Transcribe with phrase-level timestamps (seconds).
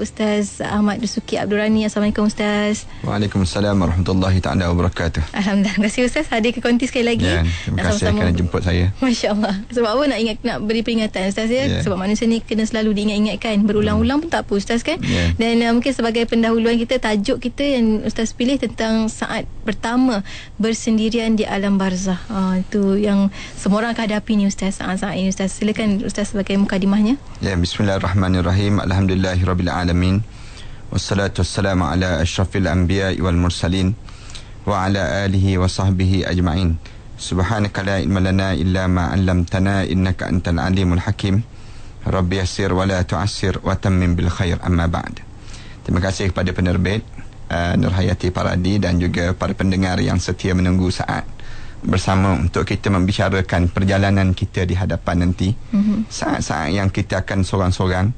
[0.00, 1.84] Ustaz Ahmad Dusuki Abdul Rani.
[1.84, 2.88] Assalamualaikum Ustaz.
[3.04, 5.20] Waalaikumsalam warahmatullahi taala wabarakatuh.
[5.36, 5.76] Alhamdulillah.
[5.76, 7.28] Terima kasih Ustaz hadir ke konti sekali lagi.
[7.28, 8.18] Ya, terima kasih Sama-sama.
[8.24, 8.84] kerana jemput saya.
[9.04, 9.54] Masya Allah.
[9.68, 11.68] Sebab apa nak ingat nak beri peringatan Ustaz ya?
[11.68, 11.84] Ya.
[11.84, 13.60] Sebab manusia ni kena selalu diingat-ingatkan.
[13.68, 14.96] Berulang-ulang pun tak apa Ustaz kan?
[15.04, 15.36] Ya.
[15.36, 20.24] Dan uh, mungkin sebagai pendahuluan kita tajuk kita yang Ustaz pilih tentang saat pertama
[20.56, 22.16] bersendirian di alam barzah.
[22.32, 23.28] Uh, itu yang
[23.60, 25.60] semua orang akan hadapi ni Ustaz saat-saat ini Ustaz.
[25.60, 27.20] Silakan Ustaz sebagai mukadimahnya.
[27.44, 28.80] Ya, bismillahirrahmanirrahim.
[28.80, 29.89] Alhamdulillahirabbil alamin.
[30.90, 33.94] Wassalatu wassalamu ala asyrafil anbiya'i wal mursalin
[34.66, 36.74] wa ala alihi wa sahbihi ajma'in.
[37.14, 41.46] Subhanaka la ilma lana illa ma 'allamtana innaka antal alimul hakim.
[42.02, 45.22] Rabbi yassir wa la tu'assir wa tammim bil khair amma ba'd.
[45.86, 47.06] Terima kasih kepada penerbit
[47.50, 51.22] uh, Nurhayati Paradi dan juga para pendengar yang setia menunggu saat
[51.86, 55.54] bersama untuk kita membicarakan perjalanan kita di hadapan nanti.
[55.54, 56.10] Mhm.
[56.10, 58.10] Saat-saat yang kita akan sorang-sorang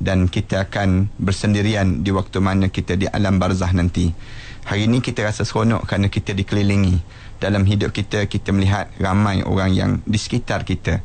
[0.00, 4.08] dan kita akan bersendirian di waktu mana kita di alam barzah nanti.
[4.64, 7.20] Hari ini kita rasa seronok kerana kita dikelilingi.
[7.40, 11.00] Dalam hidup kita, kita melihat ramai orang yang di sekitar kita.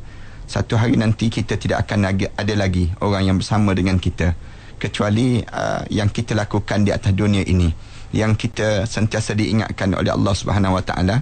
[0.48, 4.36] Satu hari nanti kita tidak akan ada lagi orang yang bersama dengan kita.
[4.76, 7.72] Kecuali uh, yang kita lakukan di atas dunia ini.
[8.12, 11.16] Yang kita sentiasa diingatkan oleh Allah Subhanahu Wa Taala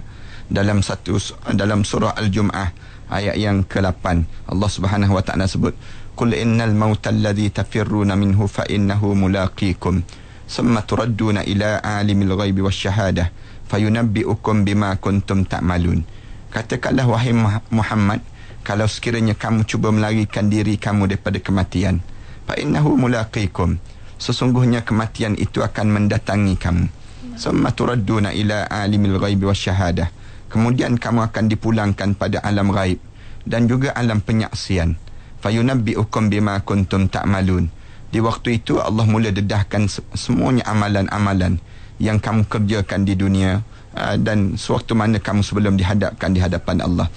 [0.51, 1.17] dalam satu
[1.55, 2.69] dalam surah Al-Jum'ah
[3.09, 4.05] ayat yang ke-8
[4.49, 5.73] Allah Subhanahu wa taala sebut
[6.23, 10.01] innal mauta alladhi tafirruna minhu fa innahu mulaqikum
[10.47, 13.29] thumma turadduna ila alimil ghaibi wasyahadah
[13.67, 16.07] fayunabbi'ukum bima kuntum ta'malun
[16.55, 18.23] katakanlah wahai Muha- Muhammad
[18.63, 21.99] kalau sekiranya kamu cuba melarikan diri kamu daripada kematian
[22.47, 23.75] fa innahu mulaqikum
[24.15, 26.87] sesungguhnya kematian itu akan mendatangi kamu.
[27.35, 30.07] summa turadduna ila alimil ghaibi wasyahadah
[30.47, 33.03] kemudian kamu akan dipulangkan pada alam ghaib
[33.43, 34.95] dan juga alam penyaksian
[35.45, 37.69] fayunabbi'ukum bima kuntum ta'malun.
[38.09, 41.61] Di waktu itu Allah mula dedahkan se- semuanya amalan-amalan
[42.01, 43.61] yang kamu kerjakan di dunia
[43.93, 47.07] uh, dan sewaktu mana kamu sebelum dihadapkan di hadapan Allah.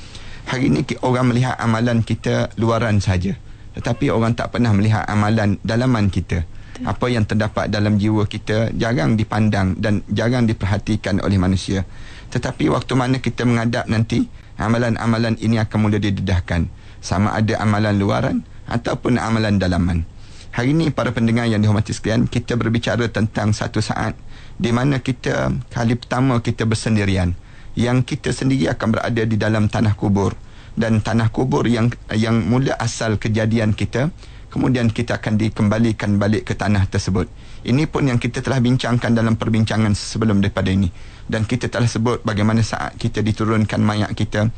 [0.44, 3.37] Hari ini orang melihat amalan kita luaran saja
[3.78, 6.43] tetapi orang tak pernah melihat amalan dalaman kita.
[6.83, 11.87] Apa yang terdapat dalam jiwa kita jarang dipandang dan jarang diperhatikan oleh manusia.
[12.34, 14.27] Tetapi waktu mana kita menghadap nanti
[14.59, 16.67] amalan-amalan ini akan mula didedahkan
[17.01, 18.37] sama ada amalan luaran
[18.69, 20.05] ataupun amalan dalaman
[20.53, 24.19] hari ini para pendengar yang dihormati sekalian kita berbicara tentang satu saat
[24.59, 27.35] di mana kita kali pertama kita bersendirian
[27.79, 30.35] yang kita sendiri akan berada di dalam tanah kubur
[30.75, 34.11] dan tanah kubur yang yang mula asal kejadian kita
[34.49, 37.29] kemudian kita akan dikembalikan balik ke tanah tersebut.
[37.65, 40.89] Ini pun yang kita telah bincangkan dalam perbincangan sebelum daripada ini.
[41.29, 44.49] Dan kita telah sebut bagaimana saat kita diturunkan mayat kita,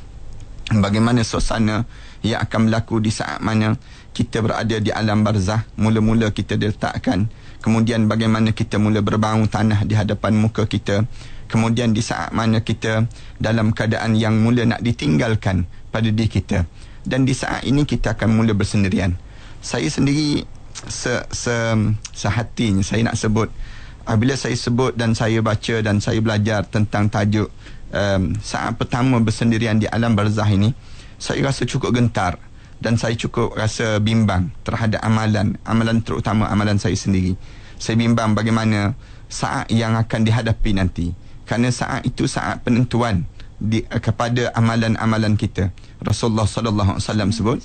[0.79, 1.83] bagaimana suasana
[2.21, 3.77] yang akan berlaku di saat mana
[4.13, 7.31] kita berada di alam barzah, mula-mula kita diletakkan,
[7.65, 11.07] kemudian bagaimana kita mula berbau tanah di hadapan muka kita,
[11.47, 13.07] kemudian di saat mana kita
[13.39, 16.67] dalam keadaan yang mula nak ditinggalkan pada diri kita.
[17.01, 19.17] Dan di saat ini kita akan mula bersendirian.
[19.65, 20.45] Saya sendiri
[20.89, 21.57] se, se,
[22.15, 23.49] sehatinya saya nak sebut
[24.09, 27.53] apabila saya sebut dan saya baca dan saya belajar tentang tajuk
[27.93, 30.73] um, saat pertama bersendirian di alam barzah ini
[31.21, 32.41] saya rasa cukup gentar
[32.81, 37.37] dan saya cukup rasa bimbang terhadap amalan amalan terutama amalan saya sendiri.
[37.77, 38.97] Saya bimbang bagaimana
[39.29, 41.13] saat yang akan dihadapi nanti.
[41.45, 43.29] Kerana saat itu saat penentuan
[43.61, 45.69] di, kepada amalan-amalan kita.
[46.01, 47.59] Rasulullah sallallahu alaihi wasallam sebut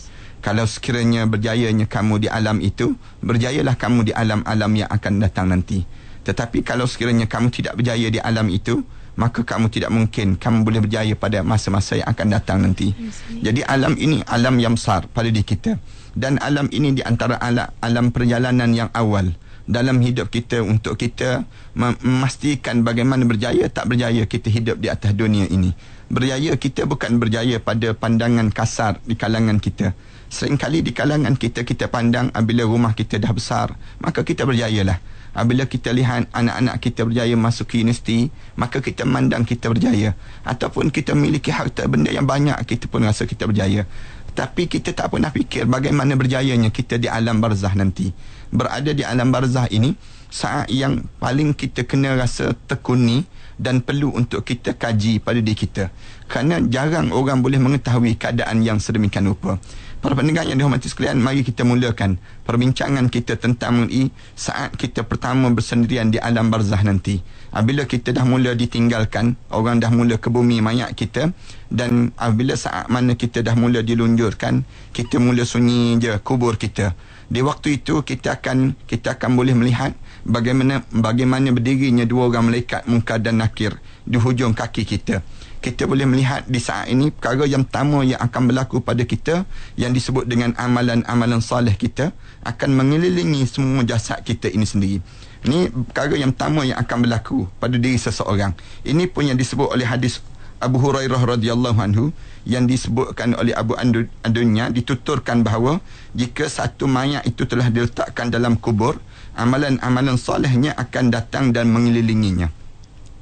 [0.45, 2.94] kalau sekiranya berjayanya kamu di alam itu,
[3.25, 5.81] berjayalah kamu di alam-alam yang akan datang nanti.
[6.21, 10.81] Tetapi kalau sekiranya kamu tidak berjaya di alam itu, maka kamu tidak mungkin kamu boleh
[10.83, 12.91] berjaya pada masa-masa yang akan datang nanti.
[13.39, 15.79] Jadi alam ini alam yang besar pada diri kita.
[16.15, 21.43] Dan alam ini di antara alam, alam perjalanan yang awal dalam hidup kita untuk kita
[21.75, 25.73] mem- memastikan bagaimana berjaya tak berjaya kita hidup di atas dunia ini.
[26.05, 29.91] Berjaya kita bukan berjaya pada pandangan kasar di kalangan kita.
[30.29, 35.01] Seringkali di kalangan kita kita pandang apabila rumah kita dah besar, maka kita berjayalah.
[35.35, 40.15] Apabila kita lihat anak-anak kita berjaya masuk ke universiti, maka kita mandang kita berjaya.
[40.48, 43.83] Ataupun kita memiliki harta benda yang banyak, kita pun rasa kita berjaya.
[44.31, 48.15] Tapi kita tak pernah fikir bagaimana berjayanya kita di alam barzah nanti.
[48.48, 49.92] Berada di alam barzah ini,
[50.31, 55.92] saat yang paling kita kena rasa tekuni dan perlu untuk kita kaji pada diri kita.
[56.27, 59.59] Kerana jarang orang boleh mengetahui keadaan yang sedemikian rupa.
[60.06, 65.50] Para pendengar yang dihormati sekalian, mari kita mulakan perbincangan kita tentang mengenai saat kita pertama
[65.50, 67.25] bersendirian di alam barzah nanti.
[67.50, 71.34] Apabila kita dah mula ditinggalkan, orang dah mula ke bumi mayat kita
[71.74, 74.62] dan apabila saat mana kita dah mula dilunjurkan,
[74.94, 76.94] kita mula sunyi je kubur kita.
[77.25, 79.98] di waktu itu kita akan kita akan boleh melihat
[80.30, 85.25] bagaimana bagaimana berdirinya dua orang malaikat Munkar dan Nakir di hujung kaki kita
[85.65, 89.97] kita boleh melihat di saat ini perkara yang pertama yang akan berlaku pada kita yang
[89.97, 92.13] disebut dengan amalan-amalan soleh kita
[92.45, 95.01] akan mengelilingi semua jasad kita ini sendiri.
[95.41, 98.53] Ini perkara yang pertama yang akan berlaku pada diri seseorang.
[98.85, 100.21] Ini pun yang disebut oleh hadis
[100.62, 102.13] Abu Hurairah radhiyallahu anhu
[102.45, 103.73] yang disebutkan oleh Abu
[104.21, 105.81] Andunya dituturkan bahawa
[106.13, 109.01] jika satu mayat itu telah diletakkan dalam kubur,
[109.33, 112.53] amalan-amalan solehnya akan datang dan mengelilinginya.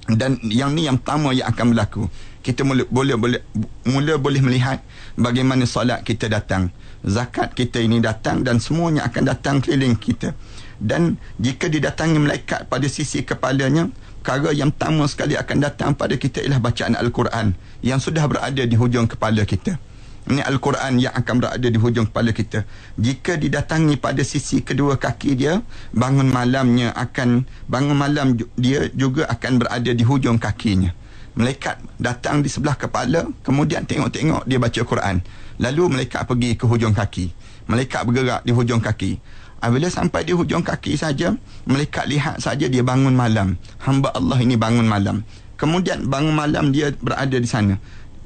[0.03, 2.11] Dan yang ni yang pertama yang akan berlaku
[2.43, 3.41] kita mula boleh boleh
[3.87, 4.83] mula boleh melihat
[5.15, 6.69] bagaimana solat kita datang.
[7.07, 10.35] Zakat kita ini datang dan semuanya akan datang keliling kita.
[10.75, 13.87] Dan jika didatangi malaikat pada sisi kepalanya
[14.19, 18.75] perkara yang pertama sekali akan datang pada kita ialah bacaan al-Quran yang sudah berada di
[18.75, 19.79] hujung kepala kita.
[20.23, 22.63] Ini Al-Quran yang akan berada di hujung kepala kita.
[22.95, 25.59] Jika didatangi pada sisi kedua kaki dia,
[25.91, 30.95] bangun malamnya akan bangun malam dia juga akan berada di hujung kakinya
[31.33, 35.15] malaikat datang di sebelah kepala kemudian tengok-tengok dia baca Quran.
[35.61, 37.29] Lalu malaikat pergi ke hujung kaki.
[37.69, 39.17] Malaikat bergerak di hujung kaki.
[39.63, 41.31] Apabila sampai di hujung kaki saja
[41.63, 43.55] malaikat lihat saja dia bangun malam.
[43.81, 45.23] Hamba Allah ini bangun malam.
[45.55, 47.79] Kemudian bangun malam dia berada di sana.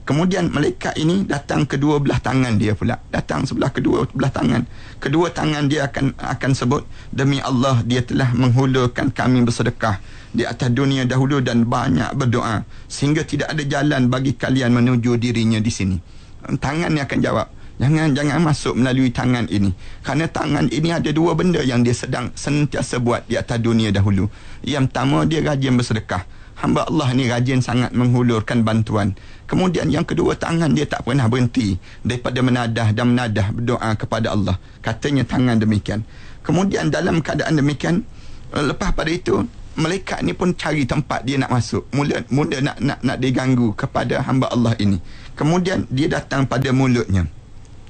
[0.07, 2.95] Kemudian malaikat ini datang kedua belah tangan dia pula.
[3.11, 4.63] Datang sebelah kedua belah tangan.
[5.03, 9.99] Kedua tangan dia akan akan sebut demi Allah dia telah menghulurkan kami bersedekah
[10.37, 15.57] di atas dunia dahulu dan banyak berdoa sehingga tidak ada jalan bagi kalian menuju dirinya
[15.57, 15.97] di sini.
[16.45, 17.47] Tangan ni akan jawab.
[17.77, 19.73] Jangan jangan masuk melalui tangan ini.
[20.01, 24.29] Kerana tangan ini ada dua benda yang dia sedang sentiasa buat di atas dunia dahulu.
[24.61, 26.25] Yang pertama dia rajin bersedekah.
[26.57, 29.13] Hamba Allah ni rajin sangat menghulurkan bantuan.
[29.45, 34.57] Kemudian yang kedua tangan dia tak pernah berhenti daripada menadah dan menadah berdoa kepada Allah.
[34.81, 36.01] Katanya tangan demikian.
[36.41, 38.01] Kemudian dalam keadaan demikian
[38.57, 39.45] eh, lepas pada itu
[39.77, 41.85] malaikat ni pun cari tempat dia nak masuk.
[41.93, 44.97] Mula mula nak nak nak diganggu kepada hamba Allah ini.
[45.37, 47.29] Kemudian dia datang pada mulutnya.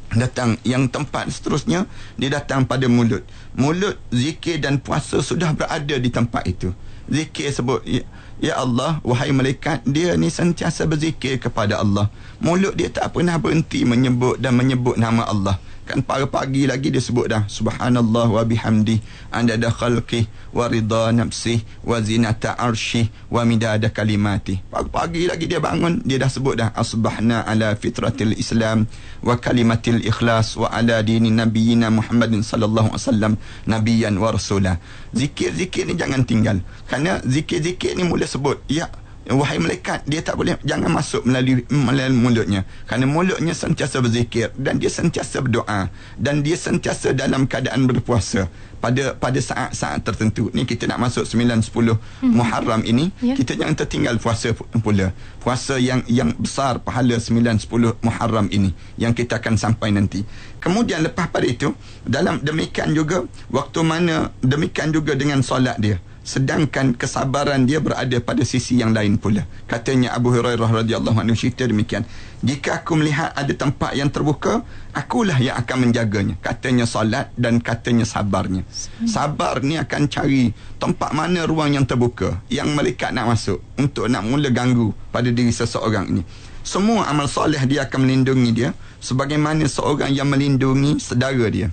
[0.07, 1.88] Datang yang tempat seterusnya
[2.19, 3.24] dia datang pada mulut.
[3.56, 6.75] Mulut zikir dan puasa sudah berada di tempat itu.
[7.07, 8.04] Zikir sebut ya,
[8.38, 12.06] Ya Allah, wahai malaikat, dia ni sentiasa berzikir kepada Allah.
[12.38, 15.57] Mulut dia tak pernah berhenti menyebut dan menyebut nama Allah
[15.88, 19.00] kan pagi-pagi lagi dia sebut dah subhanallah wa bihamdi
[19.31, 24.60] anda ada khalqi wa ridha nafsi wa zinata arshi wa midada kalimati.
[24.68, 28.84] Pagi-pagi lagi dia bangun dia dah sebut dah asbahna ala fitratil islam
[29.24, 33.33] wa kalimatil ikhlas wa ala dini nabiyina muhammadin sallallahu alaihi wasallam
[33.63, 34.83] nabiyan wa rasula.
[35.16, 36.60] Zikir-zikir ni jangan tinggal
[36.92, 38.92] kerana zikir-zikir ni mula sebut ya
[39.35, 42.62] wahai malaikat dia tak boleh jangan masuk melalui melalui mulutnya.
[42.88, 48.47] Kerana mulutnya sentiasa berzikir dan dia sentiasa berdoa dan dia sentiasa dalam keadaan berpuasa.
[48.77, 52.29] Pada pada saat-saat tertentu ni kita nak masuk 9 10 hmm.
[52.29, 53.33] Muharram ini yeah.
[53.33, 55.12] kita jangan tertinggal puasa pula.
[55.41, 58.71] Puasa yang yang besar pahala 9 10 Muharram ini
[59.01, 60.21] yang kita akan sampai nanti.
[60.62, 61.73] Kemudian lepas pada itu
[62.06, 65.97] dalam demikian juga waktu mana demikian juga dengan solat dia
[66.27, 69.47] sedangkan kesabaran dia berada pada sisi yang lain pula.
[69.63, 72.03] Katanya Abu Hurairah radhiyallahu anhu cerita demikian.
[72.44, 74.59] Jika aku melihat ada tempat yang terbuka
[74.91, 76.35] akulah yang akan menjaganya.
[76.44, 78.68] Katanya salat dan katanya sabarnya.
[79.07, 84.28] Sabar ni akan cari tempat mana ruang yang terbuka yang malaikat nak masuk untuk nak
[84.28, 86.28] mula ganggu pada diri seseorang ini.
[86.68, 91.71] Semua amal soleh dia akan melindungi dia sebagaimana seorang yang melindungi saudara dia.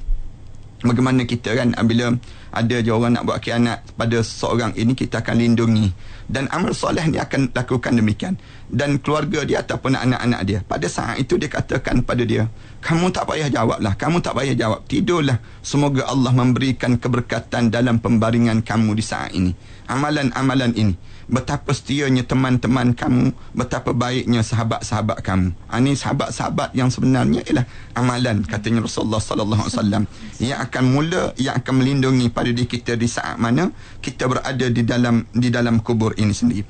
[0.84, 2.14] Bagaimana kita kan bila
[2.54, 5.90] ada je orang nak buat khianat pada seorang ini kita akan lindungi.
[6.24, 8.38] Dan amal soleh ni akan lakukan demikian.
[8.70, 12.48] Dan keluarga dia ataupun anak-anak dia pada saat itu dia katakan pada dia
[12.80, 14.80] kamu tak payah jawablah kamu tak payah jawab.
[14.88, 15.36] Tidurlah.
[15.60, 19.52] Semoga Allah memberikan keberkatan dalam pembaringan kamu di saat ini.
[19.90, 20.94] Amalan-amalan ini
[21.26, 25.52] betapa setianya teman-teman kamu, betapa baiknya sahabat-sahabat kamu.
[25.54, 27.66] Ini ha, sahabat-sahabat yang sebenarnya ialah
[27.96, 30.02] amalan katanya Rasulullah sallallahu alaihi wasallam
[30.42, 33.72] yang akan mula yang akan melindungi pada diri kita di saat mana
[34.04, 36.64] kita berada di dalam di dalam kubur ini sendiri.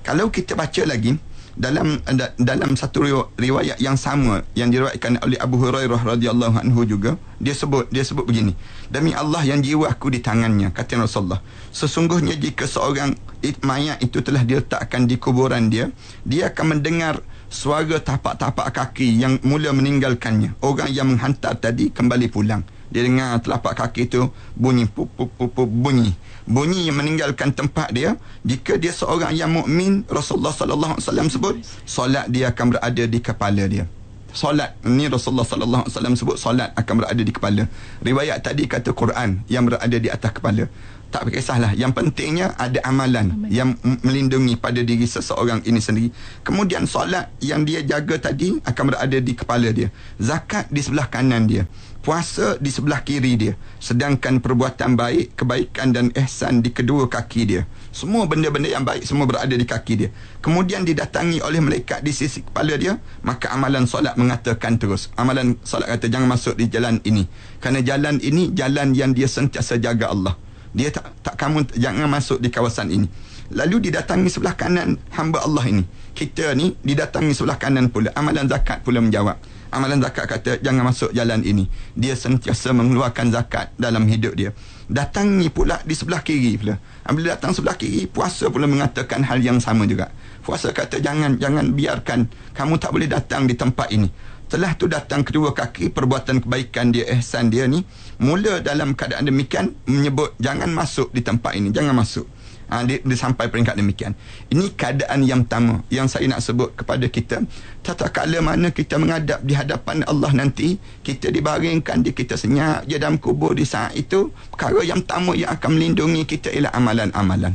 [0.00, 1.12] Kalau kita baca lagi
[1.60, 2.00] dalam
[2.40, 3.04] dalam satu
[3.36, 8.24] riwayat yang sama yang diriwayatkan oleh Abu Hurairah radhiyallahu anhu juga dia sebut dia sebut
[8.24, 8.56] begini
[8.88, 11.44] demi Allah yang jiwa aku di tangannya kata Rasulullah.
[11.68, 13.12] Sesungguhnya jika seorang
[13.60, 15.92] mayat itu telah diletakkan di kuburan dia
[16.24, 17.20] dia akan mendengar
[17.52, 20.56] suara tapak-tapak kaki yang mula meninggalkannya.
[20.64, 22.64] Orang yang menghantar tadi kembali pulang.
[22.88, 26.16] Dia dengar telapak kaki itu bunyi pup, pup, pup, bunyi
[26.48, 28.16] bunyi yang meninggalkan tempat dia
[28.46, 31.54] jika dia seorang yang mukmin Rasulullah sallallahu alaihi wasallam sebut
[31.84, 33.84] solat dia akan berada di kepala dia.
[34.30, 37.66] Solat ni Rasulullah sallallahu alaihi wasallam sebut solat akan berada di kepala.
[37.98, 40.70] Riwayat tadi kata Quran yang berada di atas kepala.
[41.10, 41.74] Tak kisahlah.
[41.74, 43.50] Yang pentingnya ada amalan Amen.
[43.50, 43.74] yang
[44.06, 46.14] melindungi pada diri seseorang ini sendiri.
[46.46, 49.90] Kemudian solat yang dia jaga tadi akan berada di kepala dia.
[50.22, 51.66] Zakat di sebelah kanan dia
[52.10, 57.62] puasa di sebelah kiri dia sedangkan perbuatan baik kebaikan dan ihsan di kedua kaki dia.
[57.94, 60.10] Semua benda-benda yang baik semua berada di kaki dia.
[60.42, 65.14] Kemudian didatangi oleh malaikat di sisi kepala dia maka amalan solat mengatakan terus.
[65.14, 67.30] Amalan solat kata jangan masuk di jalan ini.
[67.62, 70.34] Kerana jalan ini jalan yang dia sentiasa jaga Allah.
[70.74, 73.06] Dia tak tak kamu jangan masuk di kawasan ini.
[73.54, 75.86] Lalu didatangi sebelah kanan hamba Allah ini.
[76.10, 78.10] Kita ni didatangi sebelah kanan pula.
[78.18, 79.38] Amalan zakat pula menjawab
[79.70, 81.66] amalan zakat kata jangan masuk jalan ini.
[81.94, 84.50] Dia sentiasa mengeluarkan zakat dalam hidup dia.
[84.90, 86.76] Datangi pula di sebelah kiri pula.
[87.10, 90.10] Bila datang sebelah kiri puasa pula mengatakan hal yang sama juga.
[90.42, 94.10] Puasa kata jangan jangan biarkan kamu tak boleh datang di tempat ini.
[94.50, 97.86] Telah tu datang kedua kaki perbuatan kebaikan dia ihsan dia ni
[98.18, 102.26] mula dalam keadaan demikian menyebut jangan masuk di tempat ini jangan masuk
[102.70, 104.14] ha, dia, dia sampai peringkat demikian.
[104.48, 107.42] Ini keadaan yang pertama yang saya nak sebut kepada kita.
[107.82, 112.96] Tata kala mana kita menghadap di hadapan Allah nanti kita dibaringkan di kita senyap je
[112.96, 117.52] dalam kubur di saat itu perkara yang pertama yang akan melindungi kita ialah amalan-amalan.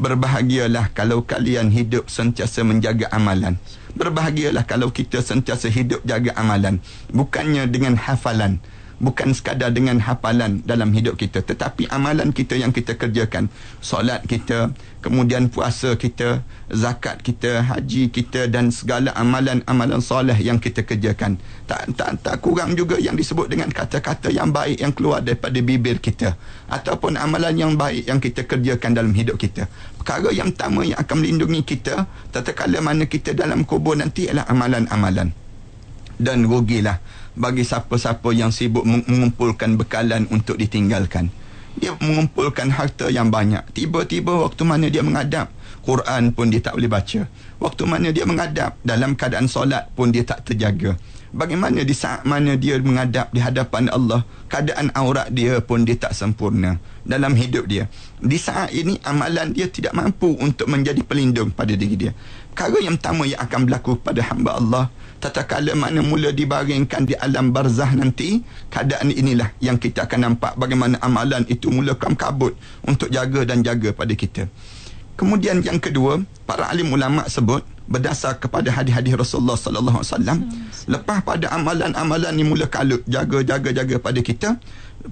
[0.00, 3.60] Berbahagialah kalau kalian hidup sentiasa menjaga amalan.
[3.94, 6.80] Berbahagialah kalau kita sentiasa hidup jaga amalan.
[7.10, 8.62] Bukannya dengan hafalan
[9.00, 13.48] bukan sekadar dengan hafalan dalam hidup kita tetapi amalan kita yang kita kerjakan.
[13.80, 20.84] Solat kita kemudian puasa kita zakat kita haji kita dan segala amalan-amalan soleh yang kita
[20.84, 21.40] kerjakan.
[21.64, 25.98] Tak tak tak kurang juga yang disebut dengan kata-kata yang baik yang keluar daripada bibir
[25.98, 26.36] kita
[26.68, 29.66] ataupun amalan yang baik yang kita kerjakan dalam hidup kita.
[29.96, 35.32] Perkara yang pertama yang akan melindungi kita tatkala mana kita dalam kubur nanti ialah amalan-amalan.
[36.20, 37.00] Dan rugilah
[37.38, 41.30] bagi siapa-siapa yang sibuk mengumpulkan bekalan untuk ditinggalkan.
[41.78, 43.62] Dia mengumpulkan harta yang banyak.
[43.70, 45.54] Tiba-tiba waktu mana dia menghadap,
[45.86, 47.30] Quran pun dia tak boleh baca.
[47.62, 50.98] Waktu mana dia menghadap, dalam keadaan solat pun dia tak terjaga.
[51.30, 56.10] Bagaimana di saat mana dia menghadap di hadapan Allah, keadaan aurat dia pun dia tak
[56.10, 56.74] sempurna
[57.06, 57.86] dalam hidup dia.
[58.18, 62.12] Di saat ini amalan dia tidak mampu untuk menjadi pelindung pada diri dia.
[62.50, 64.84] Perkara yang pertama yang akan berlaku pada hamba Allah
[65.20, 68.40] tatkala mana mula dibaringkan di alam barzah nanti
[68.72, 72.56] keadaan inilah yang kita akan nampak bagaimana amalan itu mula kam kabut
[72.88, 74.48] untuk jaga dan jaga pada kita.
[75.20, 77.60] Kemudian yang kedua para alim ulama sebut
[77.90, 80.38] berdasar kepada hadis-hadis Rasulullah sallallahu alaihi wasallam
[80.86, 84.48] lepas pada amalan-amalan ini mula kalut jaga jaga jaga pada kita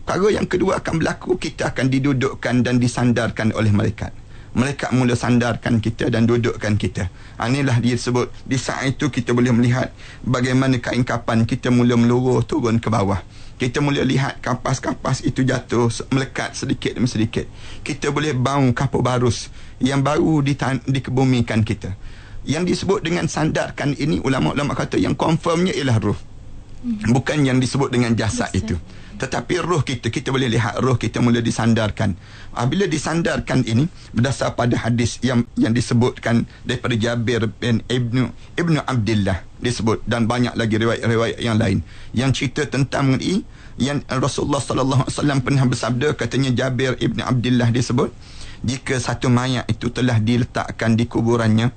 [0.07, 4.15] perkara yang kedua akan berlaku kita akan didudukkan dan disandarkan oleh malaikat
[4.59, 7.07] mereka mula sandarkan kita dan dudukkan kita.
[7.39, 9.95] Ha, inilah dia sebut di saat itu kita boleh melihat
[10.27, 13.23] bagaimana kain kapan kita mula meluruh turun ke bawah.
[13.59, 17.47] Kita mula lihat kapas-kapas itu jatuh melekat sedikit demi sedikit.
[17.87, 20.43] Kita boleh bau kapur barus yang baru
[20.87, 21.95] dikebumikan kita.
[22.43, 26.19] Yang disebut dengan sandarkan ini ulama-ulama kata yang confirmnya ialah ruh.
[26.83, 27.15] Hmm.
[27.15, 28.79] Bukan yang disebut dengan jasad itu.
[29.19, 32.15] Tetapi roh kita, kita boleh lihat roh kita mula disandarkan.
[32.55, 38.79] Ha, bila disandarkan ini, berdasar pada hadis yang yang disebutkan daripada Jabir bin Ibnu Ibnu
[38.87, 41.83] Abdullah disebut dan banyak lagi riwayat-riwayat yang lain
[42.15, 43.43] yang cerita tentang mengenai
[43.79, 48.11] yang Rasulullah sallallahu alaihi wasallam pernah bersabda katanya Jabir Ibnu Abdullah disebut
[48.63, 51.71] jika satu mayat itu telah diletakkan di kuburannya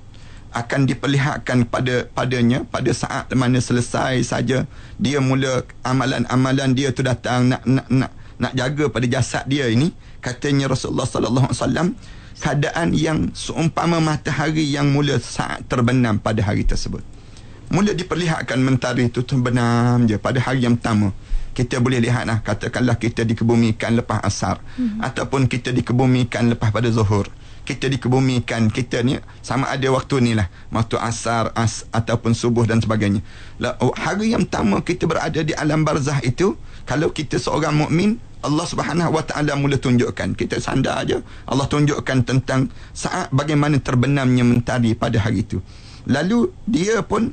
[0.51, 4.67] akan diperlihatkan pada padanya pada saat mana selesai saja
[4.99, 9.95] dia mula amalan-amalan dia tu datang nak nak nak nak jaga pada jasad dia ini
[10.19, 11.87] katanya Rasulullah sallallahu alaihi wasallam
[12.41, 17.05] keadaan yang seumpama matahari yang mula saat terbenam pada hari tersebut.
[17.71, 21.13] Mula diperlihatkan mentari itu terbenam je pada hari yang pertama.
[21.55, 25.03] Kita boleh lihat lah katakanlah kita dikebumikan lepas asar hmm.
[25.03, 27.27] ataupun kita dikebumikan lepas pada zuhur
[27.61, 28.73] kita dikebumikan.
[28.73, 30.49] Kita ni sama ada waktu ni lah.
[30.73, 33.21] Waktu asar as, ataupun subuh dan sebagainya.
[33.81, 36.57] Oh, hari yang pertama kita berada di alam barzah itu
[36.89, 40.33] kalau kita seorang mukmin Allah Subhanahu Wa Taala mula tunjukkan.
[40.33, 45.61] Kita sandar aja Allah tunjukkan tentang saat bagaimana terbenamnya mentari pada hari itu.
[46.09, 47.29] Lalu dia pun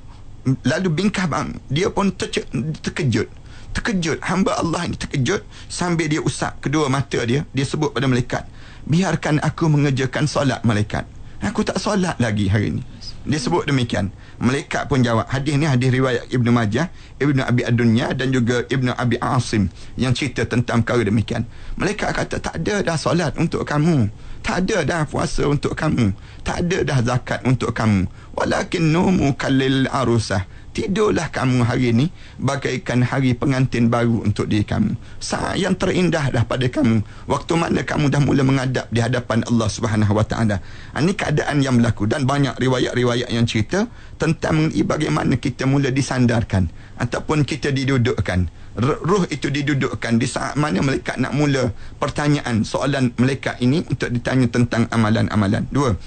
[0.65, 3.29] lalu bingkah bang dia pun terkejut.
[3.73, 4.21] Terkejut.
[4.25, 7.49] Hamba Allah ini terkejut sambil dia usap kedua mata dia.
[7.57, 8.45] Dia sebut pada malaikat
[8.87, 11.09] biarkan aku mengerjakan solat malaikat.
[11.39, 12.83] Aku tak solat lagi hari ini.
[13.29, 14.09] Dia sebut demikian.
[14.41, 15.29] Malaikat pun jawab.
[15.29, 16.89] Hadis ni hadis riwayat Ibnu Majah,
[17.21, 19.69] Ibnu Abi Adunya dan juga Ibnu Abi Asim
[20.01, 21.45] yang cerita tentang perkara demikian.
[21.77, 24.09] Malaikat kata tak ada dah solat untuk kamu.
[24.41, 26.15] Tak ada dah puasa untuk kamu.
[26.41, 28.09] Tak ada dah zakat untuk kamu.
[28.33, 30.47] Walakin numu kalil arusah.
[30.79, 32.07] Tidurlah kamu hari ini
[32.39, 34.95] bagaikan hari pengantin baru untuk diri kamu.
[35.19, 37.03] Saat yang terindah dah pada kamu.
[37.27, 40.63] Waktu mana kamu dah mula menghadap di hadapan Allah Subhanahu Taala.
[40.95, 43.91] Ini keadaan yang berlaku dan banyak riwayat-riwayat yang cerita
[44.23, 46.71] tentang bagaimana kita mula disandarkan
[47.03, 48.71] ataupun kita didudukkan.
[48.79, 54.47] Ruh itu didudukkan di saat mana malaikat nak mula pertanyaan soalan malaikat ini untuk ditanya
[54.47, 55.67] tentang amalan-amalan.
[55.75, 55.99] Dua.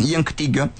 [0.00, 0.72] Yang ketiga,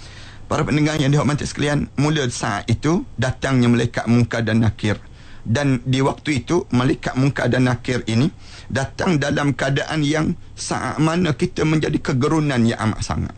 [0.51, 4.99] Para pendengar yang dihormati sekalian, mula saat itu datangnya malaikat munkar dan nakir.
[5.47, 8.35] Dan di waktu itu, malaikat munkar dan nakir ini
[8.67, 13.37] datang dalam keadaan yang saat mana kita menjadi kegerunan yang amat sangat.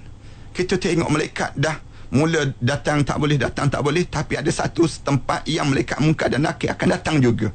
[0.57, 1.77] Kita tengok malaikat dah
[2.17, 4.09] mula datang tak boleh, datang tak boleh.
[4.09, 7.53] Tapi ada satu tempat yang malaikat munkar dan nakir akan datang juga.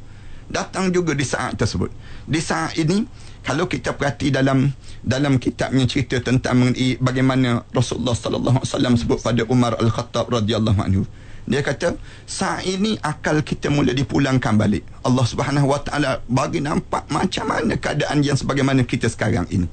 [0.53, 1.89] Datang juga di saat tersebut.
[2.29, 3.09] Di saat ini,
[3.47, 9.23] kalau kita perhati dalam dalam kitabnya cerita tentang mengenai bagaimana Rasulullah sallallahu alaihi wasallam sebut
[9.23, 11.07] pada Umar Al-Khattab radhiyallahu anhu.
[11.47, 11.95] Dia kata
[12.27, 14.83] saat ini akal kita mula dipulangkan balik.
[14.99, 19.63] Allah Subhanahu wa taala bagi nampak macam mana keadaan yang sebagaimana kita sekarang ini.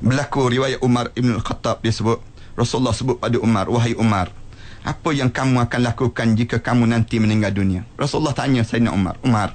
[0.00, 2.16] Berlaku riwayat Umar Ibn Al-Khattab dia sebut
[2.56, 4.32] Rasulullah sebut pada Umar wahai Umar
[4.82, 7.84] apa yang kamu akan lakukan jika kamu nanti meninggal dunia?
[8.00, 9.52] Rasulullah tanya Sayyidina Umar Umar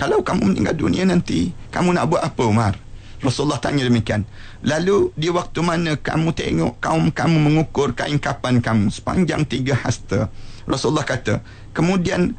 [0.00, 2.74] kalau kamu meninggal dunia nanti kamu nak buat apa Umar
[3.24, 4.28] Rasulullah tanya demikian.
[4.60, 10.28] Lalu di waktu mana kamu tengok kaum kamu mengukur kain kapan kamu sepanjang tiga hasta.
[10.68, 11.40] Rasulullah kata,
[11.72, 12.36] kemudian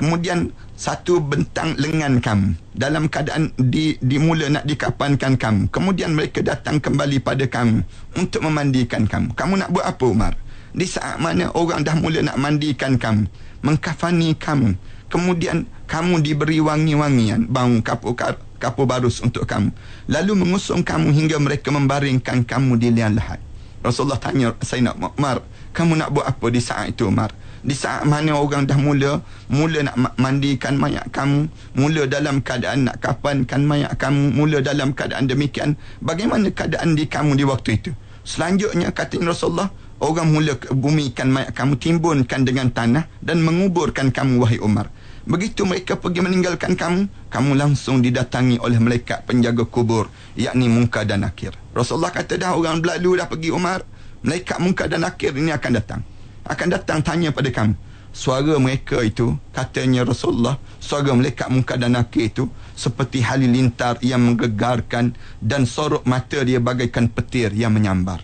[0.00, 5.72] kemudian satu bentang lengan kamu dalam keadaan di dimula nak dikapankan kamu.
[5.72, 7.80] Kemudian mereka datang kembali pada kamu
[8.20, 9.32] untuk memandikan kamu.
[9.32, 10.34] Kamu nak buat apa Umar?
[10.76, 13.24] Di saat mana orang dah mula nak mandikan kamu,
[13.64, 14.76] mengkafani kamu,
[15.08, 18.12] kemudian kamu diberi wangi-wangian, bau kapur
[18.56, 19.70] kapur barus untuk kamu.
[20.10, 23.38] Lalu mengusung kamu hingga mereka membaringkan kamu di liang lahat.
[23.84, 27.30] Rasulullah tanya Sayyidina Umar, kamu nak buat apa di saat itu Umar?
[27.66, 33.02] Di saat mana orang dah mula, mula nak mandikan mayat kamu, mula dalam keadaan nak
[33.02, 37.90] kapankan mayat kamu, mula dalam keadaan demikian, bagaimana keadaan di kamu di waktu itu?
[38.26, 39.70] Selanjutnya kata Rasulullah,
[40.02, 44.90] orang mula bumikan mayat kamu, timbunkan dengan tanah dan menguburkan kamu wahai Umar.
[45.26, 50.06] Begitu mereka pergi meninggalkan kamu, kamu langsung didatangi oleh malaikat penjaga kubur,
[50.38, 51.50] yakni Munkar dan Nakir.
[51.74, 53.82] Rasulullah kata dah orang berlalu dah pergi Umar,
[54.22, 56.00] malaikat Munkar dan Nakir ini akan datang.
[56.46, 57.74] Akan datang tanya pada kamu.
[58.14, 62.46] Suara mereka itu, katanya Rasulullah, suara malaikat Munkar dan Nakir itu
[62.78, 68.22] seperti halilintar yang menggegarkan dan sorok mata dia bagaikan petir yang menyambar.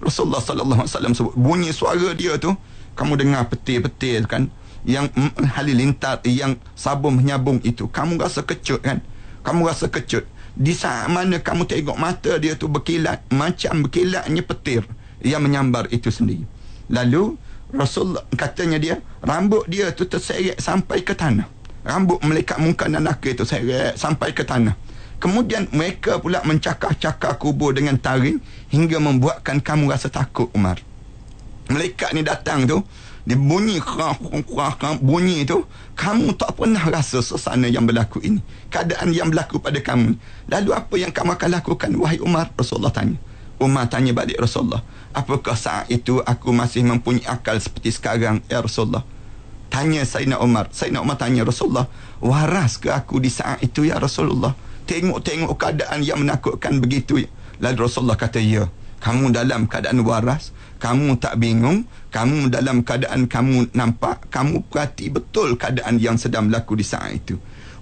[0.00, 2.54] Rasulullah sallallahu alaihi wasallam sebut bunyi suara dia tu
[2.94, 4.46] kamu dengar petir-petir kan
[4.88, 5.12] yang
[5.52, 7.92] halilintar yang sabun menyabung itu.
[7.92, 9.04] Kamu rasa kecut kan?
[9.44, 10.24] Kamu rasa kecut.
[10.56, 14.82] Di saat mana kamu tengok mata dia tu berkilat macam berkilatnya petir
[15.20, 16.42] yang menyambar itu sendiri.
[16.88, 17.36] Lalu
[17.68, 21.44] Rasul katanya dia rambut dia tu terseret sampai ke tanah.
[21.84, 24.72] Rambut malaikat muka dan nakir tu seret sampai ke tanah.
[25.20, 28.40] Kemudian mereka pula mencakar-cakar kubur dengan taring
[28.72, 30.80] hingga membuatkan kamu rasa takut Umar.
[31.68, 32.80] Malaikat ni datang tu
[33.28, 35.60] dia bunyi kerah, kerah, kerah, bunyi itu
[35.92, 38.40] kamu tak pernah rasa suasana yang berlaku ini.
[38.72, 40.16] Keadaan yang berlaku pada kamu
[40.48, 41.90] lalu apa yang kamu akan lakukan?
[42.00, 43.20] Wahai Umar Rasulullah tanya.
[43.60, 44.80] Umar tanya balik Rasulullah
[45.12, 49.04] apakah saat itu aku masih mempunyai akal seperti sekarang ya Rasulullah?
[49.68, 50.72] Tanya Sayyidina Umar.
[50.72, 51.84] Sayyidina Umar tanya Rasulullah
[52.24, 54.56] waras ke aku di saat itu ya Rasulullah?
[54.88, 57.28] Tengok-tengok keadaan yang menakutkan begitu.
[57.60, 58.72] Lalu Rasulullah kata ya
[59.04, 65.58] kamu dalam keadaan waras kamu tak bingung kamu dalam keadaan kamu nampak kamu perhati betul
[65.58, 67.36] keadaan yang sedang berlaku di saat itu.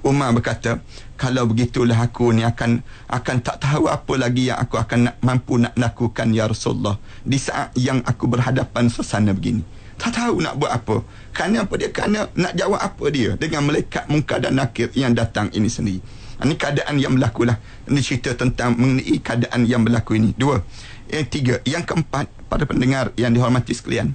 [0.07, 0.79] Umar berkata
[1.19, 2.79] kalau begitulah aku ni akan
[3.11, 6.95] akan tak tahu apa lagi yang aku akan nak, mampu nak lakukan ya Rasulullah
[7.27, 9.67] di saat yang aku berhadapan suasana begini.
[9.97, 11.01] Tak tahu nak buat apa.
[11.33, 11.89] Kerana apa dia?
[11.89, 16.05] Kerana nak jawab apa dia dengan malaikat muka dan nakir yang datang ini sendiri.
[16.37, 17.57] Ini keadaan yang berlaku lah.
[17.89, 20.37] Ini cerita tentang mengenai keadaan yang berlaku ini.
[20.37, 20.61] Dua
[21.11, 24.15] yang tiga, yang keempat pada pendengar yang dihormati sekalian.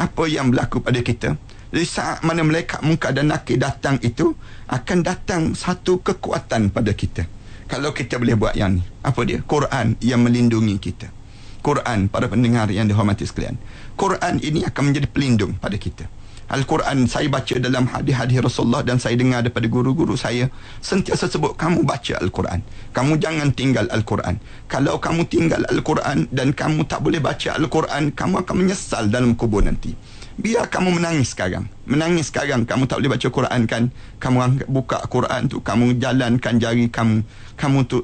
[0.00, 1.36] Apa yang berlaku pada kita?
[1.70, 4.34] Jadi saat mana malaikat muka dan nakir datang itu
[4.66, 7.28] akan datang satu kekuatan pada kita.
[7.70, 8.82] Kalau kita boleh buat yang ni.
[9.06, 9.38] Apa dia?
[9.46, 11.06] Quran yang melindungi kita.
[11.62, 13.54] Quran pada pendengar yang dihormati sekalian.
[13.94, 16.10] Quran ini akan menjadi pelindung pada kita.
[16.50, 20.50] Al-Quran saya baca dalam hadis-hadis Rasulullah dan saya dengar daripada guru-guru saya
[20.82, 22.58] sentiasa sebut kamu baca Al-Quran.
[22.90, 24.34] Kamu jangan tinggal Al-Quran.
[24.66, 29.62] Kalau kamu tinggal Al-Quran dan kamu tak boleh baca Al-Quran, kamu akan menyesal dalam kubur
[29.62, 29.94] nanti.
[30.42, 31.70] Biar kamu menangis sekarang.
[31.86, 33.82] Menangis sekarang kamu tak boleh baca Quran kan.
[34.18, 37.22] Kamu buka Quran tu, kamu jalankan jari kamu.
[37.54, 38.02] Kamu tu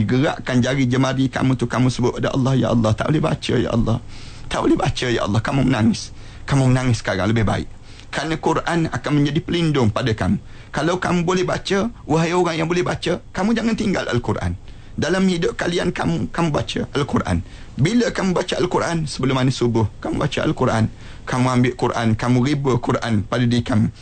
[0.00, 3.68] gerakkan jari jemari kamu tu kamu sebut ada Allah ya Allah tak boleh baca ya
[3.68, 4.00] Allah.
[4.48, 7.68] Tak boleh baca ya Allah kamu menangis kamu menangis sekarang lebih baik
[8.06, 10.40] Kerana Quran akan menjadi pelindung pada kamu.
[10.72, 14.56] Kalau kamu boleh baca, wahai orang yang boleh baca, kamu jangan tinggal Al-Quran.
[14.96, 17.44] Dalam hidup kalian kamu kamu baca Al-Quran.
[17.76, 20.88] Bila kamu baca Al-Quran sebelum mandi subuh, kamu baca Al-Quran,
[21.28, 23.92] kamu ambil Quran, kamu riba Quran pada diri kamu.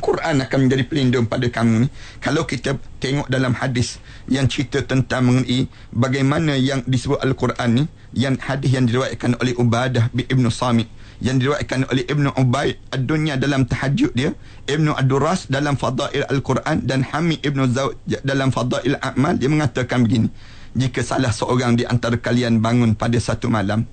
[0.00, 1.88] Quran akan menjadi pelindung pada kamu ni.
[2.18, 7.84] Kalau kita tengok dalam hadis yang cerita tentang mengenai bagaimana yang disebut Al-Quran ni,
[8.16, 10.88] yang hadis yang diriwayatkan oleh Ubadah bin Ibn Samit,
[11.24, 14.36] yang diriwayatkan oleh Ibn Ubaid ad-dunya dalam tahajud dia,
[14.68, 20.28] Ibn Ad-Duras dalam Fadail Al-Quran dan Hamid Ibn Zawd dalam Fadail A'mal dia mengatakan begini.
[20.76, 23.88] Jika salah seorang di antara kalian bangun pada satu malam,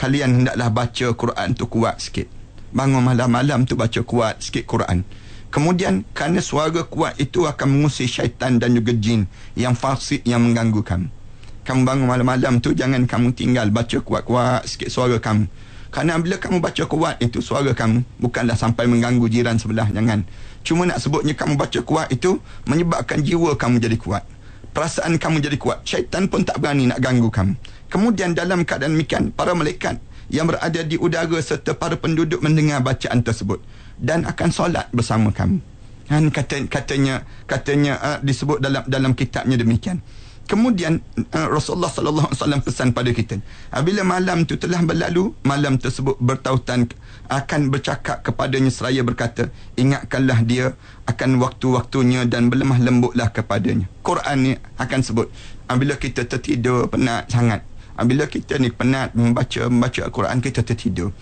[0.00, 2.24] kalian hendaklah baca Quran tu kuat sikit.
[2.72, 5.04] Bangun malam-malam tu baca kuat sikit Quran.
[5.52, 10.80] Kemudian kerana suara kuat itu akan mengusir syaitan dan juga jin yang fasik yang mengganggu
[10.80, 11.12] kamu.
[11.68, 15.44] Kamu bangun malam-malam tu jangan kamu tinggal baca kuat-kuat sikit suara kamu.
[15.92, 20.24] Kerana bila kamu baca kuat itu suara kamu bukanlah sampai mengganggu jiran sebelah jangan.
[20.64, 24.24] Cuma nak sebutnya kamu baca kuat itu menyebabkan jiwa kamu jadi kuat.
[24.72, 25.84] Perasaan kamu jadi kuat.
[25.84, 27.60] Syaitan pun tak berani nak ganggu kamu.
[27.92, 30.00] Kemudian dalam keadaan demikian para malaikat
[30.32, 33.60] yang berada di udara serta para penduduk mendengar bacaan tersebut
[34.00, 35.60] dan akan solat bersama kamu.
[36.08, 40.00] Han kata katanya katanya uh, disebut dalam dalam kitabnya demikian.
[40.52, 41.00] Kemudian
[41.32, 43.40] uh, Rasulullah sallallahu alaihi wasallam pesan pada kita,
[43.72, 46.92] apabila malam itu telah berlalu, malam tersebut bertautan
[47.32, 49.48] akan bercakap kepadanya seraya berkata,
[49.80, 50.76] ingatkanlah dia
[51.08, 53.88] akan waktu-waktunya dan berlemah lembutlah kepadanya.
[54.04, 55.32] Quran ni akan sebut,
[55.72, 57.64] apabila kita tertidur penat sangat,
[57.96, 61.16] apabila kita ni penat membaca membaca Al-Quran kita tertidur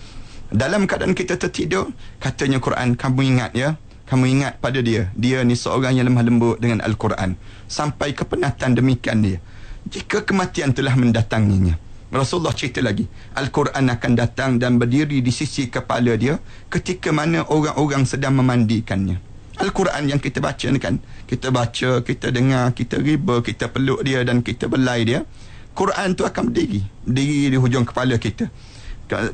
[0.51, 3.79] dalam keadaan kita tertidur katanya Quran kamu ingat ya
[4.11, 5.07] kamu ingat pada dia.
[5.15, 7.39] Dia ni seorang yang lemah lembut dengan Al-Quran.
[7.71, 9.39] Sampai kepenatan demikian dia.
[9.87, 11.79] Jika kematian telah mendatanginya.
[12.11, 13.07] Rasulullah cerita lagi.
[13.39, 19.23] Al-Quran akan datang dan berdiri di sisi kepala dia ketika mana orang-orang sedang memandikannya.
[19.63, 20.99] Al-Quran yang kita baca ni kan.
[21.31, 25.23] Kita baca, kita dengar, kita riba, kita peluk dia dan kita belai dia.
[25.71, 26.83] Quran tu akan berdiri.
[27.07, 28.51] Berdiri di hujung kepala kita.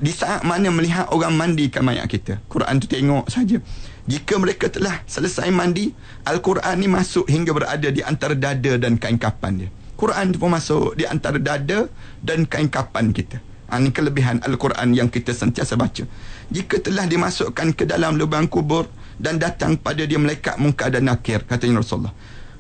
[0.05, 2.45] Di saat mana melihat orang mandikan mayat kita.
[2.45, 3.57] Quran tu tengok saja
[4.07, 5.91] jika mereka telah selesai mandi
[6.23, 9.71] Al-Quran ni masuk hingga berada di antara dada dan kain kapan dia.
[9.99, 11.91] Quran tu pun masuk di antara dada
[12.23, 13.43] dan kain kapan kita.
[13.67, 16.07] Ini ha, kelebihan Al-Quran yang kita sentiasa baca.
[16.55, 18.87] Jika telah dimasukkan ke dalam lubang kubur
[19.19, 22.15] dan datang pada dia melekat muka dan nakir katanya Rasulullah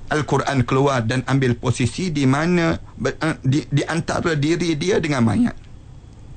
[0.06, 5.54] Al-Quran keluar dan ambil posisi di mana eh, di, di antara diri dia dengan mayat.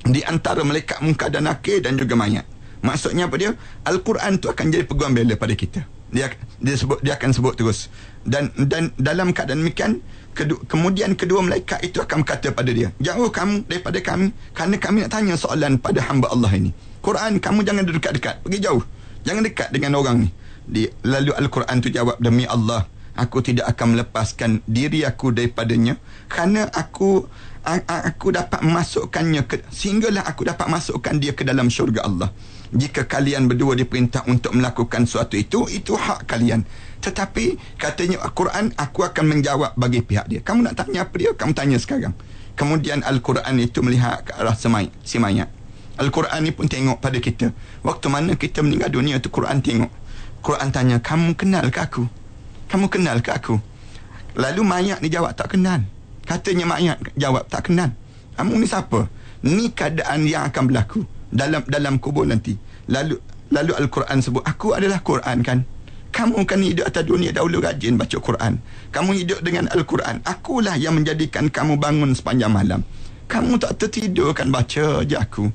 [0.10, 2.46] Di antara malaikat muka dan nakir dan juga mayat.
[2.80, 3.52] Maksudnya apa dia?
[3.84, 5.84] Al-Quran tu akan jadi peguam bela pada kita.
[6.10, 7.92] Dia dia sebut dia akan sebut terus.
[8.26, 10.02] Dan dan dalam keadaan demikian
[10.34, 14.98] kedua, kemudian kedua malaikat itu akan berkata pada dia, "Jauh kamu daripada kami kerana kami
[15.06, 16.72] nak tanya soalan pada hamba Allah ini.
[17.04, 18.84] Quran kamu jangan dekat-dekat, pergi jauh.
[19.28, 20.30] Jangan dekat dengan orang ni."
[20.70, 22.86] Di, lalu Al-Quran tu jawab demi Allah,
[23.18, 27.26] aku tidak akan melepaskan diri aku daripadanya kerana aku
[27.66, 32.32] aku dapat masukkannya ke, sehinggalah aku dapat masukkan dia ke dalam syurga Allah
[32.70, 36.62] jika kalian berdua diperintah untuk melakukan sesuatu itu itu hak kalian.
[37.02, 40.42] Tetapi katanya Al-Quran aku akan menjawab bagi pihak dia.
[40.46, 41.32] Kamu nak tanya apa dia?
[41.34, 42.14] Kamu tanya sekarang.
[42.54, 45.50] Kemudian Al-Quran itu melihat ke arah si mayat.
[46.00, 47.52] Al-Quran ni pun tengok pada kita.
[47.84, 49.92] Waktu mana kita meninggal dunia tu Quran tengok.
[50.40, 52.04] Quran tanya kamu kenal ke aku?
[52.70, 53.60] Kamu kenal ke aku?
[54.38, 55.84] Lalu mayat ni jawab tak kenal.
[56.24, 57.92] Katanya mayat jawab tak kenal.
[58.38, 59.10] Kamu ni siapa?
[59.44, 62.58] Ni keadaan yang akan berlaku dalam dalam kubur nanti.
[62.90, 63.18] Lalu
[63.54, 65.62] lalu Al-Quran sebut aku adalah Quran kan.
[66.10, 68.58] Kamu kan hidup atas dunia dahulu rajin baca Quran.
[68.90, 70.26] Kamu hidup dengan Al-Quran.
[70.26, 72.82] Akulah yang menjadikan kamu bangun sepanjang malam.
[73.30, 75.54] Kamu tak tertidur kan baca je aku.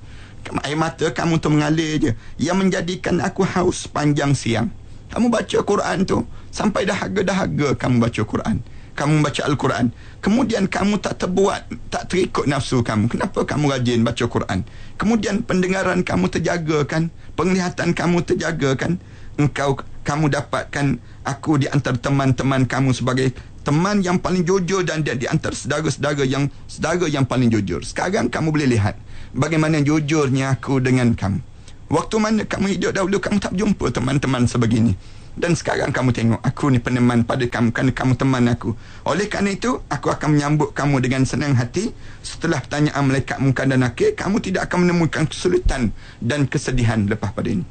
[0.63, 2.11] Air mata kamu tu mengalir je.
[2.39, 4.71] Yang menjadikan aku haus sepanjang siang.
[5.11, 6.23] Kamu baca Quran tu.
[6.55, 8.63] Sampai dahaga-dahaga kamu baca Quran
[8.95, 9.87] kamu baca Al-Quran
[10.25, 13.13] kemudian kamu tak terbuat tak terikut nafsu kamu.
[13.13, 14.65] Kenapa kamu rajin baca Quran?
[14.97, 17.13] Kemudian pendengaran kamu terjaga kan?
[17.37, 18.97] Penglihatan kamu terjaga kan?
[19.37, 20.97] Engkau kamu dapatkan
[21.29, 23.37] aku di antara teman-teman kamu sebagai
[23.69, 27.85] teman yang paling jujur dan di antara saudara-saudara yang saudara yang paling jujur.
[27.85, 28.97] Sekarang kamu boleh lihat
[29.37, 31.45] bagaimana jujurnya aku dengan kamu.
[31.93, 34.97] Waktu mana kamu hidup dahulu kamu tak jumpa teman-teman sebegini
[35.35, 38.79] dan sekarang kamu tengok aku ni peneman pada kamu kerana kamu teman aku.
[39.03, 41.91] Oleh kerana itu aku akan menyambut kamu dengan senang hati.
[42.23, 45.91] Setelah pertanyaan malaikat muka dan nakir kamu tidak akan menemukan kesulitan
[46.23, 47.67] dan kesedihan lepas pada ini.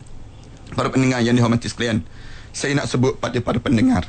[0.76, 2.04] Para pendengar yang dihormati sekalian
[2.52, 4.06] saya nak sebut pada para pendengar.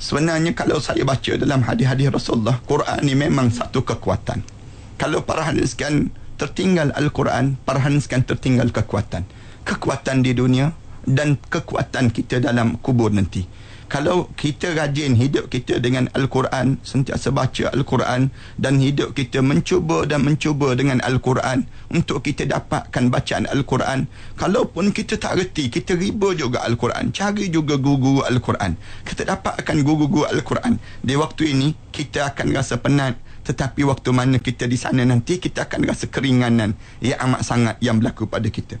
[0.00, 4.40] Sebenarnya kalau saya baca dalam hadis-hadis Rasulullah Quran ni memang satu kekuatan.
[4.96, 5.76] Kalau para hadis
[6.40, 9.28] tertinggal Al-Quran para hadis tertinggal kekuatan.
[9.68, 10.72] Kekuatan di dunia
[11.08, 13.48] dan kekuatan kita dalam kubur nanti.
[13.88, 18.28] Kalau kita rajin hidup kita dengan Al-Quran sentiasa baca Al-Quran
[18.60, 24.04] dan hidup kita mencuba dan mencuba dengan Al-Quran untuk kita dapatkan bacaan Al-Quran
[24.36, 28.76] kalaupun kita tak reti kita riba juga Al-Quran cari juga guru-guru Al-Quran.
[29.08, 30.76] Kita dapatkan guru-guru Al-Quran.
[31.00, 33.16] Di waktu ini kita akan rasa penat
[33.48, 37.96] tetapi waktu mana kita di sana nanti kita akan rasa keringanan yang amat sangat yang
[37.96, 38.76] berlaku pada kita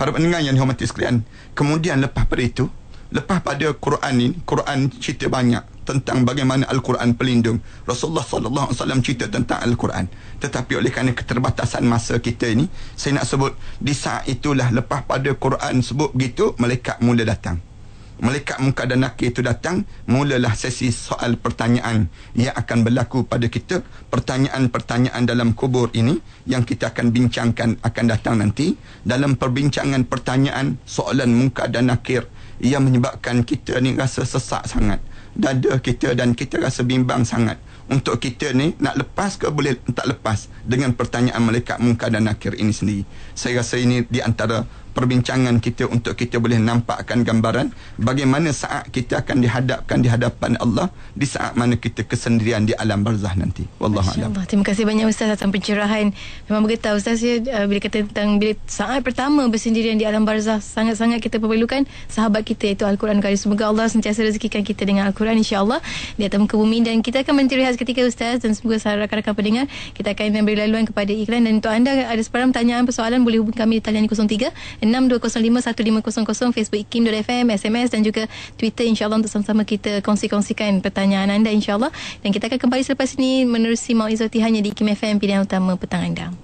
[0.00, 1.20] para pendengar yang dihormati sekalian
[1.52, 2.64] kemudian lepas pada itu
[3.12, 7.58] lepas pada Quran ni Quran cerita banyak tentang bagaimana Al-Quran pelindung.
[7.82, 10.06] Rasulullah sallallahu alaihi wasallam cerita tentang Al-Quran.
[10.38, 15.34] Tetapi oleh kerana keterbatasan masa kita ini saya nak sebut di saat itulah lepas pada
[15.34, 17.58] Quran sebut begitu malaikat mula datang
[18.20, 22.06] Malaikat muka dan nakir itu datang Mulalah sesi soal pertanyaan
[22.36, 23.80] Yang akan berlaku pada kita.
[24.12, 28.76] Pertanyaan-pertanyaan dalam kubur ini Yang kita akan bincangkan Akan datang nanti.
[29.00, 32.28] Dalam perbincangan pertanyaan Soalan muka dan nakir
[32.60, 35.00] yang menyebabkan kita ni rasa sesak sangat.
[35.32, 37.56] Dada kita dan kita rasa bimbang sangat.
[37.90, 42.54] Untuk kita ni nak lepas ke boleh tak lepas dengan pertanyaan malaikat muka dan nakir
[42.54, 43.02] ini sendiri?
[43.34, 44.62] Saya rasa ini di antara
[45.00, 50.92] perbincangan kita untuk kita boleh nampakkan gambaran bagaimana saat kita akan dihadapkan di hadapan Allah
[51.16, 53.64] di saat mana kita kesendirian di alam barzah nanti.
[53.80, 54.36] Wallahu a'lam.
[54.44, 56.12] Terima kasih banyak ustaz atas pencerahan.
[56.52, 61.24] Memang beritahu ustaz ya bila kata tentang bila saat pertama bersendirian di alam barzah sangat-sangat
[61.24, 63.40] kita perlukan sahabat kita iaitu al-Quran Karim.
[63.40, 65.80] Semoga Allah sentiasa rezekikan kita dengan al-Quran insya-Allah
[66.20, 66.84] di atas muka bumi.
[66.84, 69.64] Dan kita akan berhenti rehat ketika ustaz dan semoga rakan-rakan pendengar
[69.96, 71.48] kita akan memberi laluan kepada iklan.
[71.48, 76.82] Dan untuk anda ada sebarang pertanyaan persoalan boleh hubungi kami di talian 03 6205-1500 Facebook
[76.84, 78.26] IKIM.FM SMS dan juga
[78.58, 78.84] Twitter.
[78.90, 81.94] insyaAllah untuk sama-sama kita kongsi-kongsikan pertanyaan anda insyaAllah.
[82.20, 86.02] Dan kita akan kembali selepas ini menerusi Mau'izati hanya di IKIM FM pilihan utama petang
[86.02, 86.34] anda.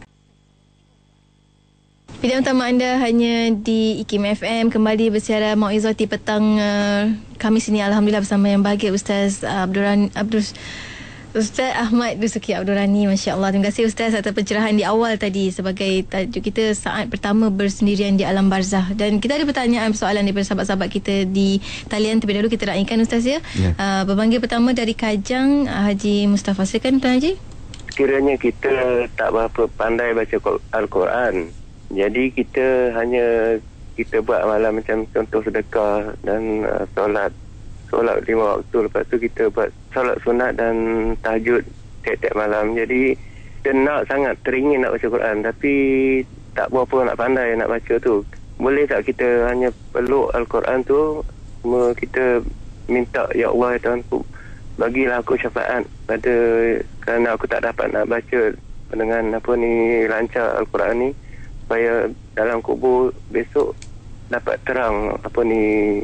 [2.17, 7.85] Pilihan utama anda hanya di IKIM FM kembali bersiaran Mau'izati petang uh, Kamis ini.
[7.85, 10.41] Alhamdulillah bersama yang bahagia Ustaz Abdul, Abdul
[11.35, 15.51] Ustaz Ahmad Dusuki Abdul Rani Masya Allah Terima kasih Ustaz atas pencerahan di awal tadi
[15.51, 18.93] Sebagai tajuk kita saat pertama bersendirian di alam barzah.
[18.93, 21.59] Dan kita ada pertanyaan soalan daripada sahabat-sahabat kita di
[21.91, 22.51] talian Terlebih dahulu.
[22.53, 23.41] Kita raikan Ustaz ya.
[23.57, 23.75] Yeah.
[23.81, 26.63] uh, Berpanggil pertama dari Kajang Haji Mustafa.
[26.69, 27.33] Silakan Tuan Haji.
[27.97, 30.37] Kiranya kita tak berapa pandai baca
[30.77, 31.49] Al-Quran.
[31.91, 33.57] Jadi kita hanya
[33.97, 37.33] kita buat malam macam contoh sedekah dan uh, solat
[37.89, 38.77] solat lima waktu.
[38.87, 40.75] Lepas tu kita buat solat sunat dan
[41.23, 41.63] tahajud
[42.07, 42.77] tiap-tiap malam.
[42.77, 43.15] Jadi
[43.63, 45.37] kita nak sangat teringin nak baca Quran.
[45.43, 45.75] Tapi
[46.57, 48.23] tak berapa nak pandai nak baca tu.
[48.57, 51.21] Boleh tak kita hanya peluk Al-Quran tu
[51.99, 52.41] kita
[52.87, 54.23] minta Ya Allah ya Tuhan ku
[54.77, 56.35] bagilah aku syafaat pada
[57.01, 58.53] kerana aku tak dapat nak baca
[58.93, 61.11] dengan apa ni lancar Al-Quran ni
[61.65, 63.75] supaya dalam kubur besok
[64.29, 65.99] dapat terang apa ni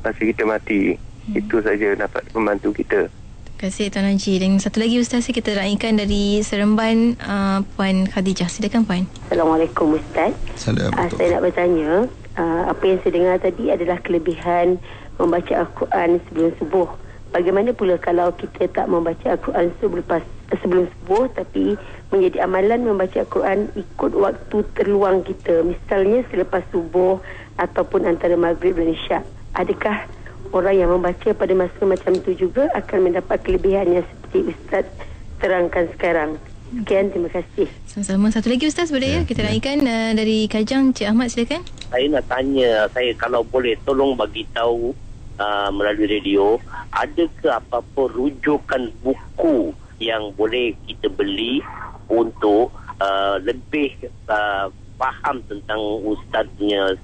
[0.00, 1.40] masa kita mati Hmm.
[1.40, 3.08] Itu saja dapat membantu kita.
[3.54, 4.32] Terima kasih Tuan Haji.
[4.44, 8.52] Dan satu lagi Ustaz kita raikan dari Seremban uh, Puan Khadijah.
[8.52, 9.08] Silakan Puan.
[9.32, 10.36] Assalamualaikum Ustaz.
[10.52, 11.00] Assalamualaikum.
[11.00, 11.90] Uh, saya nak bertanya,
[12.36, 14.76] uh, apa yang saya dengar tadi adalah kelebihan
[15.16, 16.88] membaca Al-Quran sebelum subuh.
[17.32, 20.04] Bagaimana pula kalau kita tak membaca Al-Quran sebelum,
[20.60, 21.74] sebelum subuh tapi
[22.12, 25.64] menjadi amalan membaca Al-Quran ikut waktu terluang kita.
[25.64, 27.18] Misalnya selepas subuh
[27.56, 29.24] ataupun antara maghrib dan isyak.
[29.54, 30.06] Adakah
[30.54, 34.86] orang yang membaca pada masa macam itu juga akan mendapat kelebihan yang seperti Ustaz
[35.42, 36.30] terangkan sekarang.
[36.74, 37.68] Sekian, terima kasih.
[37.90, 38.30] Sama-sama.
[38.30, 39.20] Satu lagi Ustaz boleh ya?
[39.22, 39.28] ya?
[39.28, 41.62] Kita naikkan uh, dari Kajang, Cik Ahmad silakan.
[41.90, 44.94] Saya nak tanya, saya kalau boleh tolong bagi tahu
[45.38, 46.58] uh, melalui radio,
[46.94, 51.62] adakah apa-apa rujukan buku yang boleh kita beli
[52.10, 53.94] untuk uh, lebih
[54.26, 54.66] uh,
[54.98, 56.98] faham tentang Ustaznya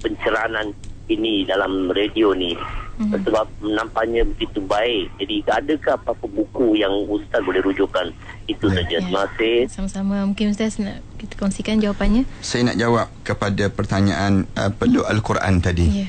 [0.00, 0.72] pencerahan
[1.10, 2.54] ini dalam radio ni.
[2.96, 3.28] Mm-hmm.
[3.28, 5.12] sebab nampaknya begitu baik.
[5.20, 8.08] Jadi adakah apa-apa buku yang ustaz boleh rujukan?
[8.48, 8.88] Itu saja.
[8.88, 9.04] ya.
[9.04, 9.68] terima kasih.
[9.68, 10.24] Sama-sama.
[10.24, 12.24] Mungkin ustaz nak kita kongsikan jawapannya?
[12.40, 16.08] Saya nak jawab kepada pertanyaan uh, perlu al-Quran tadi.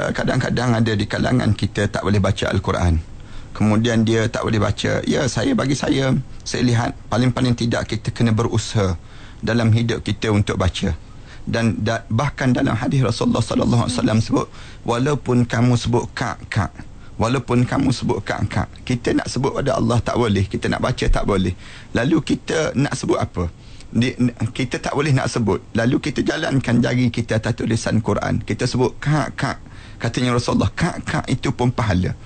[0.00, 3.04] uh, kadang-kadang ada di kalangan kita tak boleh baca al-Quran.
[3.52, 5.04] Kemudian dia tak boleh baca.
[5.04, 6.08] Ya saya bagi saya
[6.40, 8.96] saya lihat paling-paling tidak kita kena berusaha
[9.44, 10.96] dalam hidup kita untuk baca
[11.44, 14.46] dan da, bahkan dalam hadis Rasulullah sallallahu alaihi wasallam sebut
[14.88, 16.72] walaupun kamu sebut kak kak.
[17.14, 18.68] Walaupun kamu sebut kak kak.
[18.82, 21.54] Kita nak sebut pada Allah tak boleh kita nak baca tak boleh.
[21.94, 23.46] Lalu kita nak sebut apa?
[23.94, 24.18] Di,
[24.50, 25.62] kita tak boleh nak sebut.
[25.78, 28.42] Lalu kita jalankan jari kita atas tulisan Quran.
[28.42, 29.58] Kita sebut kak kak.
[30.00, 32.16] Katanya Rasulullah kak kak itu pun pahala.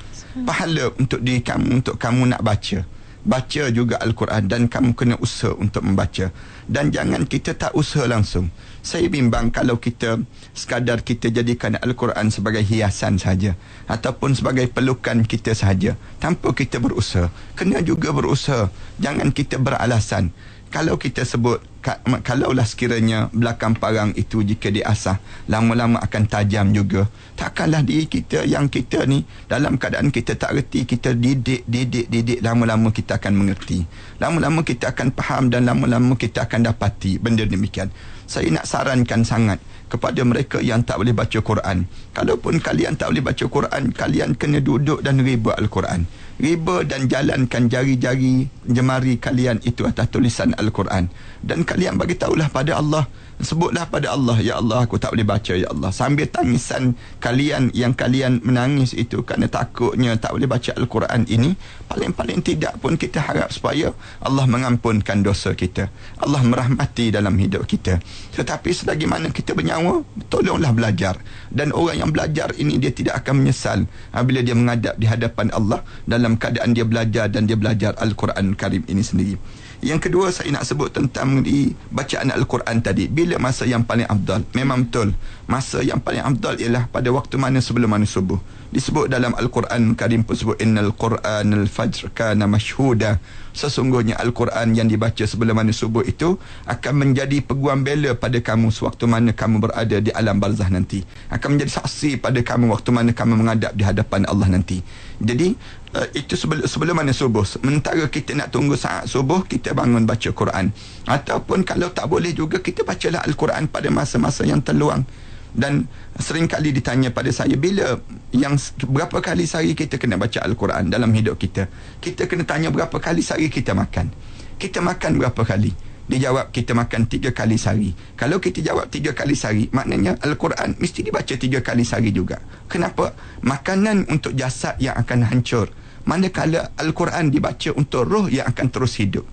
[0.46, 2.86] Pahala untuk diri kamu untuk kamu nak baca.
[3.28, 6.32] Baca juga Al-Quran dan kamu kena usaha untuk membaca.
[6.64, 8.48] Dan jangan kita tak usaha langsung
[8.82, 10.22] saya bimbang kalau kita
[10.54, 13.58] sekadar kita jadikan Al-Quran sebagai hiasan saja
[13.90, 17.28] ataupun sebagai pelukan kita saja tanpa kita berusaha.
[17.58, 18.70] Kena juga berusaha.
[19.02, 20.30] Jangan kita beralasan.
[20.68, 25.16] Kalau kita sebut ka, kalaulah sekiranya belakang parang itu jika diasah
[25.48, 27.08] lama-lama akan tajam juga.
[27.40, 32.44] Takkanlah diri kita yang kita ni dalam keadaan kita tak reti kita didik didik didik
[32.44, 33.88] lama-lama kita akan mengerti.
[34.20, 37.88] Lama-lama kita akan faham dan lama-lama kita akan dapati benda demikian
[38.28, 39.56] saya nak sarankan sangat
[39.88, 41.88] kepada mereka yang tak boleh baca Quran.
[42.12, 46.04] Kalaupun kalian tak boleh baca Quran kalian kena duduk dan riba Al-Quran.
[46.38, 51.08] Riba dan jalankan jari-jari jemari kalian itu atas tulisan Al-Quran.
[51.40, 53.08] Dan kalian bagi tahulah pada Allah
[53.38, 55.90] sebutlah pada Allah ya Allah aku tak boleh baca ya Allah.
[55.94, 61.54] Sambil tangisan kalian yang kalian menangis itu kerana takutnya tak boleh baca Al-Quran ini
[61.86, 65.90] paling-paling tidak pun kita harap supaya Allah mengampunkan dosa kita.
[66.18, 68.02] Allah merahmati dalam hidup kita.
[68.34, 71.18] Tetapi selagi mana kita bernyawa tolonglah belajar.
[71.48, 75.80] Dan orang yang belajar ini dia tidak akan menyesal apabila dia menghadap di hadapan Allah
[76.04, 79.36] dalam keadaan dia belajar dan dia belajar Al-Quran Karim ini sendiri
[79.78, 83.06] yang kedua saya nak sebut tentang di bacaan Al-Quran tadi.
[83.06, 84.42] Bila masa yang paling afdal?
[84.58, 85.14] Memang betul.
[85.46, 88.42] Masa yang paling afdal ialah pada waktu mana sebelum mana subuh.
[88.68, 93.16] Disebut dalam Al-Quran Karim pun sebut innal Quran al-fajr kana mashhuda.
[93.54, 96.36] Sesungguhnya Al-Quran yang dibaca sebelum mana subuh itu
[96.68, 101.00] akan menjadi peguam bela pada kamu sewaktu mana kamu berada di alam barzah nanti.
[101.32, 104.84] Akan menjadi saksi pada kamu waktu mana kamu menghadap di hadapan Allah nanti.
[105.18, 105.58] Jadi
[105.94, 107.44] uh, itu sebelum, sebelum mana subuh.
[107.46, 110.72] Sementara kita nak tunggu saat subuh kita bangun baca Quran.
[111.08, 115.04] Ataupun kalau tak boleh juga kita bacalah Al-Quran pada masa-masa yang terluang.
[115.48, 115.88] Dan
[116.20, 117.96] sering kali ditanya pada saya bila
[118.36, 121.66] yang berapa kali sehari kita kena baca Al-Quran dalam hidup kita?
[121.98, 124.12] Kita kena tanya berapa kali sehari kita makan?
[124.60, 127.92] Kita makan berapa kali dia jawab kita makan tiga kali sehari.
[128.16, 132.40] Kalau kita jawab tiga kali sehari, maknanya Al-Quran mesti dibaca tiga kali sehari juga.
[132.64, 133.12] Kenapa?
[133.44, 135.68] Makanan untuk jasad yang akan hancur.
[136.08, 139.28] Manakala Al-Quran dibaca untuk roh yang akan terus hidup.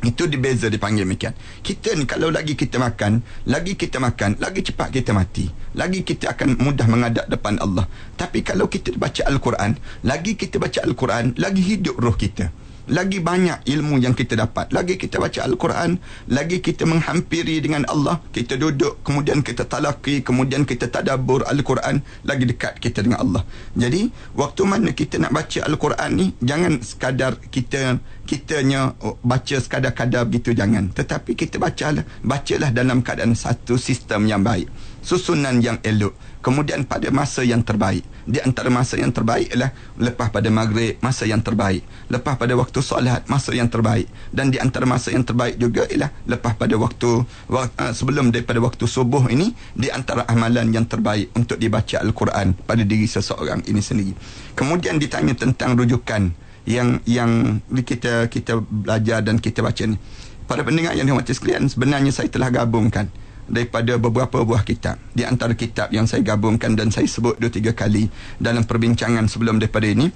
[0.00, 1.36] Itu dibeza dipanggil demikian.
[1.60, 5.52] Kita ni kalau lagi kita makan, lagi kita makan, lagi cepat kita mati.
[5.76, 7.84] Lagi kita akan mudah menghadap depan Allah.
[8.16, 9.76] Tapi kalau kita baca Al-Quran,
[10.08, 14.74] lagi kita baca Al-Quran, lagi hidup roh kita lagi banyak ilmu yang kita dapat.
[14.74, 20.66] Lagi kita baca Al-Quran lagi kita menghampiri dengan Allah kita duduk kemudian kita talaki kemudian
[20.66, 23.42] kita tadabur Al-Quran lagi dekat kita dengan Allah.
[23.78, 30.26] Jadi waktu mana kita nak baca Al-Quran ni jangan sekadar kita kitanya oh, baca sekadar-kadar
[30.26, 30.90] begitu jangan.
[30.90, 34.66] Tetapi kita bacalah bacalah dalam keadaan satu sistem yang baik
[35.04, 36.16] susunan yang elok.
[36.40, 38.00] Kemudian pada masa yang terbaik.
[38.24, 41.84] Di antara masa yang terbaik ialah lepas pada maghrib masa yang terbaik.
[42.08, 44.08] Lepas pada waktu solat masa yang terbaik.
[44.32, 48.88] Dan di antara masa yang terbaik juga ialah lepas pada waktu, uh, sebelum daripada waktu
[48.88, 54.16] subuh ini di antara amalan yang terbaik untuk dibaca al-Quran pada diri seseorang ini sendiri.
[54.56, 56.32] Kemudian ditanya tentang rujukan
[56.64, 60.00] yang yang kita kita belajar dan kita baca ni.
[60.48, 63.06] Para pendengar yang dihormati sekalian sebenarnya saya telah gabungkan
[63.50, 64.96] daripada beberapa buah kitab.
[65.10, 68.06] Di antara kitab yang saya gabungkan dan saya sebut dua tiga kali
[68.38, 70.08] dalam perbincangan sebelum daripada ini,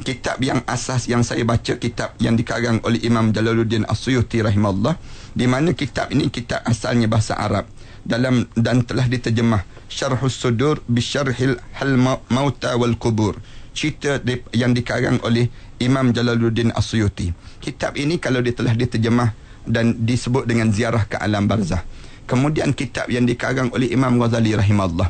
[0.00, 4.96] kitab yang asas yang saya baca kitab yang dikarang oleh Imam Jalaluddin As-Suyuti rahimahullah,
[5.36, 7.68] di mana kitab ini kitab asalnya bahasa Arab
[8.08, 12.00] dalam dan telah diterjemah Syarhus Sudur bi Syarhil Hal
[12.32, 13.36] Mauta wal Kubur.
[13.76, 14.18] Cerita
[14.50, 15.46] yang dikarang oleh
[15.78, 17.30] Imam Jalaluddin As-Suyuti.
[17.62, 19.30] Kitab ini kalau dia telah diterjemah
[19.68, 21.84] dan disebut dengan ziarah ke alam barzah
[22.28, 25.08] kemudian kitab yang dikarang oleh Imam Ghazali rahimahullah.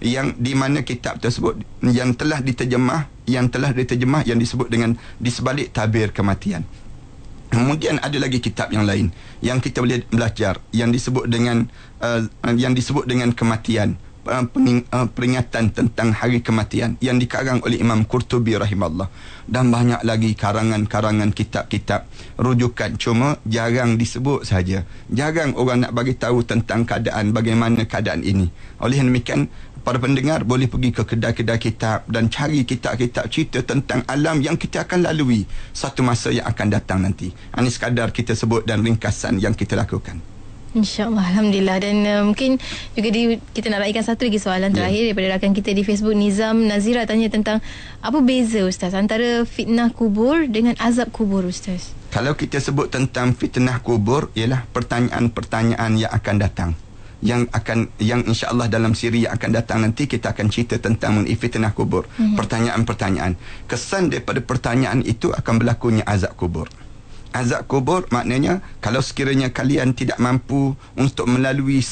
[0.00, 5.28] Yang di mana kitab tersebut yang telah diterjemah yang telah diterjemah yang disebut dengan di
[5.28, 6.64] sebalik tabir kematian.
[7.50, 9.10] Kemudian ada lagi kitab yang lain
[9.42, 11.66] yang kita boleh belajar yang disebut dengan
[12.00, 18.04] uh, yang disebut dengan kematian uh, uh, peringatan tentang hari kematian yang dikarang oleh Imam
[18.04, 19.08] Qurtubi rahimahullah.
[19.50, 22.06] Dan banyak lagi karangan-karangan kitab-kitab
[22.38, 22.94] rujukan.
[23.00, 24.86] Cuma jarang disebut saja.
[25.10, 28.46] Jarang orang nak bagi tahu tentang keadaan bagaimana keadaan ini.
[28.78, 29.50] Oleh demikian
[29.82, 34.86] para pendengar boleh pergi ke kedai-kedai kitab dan cari kitab-kitab cerita tentang alam yang kita
[34.86, 37.32] akan lalui satu masa yang akan datang nanti.
[37.32, 40.29] Ini sekadar kita sebut dan ringkasan yang kita lakukan
[40.70, 41.76] InsyaAllah Alhamdulillah.
[41.82, 42.62] Dan uh, mungkin
[42.94, 44.76] juga di, kita nak raihkan satu lagi soalan yeah.
[44.78, 47.58] terakhir Daripada rakan kita di Facebook Nizam Nazira tanya tentang
[47.98, 51.90] Apa beza Ustaz Antara fitnah kubur Dengan azab kubur Ustaz?
[52.14, 56.70] Kalau kita sebut tentang fitnah kubur Ialah pertanyaan-pertanyaan yang akan datang.
[57.20, 61.36] Yang akan yang insyaallah dalam siri yang akan datang nanti kita akan cerita tentang mengenai
[61.36, 62.08] fitnah kubur.
[62.16, 62.32] Mm-hmm.
[62.40, 63.32] pertanyaan-pertanyaan.
[63.68, 66.72] Kesan daripada pertanyaan itu akan berlakunya azab kubur
[67.30, 71.82] azab kubur maknanya kalau sekiranya kalian tidak mampu untuk melalui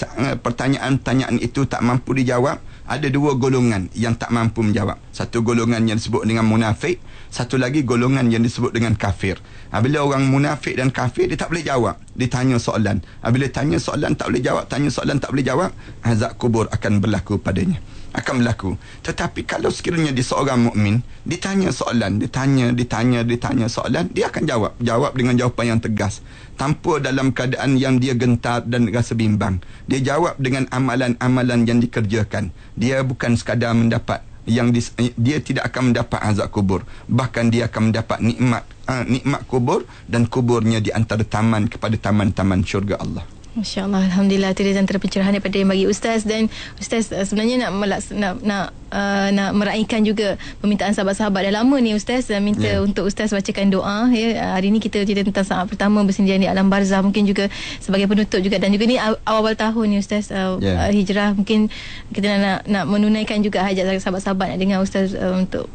[0.42, 2.58] pertanyaan-pertanyaan itu tak mampu dijawab
[2.88, 4.96] ada dua golongan yang tak mampu menjawab.
[5.12, 9.36] Satu golongan yang disebut dengan munafik satu lagi golongan yang disebut dengan kafir.
[9.68, 12.00] Bila orang munafik dan kafir dia tak boleh jawab.
[12.16, 13.04] Ditanya soalan.
[13.20, 15.70] Bila tanya soalan tak boleh jawab tanya soalan tak boleh jawab
[16.00, 17.76] azab kubur akan berlaku padanya
[18.12, 18.76] akan berlaku.
[19.04, 24.72] Tetapi kalau sekiranya dia seorang mukmin, ditanya soalan, ditanya, ditanya, ditanya soalan, dia akan jawab.
[24.80, 26.24] Jawab dengan jawapan yang tegas.
[26.58, 29.62] Tanpa dalam keadaan yang dia gentar dan rasa bimbang.
[29.86, 32.50] Dia jawab dengan amalan-amalan yang dikerjakan.
[32.74, 37.92] Dia bukan sekadar mendapat yang dis, dia tidak akan mendapat azab kubur bahkan dia akan
[37.92, 43.28] mendapat nikmat uh, nikmat kubur dan kuburnya di antara taman kepada taman-taman syurga Allah
[43.58, 44.54] Masya Allah, Alhamdulillah.
[44.54, 46.22] Itu dia antara pencerahan daripada yang bagi Ustaz.
[46.22, 46.46] Dan
[46.78, 51.76] Ustaz uh, sebenarnya nak melaks, nak nak uh, nak meraihkan juga permintaan sahabat-sahabat dah lama
[51.80, 52.84] ni Ustaz uh, minta yeah.
[52.84, 56.48] untuk Ustaz bacakan doa ya uh, hari ni kita cerita tentang saat pertama bersendirian di
[56.48, 60.56] alam barzah mungkin juga sebagai penutup juga dan juga ni awal-awal tahun ni Ustaz uh,
[60.60, 60.88] yeah.
[60.88, 61.68] uh, hijrah mungkin
[62.12, 65.68] kita nak nak menunaikan juga hajat sahabat-sahabat nak dengar Ustaz uh, untuk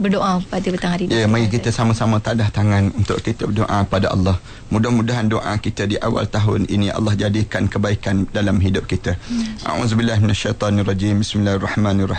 [0.00, 1.12] berdoa pada petang hari ni.
[1.12, 4.36] Ya, yeah, mari kita sama-sama tadah tangan untuk kita berdoa pada Allah.
[4.72, 9.18] Mudah-mudahan doa kita di awal tahun ini Allah jadikan kebaikan dalam hidup kita.
[9.66, 11.20] A'udzubillah minasyaitonirrajim.
[11.20, 12.09] Bismillahirrahmanirrahim.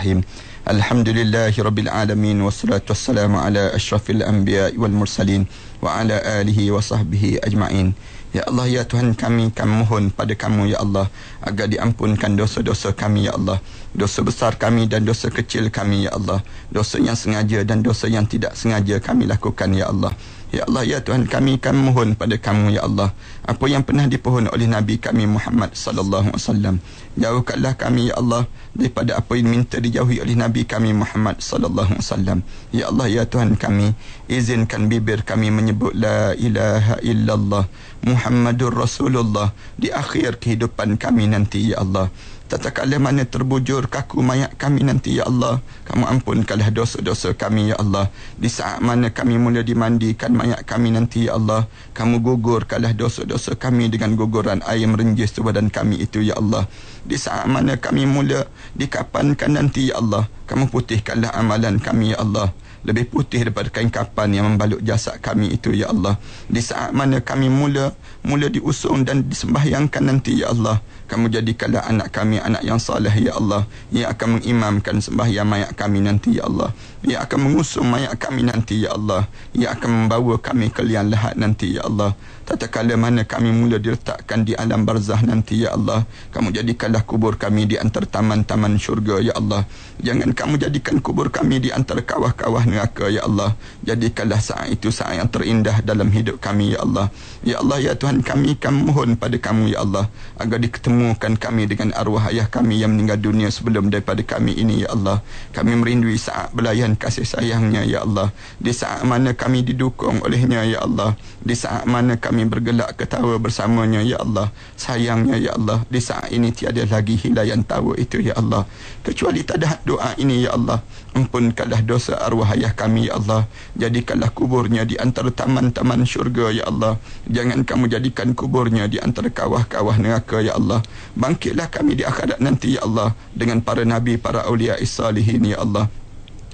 [0.62, 5.42] Alhamdulillahirabbil alamin wassalatu wassalamu ala asyrafil anbiya'i wal mursalin
[5.82, 7.92] wa ala alihi wa sahbihi ajma'in.
[8.32, 11.12] Ya Allah ya Tuhan kami kami mohon pada kamu ya Allah
[11.44, 13.60] agar diampunkan dosa-dosa kami ya Allah
[13.92, 16.40] dosa besar kami dan dosa kecil kami ya Allah
[16.72, 20.16] dosa yang sengaja dan dosa yang tidak sengaja kami lakukan ya Allah
[20.52, 23.16] Ya Allah, ya Tuhan kami, kami mohon pada kamu, ya Allah.
[23.40, 26.76] Apa yang pernah dipohon oleh Nabi kami Muhammad sallallahu alaihi wasallam.
[27.16, 32.40] Jauhkanlah kami, ya Allah, daripada apa yang minta dijauhi oleh Nabi kami Muhammad sallallahu wasallam.
[32.72, 33.92] Ya Allah, ya Tuhan kami,
[34.28, 37.68] izinkan bibir kami menyebut la ilaha illallah
[38.02, 42.08] Muhammadur Rasulullah di akhir kehidupan kami nanti, ya Allah.
[42.52, 45.64] Tatkala mana terbujur kaku mayat kami nanti ya Allah.
[45.88, 48.12] Kamu ampunkanlah dosa-dosa kami ya Allah.
[48.36, 51.64] Di saat mana kami mula dimandikan mayat kami nanti ya Allah
[51.96, 56.68] Kamu gugurkanlah dosa-dosa kami dengan guguran air merenjis badan kami itu ya Allah.
[57.08, 58.44] Di saat mana kami mula
[58.76, 62.52] dikapankan nanti ya Allah Kamu putihkanlah amalan kami ya Allah.
[62.84, 66.20] Lebih putih daripada kain kapan yang membalut jasad kami itu ya Allah.
[66.52, 72.08] Di saat mana kami mula mula diusung dan disembahyangkan nanti ya Allah kamu jadikanlah anak
[72.08, 73.68] kami anak yang saleh ya Allah.
[73.92, 76.72] Yang akan mengimamkan sembahyang mayat kami nanti ya Allah.
[77.04, 79.28] Yang akan mengusung mayat kami nanti ya Allah.
[79.52, 84.42] Yang akan membawa kami ke liang lahat nanti ya Allah tatkala mana kami mula diletakkan
[84.42, 86.06] di alam barzah nanti ya Allah.
[86.32, 89.68] Kamu jadikanlah kubur kami di antara taman-taman syurga ya Allah.
[90.02, 93.54] Jangan kamu jadikan kubur kami di antara kawah-kawah neraka ya Allah.
[93.84, 97.12] Jadikanlah saat itu saat yang terindah dalam hidup kami ya Allah.
[97.44, 101.92] Ya Allah ya Tuhan kami kami mohon pada kamu ya Allah agar diketemukan kami dengan
[101.92, 105.20] arwah ayah kami yang meninggal dunia sebelum daripada kami ini ya Allah.
[105.52, 108.32] Kami merindui saat belayan kasih sayangnya ya Allah.
[108.56, 111.12] Di saat mana kami didukung olehnya ya Allah.
[111.44, 114.48] Di saat mana kami kami bergelak ketawa bersamanya ya Allah.
[114.80, 118.64] Sayangnya ya Allah di saat ini tiada lagi hilayan tawa itu ya Allah.
[119.04, 120.80] Kecuali tadah doa ini ya Allah.
[121.12, 123.44] Ampunkanlah dosa arwah ayah kami ya Allah.
[123.76, 126.96] Jadikanlah kuburnya di antara taman-taman syurga ya Allah.
[127.28, 130.80] Jangan kamu jadikan kuburnya di antara kawah-kawah neraka ya Allah.
[131.12, 135.92] Bangkitlah kami di akhirat nanti ya Allah dengan para nabi para aulia salihin ya Allah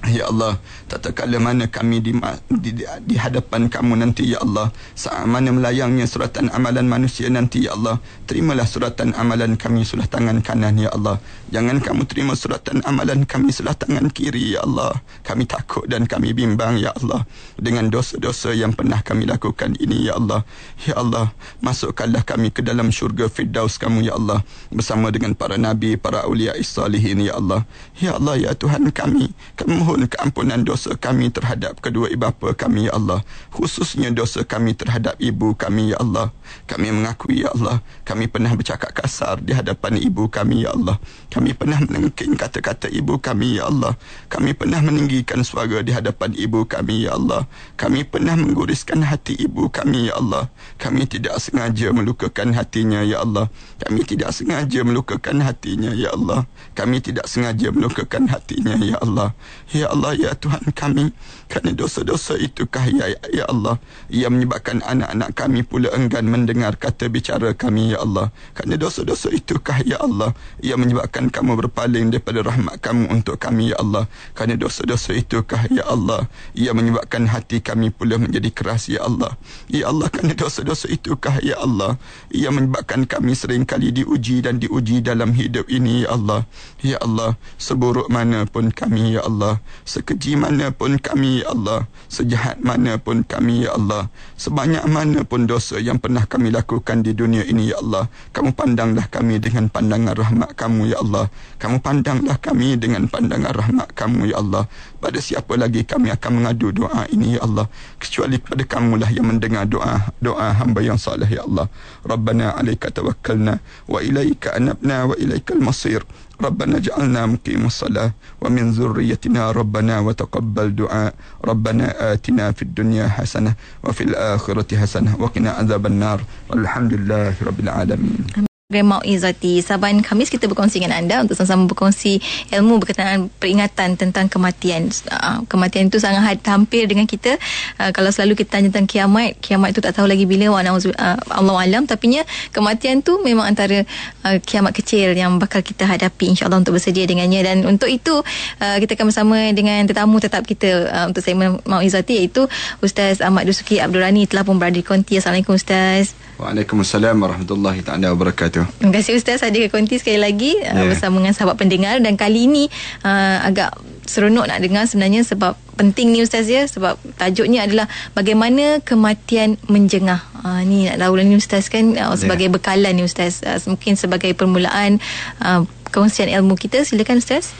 [0.07, 0.55] Ya Allah,
[0.87, 2.15] tak tatkala mana kami di,
[2.47, 2.71] di,
[3.03, 7.99] di hadapan kamu nanti Ya Allah, saat mana melayangnya suratan amalan manusia nanti Ya Allah,
[8.23, 11.19] terimalah suratan amalan kami sudah tangan kanan Ya Allah.
[11.51, 15.03] Jangan kamu terima suratan amalan kami sudah tangan kiri Ya Allah.
[15.27, 17.27] Kami takut dan kami bimbang Ya Allah
[17.59, 20.47] dengan dosa-dosa yang pernah kami lakukan ini Ya Allah.
[20.87, 25.99] Ya Allah, masukkanlah kami ke dalam syurga Firdaus kamu Ya Allah bersama dengan para nabi,
[25.99, 27.67] para awliya salihin Ya Allah.
[27.99, 32.85] Ya Allah ya Tuhan kami, kami mohon keampunan dosa kami terhadap kedua ibu bapa kami
[32.85, 33.25] ya Allah.
[33.49, 36.29] Khususnya dosa kami terhadap ibu kami ya Allah.
[36.69, 40.97] Kami mengakui ya Allah kami pernah bercakap kasar di hadapan ibu kami ya Allah.
[41.29, 43.93] Kami pernah menengking kata-kata ibu kami ya Allah.
[44.33, 47.45] Kami pernah meninggikan suara di hadapan ibu kami ya Allah.
[47.77, 50.49] Kami pernah mengguriskan hati ibu kami ya Allah.
[50.81, 53.45] Kami tidak sengaja melukakan hatinya ya Allah.
[53.77, 56.49] Kami tidak sengaja melukakan hatinya ya Allah.
[56.73, 59.37] Kami tidak sengaja melukakan hatinya ya Allah.
[59.69, 61.15] ya Ya Allah, ya Tuhan kami,
[61.47, 63.79] kerana dosa-dosa itukah ya, ya Allah,
[64.11, 68.27] ia menyebabkan anak-anak kami pula enggan mendengar kata bicara kami, ya Allah.
[68.51, 73.79] Kerana dosa-dosa itukah ya Allah, ia menyebabkan kamu berpaling daripada rahmat kamu untuk kami, ya
[73.79, 74.11] Allah.
[74.35, 79.39] Kerana dosa-dosa itukah ya Allah, ia menyebabkan hati kami pula menjadi keras, ya Allah.
[79.71, 81.95] Ya Allah, kerana dosa-dosa itukah ya Allah,
[82.35, 86.43] ia menyebabkan kami sering kali diuji dan diuji dalam hidup ini, ya Allah.
[86.83, 89.63] Ya Allah, seburuk mana pun kami, ya Allah.
[89.87, 91.89] Sekeji mana pun kami, ya Allah.
[92.09, 94.07] Sejahat mana pun kami, ya Allah.
[94.37, 98.05] Sebanyak mana pun dosa yang pernah kami lakukan di dunia ini, ya Allah.
[98.31, 101.25] Kamu pandanglah kami dengan pandangan rahmat kamu, ya Allah.
[101.57, 104.69] Kamu pandanglah kami dengan pandangan rahmat kamu, ya Allah.
[104.99, 107.65] Pada siapa lagi kami akan mengadu doa ini, ya Allah.
[107.97, 111.65] Kecuali pada kamulah yang mendengar doa doa hamba yang salih, ya Allah.
[112.05, 113.57] Rabbana alaika tawakkalna
[113.89, 116.05] wa ilaika anabna wa ilaikal masir.
[116.42, 118.10] ربنا اجعلنا مقيم الصلاة
[118.42, 123.54] ومن ذريتنا ربنا وتقبل دعاء ربنا آتنا في الدنيا حسنة
[123.84, 129.65] وفي الآخرة حسنة وقنا عذاب النار والحمد لله رب العالمين program Mauizati.
[129.65, 132.21] Saban Khamis kita berkongsi dengan anda untuk sama-sama berkongsi
[132.53, 134.93] ilmu berkaitan peringatan tentang kematian.
[135.09, 137.41] Uh, kematian itu sangat hampir dengan kita.
[137.81, 141.17] Uh, kalau selalu kita tanya tentang kiamat, kiamat itu tak tahu lagi bila wa uh,
[141.33, 142.21] Allah alam tapi nya
[142.53, 143.89] kematian tu memang antara
[144.21, 148.21] uh, kiamat kecil yang bakal kita hadapi insya-Allah untuk bersedia dengannya dan untuk itu
[148.61, 152.45] uh, kita akan bersama dengan tetamu tetap kita uh, untuk segmen Mauizati iaitu
[152.85, 155.17] Ustaz Ahmad Dusuki Abdul Rani telah pun berada di konti.
[155.17, 156.28] Assalamualaikum Ustaz.
[156.39, 158.63] Waalaikumsalam warahmatullahi taala wabarakatuh.
[158.79, 160.71] Terima kasih Ustaz ada konti sekali lagi yeah.
[160.71, 160.95] uh, ya.
[160.95, 162.71] bersama dengan sahabat pendengar dan kali ini
[163.03, 163.75] uh, agak
[164.07, 170.23] seronok nak dengar sebenarnya sebab penting ni Ustaz ya sebab tajuknya adalah bagaimana kematian menjengah.
[170.39, 172.55] Uh, ni nak tahu ni Ustaz kan uh, sebagai yeah.
[172.55, 175.03] bekalan ni Ustaz uh, mungkin sebagai permulaan
[175.43, 177.51] uh, kongsian ilmu kita silakan Ustaz.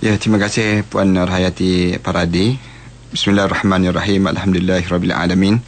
[0.00, 2.56] Ya terima kasih Puan Nurhayati Paradi.
[3.12, 4.24] Bismillahirrahmanirrahim.
[4.24, 5.60] Alhamdulillahirabbil alamin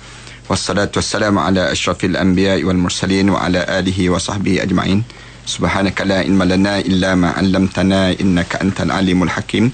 [0.48, 5.04] wassalatu wassalamu ala ashrafil anbiya wal mursalin wa ala alihi wa sahbihi ajma'in.
[5.44, 9.68] Subhanaka la ilma lana illa ma 'allamtana innaka antal alimul hakim.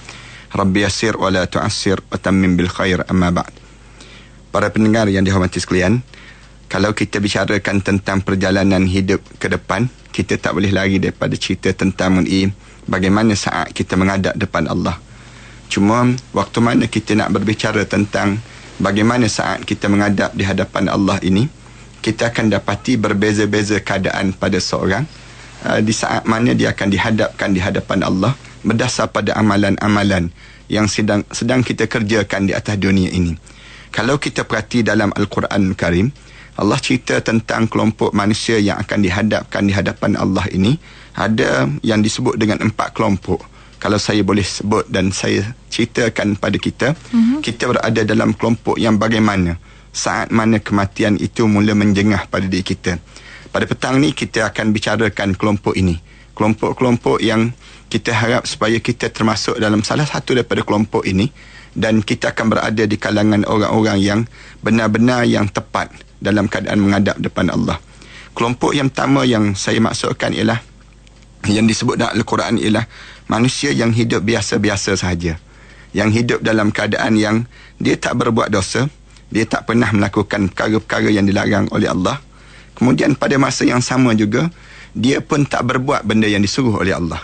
[0.51, 3.55] Rabbi yassir wa la tu'assir wa tammim bil khair amma ba'd.
[4.51, 6.03] Para pendengar yang dihormati sekalian
[6.67, 12.19] kalau kita bicarakan tentang perjalanan hidup ke depan kita tak boleh lari daripada cerita tentang
[12.19, 12.51] mengenai
[12.87, 14.99] bagaimana saat kita mengadap depan Allah.
[15.71, 18.39] Cuma waktu mana kita nak berbicara tentang
[18.79, 21.47] bagaimana saat kita menghadap di hadapan Allah ini
[22.05, 25.09] kita akan dapati berbeza-beza keadaan pada seorang.
[25.65, 30.29] Uh, di saat mana dia akan dihadapkan di hadapan Allah berdasar pada amalan-amalan
[30.69, 33.33] yang sedang sedang kita kerjakan di atas dunia ini.
[33.89, 36.13] Kalau kita perhati dalam Al-Quran Karim
[36.55, 40.79] Allah cerita tentang kelompok manusia yang akan dihadapkan di hadapan Allah ini.
[41.15, 43.54] Ada yang disebut dengan empat kelompok
[43.85, 47.45] kalau saya boleh sebut dan saya ceritakan pada kita mm-hmm.
[47.45, 49.61] kita berada dalam kelompok yang bagaimana
[49.93, 52.97] saat mana kematian itu mula menjengah pada diri kita
[53.53, 56.01] pada petang ni kita akan bicarakan kelompok ini
[56.33, 57.53] kelompok-kelompok yang
[57.93, 61.29] kita harap supaya kita termasuk dalam salah satu daripada kelompok ini
[61.77, 64.21] dan kita akan berada di kalangan orang-orang yang
[64.65, 67.77] benar-benar yang tepat dalam keadaan menghadap depan Allah.
[68.35, 70.59] Kelompok yang pertama yang saya maksudkan ialah
[71.47, 72.89] yang disebut dalam Al-Quran ialah
[73.29, 75.41] manusia yang hidup biasa-biasa sahaja.
[75.95, 77.37] Yang hidup dalam keadaan yang
[77.79, 78.91] dia tak berbuat dosa,
[79.31, 82.19] dia tak pernah melakukan perkara-perkara yang dilarang oleh Allah.
[82.75, 84.51] Kemudian pada masa yang sama juga,
[84.95, 87.23] dia pun tak berbuat benda yang disuruh oleh Allah.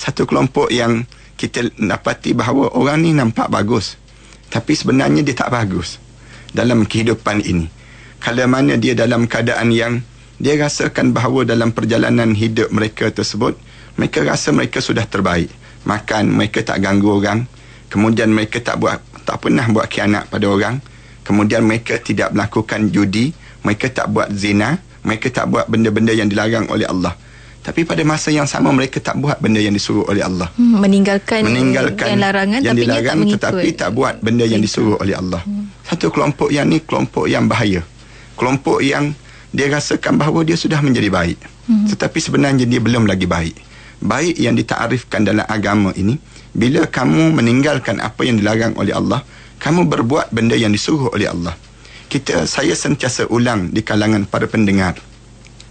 [0.00, 1.04] Satu kelompok yang
[1.36, 3.96] kita dapati bahawa orang ni nampak bagus,
[4.52, 6.00] tapi sebenarnya dia tak bagus
[6.52, 7.66] dalam kehidupan ini.
[8.22, 10.04] Kalau mana dia dalam keadaan yang
[10.38, 13.56] dia rasakan bahawa dalam perjalanan hidup mereka tersebut,
[13.96, 15.52] mereka rasa mereka sudah terbaik.
[15.84, 17.44] Makan mereka tak ganggu orang.
[17.92, 20.80] Kemudian mereka tak buat tak pernah buat khianat pada orang.
[21.22, 23.30] Kemudian mereka tidak melakukan judi.
[23.62, 24.80] Mereka tak buat zina.
[25.02, 27.12] Mereka tak buat benda-benda yang dilarang oleh Allah.
[27.62, 30.50] Tapi pada masa yang sama mereka tak buat benda yang disuruh oleh Allah.
[30.58, 34.98] Hmm, meninggalkan, meninggalkan yang larangan yang tapi dilarang tak tetapi tak buat benda yang disuruh
[34.98, 35.38] oleh Allah.
[35.46, 35.70] Hmm.
[35.86, 37.86] satu kelompok yang ni kelompok yang bahaya.
[38.34, 39.14] Kelompok yang
[39.54, 41.38] dia rasakan bahawa dia sudah menjadi baik.
[41.62, 41.86] Hmm.
[41.86, 43.54] tetapi sebenarnya dia belum lagi baik
[44.02, 46.18] baik yang ditaarifkan dalam agama ini
[46.52, 49.22] bila kamu meninggalkan apa yang dilarang oleh Allah
[49.62, 51.54] kamu berbuat benda yang disuruh oleh Allah.
[52.10, 54.98] Kita saya sentiasa ulang di kalangan para pendengar.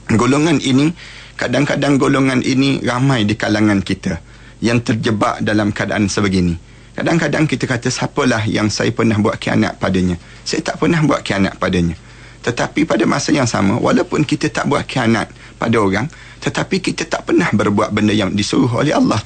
[0.10, 0.96] Golongan ini
[1.36, 4.18] kadang-kadang golongan ini ramai di kalangan kita
[4.64, 6.56] yang terjebak dalam keadaan sebegini.
[6.96, 10.16] Kadang-kadang kita kata siapalah yang saya pernah buat khianat padanya?
[10.48, 11.96] Saya tak pernah buat khianat padanya.
[12.42, 15.30] Tetapi pada masa yang sama walaupun kita tak buat khianat
[15.62, 16.10] pada orang
[16.42, 19.22] tetapi kita tak pernah berbuat benda yang disuruh oleh Allah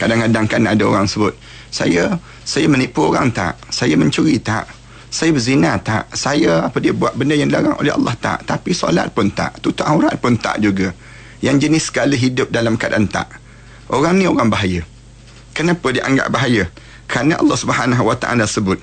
[0.00, 1.36] kadang-kadang kan ada orang sebut
[1.70, 3.54] Saya saya menipu orang tak?
[3.70, 4.66] Saya mencuri tak?
[5.06, 6.10] Saya berzina tak?
[6.10, 8.42] Saya apa dia buat benda yang dilarang oleh Allah tak?
[8.42, 9.62] Tapi solat pun tak.
[9.62, 10.90] Tutup aurat pun tak juga.
[11.40, 13.30] Yang jenis segala hidup dalam keadaan tak.
[13.86, 14.82] Orang ni orang bahaya.
[15.54, 16.66] Kenapa dia anggap bahaya?
[17.06, 18.78] Kerana Allah Subhanahu Wa Taala sebut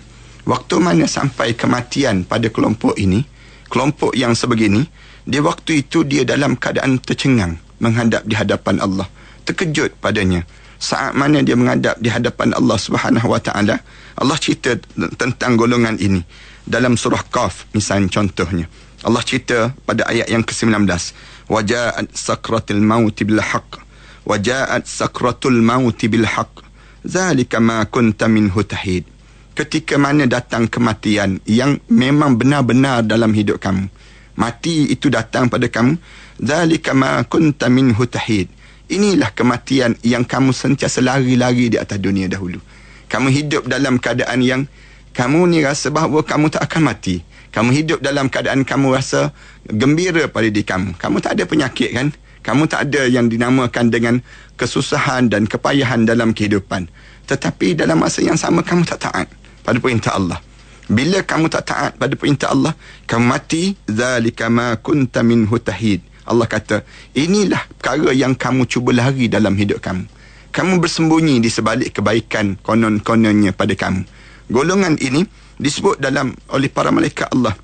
[0.47, 3.23] waktu mana sampai kematian pada kelompok ini,
[3.67, 4.87] kelompok yang sebegini,
[5.27, 9.07] dia waktu itu dia dalam keadaan tercengang menghadap di hadapan Allah.
[9.47, 10.43] Terkejut padanya.
[10.77, 13.81] Saat mana dia menghadap di hadapan Allah Subhanahu Wa Taala
[14.17, 14.73] Allah cerita
[15.17, 16.21] tentang golongan ini.
[16.67, 18.65] Dalam surah Qaf misalnya contohnya.
[19.05, 20.89] Allah cerita pada ayat yang ke-19.
[21.47, 23.79] Waja'at sakratul maut bil haqq.
[24.25, 26.65] Waja'at sakratul maut bil haqq.
[27.07, 29.05] Zalika ma kunta minhu tahid.
[29.53, 33.89] Ketika mana datang kematian yang memang benar-benar dalam hidup kamu.
[34.37, 35.97] Mati itu datang pada kamu
[36.41, 38.49] zalika ma kunta minhu tahid
[38.87, 42.63] Inilah kematian yang kamu sentiasa lari-lari di atas dunia dahulu.
[43.11, 44.63] Kamu hidup dalam keadaan yang
[45.11, 47.19] kamu ni rasa bahawa kamu tak akan mati.
[47.51, 49.35] Kamu hidup dalam keadaan kamu rasa
[49.67, 50.95] gembira pada diri kamu.
[50.95, 52.15] Kamu tak ada penyakit kan?
[52.47, 54.23] Kamu tak ada yang dinamakan dengan
[54.55, 56.87] kesusahan dan kepayahan dalam kehidupan.
[57.27, 59.27] Tetapi dalam masa yang sama kamu tak taat
[59.67, 60.39] pada perintah Allah.
[60.87, 62.71] Bila kamu tak taat pada perintah Allah,
[63.03, 65.99] kamu mati zalika ma kunta minhu tahid.
[66.27, 66.83] Allah kata,
[67.15, 70.05] inilah perkara yang kamu cuba lari dalam hidup kamu.
[70.51, 74.03] Kamu bersembunyi di sebalik kebaikan konon-kononnya pada kamu.
[74.47, 75.23] Golongan ini
[75.57, 77.57] disebut dalam oleh para malaikat Allah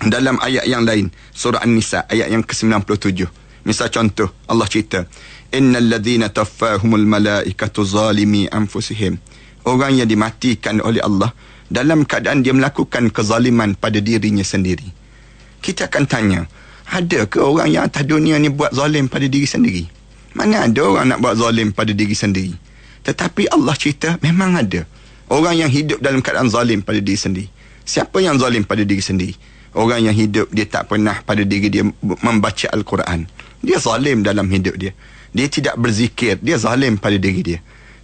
[0.00, 3.28] dalam ayat yang lain surah An-Nisa ayat yang ke-97
[3.68, 5.04] misal contoh Allah cerita
[5.52, 9.20] innal ladzina taffahumul malaikatu zalimi anfusihim
[9.68, 11.36] orang yang dimatikan oleh Allah
[11.68, 14.88] dalam keadaan dia melakukan kezaliman pada dirinya sendiri
[15.60, 16.40] kita akan tanya
[16.90, 19.86] ada ke orang yang atas dunia ni buat zalim pada diri sendiri?
[20.34, 22.54] Mana ada orang nak buat zalim pada diri sendiri?
[23.06, 24.82] Tetapi Allah cerita memang ada.
[25.30, 27.48] Orang yang hidup dalam keadaan zalim pada diri sendiri.
[27.86, 29.34] Siapa yang zalim pada diri sendiri?
[29.70, 33.30] Orang yang hidup dia tak pernah pada diri dia membaca Al-Quran.
[33.62, 34.90] Dia zalim dalam hidup dia.
[35.30, 36.42] Dia tidak berzikir.
[36.42, 37.58] Dia zalim pada diri dia.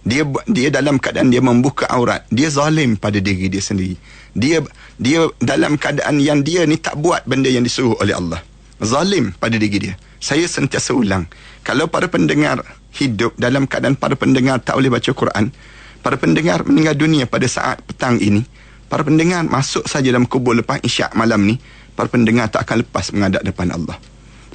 [0.07, 2.23] Dia dia dalam keadaan dia membuka aurat.
[2.31, 3.99] Dia zalim pada diri dia sendiri.
[4.31, 4.63] Dia
[4.95, 8.39] dia dalam keadaan yang dia ni tak buat benda yang disuruh oleh Allah
[8.81, 9.95] zalim pada diri dia.
[10.17, 11.29] Saya sentiasa ulang.
[11.61, 12.63] Kalau para pendengar
[12.97, 15.53] hidup dalam keadaan para pendengar tak boleh baca Quran,
[16.01, 18.41] para pendengar meninggal dunia pada saat petang ini,
[18.87, 21.59] para pendengar masuk saja dalam kubur lepas isyak malam ni,
[21.93, 23.97] para pendengar tak akan lepas menghadap depan Allah.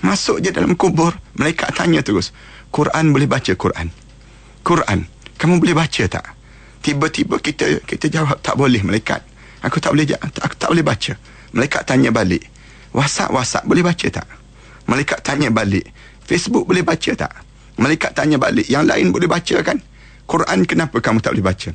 [0.03, 2.35] Masuk je dalam kubur, mereka tanya terus,
[2.75, 3.87] Quran boleh baca Quran?
[4.67, 5.07] Quran,
[5.39, 6.27] kamu boleh baca tak?
[6.83, 9.23] Tiba-tiba kita kita jawab tak boleh malaikat.
[9.63, 11.15] Aku tak boleh aku tak boleh baca.
[11.55, 12.43] Malaikat tanya balik.
[12.93, 14.27] WhatsApp WhatsApp boleh baca tak?
[14.87, 15.89] Malaikat tanya balik.
[16.23, 17.33] Facebook boleh baca tak?
[17.81, 18.69] Malaikat tanya balik.
[18.69, 19.79] Yang lain boleh baca kan?
[20.29, 21.71] Quran kenapa kamu tak boleh baca?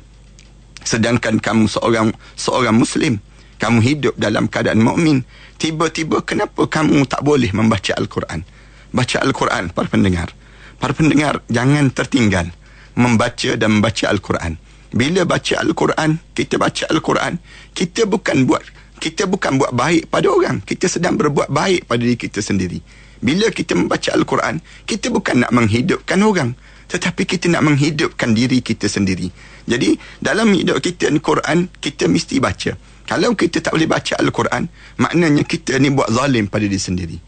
[0.86, 3.18] Sedangkan kamu seorang seorang muslim,
[3.58, 5.26] kamu hidup dalam keadaan mukmin,
[5.58, 8.46] tiba-tiba kenapa kamu tak boleh membaca Al-Quran?
[8.94, 10.32] Baca Al-Quran para pendengar.
[10.78, 12.48] Para pendengar jangan tertinggal
[12.94, 14.58] membaca dan membaca Al-Quran.
[14.88, 17.36] Bila baca Al-Quran, kita baca Al-Quran,
[17.76, 18.64] kita bukan buat
[18.98, 20.60] kita bukan buat baik pada orang.
[20.60, 22.82] Kita sedang berbuat baik pada diri kita sendiri.
[23.18, 26.52] Bila kita membaca al-Quran kita bukan nak menghidupkan orang.
[26.88, 29.30] Tetapi kita nak menghidupkan diri kita sendiri.
[29.68, 32.72] Jadi dalam hidup kita ni Quran kita mesti baca.
[33.08, 34.68] Kalau kita tak boleh baca al-Quran
[35.00, 37.18] maknanya kita ni buat zalim pada diri sendiri.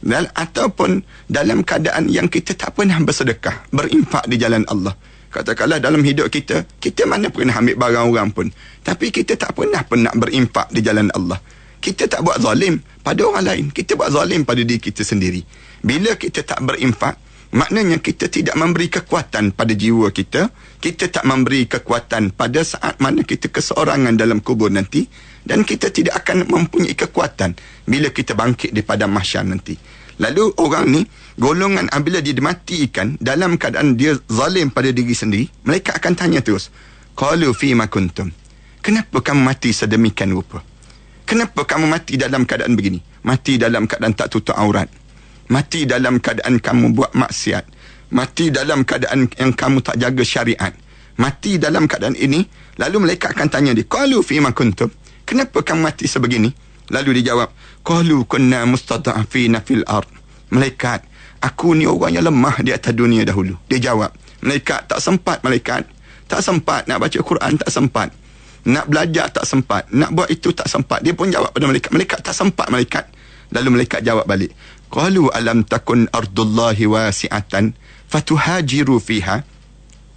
[0.00, 4.96] Dan ataupun dalam keadaan yang kita tak pernah bersedekah berinfak di jalan Allah
[5.30, 8.50] Katakanlah dalam hidup kita, kita mana pernah ambil barang orang pun.
[8.82, 11.38] Tapi kita tak pernah pernah berimpak di jalan Allah.
[11.78, 13.64] Kita tak buat zalim pada orang lain.
[13.70, 15.40] Kita buat zalim pada diri kita sendiri.
[15.86, 17.14] Bila kita tak berimpak,
[17.54, 20.50] maknanya kita tidak memberi kekuatan pada jiwa kita.
[20.82, 25.06] Kita tak memberi kekuatan pada saat mana kita keseorangan dalam kubur nanti.
[25.40, 27.54] Dan kita tidak akan mempunyai kekuatan
[27.86, 29.78] bila kita bangkit di padang mahsyar nanti.
[30.20, 31.00] Lalu orang ni
[31.40, 36.68] golongan apabila dia dimatikan dalam keadaan dia zalim pada diri sendiri, mereka akan tanya terus,
[37.16, 38.28] "Qalu fi ma kuntum?"
[38.84, 40.60] Kenapa kamu mati sedemikian rupa?
[41.24, 43.00] Kenapa kamu mati dalam keadaan begini?
[43.24, 44.88] Mati dalam keadaan tak tutup aurat.
[45.48, 47.64] Mati dalam keadaan kamu buat maksiat.
[48.12, 50.72] Mati dalam keadaan yang kamu tak jaga syariat.
[51.20, 52.44] Mati dalam keadaan ini,
[52.80, 54.88] lalu mereka akan tanya dia, "Qalu fi ma kuntum?"
[55.24, 56.50] Kenapa kamu mati sebegini?
[56.90, 57.54] Lalu dia jawab,
[57.86, 60.10] "Qalu kunna mustada'afina fil ard."
[60.50, 61.06] Malaikat,
[61.38, 63.54] aku ni orang yang lemah di atas dunia dahulu.
[63.70, 64.10] Dia jawab,
[64.42, 65.86] malaikat tak sempat malaikat.
[66.26, 68.08] Tak sempat nak baca Quran, tak sempat.
[68.66, 69.88] Nak belajar tak sempat.
[69.90, 71.00] Nak buat itu tak sempat.
[71.00, 71.90] Dia pun jawab pada malaikat.
[71.90, 73.08] Malaikat tak sempat malaikat.
[73.50, 74.52] Lalu malaikat jawab balik.
[74.92, 77.72] Qalu alam takun ardullahi wasi'atan
[78.10, 79.42] fatuhajiru fiha.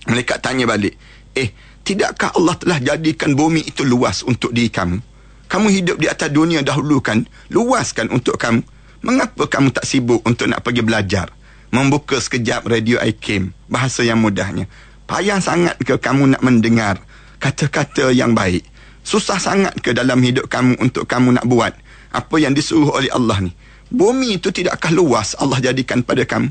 [0.10, 1.00] Malaikat tanya balik.
[1.34, 1.50] Eh,
[1.88, 5.13] tidakkah Allah telah jadikan bumi itu luas untuk diri kamu?
[5.52, 8.64] Kamu hidup di atas dunia dahulu kan, luaskan untuk kamu.
[9.04, 11.28] Mengapa kamu tak sibuk untuk nak pergi belajar?
[11.74, 14.70] Membuka sekejap radio IKIM, bahasa yang mudahnya.
[15.04, 17.04] Payah sangat ke kamu nak mendengar
[17.44, 18.64] kata-kata yang baik?
[19.04, 21.76] Susah sangat ke dalam hidup kamu untuk kamu nak buat
[22.16, 23.52] apa yang disuruh oleh Allah ni?
[23.92, 26.48] Bumi itu tidakkah luas Allah jadikan pada kamu?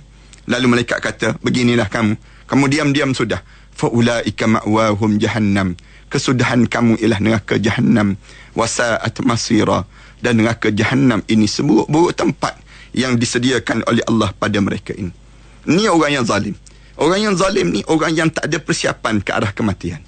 [0.52, 2.18] Lalu malaikat kata, beginilah kamu.
[2.44, 3.40] Kamu diam-diam sudah
[3.72, 5.72] faulaika ma'wahum jahannam
[6.12, 8.20] kesudahan kamu ialah neraka jahannam.
[8.52, 9.88] Wasa'at masira.
[10.20, 12.54] Dan neraka jahannam ini seburuk-buruk tempat
[12.92, 15.10] yang disediakan oleh Allah pada mereka ini.
[15.66, 16.54] Ni orang yang zalim.
[17.00, 20.04] Orang yang zalim ni orang yang tak ada persiapan ke arah kematian.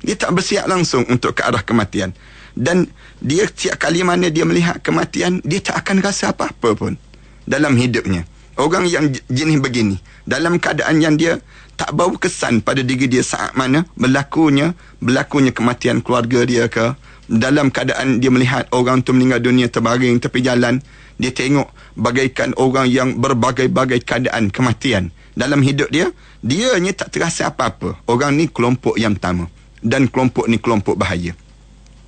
[0.00, 2.16] Dia tak bersiap langsung untuk ke arah kematian.
[2.56, 2.88] Dan
[3.20, 6.96] dia setiap kali mana dia melihat kematian dia tak akan rasa apa-apa pun
[7.44, 8.24] dalam hidupnya.
[8.56, 11.36] Orang yang jenis begini dalam keadaan yang dia
[11.76, 16.96] tak bau kesan pada diri dia saat mana berlakunya berlakunya kematian keluarga dia ke.
[17.26, 20.80] Dalam keadaan dia melihat orang tu meninggal dunia terbaring tepi jalan
[21.20, 21.68] dia tengok
[21.98, 25.12] bagaikan orang yang berbagai-bagai keadaan kematian.
[25.36, 26.08] Dalam hidup dia
[26.40, 28.00] dia ni tak terasa apa-apa.
[28.08, 29.52] Orang ni kelompok yang pertama
[29.84, 31.36] dan kelompok ni kelompok bahaya.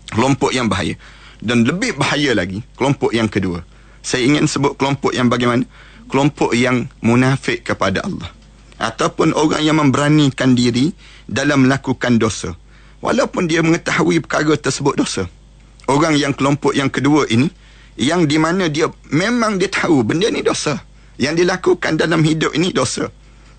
[0.09, 0.97] Kelompok yang bahaya.
[1.39, 3.63] Dan lebih bahaya lagi kelompok yang kedua.
[4.01, 5.67] Saya ingin sebut kelompok yang bagaimana?
[6.09, 8.38] Kelompok yang munafik kepada Allah
[8.79, 10.95] ataupun orang yang memberanikan diri
[11.27, 12.55] dalam melakukan dosa.
[13.03, 15.27] Walaupun dia mengetahui perkara tersebut dosa.
[15.91, 17.51] Orang yang kelompok yang kedua ini
[17.99, 20.79] yang di mana dia memang dia tahu benda ni dosa.
[21.19, 23.11] Yang dilakukan dalam hidup ini dosa.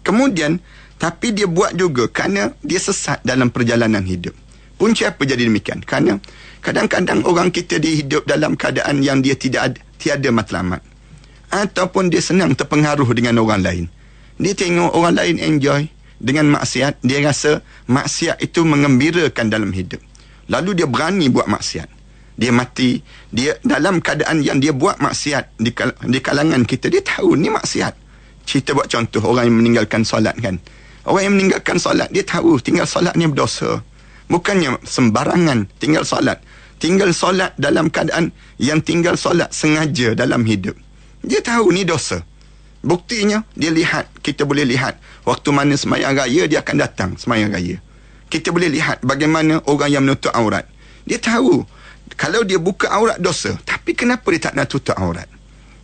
[0.03, 0.63] Kemudian
[0.99, 4.35] tapi dia buat juga kerana dia sesat dalam perjalanan hidup.
[4.79, 5.83] Punca apa jadi demikian?
[5.83, 6.23] Kerana
[6.63, 10.79] kadang-kadang orang kita di hidup dalam keadaan yang dia tidak ada, tiada matlamat.
[11.51, 13.85] Ataupun dia senang terpengaruh dengan orang lain
[14.39, 15.83] dia tengok orang lain enjoy
[16.19, 17.59] dengan maksiat, dia rasa
[17.91, 19.99] maksiat itu mengembirakan dalam hidup.
[20.47, 21.99] Lalu dia berani buat maksiat.
[22.39, 23.03] Dia mati,
[23.35, 27.51] dia dalam keadaan yang dia buat maksiat di, kal- di kalangan kita, dia tahu ni
[27.51, 27.91] maksiat.
[28.47, 30.55] Cerita buat contoh orang yang meninggalkan solat kan.
[31.03, 33.83] Orang yang meninggalkan solat, dia tahu tinggal solat ni berdosa.
[34.31, 36.39] Bukannya sembarangan tinggal solat.
[36.79, 40.79] Tinggal solat dalam keadaan yang tinggal solat sengaja dalam hidup.
[41.27, 42.23] Dia tahu ni dosa.
[42.79, 44.95] Buktinya dia lihat, kita boleh lihat
[45.27, 47.75] waktu mana semayang raya dia akan datang semayang raya.
[48.31, 50.63] Kita boleh lihat bagaimana orang yang menutup aurat.
[51.03, 51.67] Dia tahu
[52.15, 55.27] kalau dia buka aurat dosa, tapi kenapa dia tak nak tutup aurat?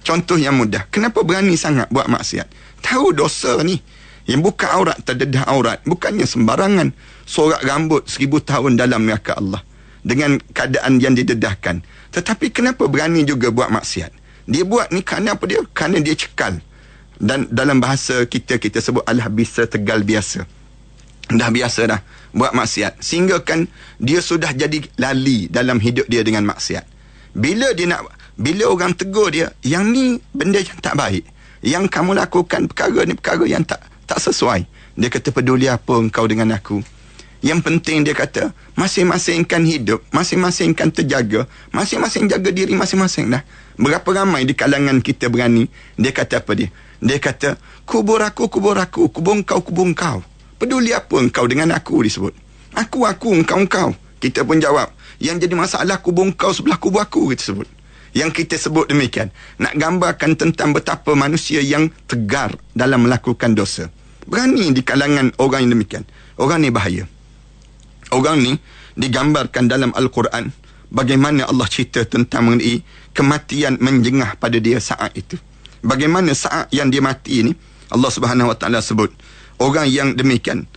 [0.05, 2.47] Contoh yang mudah, kenapa berani sangat buat maksiat?
[2.85, 3.81] Tahu dosa ni.
[4.25, 6.97] Yang buka aurat terdedah aurat bukannya sembarangan
[7.29, 9.61] sorak rambut seribu tahun dalam neraka Allah
[10.01, 11.85] dengan keadaan yang didedahkan.
[12.09, 14.09] Tetapi kenapa berani juga buat maksiat?
[14.49, 15.61] Dia buat ni kerana apa dia?
[15.73, 16.57] Kerana dia cekal
[17.21, 20.43] dan dalam bahasa kita kita sebut alah bisa tegal biasa.
[21.31, 21.99] Dah biasa dah
[22.35, 23.01] buat maksiat.
[23.01, 23.65] Sehingga kan
[23.97, 26.85] dia sudah jadi lali dalam hidup dia dengan maksiat.
[27.35, 28.05] Bila dia nak
[28.35, 31.23] bila orang tegur dia yang ni benda yang tak baik.
[31.65, 34.67] Yang kamu lakukan perkara ni perkara yang tak tak sesuai.
[34.95, 36.83] Dia kata peduli apa engkau dengan aku?
[37.41, 43.41] Yang penting dia kata masing-masing kan hidup masing-masing kan terjaga masing-masing jaga diri masing-masing dah.
[43.75, 46.69] Berapa ramai di kalangan kita berani dia kata apa dia
[47.03, 50.23] dia kata, kubur aku, kubur aku, kubur kau, kubur kau.
[50.55, 52.31] Peduli apa engkau dengan aku disebut.
[52.75, 53.89] Aku, aku, engkau, engkau.
[54.19, 54.89] Kita pun jawab,
[55.19, 57.67] yang jadi masalah kubur kau sebelah kubur aku, kita sebut.
[58.15, 59.27] Yang kita sebut demikian.
[59.59, 63.91] Nak gambarkan tentang betapa manusia yang tegar dalam melakukan dosa.
[64.23, 66.03] Berani di kalangan orang yang demikian.
[66.39, 67.03] Orang ni bahaya.
[68.15, 68.55] Orang ni
[68.95, 70.55] digambarkan dalam Al-Quran
[70.87, 72.79] bagaimana Allah cerita tentang mengenai
[73.11, 75.35] kematian menjengah pada dia saat itu
[75.85, 77.53] bagaimana saat yang dia mati ni
[77.93, 79.13] Allah Subhanahu Wa Taala sebut.
[79.61, 80.67] Orang yang demikian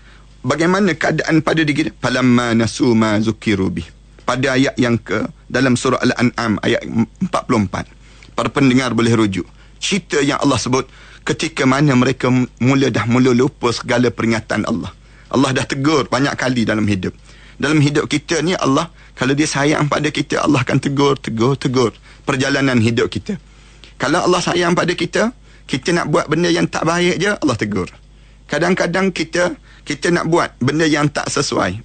[0.45, 1.95] bagaimana keadaan pada diri dia?
[1.99, 3.83] Falamma nasu ma zukiru bi
[4.23, 9.49] pada ayat yang ke dalam surah al-an'am ayat 44 para pendengar boleh rujuk.
[9.83, 10.87] Cerita yang Allah sebut
[11.25, 12.31] ketika mana mereka
[12.61, 14.93] mula dah mula lupa segala peringatan Allah.
[15.33, 17.17] Allah dah tegur banyak kali dalam hidup.
[17.59, 18.87] Dalam hidup kita ni Allah
[19.19, 21.91] kalau dia sayang pada kita Allah akan tegur tegur tegur
[22.23, 23.35] perjalanan hidup kita
[23.99, 25.35] kalau Allah sayang pada kita,
[25.67, 27.91] kita nak buat benda yang tak baik je, Allah tegur.
[28.49, 29.53] Kadang-kadang kita
[29.85, 31.81] kita nak buat benda yang tak sesuai.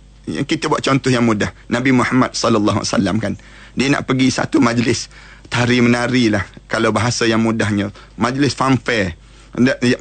[0.48, 1.52] Kita buat contoh yang mudah.
[1.68, 3.34] Nabi Muhammad sallallahu alaihi wasallam kan,
[3.76, 5.12] dia nak pergi satu majlis
[5.52, 7.92] tari menari lah kalau bahasa yang mudahnya.
[8.16, 9.20] Majlis fanfare.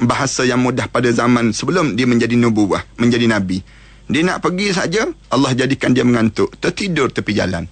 [0.03, 3.63] Bahasa yang mudah pada zaman sebelum dia menjadi nubuah, menjadi nabi.
[4.07, 7.63] Dia nak pergi saja, Allah jadikan dia mengantuk, tertidur tepi jalan.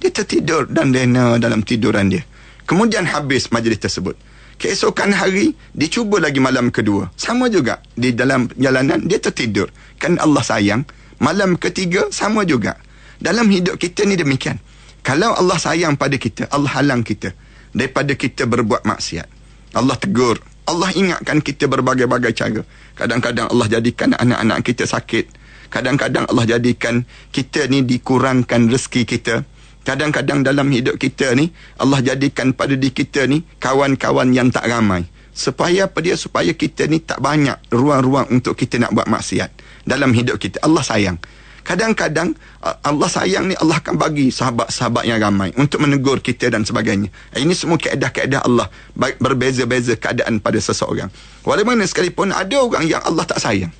[0.00, 2.24] Dia tertidur dan lena dalam tiduran dia.
[2.64, 4.16] Kemudian habis majlis tersebut.
[4.56, 7.10] Keesokan hari, dicuba lagi malam kedua.
[7.18, 7.82] Sama juga.
[7.98, 9.68] Di dalam jalanan, dia tertidur.
[9.98, 10.86] Kan Allah sayang.
[11.18, 12.78] Malam ketiga sama juga.
[13.18, 14.58] Dalam hidup kita ni demikian.
[15.04, 17.36] Kalau Allah sayang pada kita, Allah halang kita
[17.76, 19.28] daripada kita berbuat maksiat.
[19.76, 20.40] Allah tegur.
[20.64, 22.64] Allah ingatkan kita berbagai-bagai cara.
[22.96, 25.28] Kadang-kadang Allah jadikan anak-anak kita sakit.
[25.68, 27.04] Kadang-kadang Allah jadikan
[27.34, 29.44] kita ni dikurangkan rezeki kita.
[29.84, 35.04] Kadang-kadang dalam hidup kita ni Allah jadikan pada diri kita ni kawan-kawan yang tak ramai.
[35.36, 36.16] Supaya apa dia?
[36.16, 39.52] Supaya kita ni tak banyak ruang-ruang untuk kita nak buat maksiat.
[39.84, 40.64] Dalam hidup kita.
[40.64, 41.20] Allah sayang.
[41.64, 47.08] Kadang-kadang Allah sayang ni Allah akan bagi sahabat-sahabat yang ramai untuk menegur kita dan sebagainya.
[47.32, 51.08] Ini semua keadaan-keadaan Allah berbeza-beza keadaan pada seseorang.
[51.40, 53.72] Walaupun sekalipun ada orang yang Allah tak sayang.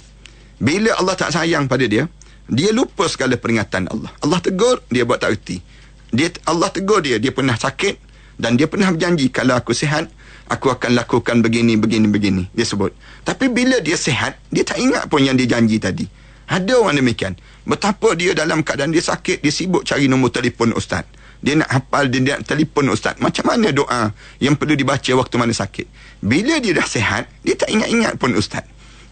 [0.56, 2.08] Bila Allah tak sayang pada dia,
[2.48, 4.12] dia lupa segala peringatan Allah.
[4.24, 5.60] Allah tegur, dia buat tak erti.
[6.14, 7.98] Dia Allah tegur dia, dia pernah sakit
[8.38, 10.06] dan dia pernah berjanji kalau aku sihat,
[10.46, 12.94] aku akan lakukan begini begini begini dia sebut.
[13.26, 16.06] Tapi bila dia sihat, dia tak ingat pun yang dia janji tadi.
[16.44, 17.34] Ada orang demikian.
[17.64, 21.08] Betapa dia dalam keadaan dia sakit, dia sibuk cari nombor telefon ustaz.
[21.40, 23.16] Dia nak hafal, dia nak telefon ustaz.
[23.20, 25.88] Macam mana doa yang perlu dibaca waktu mana sakit.
[26.20, 28.64] Bila dia dah sihat, dia tak ingat-ingat pun ustaz.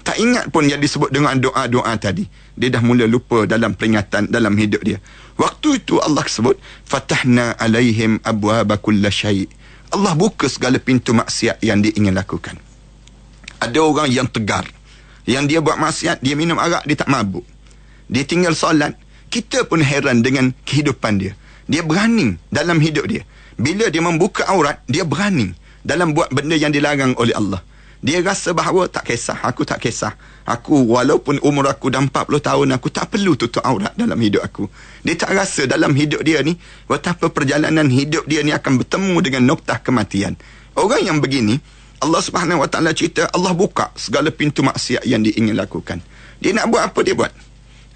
[0.02, 2.26] Tak ingat pun yang disebut dengan doa-doa tadi.
[2.58, 4.98] Dia dah mula lupa dalam peringatan dalam hidup dia.
[5.38, 9.46] Waktu itu Allah sebut, Fatahna alaihim abwaba kulla syai'
[9.92, 12.56] Allah buka segala pintu maksiat yang dia ingin lakukan.
[13.60, 14.64] Ada orang yang tegar.
[15.28, 17.44] Yang dia buat maksiat, dia minum arak, dia tak mabuk.
[18.08, 18.96] Dia tinggal solat.
[19.28, 21.32] Kita pun heran dengan kehidupan dia.
[21.68, 23.22] Dia berani dalam hidup dia.
[23.60, 25.52] Bila dia membuka aurat, dia berani
[25.84, 27.60] dalam buat benda yang dilarang oleh Allah.
[28.02, 30.18] Dia rasa bahawa tak kisah, aku tak kisah.
[30.42, 32.10] Aku walaupun umur aku dah 40
[32.42, 34.66] tahun, aku tak perlu tutup aurat dalam hidup aku.
[35.06, 36.58] Dia tak rasa dalam hidup dia ni,
[36.90, 40.34] betapa perjalanan hidup dia ni akan bertemu dengan noktah kematian.
[40.74, 41.62] Orang yang begini,
[42.02, 46.02] Allah Subhanahu Wa Taala cerita Allah buka segala pintu maksiat yang dia ingin lakukan.
[46.42, 47.30] Dia nak buat apa dia buat.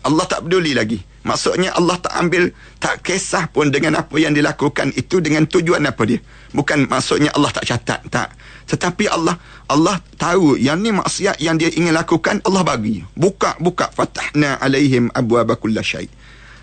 [0.06, 1.02] Allah tak peduli lagi.
[1.26, 6.06] Maksudnya Allah tak ambil tak kisah pun dengan apa yang dilakukan itu dengan tujuan apa
[6.06, 6.22] dia.
[6.54, 8.30] Bukan maksudnya Allah tak catat, tak.
[8.66, 9.38] Tetapi Allah
[9.70, 13.06] Allah tahu yang ni maksiat yang dia ingin lakukan Allah bagi.
[13.14, 16.10] Buka buka fatahna alaihim abwaaba kulli syai.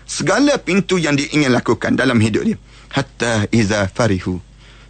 [0.04, 2.60] Segala pintu yang dia ingin lakukan dalam hidup dia.
[2.92, 4.36] Hatta iza farihu.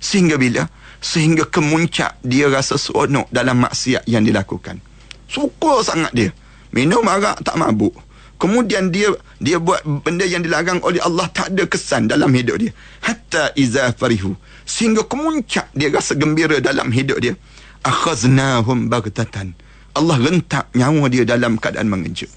[0.02, 0.66] Sehingga bila
[0.98, 4.82] sehingga kemuncak dia rasa seronok dalam maksiat yang dilakukan.
[5.30, 6.30] Suka sangat dia.
[6.74, 7.94] Minum arak tak mabuk.
[8.34, 12.74] Kemudian dia dia buat benda yang dilarang oleh Allah tak ada kesan dalam hidup dia.
[13.04, 14.34] Hatta iza farihu.
[14.64, 17.36] Sehingga kemuncak dia rasa gembira dalam hidup dia.
[17.84, 19.52] Akhaznahum bagtatan.
[19.94, 22.32] Allah rentak nyawa dia dalam keadaan mengejut.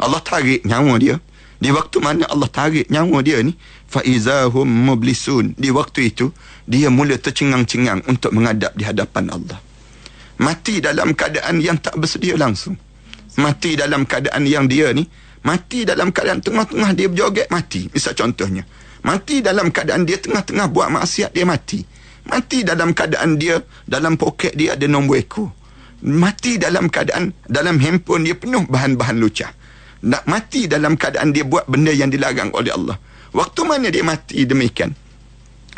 [0.00, 1.16] Allah tarik nyawa dia.
[1.60, 3.52] Di waktu mana Allah tarik nyawa dia ni,
[3.92, 5.52] faizahum mublisun.
[5.60, 6.32] Di waktu itu,
[6.64, 9.60] dia mula tercengang-cengang untuk menghadap di hadapan Allah.
[10.40, 12.80] Mati dalam keadaan yang tak bersedia langsung.
[13.36, 15.04] Mati dalam keadaan yang dia ni,
[15.44, 17.92] mati dalam keadaan tengah-tengah dia berjoget, mati.
[17.92, 18.64] Misal contohnya.
[19.00, 21.80] Mati dalam keadaan dia tengah-tengah buat maksiat, dia mati.
[22.28, 25.48] Mati dalam keadaan dia, dalam poket dia ada nombor ekor.
[26.04, 29.52] Mati dalam keadaan, dalam handphone dia penuh bahan-bahan lucah
[30.00, 32.96] nak mati dalam keadaan dia buat benda yang dilarang oleh Allah.
[33.36, 34.96] Waktu mana dia mati demikian?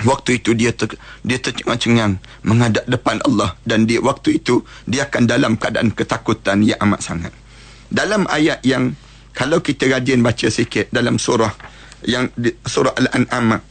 [0.03, 0.89] Waktu itu dia ter,
[1.21, 6.81] dia tercengang-cengang menghadap depan Allah dan dia waktu itu dia akan dalam keadaan ketakutan yang
[6.89, 7.33] amat sangat.
[7.93, 8.97] Dalam ayat yang
[9.37, 11.53] kalau kita rajin baca sikit dalam surah
[12.07, 12.31] yang
[12.67, 13.63] surah Al-An'am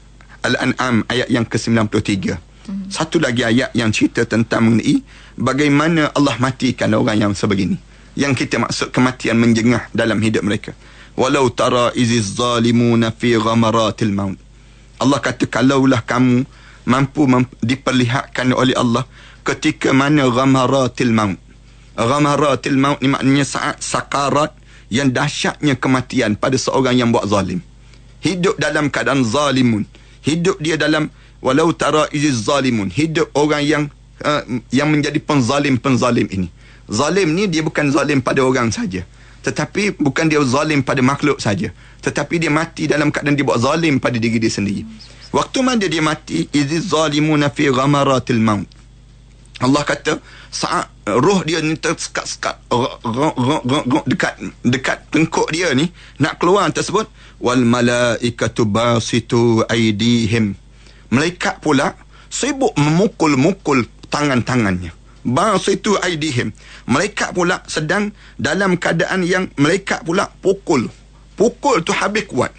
[0.41, 2.33] Al-An'am ayat yang ke-93.
[2.65, 2.89] Hmm.
[2.89, 5.05] Satu lagi ayat yang cerita tentang mengenai
[5.37, 7.77] bagaimana Allah matikan orang yang sebegini.
[8.17, 10.73] Yang kita maksud kematian menjengah dalam hidup mereka.
[11.13, 14.37] Walau tara iziz zalimuna fi ghamaratil maut.
[14.97, 16.45] Allah kata kalaulah kamu
[16.89, 19.05] mampu mem- diperlihatkan oleh Allah
[19.45, 21.37] ketika mana ghamaratil maut.
[21.93, 24.57] Ghamaratil maut ni maknanya saat sakarat
[24.89, 27.61] yang dahsyatnya kematian pada seorang yang buat zalim
[28.21, 29.83] hidup dalam keadaan zalimun.
[30.21, 31.09] Hidup dia dalam
[31.41, 32.87] walau tara iziz zalimun.
[32.93, 33.83] Hidup orang yang
[34.21, 36.47] uh, yang menjadi penzalim-penzalim ini.
[36.87, 39.01] Zalim ni dia bukan zalim pada orang saja.
[39.41, 41.73] Tetapi bukan dia zalim pada makhluk saja.
[42.05, 44.85] Tetapi dia mati dalam keadaan dia buat zalim pada diri dia sendiri.
[45.33, 48.69] Waktu mana dia mati iziz zalimuna fi ghamaratil maut.
[49.61, 50.17] Allah kata
[50.49, 52.57] saat roh dia ni tersekat-sekat
[54.09, 54.33] dekat
[54.65, 57.05] dekat tengkuk dia ni nak keluar tersebut
[57.41, 60.53] wal malaikatu basitu aidihim
[61.09, 61.97] malaikat pula
[62.29, 64.93] sibuk memukul-mukul tangan-tangannya
[65.25, 66.53] basitu aidihim
[66.89, 68.09] Malaikat pula sedang
[68.41, 70.89] dalam keadaan yang malaikat pula pukul.
[71.37, 72.51] Pukul tu habis kuat.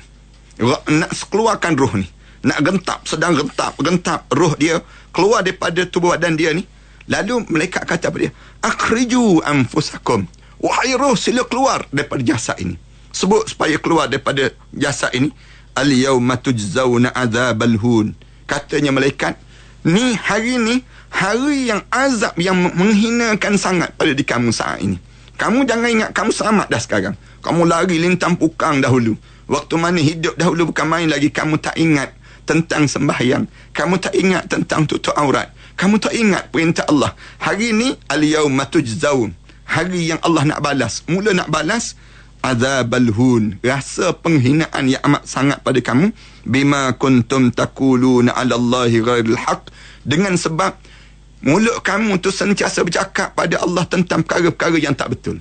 [0.89, 2.07] Nak keluarkan roh ni.
[2.43, 4.83] Nak gentap, sedang gentap, gentap roh dia
[5.14, 6.64] keluar daripada tubuh badan dia ni.
[7.12, 8.33] Lalu malaikat kata apa dia?
[8.62, 10.24] Akhriju anfusakum.
[10.62, 12.78] Wahai roh sila keluar daripada jasad ini.
[13.13, 15.31] Sebut supaya keluar daripada jasad ini.
[15.73, 18.13] Al yauma tujzauna adzabal hun.
[18.45, 19.41] Katanya malaikat
[19.89, 25.01] ni hari ni hari yang azab yang menghinakan sangat pada di kamu saat ini.
[25.41, 27.17] Kamu jangan ingat kamu selamat dah sekarang.
[27.41, 29.17] Kamu lari lintang pukang dahulu.
[29.49, 31.33] Waktu mana hidup dahulu bukan main lagi.
[31.33, 32.15] Kamu tak ingat
[32.47, 33.49] tentang sembahyang.
[33.75, 35.51] Kamu tak ingat tentang tutup aurat.
[35.75, 37.17] Kamu tak ingat perintah Allah.
[37.43, 39.35] Hari ini al yauma tujzaun.
[39.67, 41.03] Hari yang Allah nak balas.
[41.09, 41.97] Mula nak balas
[42.43, 46.11] azabal hun rasa penghinaan yang amat sangat pada kamu.
[46.43, 49.70] Bima kuntum taquluna ala Allahi ghairil haq
[50.03, 50.74] dengan sebab
[51.47, 55.38] mulut kamu tu sentiasa bercakap pada Allah tentang perkara-perkara yang tak betul.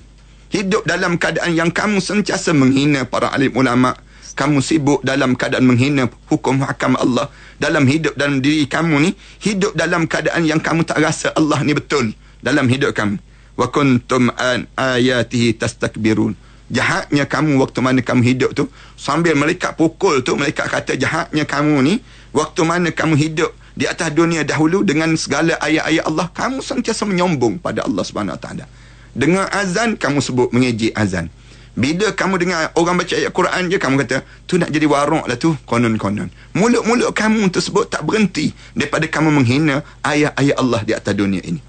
[0.54, 3.98] Hidup dalam keadaan yang kamu sentiasa menghina para alim ulama.
[4.32, 7.28] Kamu sibuk dalam keadaan menghina hukum hakam Allah.
[7.60, 9.10] Dalam hidup dalam diri kamu ni
[9.44, 13.20] hidup dalam keadaan yang kamu tak rasa Allah ni betul dalam hidup kamu.
[13.58, 16.32] Wa kuntum an ayatihi tastakbirun
[16.72, 18.64] jahatnya kamu waktu mana kamu hidup tu
[18.96, 21.94] sambil mereka pukul tu mereka kata jahatnya kamu ni
[22.32, 27.60] waktu mana kamu hidup di atas dunia dahulu dengan segala ayat-ayat Allah kamu sentiasa menyombong
[27.60, 28.68] pada Allah Subhanahu Taala.
[29.12, 31.28] Dengan azan kamu sebut mengejek azan.
[31.72, 35.40] Bila kamu dengar orang baca ayat Quran je kamu kata tu nak jadi warok lah
[35.40, 36.28] tu konon-konon.
[36.52, 41.60] Mulut-mulut kamu tersebut tak berhenti daripada kamu menghina ayat-ayat Allah di atas dunia ini.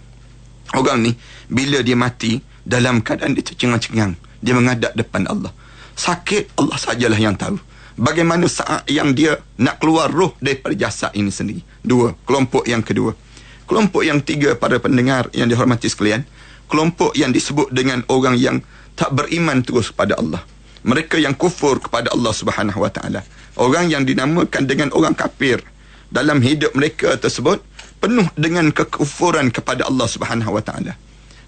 [0.76, 1.16] Orang ni
[1.48, 5.56] bila dia mati dalam keadaan dia tercengang-cengang dia menghadap depan Allah.
[5.96, 7.56] Sakit Allah sajalah yang tahu.
[7.96, 11.62] Bagaimana saat yang dia nak keluar roh daripada jasad ini sendiri.
[11.80, 13.16] Dua, kelompok yang kedua.
[13.64, 16.28] Kelompok yang tiga para pendengar yang dihormati sekalian.
[16.68, 18.60] Kelompok yang disebut dengan orang yang
[19.00, 20.42] tak beriman terus kepada Allah.
[20.84, 23.22] Mereka yang kufur kepada Allah Subhanahu Wa Taala.
[23.56, 25.62] Orang yang dinamakan dengan orang kafir
[26.10, 27.62] dalam hidup mereka tersebut
[28.02, 30.98] penuh dengan kekufuran kepada Allah Subhanahu Wa Taala.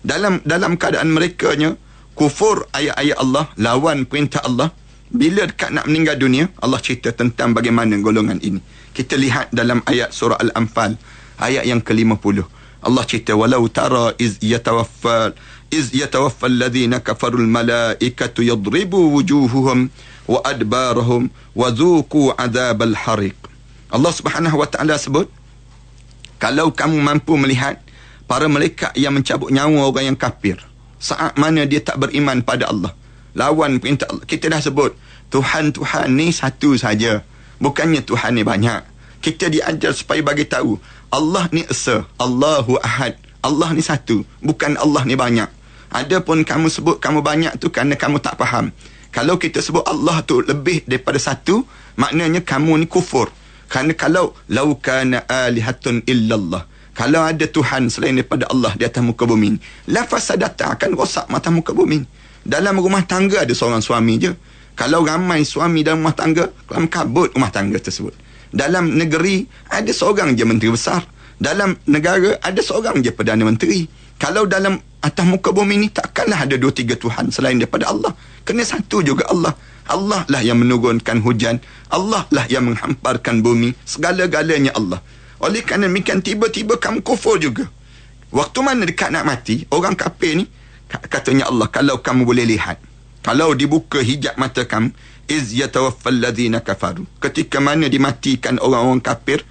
[0.05, 1.73] Dalam dalam keadaan mereka nya
[2.15, 4.71] kufur ayat-ayat Allah, lawan perintah Allah.
[5.11, 8.57] Bila dekat nak meninggal dunia, Allah cerita tentang bagaimana golongan ini.
[8.95, 10.97] Kita lihat dalam ayat surah Al-Anfal,
[11.37, 12.41] ayat yang ke-50.
[12.81, 15.37] Allah cerita, walau tara iz yatawaffal,
[15.69, 19.93] iz yatawaffal ladhina kafarul malaikatu yadribu wujuhuhum
[20.25, 23.37] wa adbarahum wa dhuku adabal harik.
[23.93, 25.29] Allah subhanahu wa ta'ala sebut,
[26.41, 27.79] kalau kamu mampu melihat
[28.25, 30.57] para malaikat yang mencabut nyawa orang yang kafir,
[31.05, 32.97] saat mana dia tak beriman pada Allah.
[33.37, 34.25] Lawan perintah Allah.
[34.25, 34.97] Kita dah sebut
[35.29, 37.21] Tuhan Tuhan ni satu saja.
[37.61, 38.81] Bukannya Tuhan ni banyak.
[39.21, 40.81] Kita diajar supaya bagi tahu
[41.13, 43.21] Allah ni esa Allahu Ahad.
[43.45, 45.45] Allah ni satu bukan Allah ni banyak.
[45.93, 48.73] Adapun kamu sebut kamu banyak tu kerana kamu tak faham.
[49.13, 51.61] Kalau kita sebut Allah tu lebih daripada satu
[52.01, 53.29] maknanya kamu ni kufur.
[53.69, 59.59] Kerana kalau laukana alihatun illallah kalau ada Tuhan selain daripada Allah di atas muka bumi
[59.91, 62.07] lafaz sadata akan rosak mata muka bumi
[62.45, 64.31] dalam rumah tangga ada seorang suami je.
[64.77, 68.13] Kalau ramai suami dalam rumah tangga kelam kabut rumah tangga tersebut.
[68.53, 71.01] Dalam negeri ada seorang je menteri besar.
[71.41, 73.89] Dalam negara ada seorang je perdana menteri.
[74.21, 78.13] Kalau dalam atas muka bumi ni takkanlah ada dua tiga Tuhan selain daripada Allah.
[78.45, 79.57] Kena satu juga Allah.
[79.89, 81.57] Allah lah yang menurunkan hujan.
[81.89, 83.73] Allah lah yang menghamparkan bumi.
[83.89, 85.01] Segala-galanya Allah
[85.43, 87.67] oleh kerana demikian tiba-tiba kamu kufur juga.
[88.31, 90.45] Waktu mana dekat nak mati, orang kafir ni
[90.87, 92.79] katanya Allah kalau kamu boleh lihat.
[93.25, 94.93] Kalau dibuka hijab mata kamu,
[95.27, 97.09] iz yatawaffal ladzina kafaru.
[97.19, 99.41] Ketika mana dimatikan orang-orang kafir,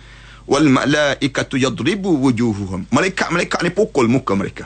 [0.46, 2.86] wal malaikatu yadribu wujuhuhum.
[2.92, 4.64] Malaikat-malaikat ni pukul muka mereka.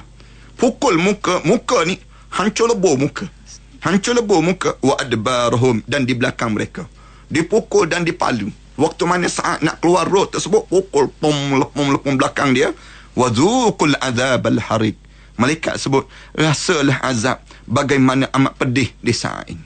[0.59, 1.99] Pukul muka, muka ni
[2.37, 3.25] hancur lebur muka.
[3.81, 6.85] Hancur lebur muka wa adbarhum dan di belakang mereka.
[7.31, 12.55] Dipukul dan dipalu waktu mana saat nak keluar roh tersebut pukul pom lepom lepom belakang
[12.55, 12.71] dia
[13.19, 14.97] wadzuqul azab al harik
[15.39, 19.65] malaikat sebut rasalah azab bagaimana amat pedih di saat ini.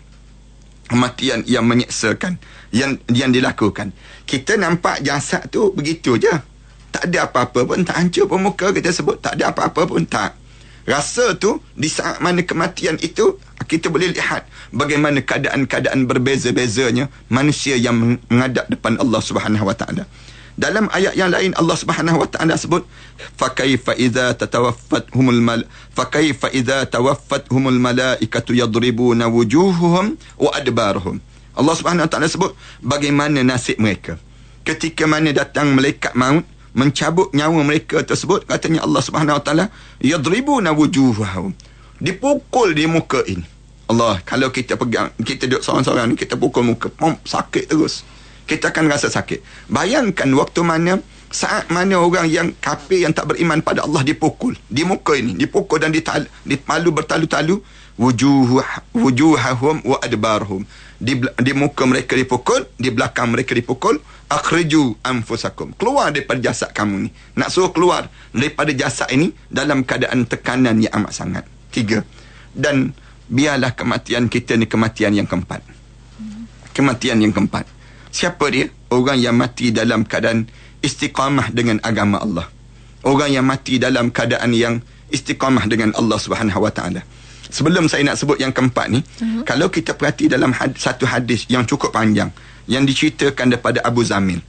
[0.93, 2.37] Kematian yang menyeksakan
[2.69, 3.97] yang yang dilakukan.
[4.29, 6.31] Kita nampak jasad tu begitu je.
[6.93, 10.37] Tak ada apa-apa pun tak hancur pun muka kita sebut tak ada apa-apa pun tak
[10.89, 18.19] rasa tu di saat mana kematian itu kita boleh lihat bagaimana keadaan-keadaan berbeza-bezanya manusia yang
[18.29, 20.05] menghadap depan Allah Subhanahu wa taala.
[20.53, 22.85] Dalam ayat yang lain Allah Subhanahu wa taala sebut
[23.41, 25.65] fa kaifa idza tatawaffatuhumul mal
[25.97, 31.17] fa kaifa idza tawaffatuhumul malaikatu yadribuna wujuhuhum wa adbarhum.
[31.57, 32.53] Allah Subhanahu wa taala sebut
[32.85, 34.21] bagaimana nasib mereka
[34.63, 39.65] ketika mana datang malaikat maut mencabut nyawa mereka tersebut katanya Allah Subhanahu wa taala
[40.01, 41.53] yadribuna wujuhahum.
[42.03, 43.45] Dipukul di muka ini.
[43.93, 48.03] Allah kalau kita pegang kita duduk seorang-seorang ni kita pukul muka pom sakit terus.
[48.49, 49.71] Kita akan rasa sakit.
[49.71, 50.99] Bayangkan waktu mana
[51.33, 54.53] saat mana orang yang kafir yang tak beriman pada Allah dipukul.
[54.69, 57.65] Di muka ini dipukul dan dital, dipalu bertalu-talu
[58.01, 58.63] wujuh
[58.97, 60.65] wujuhahum wa adbarhum.
[61.03, 63.99] Di, di muka mereka dipukul di belakang mereka dipukul
[64.31, 65.75] akhriju anfusakum.
[65.75, 67.11] Keluar daripada jasad kamu ni.
[67.35, 71.45] Nak suruh keluar daripada jasad ini dalam keadaan tekanan yang amat sangat.
[71.75, 72.07] Tiga.
[72.55, 72.95] Dan
[73.27, 75.67] biarlah kematian kita ni kematian yang keempat.
[76.71, 77.67] Kematian yang keempat.
[78.13, 78.71] Siapa dia?
[78.93, 80.47] Orang yang mati dalam keadaan
[80.85, 82.47] istiqamah dengan agama Allah.
[83.03, 84.79] Orang yang mati dalam keadaan yang
[85.11, 87.03] istiqamah dengan Allah Subhanahu Wa Taala.
[87.53, 89.45] Sebelum saya nak sebut yang keempat ni, uh-huh.
[89.45, 92.33] kalau kita perhati dalam had, satu hadis yang cukup panjang
[92.65, 94.41] yang diceritakan daripada Abu Zamil.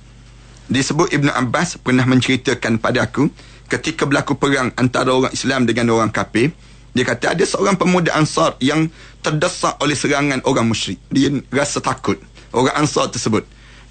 [0.71, 3.27] Disebut Ibnu Abbas pernah menceritakan pada aku
[3.67, 6.55] ketika berlaku perang antara orang Islam dengan orang kafir,
[6.93, 8.87] dia kata ada seorang pemuda Ansar yang
[9.19, 11.01] terdesak oleh serangan orang musyrik.
[11.09, 12.21] Dia rasa takut.
[12.53, 13.43] Orang Ansar tersebut.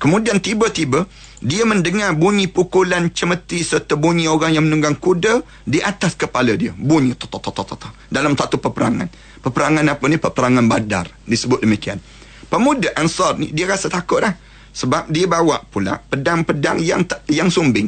[0.03, 1.07] Kemudian tiba-tiba
[1.39, 6.75] dia mendengar bunyi pukulan cemeti serta bunyi orang yang menunggang kuda di atas kepala dia.
[6.75, 9.07] Bunyi ta ta ta ta ta dalam satu peperangan.
[9.47, 10.19] Peperangan apa ni?
[10.19, 12.03] Peperangan Badar disebut demikian.
[12.51, 14.35] Pemuda Ansar ni dia rasa takut dah.
[14.75, 17.87] Sebab dia bawa pula pedang-pedang yang yang sumbing.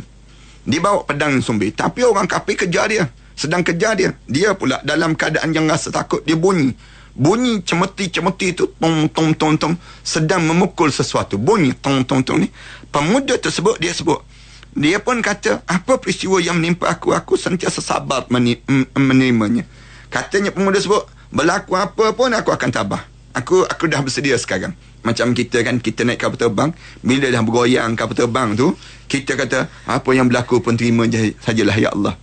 [0.62, 1.74] Dia bawa pedang yang sumbing.
[1.74, 3.10] Tapi orang kafir kejar dia.
[3.34, 4.14] Sedang kejar dia.
[4.30, 6.22] Dia pula dalam keadaan yang rasa takut.
[6.22, 6.70] Dia bunyi
[7.14, 11.38] bunyi cemeti-cemeti itu tong tong tong tong sedang memukul sesuatu.
[11.38, 12.50] Bunyi tong tong tong ni
[12.90, 14.22] pemuda tersebut dia sebut
[14.74, 17.14] dia pun kata apa peristiwa yang menimpa aku?
[17.14, 18.26] Aku sentiasa sabar
[18.98, 19.62] menerimanya.
[20.10, 23.02] Katanya pemuda sebut berlaku apa pun aku akan tabah.
[23.38, 24.74] Aku aku dah bersedia sekarang.
[25.06, 26.70] Macam kita kan kita naik kapal terbang
[27.06, 28.74] bila dah bergoyang kapal terbang tu
[29.06, 31.06] kita kata apa yang berlaku pun terima
[31.38, 32.14] sajalah ya Allah.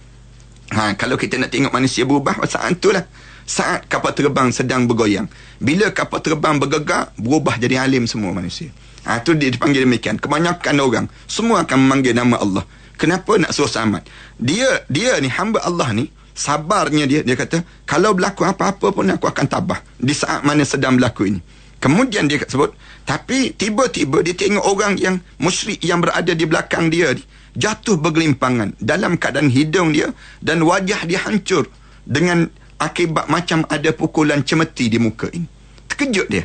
[0.76, 3.08] Ha kalau kita nak tengok manusia berubah saat itulah
[3.46, 5.28] saat kapal terbang sedang bergoyang.
[5.62, 8.70] Bila kapal terbang bergegar, berubah jadi alim semua manusia.
[9.06, 10.22] Ha, itu dia dipanggil demikian.
[10.22, 12.66] Kebanyakan orang, semua akan memanggil nama Allah.
[13.02, 14.06] Kenapa nak suruh selamat?
[14.38, 16.06] Dia, dia ni, hamba Allah ni,
[16.38, 19.82] sabarnya dia, dia kata, kalau berlaku apa-apa pun aku akan tabah.
[19.98, 21.42] Di saat mana sedang berlaku ini.
[21.82, 22.78] Kemudian dia sebut,
[23.10, 27.26] tapi tiba-tiba dia tengok orang yang musyrik yang berada di belakang dia ni,
[27.58, 30.14] jatuh bergelimpangan dalam keadaan hidung dia
[30.46, 31.66] dan wajah dia hancur
[32.06, 35.46] dengan akibat macam ada pukulan cemeti di muka ini.
[35.86, 36.44] Terkejut dia.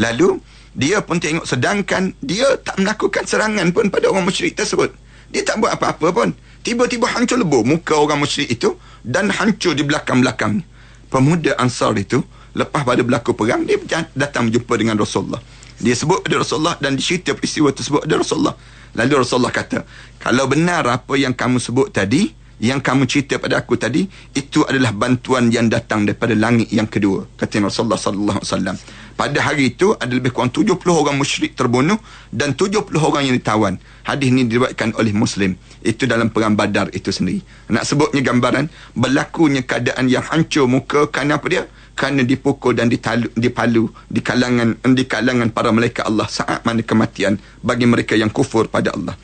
[0.00, 0.40] Lalu,
[0.74, 4.90] dia pun tengok sedangkan dia tak melakukan serangan pun pada orang musyrik tersebut.
[5.30, 6.32] Dia tak buat apa-apa pun.
[6.64, 8.74] Tiba-tiba hancur lebur muka orang musyrik itu
[9.04, 10.64] dan hancur di belakang-belakang.
[11.12, 12.24] Pemuda Ansar itu,
[12.56, 13.76] lepas pada berlaku perang, dia
[14.16, 15.38] datang berjumpa dengan Rasulullah.
[15.78, 18.56] Dia sebut ada Rasulullah dan dicerita peristiwa tersebut ada Rasulullah.
[18.94, 19.82] Lalu Rasulullah kata,
[20.22, 22.30] kalau benar apa yang kamu sebut tadi,
[22.62, 27.26] yang kamu cerita pada aku tadi itu adalah bantuan yang datang daripada langit yang kedua
[27.34, 28.76] kata Rasulullah sallallahu alaihi wasallam.
[29.14, 31.98] Pada hari itu ada lebih kurang 70 orang musyrik terbunuh
[32.34, 33.78] dan 70 orang yang ditawan.
[34.02, 35.54] Hadis ini diriwayatkan oleh muslim.
[35.86, 37.38] Itu dalam perang badar itu sendiri.
[37.70, 38.66] Nak sebutnya gambaran
[38.98, 41.62] berlakunya keadaan yang hancur muka kerana apa dia?
[41.94, 47.38] Kerana dipukul dan ditalu, dipalu di kalangan di kalangan para malaikat Allah saat mana kematian
[47.62, 49.14] bagi mereka yang kufur pada Allah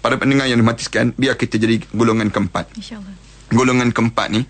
[0.00, 2.70] para pendengar yang dimatikan biar kita jadi golongan keempat.
[2.78, 3.14] Insyaallah.
[3.48, 4.44] Golongan keempat ni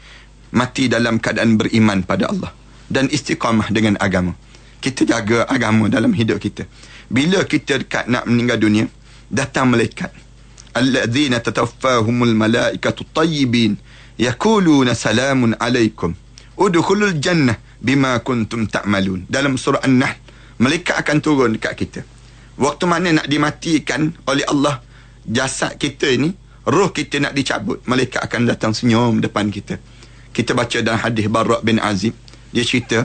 [0.53, 2.51] mati dalam keadaan beriman pada Allah
[2.89, 4.35] dan istiqamah dengan agama.
[4.79, 6.65] Kita jaga agama dalam hidup kita.
[7.11, 8.85] Bila kita dekat nak meninggal dunia
[9.29, 10.13] datang malaikat.
[10.77, 13.75] Alladzina tataffahumul malaikatu tayyibin
[14.21, 16.15] yaquluna salamun alaikum.
[16.59, 19.27] Udkhulul jannah bima kuntum ta'malun.
[19.31, 20.15] Dalam surah an-nahl
[20.59, 22.01] malaikat akan turun dekat kita.
[22.59, 24.83] Waktu mana nak dimatikan oleh Allah
[25.29, 26.33] jasad kita ni
[26.65, 27.85] roh kita nak dicabut.
[27.85, 29.77] Malaikat akan datang senyum depan kita.
[30.33, 32.17] Kita baca dalam hadis Barak bin Azib.
[32.51, 33.05] Dia cerita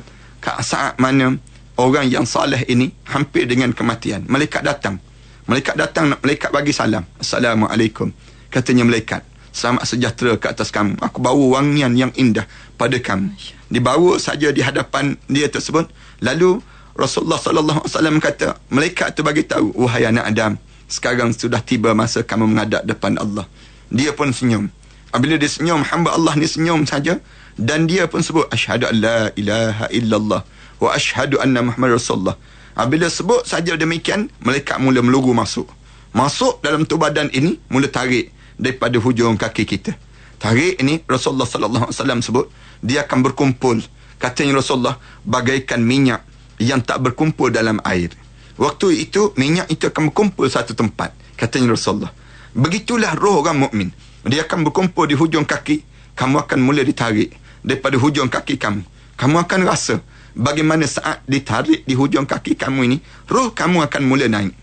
[0.64, 1.36] saat mana
[1.80, 4.24] orang yang saleh ini hampir dengan kematian.
[4.28, 5.00] Malaikat datang.
[5.44, 7.04] Malaikat datang malaikat bagi salam.
[7.20, 8.12] Assalamualaikum
[8.54, 9.26] katanya malaikat.
[9.54, 10.98] Selamat sejahtera ke atas kamu.
[10.98, 13.34] Aku bawa wangian yang indah pada kamu.
[13.70, 15.90] Dibawa saja di hadapan dia tersebut.
[16.26, 16.58] Lalu
[16.94, 20.54] Rasulullah sallallahu alaihi wasallam kata malaikat tu bagi tahu wahai anak Adam
[20.88, 23.48] sekarang sudah tiba masa kamu menghadap depan Allah.
[23.94, 24.70] Dia pun senyum.
[25.14, 27.22] Apabila dia senyum, hamba Allah ni senyum saja.
[27.54, 30.42] Dan dia pun sebut, Ashadu an la ilaha illallah.
[30.82, 32.34] Wa ashadu anna Muhammad Rasulullah.
[32.74, 35.70] Apabila sebut saja demikian, mereka mula melugu masuk.
[36.18, 39.94] Masuk dalam tu badan ini, mula tarik daripada hujung kaki kita.
[40.42, 42.50] Tarik ini, Rasulullah sallallahu alaihi wasallam sebut,
[42.82, 43.78] dia akan berkumpul.
[44.18, 46.26] Katanya Rasulullah, bagaikan minyak
[46.58, 48.10] yang tak berkumpul dalam air.
[48.58, 52.14] Waktu itu minyak itu akan berkumpul satu tempat katanya Rasulullah.
[52.54, 53.90] Begitulah roh orang mukmin.
[54.24, 55.84] Dia akan berkumpul di hujung kaki,
[56.16, 57.34] kamu akan mula ditarik
[57.66, 58.86] daripada hujung kaki kamu.
[59.18, 60.00] Kamu akan rasa
[60.38, 62.98] bagaimana saat ditarik di hujung kaki kamu ini,
[63.28, 64.54] roh kamu akan mula naik.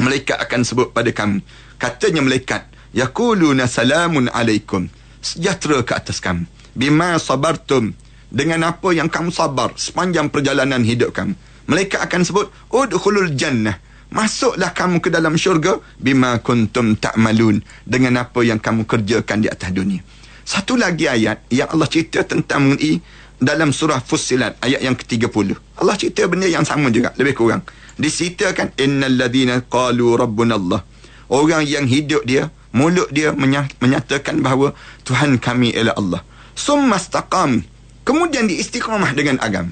[0.00, 1.44] Malaikat akan sebut pada kamu.
[1.76, 2.66] Katanya malaikat,
[2.96, 4.90] yaquluna salamun alaikum
[5.22, 7.94] sejahtera ke atas kamu bima sabartum
[8.30, 11.34] dengan apa yang kamu sabar sepanjang perjalanan hidup kamu
[11.70, 13.78] mereka akan sebut udkhulul jannah.
[14.10, 19.70] Masuklah kamu ke dalam syurga bima kuntum ta'malun dengan apa yang kamu kerjakan di atas
[19.70, 20.02] dunia.
[20.42, 22.98] Satu lagi ayat yang Allah cerita tentang mengenai
[23.38, 27.62] dalam surah Fussilat ayat yang ke-30 Allah cerita benda yang sama juga lebih kurang.
[27.94, 30.82] Diceritakan innal ladina qalu rabbuna Allah
[31.30, 33.30] orang yang hidup dia mulut dia
[33.78, 34.74] menyatakan bahawa
[35.06, 36.20] Tuhan kami ialah Allah.
[36.58, 37.62] Summa istaqam.
[38.02, 39.70] Kemudian diistiqamah dengan agama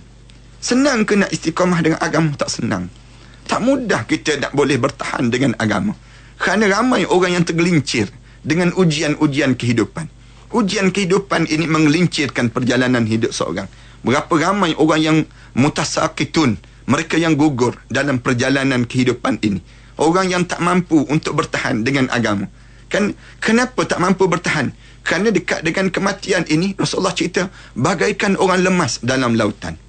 [0.59, 2.35] senang ke nak istiqamah dengan agama?
[2.35, 2.91] Tak senang.
[3.49, 5.97] Tak mudah kita nak boleh bertahan dengan agama.
[6.39, 8.11] Kerana ramai orang yang tergelincir
[8.45, 10.07] dengan ujian-ujian kehidupan.
[10.55, 13.67] Ujian kehidupan ini menggelincirkan perjalanan hidup seorang.
[14.05, 15.19] Berapa ramai orang yang
[15.59, 19.61] mutasakitun mereka yang gugur dalam perjalanan kehidupan ini.
[19.99, 22.47] Orang yang tak mampu untuk bertahan dengan agama.
[22.87, 23.13] Kan
[23.43, 24.73] kenapa tak mampu bertahan?
[25.03, 29.88] Kerana dekat dengan kematian ini Rasulullah cerita bagaikan orang lemas dalam lautan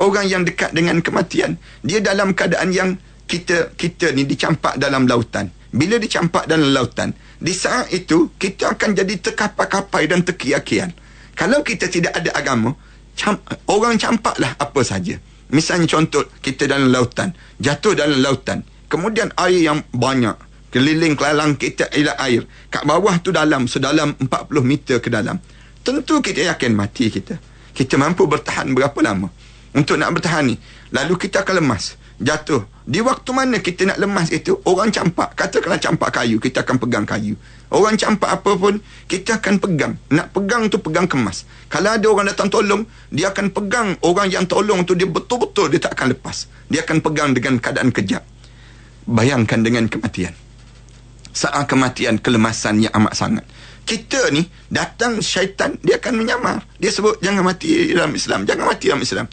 [0.00, 2.90] orang yang dekat dengan kematian dia dalam keadaan yang
[3.28, 8.96] kita kita ni dicampak dalam lautan bila dicampak dalam lautan di saat itu kita akan
[8.96, 10.90] jadi terkapai-kapai dan terkiakian
[11.38, 12.74] kalau kita tidak ada agama
[13.14, 13.38] cam,
[13.70, 15.16] orang campaklah apa saja
[15.50, 18.62] Misalnya contoh kita dalam lautan, jatuh dalam lautan.
[18.86, 20.34] Kemudian air yang banyak
[20.70, 22.46] keliling kelalang kita ialah air.
[22.70, 24.30] Kat bawah tu dalam sedalam 40
[24.62, 25.42] meter ke dalam.
[25.82, 27.38] Tentu kita yakin mati kita.
[27.74, 29.30] Kita mampu bertahan berapa lama
[29.76, 30.56] untuk nak bertahan ni.
[30.90, 32.66] Lalu kita akan lemas, jatuh.
[32.82, 35.38] Di waktu mana kita nak lemas itu, orang campak.
[35.38, 37.38] Katakanlah campak kayu, kita akan pegang kayu.
[37.70, 39.94] Orang campak apa pun, kita akan pegang.
[40.10, 41.46] Nak pegang tu pegang kemas.
[41.70, 42.82] Kalau ada orang datang tolong,
[43.14, 46.50] dia akan pegang orang yang tolong tu, dia betul-betul dia tak akan lepas.
[46.66, 48.26] Dia akan pegang dengan keadaan kejap.
[49.06, 50.34] Bayangkan dengan kematian.
[51.30, 53.46] Saat kematian, kelemasan yang amat sangat.
[53.86, 56.66] Kita ni, datang syaitan, dia akan menyamar.
[56.82, 58.42] Dia sebut, jangan mati dalam Islam.
[58.50, 59.26] Jangan mati dalam Islam.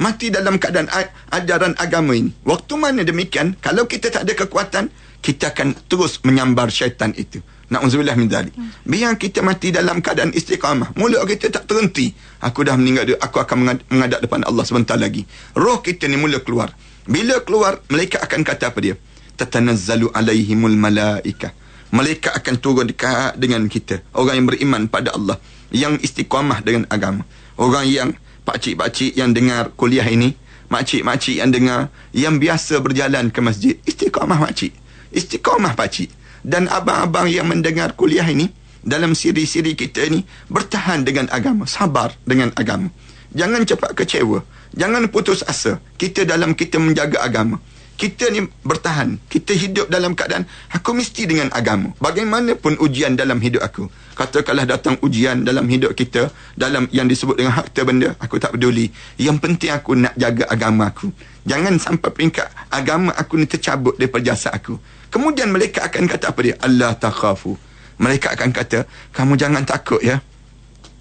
[0.00, 0.88] Mati dalam keadaan
[1.28, 2.32] ajaran agama ini.
[2.46, 4.84] Waktu mana demikian, kalau kita tak ada kekuatan,
[5.22, 7.38] kita akan terus menyambar syaitan itu.
[7.72, 8.52] Na'udzubillah min dhalik.
[8.84, 10.92] Biar kita mati dalam keadaan istiqamah.
[11.00, 12.12] Mulut kita tak terhenti.
[12.44, 13.16] Aku dah meninggal.
[13.16, 15.24] Aku akan mengadap depan Allah sebentar lagi.
[15.56, 16.76] Roh kita ni mula keluar.
[17.08, 18.94] Bila keluar, mereka akan kata apa dia?
[19.40, 21.56] Tatanazzalu alaihimul malaika.
[21.96, 24.04] Mereka akan turun dekat dengan kita.
[24.12, 25.40] Orang yang beriman pada Allah.
[25.72, 27.24] Yang istiqamah dengan agama.
[27.56, 28.12] Orang yang
[28.44, 30.34] pakcik-pakcik yang dengar kuliah ini.
[30.68, 31.92] Makcik-makcik yang dengar.
[32.16, 33.74] Yang biasa berjalan ke masjid.
[33.84, 34.72] Istiqamah makcik.
[35.12, 38.50] Istiqamah pakcik dan abang-abang yang mendengar kuliah ini
[38.82, 42.90] dalam siri-siri kita ini bertahan dengan agama, sabar dengan agama.
[43.32, 44.42] Jangan cepat kecewa,
[44.74, 45.78] jangan putus asa.
[45.96, 47.62] Kita dalam kita menjaga agama.
[47.92, 51.94] Kita ni bertahan, kita hidup dalam keadaan aku mesti dengan agama.
[52.02, 53.86] Bagaimanapun ujian dalam hidup aku.
[54.18, 58.90] Katakanlah datang ujian dalam hidup kita dalam yang disebut dengan harta benda, aku tak peduli.
[59.16, 61.14] Yang penting aku nak jaga agama aku.
[61.46, 64.78] Jangan sampai peringkat agama aku ni tercabut daripada jasa aku.
[65.12, 66.56] Kemudian mereka akan kata apa dia?
[66.58, 67.54] Allah takhafu.
[68.02, 70.18] Mereka akan kata, kamu jangan takut ya.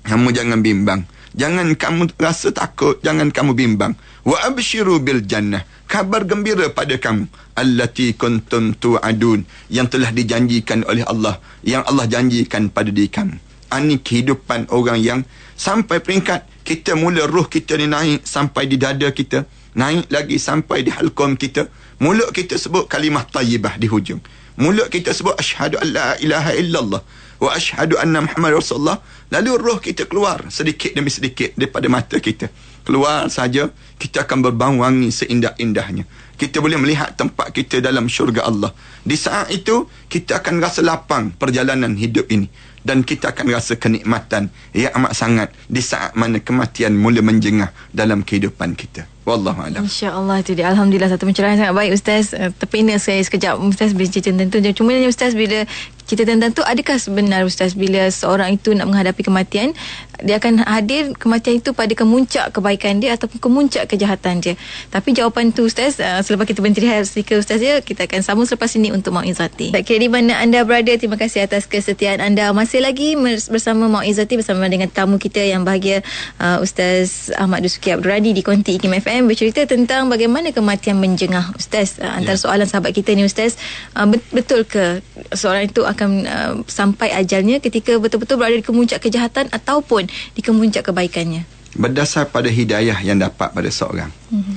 [0.06, 1.02] Kamu jangan bimbang.
[1.32, 3.96] Jangan kamu rasa takut, jangan kamu bimbang.
[4.28, 5.64] Wa abshiru bil jannah.
[5.88, 7.28] Kabar gembira pada kamu.
[7.56, 9.48] Allati kuntum tu'adun.
[9.72, 11.40] Yang telah dijanjikan oleh Allah.
[11.64, 13.40] Yang Allah janjikan pada diri kamu.
[13.72, 15.20] Ini kehidupan orang yang
[15.56, 19.48] sampai peringkat kita mula roh kita ni naik sampai di dada kita.
[19.72, 21.72] Naik lagi sampai di halkom kita.
[22.04, 24.20] Mulut kita sebut kalimah tayyibah di hujung.
[24.60, 27.02] Mulut kita sebut asyhadu an la ilaha illallah
[27.42, 29.02] wa asyhadu anna muhammad rasulullah.
[29.34, 32.48] Lalu roh kita keluar sedikit demi sedikit daripada mata kita.
[32.86, 36.06] Keluar saja kita akan berbau wangi seindah-indahnya.
[36.38, 38.74] Kita boleh melihat tempat kita dalam syurga Allah.
[39.06, 42.50] Di saat itu kita akan rasa lapang perjalanan hidup ini
[42.82, 48.26] dan kita akan rasa kenikmatan yang amat sangat di saat mana kematian mula menjengah dalam
[48.26, 49.06] kehidupan kita.
[49.22, 49.86] Wallahu a'lam.
[49.86, 50.66] Insya-Allah itu dia.
[50.74, 52.34] Alhamdulillah satu pencerahan sangat baik ustaz.
[52.34, 54.82] Uh, terpindah saya sekejap ustaz bercerita tentang tu.
[54.82, 55.70] Cuma ustaz bila
[56.06, 59.76] cerita tentang tu adakah sebenar ustaz bila seorang itu nak menghadapi kematian
[60.22, 64.54] dia akan hadir kematian itu pada kemuncak kebaikan dia ataupun kemuncak kejahatan dia.
[64.94, 68.70] Tapi jawapan tu Ustaz, uh, selepas kita berhenti sedikit Ustaz ya, kita akan sambung selepas
[68.78, 69.74] ini untuk Mau'izati.
[69.74, 72.54] Baik, di mana anda berada, terima kasih atas kesetiaan anda.
[72.54, 73.18] Masih lagi
[73.50, 76.06] bersama Mau'izati bersama dengan tamu kita yang bahagia
[76.38, 81.58] uh, Ustaz Ahmad Dusuki Abdul Radi di Konti IKIM FM bercerita tentang bagaimana kematian menjengah
[81.58, 81.98] Ustaz.
[81.98, 82.44] Uh, antara yeah.
[82.46, 83.58] soalan sahabat kita ni Ustaz,
[83.98, 85.02] uh, betul ke
[85.34, 90.90] seorang itu akan uh, sampai ajalnya ketika betul-betul berada di kemuncak kejahatan ataupun di kemuncak
[90.90, 91.46] kebaikannya?
[91.78, 94.12] Berdasar pada hidayah yang dapat pada seorang.
[94.34, 94.56] Mm-hmm.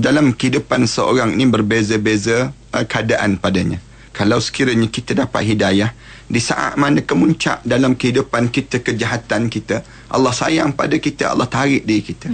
[0.00, 3.80] Dalam kehidupan seorang ini berbeza-beza uh, keadaan padanya.
[4.18, 5.94] kalau sekiranya kita dapat hidayah
[6.26, 11.86] di saat mana kemuncak dalam kehidupan kita kejahatan kita Allah sayang pada kita Allah tarik
[11.86, 12.26] diri kita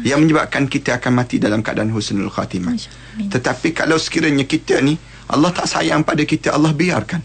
[0.00, 2.72] yang menyebabkan kita akan mati dalam keadaan husnul khatimah
[3.28, 4.96] tetapi kalau sekiranya kita ni
[5.28, 7.20] Allah tak sayang pada kita Allah biarkan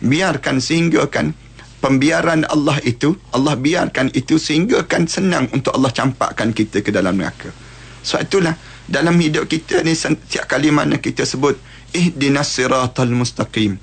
[0.00, 1.36] biarkan sehingga kan
[1.84, 7.16] pembiaran Allah itu Allah biarkan itu sehingga kan senang untuk Allah campakkan kita ke dalam
[7.16, 7.52] neraka.
[8.06, 8.54] Sebab itulah
[8.86, 11.58] dalam hidup kita ni setiap kali mana kita sebut
[11.90, 13.78] ihdinas siratal mustaqim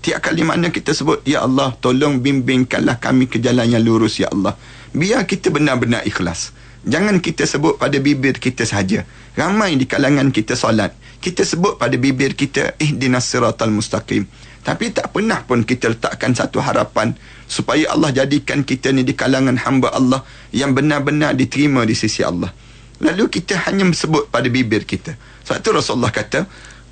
[0.00, 4.32] tiap kali mana kita sebut ya Allah tolong bimbingkanlah kami ke jalan yang lurus ya
[4.32, 4.56] Allah.
[4.90, 6.56] Biar kita benar-benar ikhlas.
[6.80, 9.04] Jangan kita sebut pada bibir kita saja
[9.36, 10.96] ramai di kalangan kita solat.
[11.20, 14.24] Kita sebut pada bibir kita ihdinas siratal mustaqim
[14.60, 17.16] tapi tak pernah pun kita letakkan satu harapan
[17.48, 20.20] supaya Allah jadikan kita ni di kalangan hamba Allah
[20.52, 22.52] yang benar-benar diterima di sisi Allah
[23.00, 26.44] lalu kita hanya sebut pada bibir kita sebab tu Rasulullah kata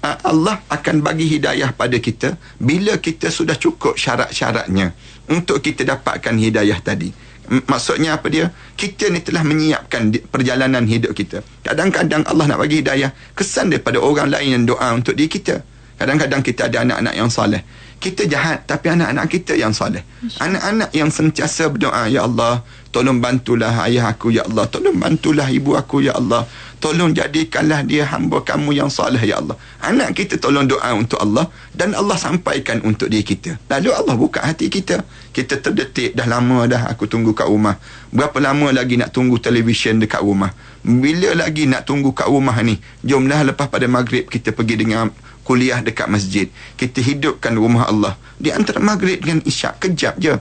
[0.02, 4.94] uh, Allah akan bagi hidayah pada kita bila kita sudah cukup syarat-syaratnya
[5.28, 7.12] untuk kita dapatkan hidayah tadi.
[7.48, 8.52] Maksudnya apa dia?
[8.76, 11.40] Kita ni telah menyiapkan perjalanan hidup kita.
[11.64, 15.64] Kadang-kadang Allah nak bagi hidayah kesan daripada orang lain yang doa untuk diri kita.
[15.98, 17.66] Kadang-kadang kita ada anak-anak yang soleh.
[17.98, 20.06] Kita jahat tapi anak-anak kita yang soleh.
[20.38, 22.62] Anak-anak yang sentiasa berdoa, Ya Allah,
[22.94, 24.70] tolong bantulah ayah aku, Ya Allah.
[24.70, 26.46] Tolong bantulah ibu aku, Ya Allah.
[26.78, 29.58] Tolong jadikanlah dia hamba kamu yang soleh, Ya Allah.
[29.82, 33.58] Anak kita tolong doa untuk Allah dan Allah sampaikan untuk diri kita.
[33.66, 35.02] Lalu Allah buka hati kita.
[35.34, 37.82] Kita terdetik, dah lama dah aku tunggu kat rumah.
[38.14, 40.54] Berapa lama lagi nak tunggu televisyen dekat rumah?
[40.86, 42.78] Bila lagi nak tunggu kat rumah ni?
[43.02, 45.10] Jomlah lepas pada maghrib kita pergi dengan
[45.48, 46.52] kuliah dekat masjid.
[46.76, 48.20] Kita hidupkan rumah Allah.
[48.36, 50.36] Di antara maghrib dengan isyak, kejap je.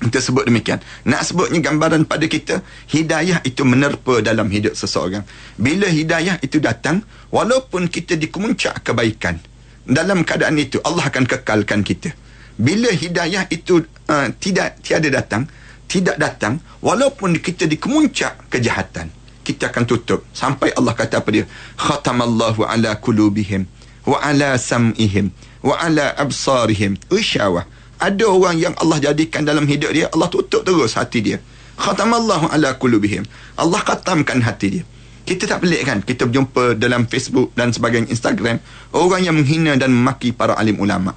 [0.00, 0.78] Kita sebut demikian.
[1.10, 2.62] Nak sebutnya gambaran pada kita,
[2.94, 5.26] hidayah itu menerpa dalam hidup seseorang.
[5.58, 7.02] Bila hidayah itu datang,
[7.34, 9.36] walaupun kita di kemuncak kebaikan,
[9.84, 12.14] dalam keadaan itu Allah akan kekalkan kita.
[12.54, 15.50] Bila hidayah itu uh, tidak tiada datang,
[15.90, 19.12] tidak datang, walaupun kita di kemuncak kejahatan,
[19.44, 21.44] kita akan tutup sampai Allah kata apa dia?
[21.76, 23.68] Khatamallahu ala kulubihim
[24.06, 25.32] wa ala sam'ihim.
[25.60, 26.96] Wa ala absarihim.
[27.12, 27.64] Usyawah
[28.00, 31.38] ada orang yang Allah jadikan dalam hidup dia Allah tutup terus hati dia.
[31.76, 33.28] Khatamallahu ala qulubihim.
[33.60, 34.84] Allah khatamkan hati dia.
[35.28, 35.98] Kita tak pelik kan?
[36.00, 38.56] Kita berjumpa dalam Facebook dan sebagainya Instagram
[38.96, 41.12] orang yang menghina dan memaki para alim ulama.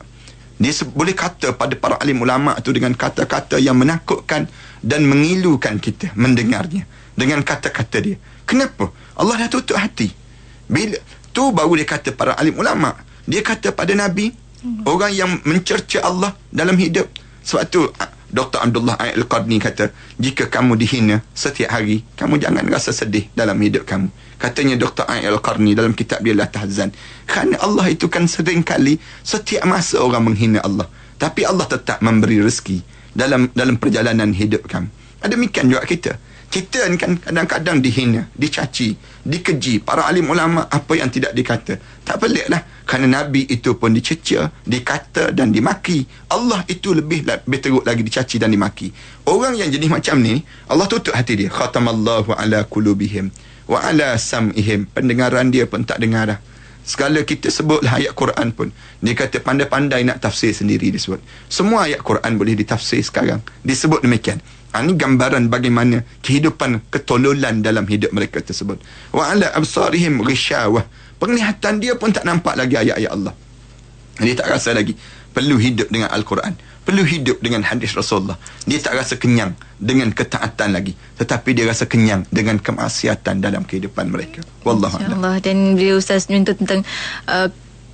[0.60, 4.47] Dia boleh kata pada para alim ulama tu dengan kata-kata yang menakutkan
[4.84, 6.84] dan mengilukan kita mendengarnya.
[7.15, 8.18] Dengan kata-kata dia.
[8.43, 8.91] Kenapa?
[9.15, 10.11] Allah dah tutup hati.
[10.68, 10.99] Bila
[11.34, 12.93] tu baru dia kata para alim ulama.
[13.26, 14.31] Dia kata pada nabi
[14.85, 17.10] orang yang mencerca Allah dalam hidup.
[17.43, 18.64] Sebab tu ah, Dr.
[18.64, 23.84] Abdullah Aid Al-Qarni kata jika kamu dihina setiap hari kamu jangan rasa sedih dalam hidup
[23.84, 24.07] kamu.
[24.39, 25.05] Katanya Dr.
[25.10, 26.95] Al-Qarni dalam kitab dia La Tahzan
[27.27, 30.88] kerana Allah itu kan sering kali setiap masa orang menghina Allah.
[31.19, 32.81] Tapi Allah tetap memberi rezeki
[33.14, 34.89] dalam dalam perjalanan hidup kamu.
[35.23, 36.11] Demikian juga kita
[36.53, 38.93] kita kan kadang-kadang dihina, dicaci,
[39.25, 39.81] dikeji.
[39.81, 41.81] Para alim ulama apa yang tidak dikata.
[42.05, 42.61] Tak peliklah.
[42.85, 46.05] Kerana Nabi itu pun diceca, dikata dan dimaki.
[46.30, 48.93] Allah itu lebih lebih teruk lagi dicaci dan dimaki.
[49.25, 51.49] Orang yang jenis macam ni, Allah tutup hati dia.
[51.49, 53.34] Khatamallahu ala kulubihim
[53.65, 54.85] wa ala sam'ihim.
[54.93, 56.39] Pendengaran dia pun tak dengar dah.
[56.84, 58.68] Segala kita sebutlah ayat Quran pun.
[58.99, 61.23] Dia kata pandai-pandai nak tafsir sendiri disebut.
[61.47, 63.39] Semua ayat Quran boleh ditafsir sekarang.
[63.64, 64.43] Disebut demikian.
[64.76, 68.84] Ha, ini gambaran bagaimana kehidupan ketololan dalam hidup mereka tersebut.
[69.15, 70.84] Wa ala absarihim ghisyawah.
[71.23, 73.34] Penglihatan dia pun tak nampak lagi ayat-ayat Allah.
[74.19, 74.93] Dia tak rasa lagi
[75.34, 76.53] perlu hidup dengan Al-Quran.
[76.84, 78.35] Perlu hidup dengan hadis Rasulullah.
[78.68, 80.91] Dia tak rasa kenyang dengan ketaatan lagi.
[81.15, 84.43] Tetapi dia rasa kenyang dengan kemaksiatan dalam kehidupan mereka.
[84.68, 85.15] Wallahu a'lam.
[85.15, 86.84] InsyaAllah Dan bila Ustaz menyentuh tentang
[87.31, 87.47] uh,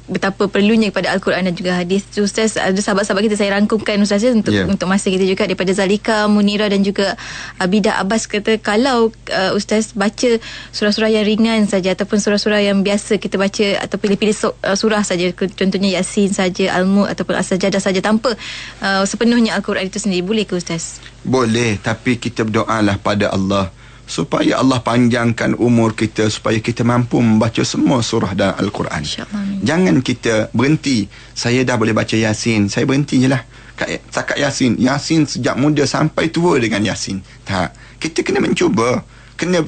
[0.10, 4.34] betapa perlunya kepada Al-Quran dan juga hadis Ustaz ada sahabat-sahabat kita saya rangkumkan Ustaz ya,
[4.34, 4.66] untuk Ya.
[4.66, 7.14] untuk masa kita juga daripada Zalika Munira dan juga
[7.62, 10.42] Abidah Abbas kata kalau uh, Ustaz baca
[10.74, 15.30] surah-surah yang ringan saja ataupun surah-surah yang biasa kita baca atau pilih-pilih uh, surah saja
[15.38, 18.34] contohnya Yasin saja Al-Mulk ataupun As-Sajadah saja tanpa
[18.82, 20.98] uh, sepenuhnya Al-Quran itu sendiri boleh ke Ustaz?
[21.22, 23.70] Boleh tapi kita berdoalah pada Allah
[24.10, 29.06] supaya Allah panjangkan umur kita supaya kita mampu membaca semua surah dalam Al-Quran.
[29.62, 31.06] Jangan kita berhenti.
[31.32, 32.74] Saya dah boleh baca Yasin.
[32.74, 33.46] Saya berhenti je lah.
[33.78, 34.82] Kat- Takat Yasin.
[34.82, 37.22] Yasin sejak muda sampai tua dengan Yasin.
[37.46, 38.02] Tak.
[38.02, 39.06] Kita kena mencuba.
[39.38, 39.62] Kena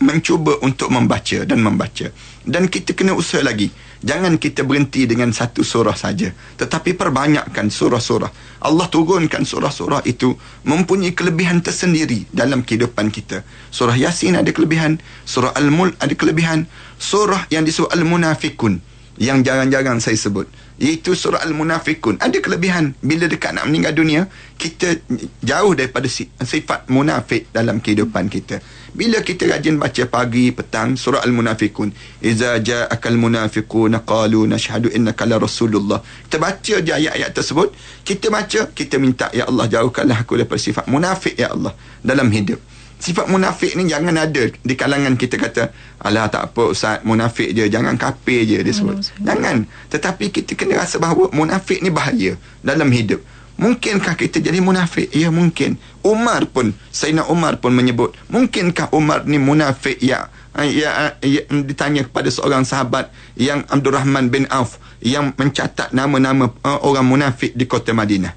[0.00, 2.08] mencuba untuk membaca dan membaca.
[2.40, 3.68] Dan kita kena usaha lagi.
[4.04, 6.28] Jangan kita berhenti dengan satu surah saja.
[6.60, 8.60] Tetapi perbanyakkan surah-surah.
[8.60, 10.36] Allah turunkan surah-surah itu
[10.68, 13.40] mempunyai kelebihan tersendiri dalam kehidupan kita.
[13.72, 15.00] Surah Yasin ada kelebihan.
[15.24, 16.68] Surah Al-Mulk ada kelebihan.
[17.00, 18.84] Surah yang disebut Al-Munafikun
[19.18, 20.50] yang jarang-jarang saya sebut.
[20.74, 22.18] iaitu surah Al-Munafikun.
[22.18, 24.26] Ada kelebihan bila dekat nak meninggal dunia,
[24.58, 24.98] kita
[25.38, 28.58] jauh daripada sifat munafik dalam kehidupan kita.
[28.94, 31.90] Bila kita rajin baca pagi, petang surah Al-Munafikun,
[32.22, 35.98] iza ja'akal munafiqun qalu nashhadu innaka la rasulullah.
[35.98, 37.74] Kita baca je ayat-ayat tersebut,
[38.06, 41.74] kita baca, kita minta ya Allah jauhkanlah aku daripada sifat munafik ya Allah
[42.06, 42.62] dalam hidup.
[43.02, 47.66] Sifat munafik ni jangan ada di kalangan kita kata alah tak apa ustaz munafik je
[47.66, 49.02] jangan kafir je dia sebut.
[49.18, 49.66] Jangan.
[49.90, 53.18] Tetapi kita kena rasa bahawa munafik ni bahaya dalam hidup.
[53.54, 55.14] Mungkinkah kita jadi munafik?
[55.14, 55.78] Ya mungkin.
[56.04, 60.28] Umar pun Sayyidina Umar pun menyebut mungkinkah Umar ni munafik ya
[60.62, 63.08] ya, ya ditanya kepada seorang sahabat
[63.40, 68.36] yang Abdul Rahman bin Auf yang mencatat nama-nama uh, orang munafik di kota Madinah.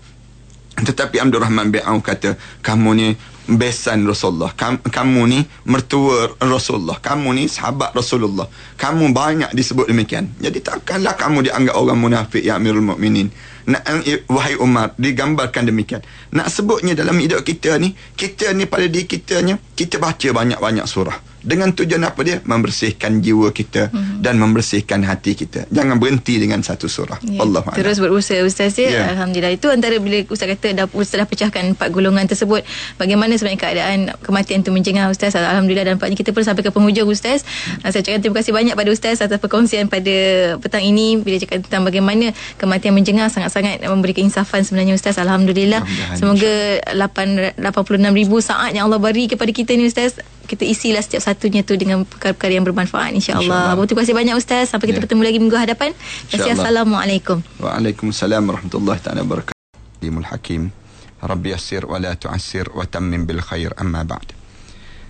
[0.80, 3.08] Tetapi Abdul Rahman bin Auf kata kamu ni
[3.48, 4.52] besan Rasulullah.
[4.54, 7.00] Kam, kamu ni mertua Rasulullah.
[7.00, 8.46] Kamu ni sahabat Rasulullah.
[8.76, 10.32] Kamu banyak disebut demikian.
[10.38, 13.32] Jadi takkanlah kamu dianggap orang munafik ya Amirul Mukminin.
[13.68, 16.00] Nak eh, wahai Umar digambarkan demikian.
[16.32, 21.22] Nak sebutnya dalam hidup kita ni, kita ni pada diri kitanya, kita baca banyak-banyak surah.
[21.38, 22.42] Dengan tujuan apa dia?
[22.44, 24.26] Membersihkan jiwa kita hmm.
[24.26, 25.70] dan membersihkan hati kita.
[25.70, 27.22] Jangan berhenti dengan satu surah.
[27.24, 27.46] Ya.
[27.46, 28.90] Allah terus berusaha ustaz ya?
[28.90, 29.16] Yeah.
[29.16, 29.54] alhamdulillah.
[29.54, 32.66] Itu antara bila ustaz kata dah ustaz dah pecahkan empat golongan tersebut
[32.98, 35.38] bagaimana sebenarnya keadaan kematian itu menjengah ustaz?
[35.38, 37.46] Alhamdulillah dan nampaknya kita pun sampai ke penghujung ustaz.
[37.46, 37.94] Hmm.
[37.94, 40.16] saya cakap terima kasih banyak pada ustaz atas perkongsian pada
[40.60, 41.22] petang ini.
[41.22, 45.16] Bila cakap tentang bagaimana kematian menjengah sangat-sangat memberikan insafan sebenarnya ustaz.
[45.22, 46.54] Alhamdulillah, alhamdulillah semoga
[46.92, 51.62] 8 86 ribu saat yang Allah beri kepada kita ni ustaz kita isilah setiap satunya
[51.62, 53.76] tu dengan perkara-perkara yang bermanfaat insya-Allah.
[53.76, 54.72] Insya Terima kasih banyak ustaz.
[54.72, 55.04] Sampai kita ya.
[55.04, 55.92] bertemu lagi minggu hadapan.
[56.32, 57.44] Terima Assalamualaikum.
[57.60, 59.60] Waalaikumsalam warahmatullahi taala wabarakatuh.
[60.00, 60.72] Limul Hakim.
[61.20, 64.32] Rabbi yassir wa la tu'assir wa tammim bil khair amma ba'd.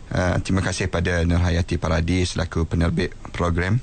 [0.07, 3.77] Uh, terima kasih pada Nurhayati Paradi selaku penerbit program.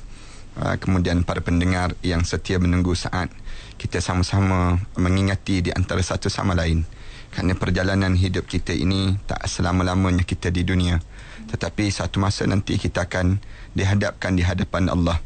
[0.56, 3.28] Uh, kemudian para pendengar yang setia menunggu saat
[3.76, 6.86] kita sama-sama mengingati di antara satu sama lain
[7.34, 11.02] kerana perjalanan hidup kita ini tak selama-lamanya kita di dunia.
[11.50, 13.42] Tetapi satu masa nanti kita akan
[13.74, 15.18] dihadapkan di hadapan Allah.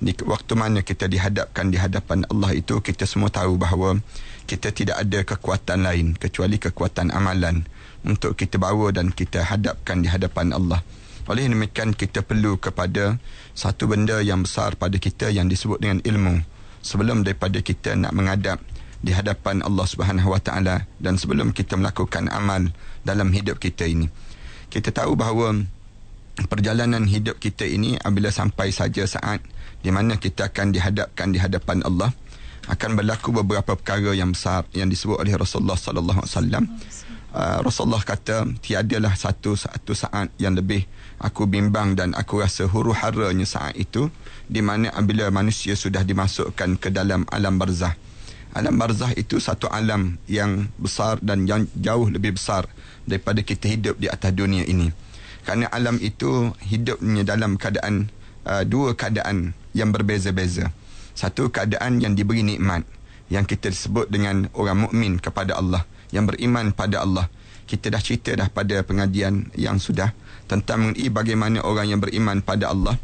[0.00, 4.00] Di waktu mana kita dihadapkan di hadapan Allah itu kita semua tahu bahawa
[4.48, 7.68] kita tidak ada kekuatan lain kecuali kekuatan amalan
[8.02, 10.80] untuk kita bawa dan kita hadapkan di hadapan Allah.
[11.30, 13.20] Oleh demikian kita perlu kepada
[13.54, 16.42] satu benda yang besar pada kita yang disebut dengan ilmu.
[16.82, 18.58] Sebelum daripada kita nak menghadap
[19.02, 22.70] di hadapan Allah Subhanahu Wa Taala dan sebelum kita melakukan amal
[23.02, 24.06] dalam hidup kita ini.
[24.70, 25.58] Kita tahu bahawa
[26.48, 29.42] perjalanan hidup kita ini apabila sampai saja saat
[29.82, 32.14] di mana kita akan dihadapkan di hadapan Allah
[32.70, 36.64] akan berlaku beberapa perkara yang besar yang disebut oleh Rasulullah sallallahu alaihi wasallam.
[37.32, 40.84] Uh, Rasulullah kata tiadalah satu satu saat yang lebih
[41.16, 44.12] aku bimbang dan aku rasa huru haranya saat itu
[44.46, 47.96] di mana apabila manusia sudah dimasukkan ke dalam alam barzah
[48.52, 52.68] alam barzah itu satu alam yang besar dan yang jauh lebih besar
[53.08, 54.92] daripada kita hidup di atas dunia ini.
[55.42, 58.12] Kerana alam itu hidupnya dalam keadaan
[58.44, 60.70] uh, dua keadaan yang berbeza-beza.
[61.16, 62.84] Satu keadaan yang diberi nikmat
[63.32, 67.32] yang kita sebut dengan orang mukmin kepada Allah, yang beriman pada Allah.
[67.64, 70.12] Kita dah cerita dah pada pengajian yang sudah
[70.44, 73.00] tentang mengenai bagaimana orang yang beriman pada Allah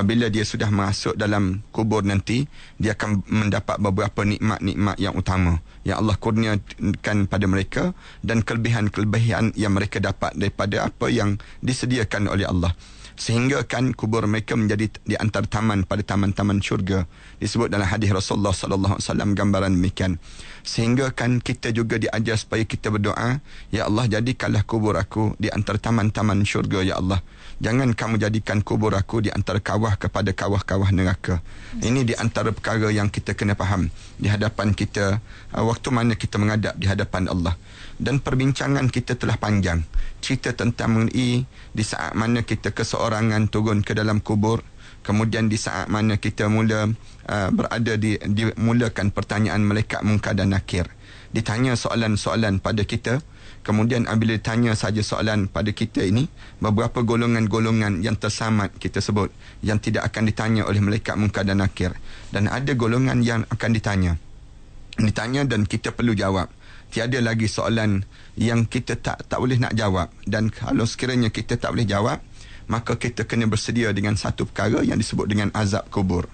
[0.00, 2.48] bila dia sudah masuk dalam kubur nanti
[2.80, 7.82] dia akan mendapat beberapa nikmat-nikmat yang utama yang Allah kurniakan pada mereka
[8.24, 12.72] dan kelebihan-kelebihan yang mereka dapat daripada apa yang disediakan oleh Allah.
[13.12, 17.04] Sehingga kan kubur mereka menjadi di antara taman pada taman-taman syurga.
[17.38, 20.16] Disebut dalam hadis Rasulullah sallallahu alaihi wasallam gambaran demikian.
[20.64, 25.76] Sehingga kan kita juga diajar supaya kita berdoa ya Allah jadikanlah kubur aku di antara
[25.76, 27.20] taman-taman syurga ya Allah
[27.62, 31.38] Jangan kamu jadikan kubur aku di antara kawah kepada kawah-kawah neraka.
[31.78, 33.86] Ini di antara perkara yang kita kena faham
[34.18, 35.22] di hadapan kita
[35.54, 37.54] uh, waktu mana kita menghadap di hadapan Allah.
[38.02, 39.86] Dan perbincangan kita telah panjang.
[40.18, 44.66] Cerita tentang mengenai di saat mana kita keseorangan turun ke dalam kubur.
[45.06, 46.90] Kemudian di saat mana kita mula
[47.30, 50.90] uh, berada di dimulakan pertanyaan malaikat mungkar dan nakir.
[51.30, 53.22] Ditanya soalan-soalan pada kita
[53.62, 56.26] Kemudian apabila ditanya saja soalan pada kita ini,
[56.58, 59.30] beberapa golongan-golongan yang tersamat kita sebut
[59.62, 61.94] yang tidak akan ditanya oleh malaikat munkar dan nakir
[62.34, 64.18] dan ada golongan yang akan ditanya.
[64.98, 66.50] Ditanya dan kita perlu jawab.
[66.92, 68.04] Tiada lagi soalan
[68.36, 72.20] yang kita tak tak boleh nak jawab dan kalau sekiranya kita tak boleh jawab,
[72.66, 76.28] maka kita kena bersedia dengan satu perkara yang disebut dengan azab kubur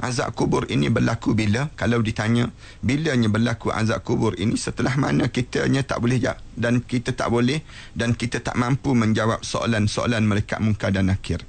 [0.00, 2.52] azab kubur ini berlaku bila kalau ditanya
[2.84, 7.64] bilanya berlaku azab kubur ini setelah mana kitanya tak boleh jawab dan kita tak boleh
[7.96, 11.40] dan kita tak mampu menjawab soalan-soalan mereka munkar dan nakir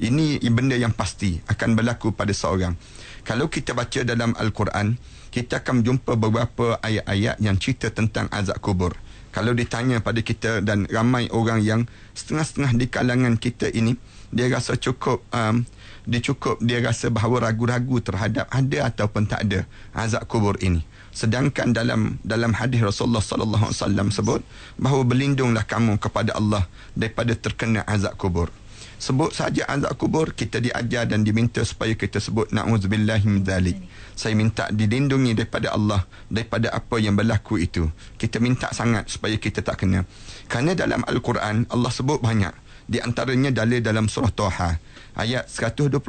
[0.00, 2.72] Ini benda yang pasti akan berlaku pada seorang.
[3.20, 4.96] Kalau kita baca dalam Al-Quran,
[5.28, 8.96] kita akan jumpa beberapa ayat-ayat yang cerita tentang azab kubur.
[9.30, 11.80] Kalau ditanya pada kita dan ramai orang yang
[12.16, 13.94] setengah-setengah di kalangan kita ini,
[14.32, 15.62] dia rasa cukup um,
[16.08, 20.84] dia cukup dia rasa bahawa ragu-ragu terhadap ada ataupun tak ada azab kubur ini.
[21.10, 24.40] Sedangkan dalam dalam hadis Rasulullah sallallahu alaihi wasallam sebut
[24.78, 26.64] bahawa berlindunglah kamu kepada Allah
[26.94, 28.48] daripada terkena azab kubur.
[29.00, 33.40] Sebut saja azab kubur kita diajar dan diminta supaya kita sebut nauzubillahi min.
[34.12, 37.88] Saya minta dilindungi daripada Allah daripada apa yang berlaku itu.
[38.20, 40.04] Kita minta sangat supaya kita tak kena.
[40.52, 42.52] Kerana dalam Al-Quran Allah sebut banyak.
[42.84, 44.70] Di antaranya dalil dalam surah Toha
[45.20, 46.00] ayat 124.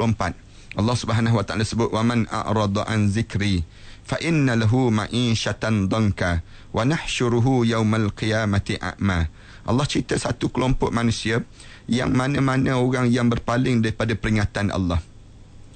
[0.79, 3.67] Allah Subhanahu wa taala sebut waman a'rada an zikri
[4.07, 6.39] fa inna lahu ma'isyatan danka
[6.71, 9.27] wa nahsyuruhu yaumal qiyamati a'ma.
[9.67, 11.45] Allah cerita satu kelompok manusia
[11.85, 15.03] yang mana-mana orang yang berpaling daripada peringatan Allah.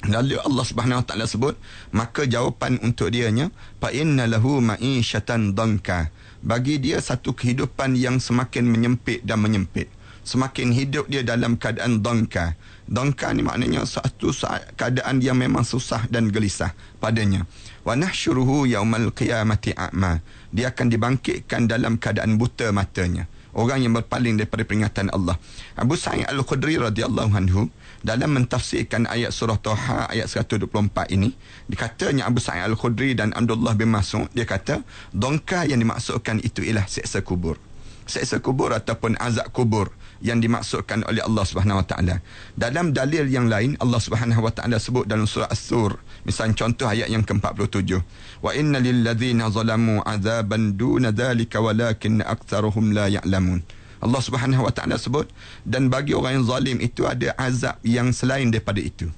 [0.05, 1.57] Lalu Allah Subhanahu Wa Taala sebut,
[1.89, 3.49] maka jawapan untuk dianya,
[3.81, 6.13] fa inna lahu ma'isyatan danka.
[6.45, 9.89] Bagi dia satu kehidupan yang semakin menyempit dan menyempit.
[10.21, 12.53] Semakin hidup dia dalam keadaan danka.
[12.85, 14.29] Danka ni maknanya satu
[14.77, 17.49] keadaan yang memang susah dan gelisah padanya.
[17.81, 20.21] Wa nahsyuruhu yaumal qiyamati a'ma.
[20.53, 23.25] Dia akan dibangkitkan dalam keadaan buta matanya
[23.55, 25.39] orang yang berpaling daripada peringatan Allah.
[25.79, 27.71] Abu Sa'id Al-Khudri radhiyallahu anhu
[28.03, 30.69] dalam mentafsirkan ayat surah Taha ayat 124
[31.15, 31.33] ini,
[31.71, 34.83] dikatanya Abu Sa'id Al-Khudri dan Abdullah bin Mas'ud dia kata,
[35.15, 37.57] dongka yang dimaksudkan itu ialah seksa kubur.
[38.05, 39.89] Seksa kubur ataupun azab kubur
[40.25, 42.17] yang dimaksudkan oleh Allah Subhanahu Wa Taala.
[42.57, 47.13] Dalam dalil yang lain Allah Subhanahu Wa Taala sebut dalam surah As-Sur, misal contoh ayat
[47.13, 48.01] yang ke-47.
[48.41, 53.61] Wa inna lil ladzina zalamu azaban duna dzalika walakin aktsaruhum la ya'lamun.
[54.01, 55.29] Allah Subhanahu Wa Taala sebut
[55.61, 59.13] dan bagi orang yang zalim itu ada azab yang selain daripada itu.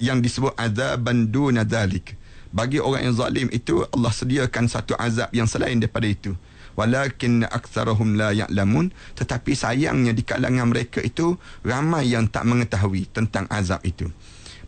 [0.00, 2.16] Yang disebut azaban duna dzalik.
[2.52, 6.32] Bagi orang yang zalim itu Allah sediakan satu azab yang selain daripada itu
[6.74, 8.90] walakin aktsarahum la ya'lamun.
[9.18, 11.36] Tetapi sayangnya di kalangan mereka itu
[11.66, 14.08] ramai yang tak mengetahui tentang azab itu.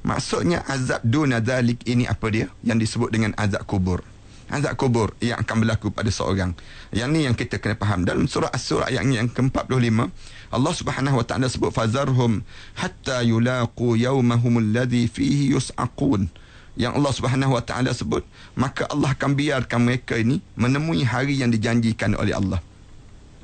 [0.05, 2.47] Maksudnya azab duna zalik ini apa dia?
[2.61, 4.05] Yang disebut dengan azab kubur.
[4.53, 6.53] Azab kubur yang akan berlaku pada seorang.
[6.93, 8.05] Yang ni yang kita kena faham.
[8.05, 10.13] Dalam surah as-surah yang yang ke-45
[10.55, 12.47] Allah Subhanahu wa taala sebut fazarhum
[12.79, 16.31] hatta yulaqu yawmahum alladhi fihi yus'aqun
[16.75, 18.27] yang Allah Subhanahu Wa Taala sebut
[18.59, 22.59] maka Allah akan biarkan mereka ini menemui hari yang dijanjikan oleh Allah.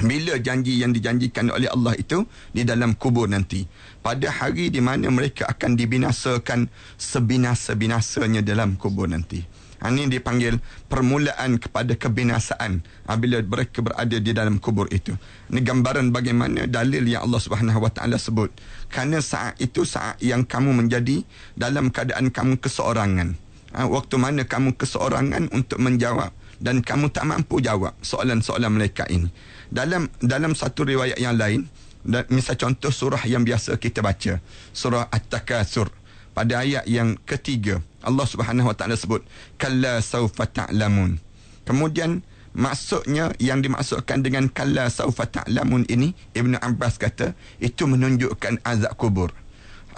[0.00, 2.24] Bila janji yang dijanjikan oleh Allah itu
[2.56, 3.68] di dalam kubur nanti
[4.00, 9.44] pada hari di mana mereka akan dibinasakan sebinasa-binasanya dalam kubur nanti
[9.88, 10.60] ini dipanggil
[10.92, 15.16] permulaan kepada kebinasaan apabila mereka berada di dalam kubur itu.
[15.48, 18.52] Ini gambaran bagaimana dalil yang Allah Subhanahu Wa Taala sebut.
[18.92, 21.24] Kerana saat itu saat yang kamu menjadi
[21.56, 23.32] dalam keadaan kamu keseorangan.
[23.70, 29.32] Ha, waktu mana kamu keseorangan untuk menjawab dan kamu tak mampu jawab soalan-soalan mereka ini.
[29.72, 31.64] Dalam dalam satu riwayat yang lain,
[32.04, 34.40] dan misal contoh surah yang biasa kita baca,
[34.76, 35.88] surah At-Takatsur
[36.36, 39.20] pada ayat yang ketiga Allah Subhanahu Wa Taala sebut
[39.60, 41.20] kalla saufa ta'lamun.
[41.68, 42.24] Kemudian
[42.56, 49.30] maksudnya yang dimaksudkan dengan kalla saufa ta'lamun ini Ibnu Abbas kata itu menunjukkan azab kubur.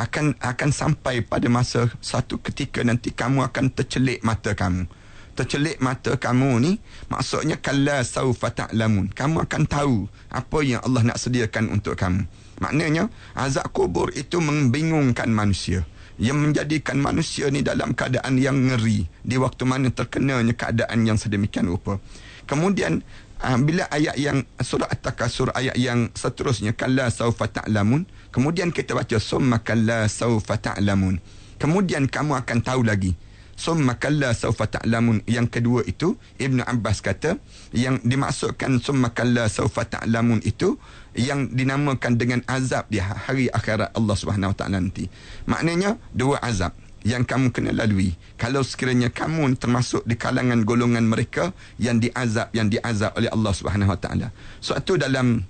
[0.00, 4.88] Akan akan sampai pada masa satu ketika nanti kamu akan tercelik mata kamu.
[5.32, 6.72] Tercelik mata kamu ni
[7.08, 9.14] maksudnya kalla saufa ta'lamun.
[9.14, 12.26] Kamu akan tahu apa yang Allah nak sediakan untuk kamu.
[12.58, 15.86] Maknanya azab kubur itu membingungkan manusia
[16.22, 21.66] yang menjadikan manusia ni dalam keadaan yang ngeri di waktu mana terkenanya keadaan yang sedemikian
[21.66, 21.98] rupa.
[22.46, 23.02] Kemudian
[23.42, 29.18] uh, bila ayat yang surah At-Takasur ayat yang seterusnya kalla saufa ta'lamun, kemudian kita baca
[29.18, 31.18] summa kalla saufa ta'lamun.
[31.58, 33.18] Kemudian kamu akan tahu lagi
[33.62, 37.38] summa kalla saufa ta'lamun yang kedua itu Ibnu Abbas kata
[37.70, 40.78] yang dimaksudkan summa kalla saufa ta'lamun itu
[41.12, 45.08] yang dinamakan dengan azab di hari akhirat Allah Subhanahu Taala nanti.
[45.44, 46.72] Maknanya dua azab
[47.02, 48.14] yang kamu kena lalui.
[48.38, 53.92] Kalau sekiranya kamu termasuk di kalangan golongan mereka yang diazab yang diazab oleh Allah Subhanahu
[53.98, 54.32] Taala.
[54.62, 55.42] Suatu dalam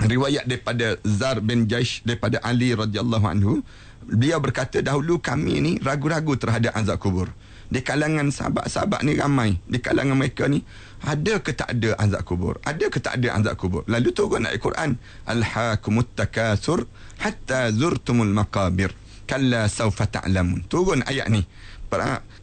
[0.00, 3.62] riwayat daripada Zar bin Jaish daripada Ali radhiyallahu anhu
[4.04, 7.28] beliau berkata dahulu kami ni ragu-ragu terhadap azab kubur.
[7.64, 9.58] Di kalangan sahabat-sahabat ni ramai.
[9.66, 10.62] Di kalangan mereka ni
[11.04, 12.56] ada ke tak ada azab kubur?
[12.64, 13.84] Ada ke tak ada azab kubur?
[13.84, 14.96] Lalu turun ayat Quran.
[15.28, 16.88] Alhaakumut takasur
[17.20, 18.90] hatta zurtumul maqabir.
[19.28, 20.64] Kalla sawfa ta'lamun.
[20.68, 21.44] Turun ayat ni.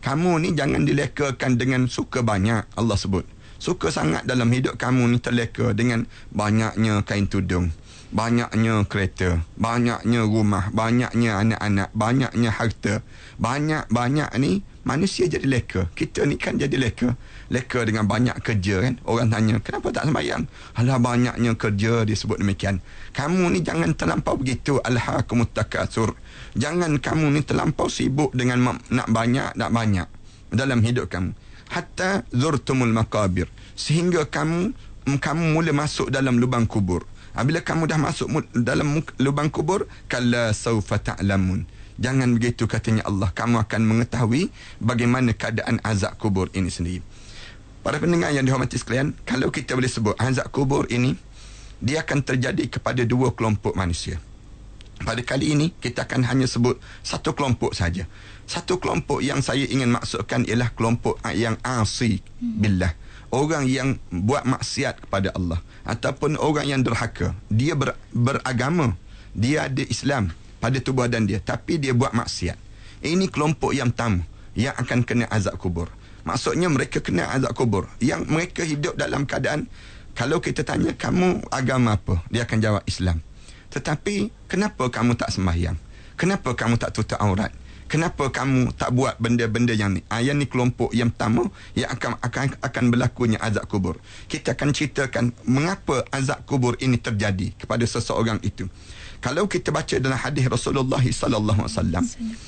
[0.02, 3.28] Kamu ni jangan dilekakan dengan suka banyak Allah sebut.
[3.60, 7.70] Suka sangat dalam hidup kamu ni terleka dengan banyaknya kain tudung
[8.12, 13.00] banyaknya kereta, banyaknya rumah, banyaknya anak-anak, banyaknya harta,
[13.40, 15.88] banyak-banyak ni manusia jadi leka.
[15.96, 17.16] Kita ni kan jadi leka.
[17.52, 18.96] Leka dengan banyak kerja kan.
[19.04, 20.48] Orang tanya, kenapa tak sembahyang?
[20.80, 22.80] Alah banyaknya kerja disebut demikian.
[23.12, 24.80] Kamu ni jangan terlampau begitu.
[24.80, 26.16] Alhaakumut takasur.
[26.56, 30.08] Jangan kamu ni terlampau sibuk dengan nak banyak, nak banyak
[30.48, 31.36] dalam hidup kamu.
[31.76, 33.52] Hatta zurtumul maqabir.
[33.76, 34.72] Sehingga kamu
[35.20, 37.04] kamu mula masuk dalam lubang kubur.
[37.32, 41.64] Apabila kamu dah masuk dalam lubang kubur, kalla saufa ta'lamun.
[41.96, 43.32] Jangan begitu katanya Allah.
[43.32, 44.52] Kamu akan mengetahui
[44.84, 47.00] bagaimana keadaan azab kubur ini sendiri.
[47.82, 51.18] Para pendengar yang dihormati sekalian, kalau kita boleh sebut azab kubur ini,
[51.82, 54.22] dia akan terjadi kepada dua kelompok manusia.
[55.02, 58.06] Pada kali ini, kita akan hanya sebut satu kelompok saja.
[58.46, 62.94] Satu kelompok yang saya ingin maksudkan ialah kelompok yang asi billah.
[63.34, 65.58] Orang yang buat maksiat kepada Allah.
[65.82, 67.34] Ataupun orang yang derhaka.
[67.50, 68.94] Dia ber, beragama.
[69.34, 70.30] Dia ada Islam
[70.62, 71.42] pada tubuh badan dia.
[71.42, 72.60] Tapi dia buat maksiat.
[73.02, 74.22] Ini kelompok yang tamu.
[74.54, 75.90] Yang akan kena azab kubur.
[76.24, 77.90] Maksudnya mereka kena azab kubur.
[77.98, 79.66] Yang mereka hidup dalam keadaan.
[80.12, 82.20] Kalau kita tanya, kamu agama apa?
[82.28, 83.24] Dia akan jawab Islam.
[83.72, 85.80] Tetapi kenapa kamu tak sembahyang?
[86.20, 87.50] Kenapa kamu tak tutup aurat?
[87.92, 90.00] Kenapa kamu tak buat benda-benda yang ni?
[90.08, 94.00] Ah, yang ni kelompok yang pertama yang akan akan akan berlakunya azab kubur.
[94.32, 98.72] Kita akan ceritakan mengapa azab kubur ini terjadi kepada seseorang itu.
[99.22, 102.04] Kalau kita baca dalam hadis Rasulullah sallallahu alaihi wasallam,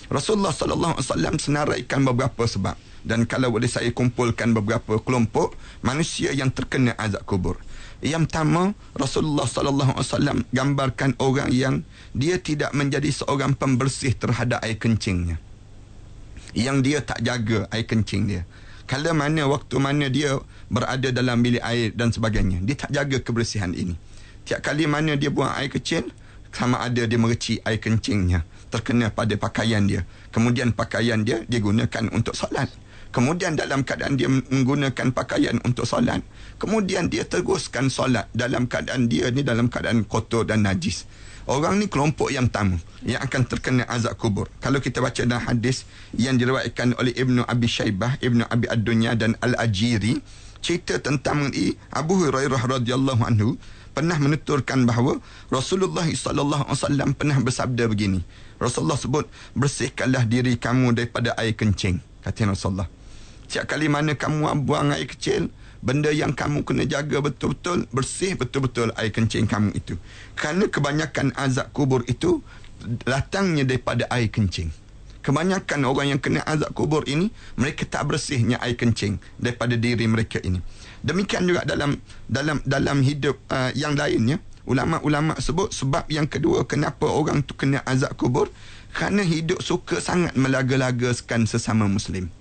[0.09, 2.73] Rasulullah sallallahu alaihi wasallam senaraikan beberapa sebab
[3.03, 7.59] dan kalau boleh saya kumpulkan beberapa kelompok manusia yang terkena azab kubur.
[8.03, 11.85] Yang pertama, Rasulullah sallallahu alaihi wasallam gambarkan orang yang
[12.15, 15.39] dia tidak menjadi seorang pembersih terhadap air kencingnya.
[16.55, 18.41] Yang dia tak jaga air kencing dia.
[18.83, 20.35] Kalau mana waktu mana dia
[20.67, 23.95] berada dalam bilik air dan sebagainya, dia tak jaga kebersihan ini.
[24.43, 26.11] Tiap kali mana dia buang air kecil,
[26.53, 30.05] sama ada dia mereci air kencingnya terkena pada pakaian dia.
[30.33, 32.69] Kemudian pakaian dia dia gunakan untuk solat.
[33.13, 36.25] Kemudian dalam keadaan dia menggunakan pakaian untuk solat,
[36.57, 41.05] kemudian dia teruskan solat dalam keadaan dia ni dalam keadaan kotor dan najis.
[41.45, 44.49] Orang ni kelompok yang tamu yang akan terkena azab kubur.
[44.57, 45.85] Kalau kita baca dalam hadis
[46.17, 50.17] yang diriwayatkan oleh Ibnu Abi Shaybah, Ibnu Abi Ad-Dunya dan Al-Ajiri,
[50.63, 53.59] cerita tentang mengenai Abu Hurairah radhiyallahu anhu
[53.93, 55.21] pernah menuturkan bahawa
[55.53, 58.25] Rasulullah sallallahu alaihi wasallam pernah bersabda begini.
[58.57, 62.89] Rasulullah sebut, "Bersihkanlah diri kamu daripada air kencing." Kata Rasulullah.
[63.45, 65.53] Setiap kali mana kamu buang air kecil,
[65.83, 69.99] benda yang kamu kena jaga betul-betul, bersih betul-betul air kencing kamu itu.
[70.33, 72.41] Kerana kebanyakan azab kubur itu
[73.05, 74.71] datangnya daripada air kencing.
[75.23, 80.39] Kebanyakan orang yang kena azab kubur ini, mereka tak bersihnya air kencing daripada diri mereka
[80.43, 80.59] ini.
[81.03, 81.99] Demikian juga dalam
[82.31, 87.83] dalam dalam hidup uh, yang lainnya, ulama-ulama sebut sebab yang kedua kenapa orang tu kena
[87.83, 88.47] azab kubur?
[88.95, 92.31] Kerana hidup suka sangat melaga-lagakan sesama muslim.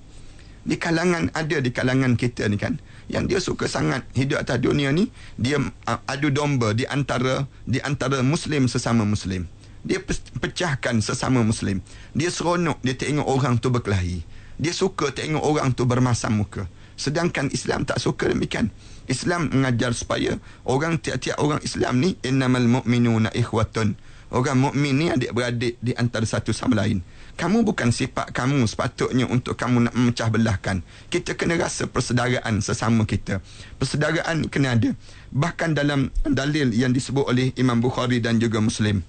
[0.63, 2.79] Di kalangan ada di kalangan kita ni kan
[3.11, 7.83] yang dia suka sangat hidup atas dunia ni dia uh, adu domba di antara di
[7.83, 9.51] antara muslim sesama muslim.
[9.83, 9.99] Dia
[10.39, 11.83] pecahkan sesama muslim.
[12.15, 14.23] Dia seronok dia tengok orang tu berkelahi.
[14.55, 16.71] Dia suka tengok orang tu bermasam muka
[17.03, 18.71] sedangkan Islam tak suka demikian
[19.11, 23.99] Islam mengajar supaya orang tiap-tiap orang Islam ni innamal mu'minuna ikhwatun
[24.31, 27.03] orang mukmin ni adik-beradik di antara satu sama lain
[27.33, 30.85] kamu bukan sifat kamu sepatutnya untuk kamu nak memecah belahkan.
[31.09, 33.41] Kita kena rasa persaudaraan sesama kita.
[33.81, 34.93] Persaudaraan kena ada.
[35.33, 39.01] Bahkan dalam dalil yang disebut oleh Imam Bukhari dan juga Muslim.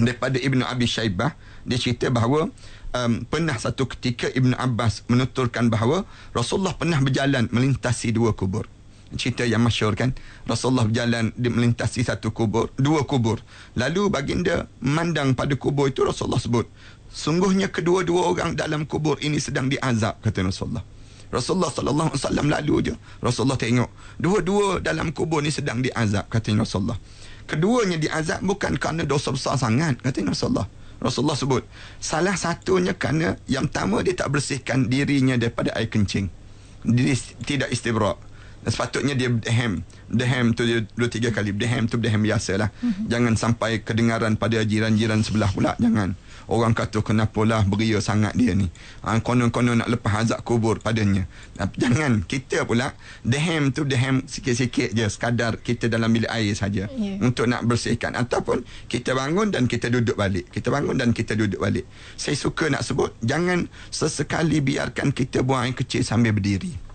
[0.00, 1.36] Daripada Ibnu Abi Shaybah,
[1.68, 2.48] dia cerita bahawa
[2.96, 6.04] um, pernah satu ketika Ibnu Abbas menuturkan bahawa
[6.36, 8.68] Rasulullah pernah berjalan melintasi dua kubur.
[9.12, 10.16] Cerita yang masyur kan.
[10.48, 13.44] Rasulullah berjalan di melintasi satu kubur, dua kubur.
[13.76, 16.64] Lalu baginda memandang pada kubur itu Rasulullah sebut,
[17.12, 20.80] Sungguhnya kedua-dua orang dalam kubur ini sedang diazab kata Rasulullah.
[21.28, 22.94] Rasulullah sallallahu alaihi wasallam lalu je.
[23.20, 26.96] Rasulullah tengok dua-dua dalam kubur ni sedang diazab kata Rasulullah.
[27.44, 30.64] Keduanya diazab bukan kerana dosa besar sangat kata Rasulullah.
[31.02, 31.66] Rasulullah sebut
[31.98, 36.30] salah satunya kerana yang pertama dia tak bersihkan dirinya daripada air kencing.
[36.86, 38.14] Dia tidak istibra.
[38.62, 39.82] Sepatutnya dia dehem.
[40.06, 41.50] Dehem tu dia dua tiga kali.
[41.50, 42.70] Dehem tu dehem biasalah.
[42.70, 43.06] Mm-hmm.
[43.10, 45.74] Jangan sampai kedengaran pada jiran-jiran sebelah pula.
[45.82, 46.14] Jangan.
[46.50, 48.66] Orang kata kenapalah beria sangat dia ni.
[49.06, 51.26] Ha, konon-konon nak lepas azab kubur padanya.
[51.78, 52.24] Jangan.
[52.26, 55.06] Kita pula dehem tu dehem sikit-sikit je.
[55.06, 56.90] Sekadar kita dalam bilik air saja.
[56.90, 57.22] Yeah.
[57.22, 58.18] Untuk nak bersihkan.
[58.18, 60.50] Ataupun kita bangun dan kita duduk balik.
[60.50, 61.86] Kita bangun dan kita duduk balik.
[62.18, 63.14] Saya suka nak sebut.
[63.22, 66.92] Jangan sesekali biarkan kita buang air kecil sambil berdiri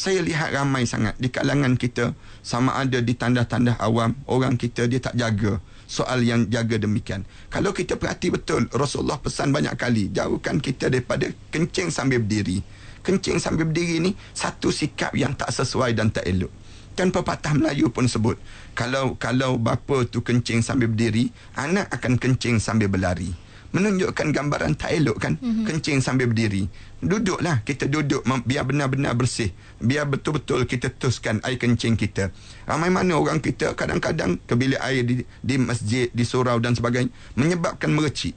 [0.00, 4.96] saya lihat ramai sangat di kalangan kita sama ada di tanda-tanda awam orang kita dia
[4.96, 5.60] tak jaga
[5.90, 7.26] soal yang jaga demikian.
[7.50, 12.62] Kalau kita perhati betul Rasulullah pesan banyak kali jauhkan kita daripada kencing sambil berdiri.
[13.02, 16.54] Kencing sambil berdiri ni satu sikap yang tak sesuai dan tak elok.
[16.94, 18.38] Kan pepatah Melayu pun sebut
[18.78, 23.34] kalau kalau bapa tu kencing sambil berdiri, anak akan kencing sambil berlari
[23.70, 25.64] menunjukkan gambaran tak elok kan mm-hmm.
[25.66, 26.66] kencing sambil berdiri
[27.00, 27.64] duduklah.
[27.64, 29.50] Kita duduk biar benar-benar bersih.
[29.80, 32.30] Biar betul-betul kita tuskan air kencing kita.
[32.68, 37.10] Ramai mana orang kita kadang-kadang ke bilik air di, di masjid di surau dan sebagainya
[37.34, 38.36] menyebabkan mercik.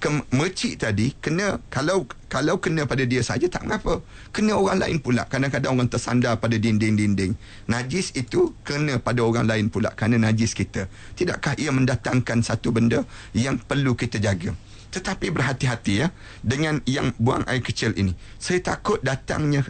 [0.00, 4.00] Ke, mercik tadi kena kalau kalau kena pada dia saja tak mengapa.
[4.32, 5.28] Kena orang lain pula.
[5.28, 7.36] Kadang-kadang orang tersandar pada dinding-dinding.
[7.68, 10.88] Najis itu kena pada orang lain pula kerana najis kita.
[11.12, 13.04] Tidakkah ia mendatangkan satu benda
[13.36, 14.56] yang perlu kita jaga
[14.96, 16.08] tetapi berhati-hati ya
[16.40, 18.16] dengan yang buang air kecil ini.
[18.40, 19.60] Saya takut datangnya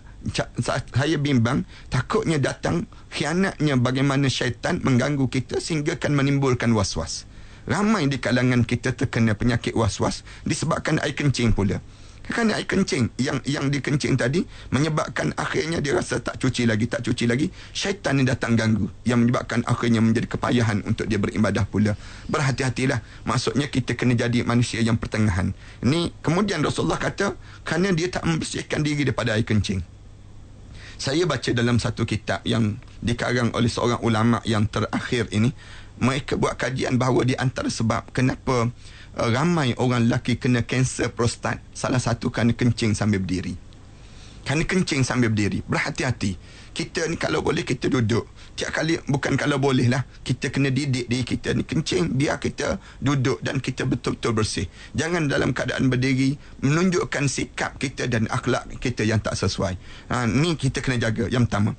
[0.62, 7.27] saya bimbang takutnya datang khianatnya bagaimana syaitan mengganggu kita sehingga akan menimbulkan was-was.
[7.66, 11.82] Ramai di kalangan kita terkena penyakit was-was disebabkan air kencing pula
[12.27, 14.43] kerana air kencing yang yang dikencing tadi
[14.74, 17.47] menyebabkan akhirnya dia rasa tak cuci lagi tak cuci lagi.
[17.70, 21.94] Syaitan ni datang ganggu yang menyebabkan akhirnya menjadi kepayahan untuk dia beribadah pula.
[22.27, 22.98] Berhati-hatilah.
[23.23, 25.55] Maksudnya kita kena jadi manusia yang pertengahan.
[25.86, 29.82] Ni kemudian Rasulullah kata kerana dia tak membersihkan diri daripada air kencing.
[30.97, 35.53] Saya baca dalam satu kitab yang dikarang oleh seorang ulama yang terakhir ini
[36.01, 38.69] mereka buat kajian bahawa di antara sebab kenapa
[39.16, 41.59] ramai orang lelaki kena kanser prostat.
[41.72, 43.56] Salah satu kerana kencing sambil berdiri.
[44.47, 45.64] Kerana kencing sambil berdiri.
[45.66, 46.38] Berhati-hati.
[46.76, 48.28] Kita ni kalau boleh kita duduk.
[48.52, 50.05] Tiap kali bukan kalau boleh lah.
[50.20, 51.64] Kita kena didik diri kita ni.
[51.64, 54.68] Kencing biar kita duduk dan kita betul-betul bersih.
[54.93, 59.74] Jangan dalam keadaan berdiri menunjukkan sikap kita dan akhlak kita yang tak sesuai.
[60.12, 61.26] Ha, ni kita kena jaga.
[61.32, 61.72] Yang pertama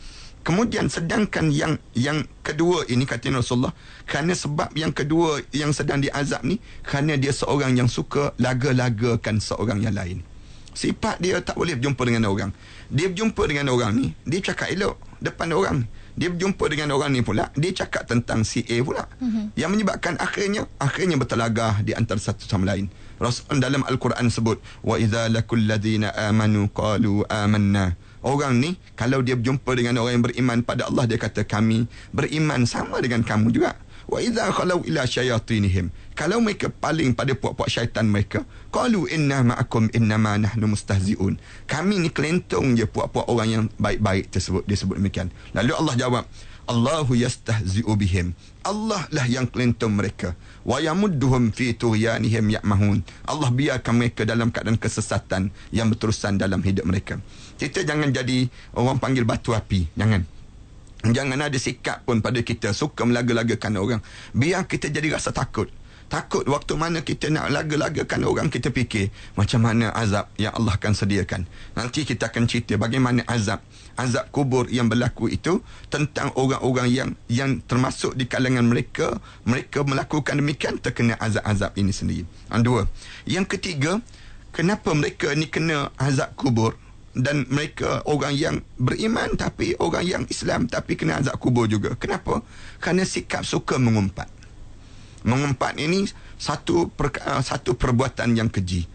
[0.48, 3.76] Kemudian sedangkan yang yang kedua ini kata Rasulullah
[4.08, 9.84] kerana sebab yang kedua yang sedang diazab ni kerana dia seorang yang suka laga-lagakan seorang
[9.84, 10.24] yang lain.
[10.72, 12.56] Sifat dia tak boleh berjumpa dengan orang.
[12.88, 15.84] Dia berjumpa dengan orang ni, dia cakap elok depan orang.
[16.16, 19.04] Dia berjumpa dengan orang ni pula, dia cakap tentang si A pula.
[19.20, 19.52] Uh-huh.
[19.60, 22.88] Yang menyebabkan akhirnya akhirnya bertelagah di antara satu sama lain.
[23.20, 29.38] Rasul dalam Al-Quran sebut, "Wa idza lakul ladzina amanu qalu amanna." Orang ni kalau dia
[29.38, 33.78] berjumpa dengan orang yang beriman pada Allah dia kata kami beriman sama dengan kamu juga.
[34.08, 35.92] Wa idza khalau ila syayatinihim.
[36.16, 41.36] Kalau mereka paling pada puak-puak syaitan mereka, qalu inna ma'akum innama nahnu mustahzi'un.
[41.68, 45.28] Kami ni kelentong je puak-puak orang yang baik-baik tersebut dia sebut demikian.
[45.52, 46.24] Lalu Allah jawab,
[46.68, 48.36] Allahu yastahzi'u bihim.
[48.68, 50.36] Allah lah yang kelentong mereka.
[50.68, 53.04] Wa yamudduhum fi tughyanihim ya'mahun.
[53.24, 57.24] Allah biarkan mereka dalam keadaan kesesatan yang berterusan dalam hidup mereka.
[57.58, 58.46] Kita jangan jadi
[58.78, 59.90] orang panggil batu api.
[59.98, 60.22] Jangan.
[61.06, 64.02] Jangan ada sikap pun pada kita suka melaga-lagakan orang.
[64.34, 65.70] Biar kita jadi rasa takut.
[66.08, 70.96] Takut waktu mana kita nak laga-lagakan orang kita fikir macam mana azab yang Allah akan
[70.96, 71.44] sediakan.
[71.76, 73.60] Nanti kita akan cerita bagaimana azab
[74.00, 75.60] azab kubur yang berlaku itu
[75.92, 82.24] tentang orang-orang yang yang termasuk di kalangan mereka mereka melakukan demikian terkena azab-azab ini sendiri.
[82.56, 82.82] Yang dua.
[83.28, 84.00] Yang ketiga,
[84.56, 86.80] kenapa mereka ni kena azab kubur?
[87.18, 91.98] Dan mereka orang yang beriman tapi orang yang Islam tapi kena azab kubur juga.
[91.98, 92.46] Kenapa?
[92.78, 94.30] Kerana sikap suka mengumpat.
[95.26, 96.06] Mengumpat ini
[96.38, 98.86] satu per, uh, satu perbuatan yang keji.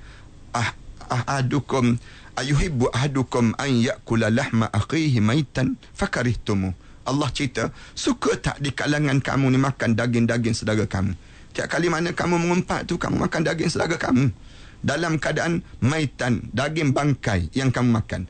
[0.55, 0.73] Ah
[1.11, 1.99] ahadukum
[2.39, 6.73] ayuhibbu ahadukum an yakula lahma akhihi maitan fakarihtumu.
[7.03, 11.19] Allah cerita, suka tak di kalangan kamu ni makan daging-daging saudara kamu?
[11.51, 14.31] Tiap kali mana kamu mengumpat tu kamu makan daging saudara kamu
[14.82, 18.26] dalam keadaan maitan daging bangkai yang kamu makan.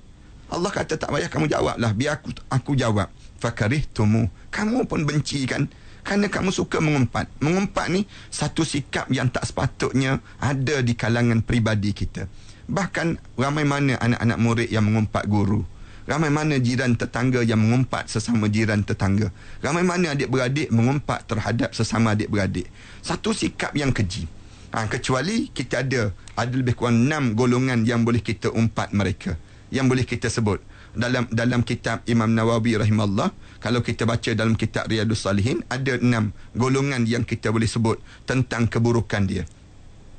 [0.53, 3.09] Allah kata tak payah kamu jawablah biar aku aku jawab.
[3.41, 5.67] Fakarih tumu kamu pun benci kan?
[6.05, 7.27] Kerana kamu suka mengumpat.
[7.41, 12.29] Mengumpat ni satu sikap yang tak sepatutnya ada di kalangan pribadi kita.
[12.69, 15.65] Bahkan ramai mana anak-anak murid yang mengumpat guru.
[16.03, 19.31] Ramai mana jiran tetangga yang mengumpat sesama jiran tetangga.
[19.63, 22.67] Ramai mana adik-beradik mengumpat terhadap sesama adik-beradik.
[23.01, 24.27] Satu sikap yang keji
[24.73, 29.37] Ha, kecuali kita ada ada lebih kurang enam golongan yang boleh kita umpat mereka
[29.69, 30.65] yang boleh kita sebut.
[30.93, 36.33] Dalam dalam kitab Imam Nawawi rahimahullah kalau kita baca dalam kitab Riyadus Salihin ada enam
[36.57, 39.45] golongan yang kita boleh sebut tentang keburukan dia.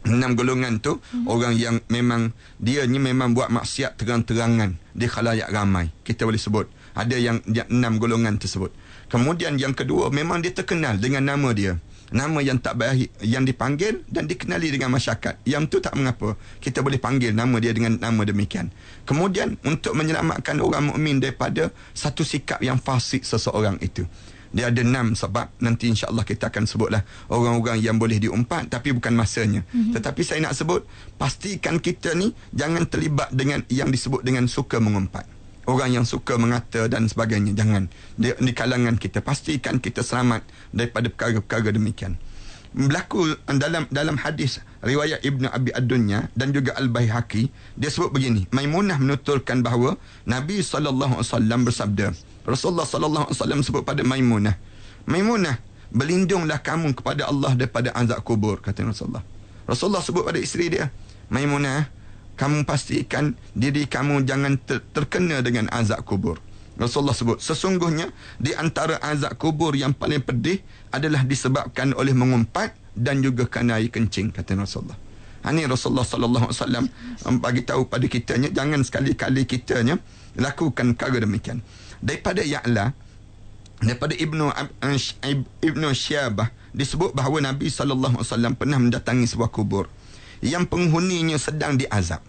[0.06, 1.26] Enam golongan tu hmm.
[1.30, 2.30] orang yang memang
[2.62, 6.70] dia ni memang buat maksiat terang-terangan di khalayak ramai kita boleh sebut.
[6.94, 8.70] Ada yang, yang enam golongan tersebut.
[9.10, 11.82] Kemudian yang kedua memang dia terkenal dengan nama dia
[12.14, 15.42] nama yang tak baik yang dipanggil dan dikenali dengan masyarakat.
[15.50, 16.38] Yang tu tak mengapa.
[16.62, 18.70] Kita boleh panggil nama dia dengan nama demikian.
[19.04, 24.06] Kemudian untuk menyelamatkan orang mukmin daripada satu sikap yang fasik seseorang itu.
[24.54, 27.02] Dia ada enam sebab nanti insya-Allah kita akan sebutlah
[27.34, 29.66] orang-orang yang boleh diumpat tapi bukan masanya.
[29.74, 29.98] Mm-hmm.
[29.98, 30.86] Tetapi saya nak sebut
[31.18, 35.26] pastikan kita ni jangan terlibat dengan yang disebut dengan suka mengumpat.
[35.64, 37.56] Orang yang suka mengata dan sebagainya.
[37.56, 37.88] Jangan.
[38.20, 40.44] Di, di kalangan kita pastikan kita selamat
[40.76, 42.20] daripada perkara-perkara demikian.
[42.74, 48.50] Berlaku dalam dalam hadis riwayat Ibnu Abi Ad-Dunya dan juga Al-Baihaqi dia sebut begini.
[48.50, 49.94] Maimunah menuturkan bahawa
[50.26, 52.08] Nabi sallallahu alaihi wasallam bersabda
[52.50, 54.58] Rasulullah sallallahu alaihi wasallam sebut pada Maimunah
[55.06, 55.62] Maimunah
[55.94, 59.22] berlindunglah kamu kepada Allah daripada azab kubur kata Rasulullah.
[59.70, 60.90] Rasulullah sebut pada isteri dia
[61.30, 61.88] Maimunah
[62.34, 66.42] kamu pastikan diri kamu jangan ter- terkena dengan azab kubur
[66.74, 68.10] Rasulullah sebut sesungguhnya
[68.42, 70.58] di antara azab kubur yang paling pedih
[70.90, 74.98] adalah disebabkan oleh mengumpat dan juga kerana air kencing kata Rasulullah.
[75.46, 76.86] Ha ni Rasulullah sallallahu alaihi wasallam
[77.44, 80.00] bagi tahu pada kitanya jangan sekali-kali kitanya
[80.34, 81.62] lakukan perkara demikian.
[82.02, 82.96] Daripada Ya'la
[83.84, 84.50] daripada Ibnu
[85.62, 89.92] Ibnu Syabah disebut bahawa Nabi sallallahu alaihi wasallam pernah mendatangi sebuah kubur
[90.44, 92.20] yang penghuninya sedang diazab.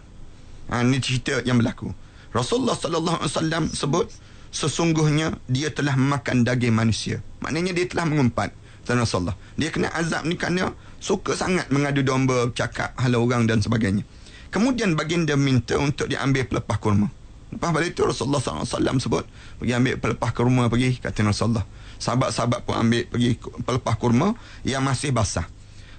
[0.70, 1.91] Ha ni cerita yang berlaku.
[2.31, 4.07] Rasulullah sallallahu alaihi wasallam sebut
[4.55, 7.19] sesungguhnya dia telah makan daging manusia.
[7.43, 8.55] Maknanya dia telah mengumpat.
[8.85, 9.35] Tuan Rasulullah.
[9.57, 14.05] Dia kena azab ni kerana suka sangat mengadu domba, cakap halau orang dan sebagainya.
[14.53, 17.09] Kemudian baginda minta untuk diambil pelepah kurma.
[17.49, 19.24] Lepas pada itu Rasulullah SAW sebut,
[19.62, 21.65] pergi ambil pelepah kurma pergi, kata Rasulullah.
[21.97, 24.36] Sahabat-sahabat pun ambil pergi pelepah kurma
[24.66, 25.49] yang masih basah.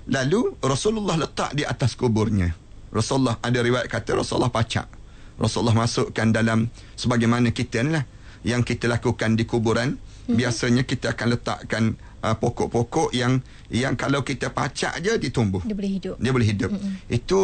[0.05, 2.53] Lalu Rasulullah letak di atas kuburnya.
[2.93, 4.87] Rasulullah ada riwayat kata Rasulullah pacak.
[5.35, 8.05] Rasulullah masukkan dalam sebagaimana kita ni lah
[8.45, 10.35] yang kita lakukan di kuburan mm-hmm.
[10.37, 11.83] biasanya kita akan letakkan
[12.21, 13.41] uh, pokok-pokok yang
[13.73, 16.93] yang kalau kita pacak je dia tumbuh dia boleh hidup dia boleh hidup mm-hmm.
[17.09, 17.39] itu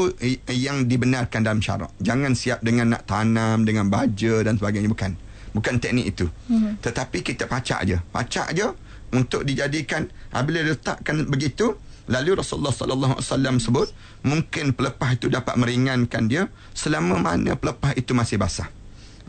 [0.53, 5.11] yang dibenarkan dalam syarak jangan siap dengan nak tanam dengan baja dan sebagainya bukan
[5.51, 6.79] bukan teknik itu mm-hmm.
[6.85, 8.69] tetapi kita pacak je pacak je
[9.11, 11.75] untuk dijadikan apabila letakkan begitu
[12.11, 13.88] Lalu Rasulullah sallallahu alaihi wasallam sebut
[14.27, 18.67] mungkin pelepah itu dapat meringankan dia selama mana pelepah itu masih basah.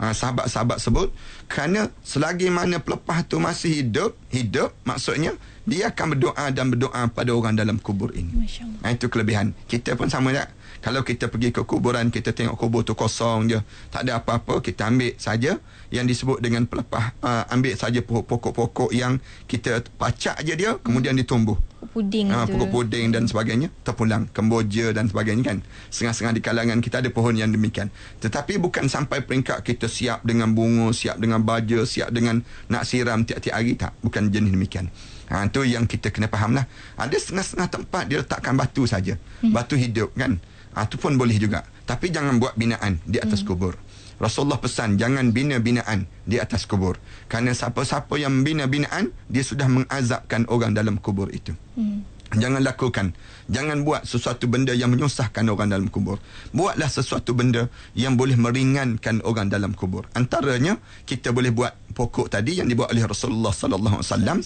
[0.02, 1.14] Ha, sahabat-sahabat sebut
[1.46, 5.36] kerana selagi mana pelepah tu masih hidup hidup maksudnya
[5.68, 8.34] dia akan berdoa dan berdoa pada orang dalam kubur ini.
[8.82, 9.54] Ha, itu kelebihan.
[9.70, 10.50] Kita pun sama tak?
[10.82, 13.62] Kalau kita pergi ke kuburan kita tengok kubur tu kosong je
[13.94, 15.62] tak ada apa-apa kita ambil saja
[15.94, 17.14] yang disebut dengan pelepah.
[17.22, 21.54] Uh, ambil saja pokok-pokok yang kita pacak je dia kemudian ditumbuh
[21.90, 25.58] puding ha, pokok puding dan sebagainya terpulang kemboja dan sebagainya kan
[25.90, 27.90] setengah-setengah di kalangan kita ada pohon yang demikian
[28.22, 33.26] tetapi bukan sampai peringkat kita siap dengan bunga siap dengan baja siap dengan nak siram
[33.26, 34.86] tiap-tiap hari tak bukan jenis demikian
[35.32, 36.68] Ha, itu yang kita kena faham lah.
[37.00, 39.16] Ada setengah-setengah tempat dia letakkan batu saja.
[39.40, 39.56] Hmm.
[39.56, 40.36] Batu hidup kan.
[40.76, 41.64] Ha, itu pun boleh juga.
[41.88, 43.48] Tapi jangan buat binaan di atas hmm.
[43.48, 43.80] kubur.
[44.22, 47.02] Rasulullah pesan jangan bina binaan di atas kubur.
[47.26, 51.50] Kerana siapa-siapa yang bina binaan, dia sudah mengazabkan orang dalam kubur itu.
[51.74, 52.06] Hmm.
[52.32, 53.12] Jangan lakukan.
[53.50, 56.16] Jangan buat sesuatu benda yang menyusahkan orang dalam kubur.
[56.54, 60.08] Buatlah sesuatu benda yang boleh meringankan orang dalam kubur.
[60.16, 64.38] Antaranya, kita boleh buat pokok tadi yang dibuat oleh Rasulullah sallallahu alaihi wasallam.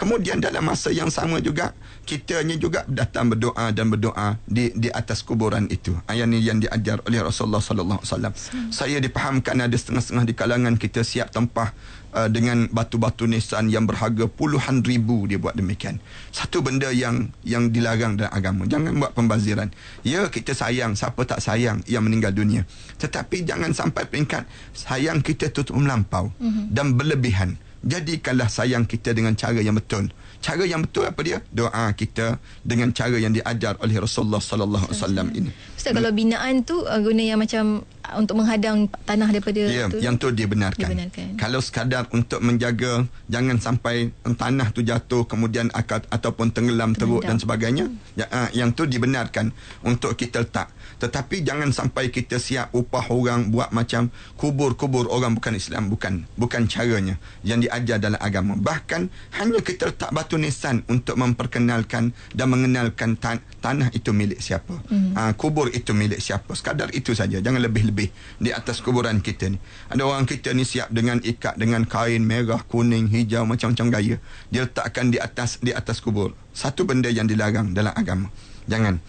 [0.00, 1.76] Kemudian dalam masa yang sama juga
[2.08, 5.92] kitanya juga datang berdoa dan berdoa di di atas kuburan itu.
[6.08, 8.32] Ayat ini yang diajar oleh Rasulullah sallallahu alaihi wasallam.
[8.72, 11.76] Saya dipahamkan ada setengah-setengah di kalangan kita siap tempah
[12.12, 15.98] uh, dengan batu-batu nisan yang berharga puluhan ribu dia buat demikian.
[16.30, 18.62] Satu benda yang yang dilarang dalam agama.
[18.68, 19.72] Jangan buat pembaziran.
[20.06, 22.68] Ya kita sayang siapa tak sayang yang meninggal dunia.
[23.00, 26.70] Tetapi jangan sampai peringkat sayang kita tutup melampau mm-hmm.
[26.70, 27.56] dan berlebihan.
[27.82, 30.06] Jadikanlah sayang kita dengan cara yang betul.
[30.42, 31.38] Cara yang betul apa dia?
[31.54, 32.34] Doa kita
[32.66, 35.50] dengan cara yang diajar oleh Rasulullah sallallahu alaihi wasallam ini.
[35.78, 40.02] Ustaz kalau binaan tu uh, guna yang macam uh, untuk menghadang tanah daripada ya, tu
[40.02, 40.82] yang tu dibenarkan.
[40.82, 41.38] dibenarkan.
[41.38, 47.38] Kalau sekadar untuk menjaga jangan sampai tanah tu jatuh kemudian akad ataupun tenggelam teruk dan
[47.38, 48.18] sebagainya, hmm.
[48.18, 49.54] ya, uh, yang tu dibenarkan
[49.86, 50.74] untuk kita letak.
[51.02, 54.06] Tetapi jangan sampai kita siap upah orang buat macam
[54.38, 58.54] kubur-kubur orang bukan Islam bukan bukan caranya yang diajar dalam agama.
[58.54, 59.10] Bahkan
[59.42, 64.78] hanya kita letak batu nisan untuk memperkenalkan dan mengenalkan tan- tanah itu milik siapa.
[64.86, 65.10] Hmm.
[65.18, 66.54] Uh, kubur itu milik siapa.
[66.54, 67.42] Sekadar itu saja.
[67.42, 69.58] Jangan lebih-lebih di atas kuburan kita ni.
[69.90, 74.16] Ada orang kita ni siap dengan ikat dengan kain merah, kuning, hijau macam-macam gaya.
[74.54, 76.30] Dia letakkan di atas di atas kubur.
[76.54, 78.30] Satu benda yang dilarang dalam agama.
[78.70, 79.02] Jangan.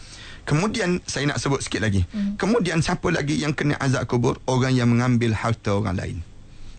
[0.44, 2.04] Kemudian saya nak sebut sikit lagi.
[2.12, 2.36] Hmm.
[2.36, 4.40] Kemudian siapa lagi yang kena azab kubur?
[4.44, 6.18] Orang yang mengambil harta orang lain.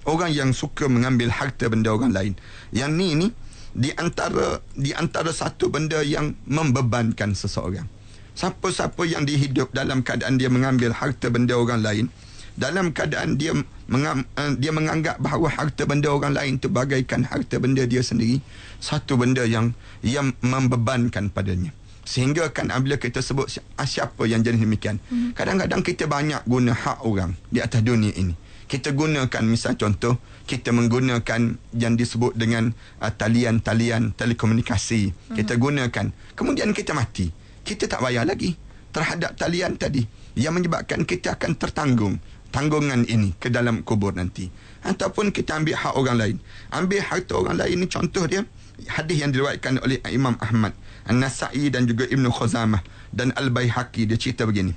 [0.05, 2.33] Orang yang suka mengambil harta benda orang lain.
[2.77, 3.29] Yang ni ni
[3.73, 7.89] di antara di antara satu benda yang membebankan seseorang.
[8.37, 12.07] Siapa-siapa yang dihidup dalam keadaan dia mengambil harta benda orang lain,
[12.55, 13.55] dalam keadaan dia
[13.91, 18.39] mengam, uh, dia menganggap bahawa harta benda orang lain itu bagaikan harta benda dia sendiri
[18.79, 21.75] satu benda yang yang membebankan padanya
[22.05, 23.49] sehingga kan apabila kita sebut
[23.81, 25.01] ah, siapa yang jenis demikian.
[25.09, 25.33] Hmm.
[25.33, 28.37] kadang-kadang kita banyak guna hak orang di atas dunia ini.
[28.65, 35.13] Kita gunakan misal contoh kita menggunakan yang disebut dengan uh, talian-talian telekomunikasi.
[35.13, 35.37] Hmm.
[35.37, 36.07] kita gunakan.
[36.37, 37.33] Kemudian kita mati.
[37.65, 38.57] Kita tak bayar lagi
[38.93, 40.05] terhadap talian tadi.
[40.37, 42.17] Yang menyebabkan kita akan tertanggung
[42.55, 44.49] tanggungan ini ke dalam kubur nanti.
[44.85, 46.37] Ataupun kita ambil hak orang lain.
[46.73, 48.45] Ambil harta orang lain ni contoh dia
[48.91, 50.75] hadis yang diriwayatkan oleh Imam Ahmad
[51.05, 52.81] An-Nasa'i dan juga Ibnu Khuzamah
[53.13, 54.73] dan Al-Baihaqi dia cerita begini.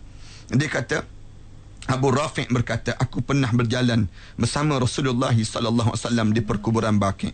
[0.52, 1.04] Dia kata
[1.88, 7.32] Abu Rafi' berkata aku pernah berjalan bersama Rasulullah sallallahu alaihi wasallam di perkuburan Baqi.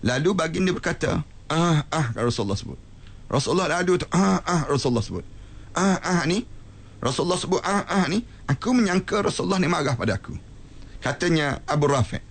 [0.00, 1.20] Lalu baginda berkata
[1.52, 2.80] ah ah Rasulullah sebut.
[3.28, 5.24] Rasulullah lalu tu ah ah Rasulullah sebut.
[5.76, 6.48] Ah ah ni.
[7.04, 8.24] Rasulullah sebut ah ah ni.
[8.48, 10.32] Aku menyangka Rasulullah ni marah pada aku.
[11.04, 12.24] Katanya Abu Rafi'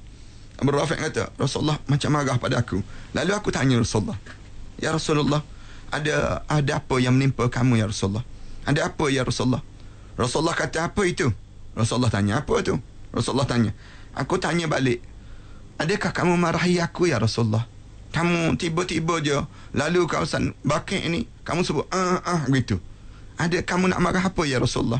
[0.57, 2.81] Abu Rafi' kata Rasulullah macam marah pada aku.
[3.13, 4.17] Lalu aku tanya Rasulullah
[4.81, 5.43] ya Rasulullah
[5.89, 8.25] ada ada apa yang menimpa kamu ya Rasulullah?
[8.65, 9.61] Ada apa ya Rasulullah?
[10.15, 11.29] Rasulullah kata apa itu?
[11.73, 12.77] Rasulullah tanya apa tu?
[13.09, 13.73] Rasulullah tanya
[14.13, 14.99] aku tanya balik
[15.79, 17.63] adakah kamu marahi aku ya Rasulullah?
[18.09, 19.37] Kamu tiba-tiba je
[19.77, 21.29] lalu kawasan bakit ni?
[21.45, 22.81] Kamu sebut ah ah gitu.
[23.37, 24.99] Ada kamu nak marah apa ya Rasulullah?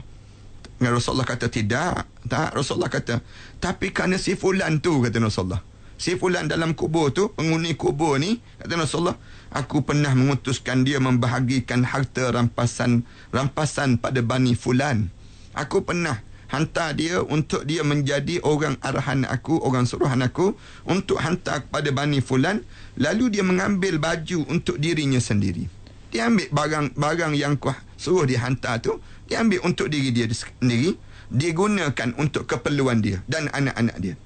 [0.79, 2.55] Dan Rasulullah kata tidak tak.
[2.55, 3.19] Rasulullah kata
[3.59, 5.59] tapi kerana si fulan tu kata Rasulullah.
[5.99, 9.17] Si fulan dalam kubur tu penghuni kubur ni kata Rasulullah
[9.53, 15.09] aku pernah mengutuskan dia membahagikan harta rampasan rampasan pada bani fulan.
[15.57, 21.65] Aku pernah hantar dia untuk dia menjadi orang arahan aku orang suruhan aku untuk hantar
[21.65, 22.61] kepada bani fulan.
[22.97, 25.65] Lalu dia mengambil baju untuk dirinya sendiri.
[26.09, 28.97] Dia ambil barang-barang yang kuah suruh dia hantar tu
[29.29, 30.97] dia ambil untuk diri dia sendiri.
[31.29, 34.17] Digunakan untuk keperluan dia dan anak-anak dia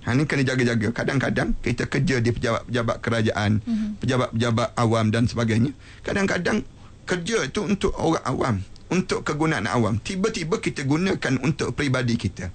[0.00, 0.88] Ha ni kena jaga-jaga.
[0.96, 3.90] Kadang-kadang kita kerja di pejabat-pejabat kerajaan, mm-hmm.
[4.00, 5.76] pejabat-pejabat awam dan sebagainya.
[6.00, 6.64] Kadang-kadang
[7.04, 8.54] kerja itu untuk orang awam,
[8.88, 10.00] untuk kegunaan awam.
[10.00, 12.48] Tiba-tiba kita gunakan untuk peribadi kita.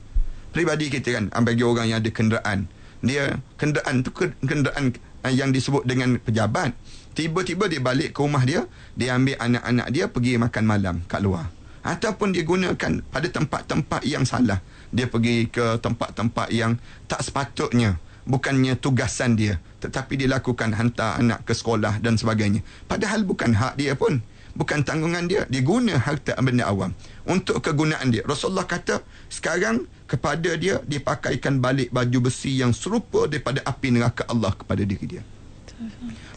[0.49, 2.65] Peribadi kita kan, bagi orang yang ada kenderaan.
[3.05, 4.97] Dia kenderaan tu kenderaan
[5.30, 6.73] yang disebut dengan pejabat.
[7.13, 8.65] Tiba-tiba dia balik ke rumah dia,
[8.97, 11.47] dia ambil anak-anak dia pergi makan malam kat luar.
[11.85, 14.57] Ataupun dia gunakan pada tempat-tempat yang salah
[14.95, 16.80] dia pergi ke tempat-tempat yang
[17.11, 17.99] tak sepatutnya.
[18.26, 22.65] Bukannya tugasan dia tetapi dia lakukan hantar anak ke sekolah dan sebagainya.
[22.89, 24.17] Padahal bukan hak dia pun.
[24.57, 25.45] Bukan tanggungan dia.
[25.45, 26.89] Dia guna harta benda awam.
[27.30, 28.26] Untuk kegunaan dia.
[28.26, 34.57] Rasulullah kata sekarang kepada dia dipakaikan balik baju besi yang serupa daripada api neraka Allah
[34.57, 35.23] kepada diri dia.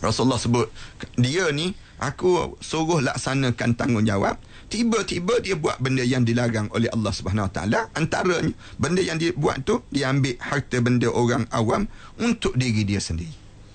[0.02, 0.66] Rasulullah sebut
[1.14, 1.72] dia ni
[2.02, 4.34] aku suruh laksanakan tanggungjawab
[4.68, 9.64] tiba-tiba dia buat benda yang dilarang oleh Allah Subhanahu Taala antaranya benda yang dia buat
[9.64, 11.88] tu dia ambil harta benda orang awam
[12.20, 13.32] untuk diri dia sendiri.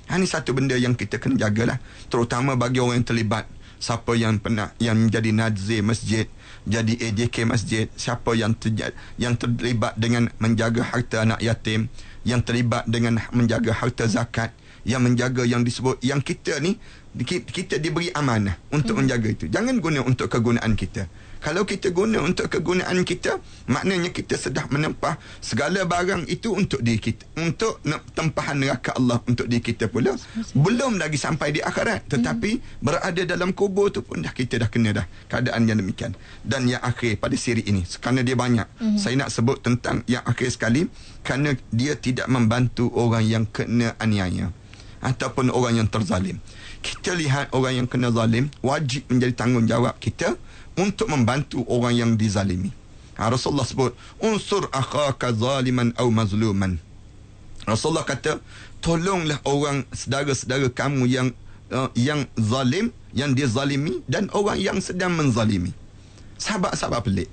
[0.07, 3.45] Ha, ini satu benda yang kita kena jagalah terutama bagi orang yang terlibat.
[3.83, 6.23] Siapa yang pernah yang menjadi nazir masjid
[6.63, 11.91] jadi AJK masjid siapa yang terjadi, yang terlibat dengan menjaga harta anak yatim
[12.23, 14.55] yang terlibat dengan menjaga harta zakat
[14.87, 16.79] yang menjaga yang disebut yang kita ni
[17.21, 19.05] kita diberi amanah untuk hmm.
[19.05, 19.45] menjaga itu.
[19.45, 21.05] Jangan guna untuk kegunaan kita.
[21.43, 23.35] Kalau kita guna untuk kegunaan kita,
[23.67, 27.27] maknanya kita sedang menempah segala barang itu untuk diri kita.
[27.35, 27.83] Untuk
[28.15, 30.15] tempahan neraka Allah untuk diri kita pula.
[30.55, 32.07] Belum lagi sampai di akhirat.
[32.09, 32.81] Tetapi hmm.
[32.81, 36.15] berada dalam kubur tu pun dah kita dah kena dah keadaan yang demikian.
[36.41, 37.83] Dan yang akhir pada siri ini.
[37.85, 38.67] Kerana dia banyak.
[38.79, 38.97] Hmm.
[38.97, 40.87] Saya nak sebut tentang yang akhir sekali.
[41.27, 44.49] Kerana dia tidak membantu orang yang kena aniaya.
[45.03, 46.39] Ataupun orang yang terzalim
[46.83, 50.35] kita lihat orang yang kena zalim wajib menjadi tanggungjawab kita
[50.75, 52.75] untuk membantu orang yang dizalimi.
[53.15, 56.75] Ha, Rasulullah sebut unsur akhaka zaliman atau mazluman.
[57.63, 58.43] Rasulullah kata
[58.83, 61.27] tolonglah orang saudara-saudara kamu yang
[61.71, 65.71] uh, yang zalim yang dizalimi dan orang yang sedang menzalimi.
[66.35, 67.29] Sahabat-sahabat pelik.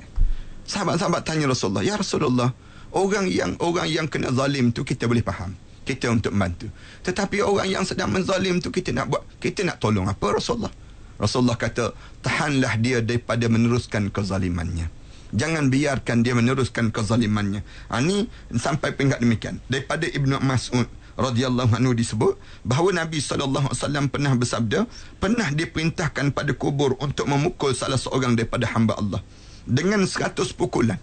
[0.71, 2.55] Sahabat-sahabat tanya Rasulullah, "Ya Rasulullah,
[2.95, 6.69] orang yang orang yang kena zalim tu kita boleh faham kita untuk membantu.
[7.03, 10.73] Tetapi orang yang sedang menzalim tu kita nak buat, kita nak tolong apa Rasulullah?
[11.21, 11.93] Rasulullah kata,
[12.25, 14.89] tahanlah dia daripada meneruskan kezalimannya.
[15.31, 17.63] Jangan biarkan dia meneruskan kezalimannya.
[17.93, 18.27] Ha, ini
[18.57, 19.63] sampai peringkat demikian.
[19.71, 20.89] Daripada Ibnu Mas'ud
[21.21, 24.89] radhiyallahu anhu disebut bahawa Nabi sallallahu alaihi wasallam pernah bersabda,
[25.21, 29.21] pernah diperintahkan pada kubur untuk memukul salah seorang daripada hamba Allah
[29.69, 30.99] dengan seratus pukulan.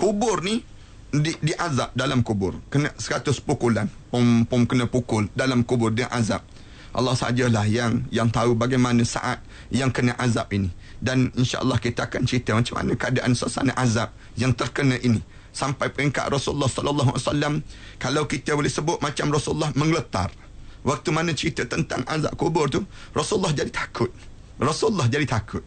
[0.00, 0.64] Kubur ni
[1.12, 2.58] di, di azab dalam kubur.
[2.72, 3.86] Kena 100 pukulan.
[4.10, 6.42] Pom pom kena pukul dalam kubur dia azab.
[6.96, 10.72] Allah sajalah yang yang tahu bagaimana saat yang kena azab ini.
[10.96, 15.20] Dan insyaallah kita akan cerita macam mana keadaan suasana azab yang terkena ini.
[15.52, 17.54] Sampai peringkat Rasulullah sallallahu alaihi wasallam
[17.96, 20.28] kalau kita boleh sebut macam Rasulullah menggeletar
[20.84, 24.08] waktu mana cerita tentang azab kubur tu Rasulullah jadi takut.
[24.56, 25.64] Rasulullah jadi takut.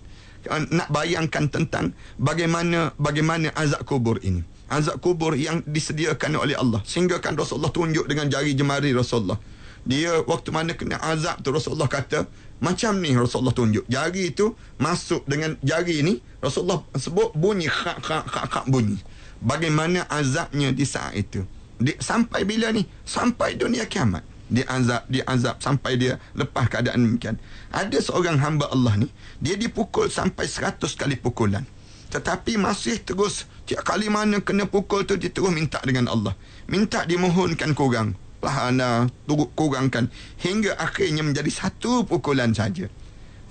[0.49, 6.79] Nak bayangkan tentang bagaimana bagaimana azab kubur ini azab kubur yang disediakan oleh Allah.
[6.85, 9.41] Sehingga kan Rasulullah tunjuk dengan jari jemari Rasulullah.
[9.83, 12.29] Dia waktu mana kena azab tu Rasulullah kata
[12.61, 13.87] macam ni Rasulullah tunjuk.
[13.89, 18.99] Jari itu masuk dengan jari ni Rasulullah sebut bunyi khak khak khak khak bunyi.
[19.39, 21.47] Bagaimana azabnya di saat itu?
[21.79, 22.83] Di, sampai bila ni?
[23.07, 24.21] Sampai dunia kiamat.
[24.49, 27.37] Diazab diazab sampai dia lepas keadaan demikian.
[27.69, 29.07] Ada seorang hamba Allah ni
[29.39, 31.63] dia dipukul sampai 100 kali pukulan
[32.10, 36.34] tetapi masih terus tiap kali mana kena pukul tu dia terus minta dengan Allah.
[36.65, 40.10] Minta dimohonkan kurang pahala turut kurangkan
[40.41, 42.90] hingga akhirnya menjadi satu pukulan saja.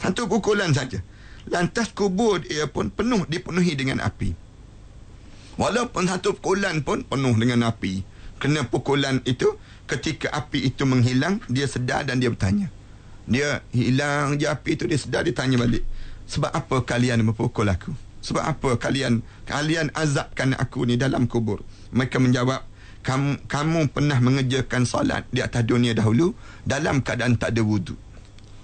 [0.02, 0.98] Satu pukulan saja.
[1.46, 4.34] Lantas kubur dia pun penuh dipenuhi dengan api.
[5.54, 8.02] Walaupun satu pukulan pun penuh dengan api.
[8.42, 9.54] Kena pukulan itu
[9.86, 12.70] ketika api itu menghilang dia sedar dan dia bertanya.
[13.26, 15.86] Dia hilang je api itu dia sedar dia tanya balik.
[16.26, 18.70] Sebab apa kalian memukul aku sebab apa?
[18.76, 21.64] Kalian kalian azabkan aku ni dalam kubur.
[21.96, 22.60] Mereka menjawab
[23.00, 26.36] kamu kamu pernah mengerjakan solat di atas dunia dahulu
[26.68, 27.96] dalam keadaan tak ada wudu.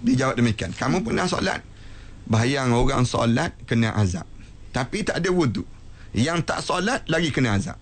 [0.04, 1.64] Dia jawab demikian kamu pernah solat?
[2.28, 4.28] Bayang orang solat kena azab.
[4.76, 5.64] Tapi tak ada wudu.
[6.12, 7.80] Yang tak solat lagi kena azab.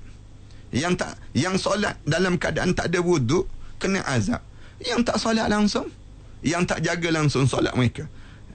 [0.70, 3.50] Yang tak yang solat dalam keadaan tak ada wuduk
[3.82, 4.40] kena azab.
[4.78, 5.90] Yang tak solat langsung
[6.42, 8.06] yang tak jaga langsung solat mereka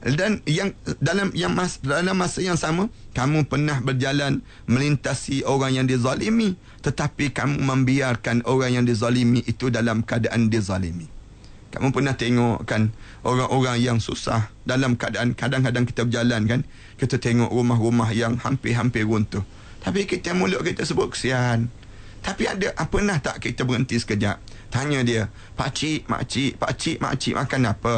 [0.06, 2.86] dan yang dalam yang mas, dalam masa yang sama
[3.18, 6.54] kamu pernah berjalan melintasi orang yang dizalimi
[6.86, 11.10] tetapi kamu membiarkan orang yang dizalimi itu dalam keadaan dizalimi
[11.74, 12.94] kamu pernah tengok kan
[13.26, 16.62] orang-orang yang susah dalam keadaan kadang-kadang kita berjalan kan
[17.02, 19.42] kita tengok rumah-rumah yang hampir-hampir runtuh
[19.82, 21.74] tapi kita mulut kita sebut kesian
[22.22, 24.42] tapi ada apa pernah tak kita berhenti sekejap?
[24.68, 27.96] Tanya dia, Pak Cik, Mak Cik, Pak Cik, Mak Cik makan apa?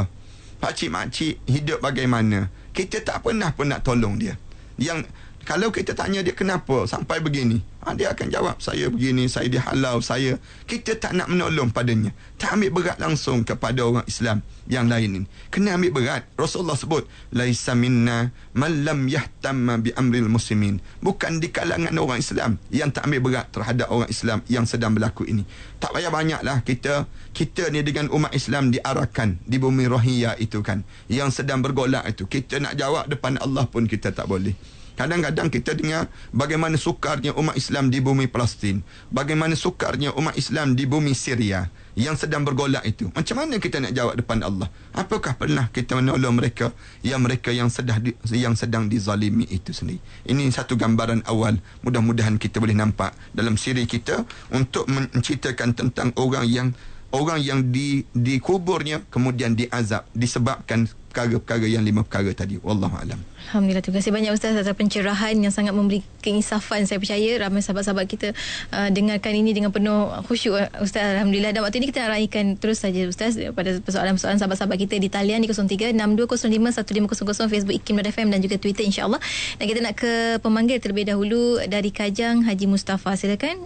[0.59, 2.51] Pak Cik, Mak Cik hidup bagaimana?
[2.75, 4.35] Kita tak pernah pun nak tolong dia.
[4.75, 5.07] Yang
[5.47, 10.03] kalau kita tanya dia kenapa sampai begini, ha, dia akan jawab saya begini, saya dihalau,
[10.03, 10.37] saya.
[10.67, 12.11] Kita tak nak menolong padanya.
[12.37, 15.27] Tak ambil berat langsung kepada orang Islam yang lain ini.
[15.49, 16.21] Kena ambil berat.
[16.35, 20.77] Rasulullah sebut, Laisa minna man lam yahtamma bi amril muslimin.
[21.01, 25.25] Bukan di kalangan orang Islam yang tak ambil berat terhadap orang Islam yang sedang berlaku
[25.25, 25.47] ini.
[25.79, 30.83] Tak payah banyaklah kita kita ni dengan umat Islam diarahkan di bumi rohiyah itu kan.
[31.09, 32.27] Yang sedang bergolak itu.
[32.27, 34.78] Kita nak jawab depan Allah pun kita tak boleh.
[34.99, 38.83] Kadang-kadang kita dengar bagaimana sukarnya umat Islam di bumi Palestin.
[39.07, 43.07] Bagaimana sukarnya umat Islam di bumi Syria yang sedang bergolak itu.
[43.15, 44.67] Macam mana kita nak jawab depan Allah?
[44.91, 50.03] Apakah pernah kita menolong mereka yang mereka yang sedang di, yang sedang dizalimi itu sendiri?
[50.27, 51.63] Ini satu gambaran awal.
[51.79, 56.75] Mudah-mudahan kita boleh nampak dalam siri kita untuk menceritakan tentang orang yang
[57.15, 63.17] orang yang di dikuburnya kemudian diazab disebabkan perkara-perkara yang lima perkara tadi wallahu alam
[63.49, 66.85] alhamdulillah terima kasih banyak ustaz atas pencerahan yang sangat memberi keinsafan.
[66.85, 68.37] Saya percaya ramai sahabat-sahabat kita
[68.69, 71.17] uh, dengarkan ini dengan penuh khusyuk uh, ustaz.
[71.17, 71.49] Alhamdulillah.
[71.49, 75.41] Dan waktu ini kita nak raikan terus saja ustaz pada persoalan-persoalan sahabat-sahabat kita di talian
[75.41, 79.17] di 0362051500 Facebook ikim.fm dan juga Twitter insya-Allah.
[79.57, 83.17] Dan kita nak ke pemanggil terlebih dahulu dari Kajang Haji Mustafa.
[83.17, 83.65] Silakan.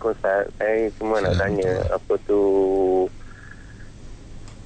[0.00, 2.40] Ustaz, saya cuma nak tanya apa tu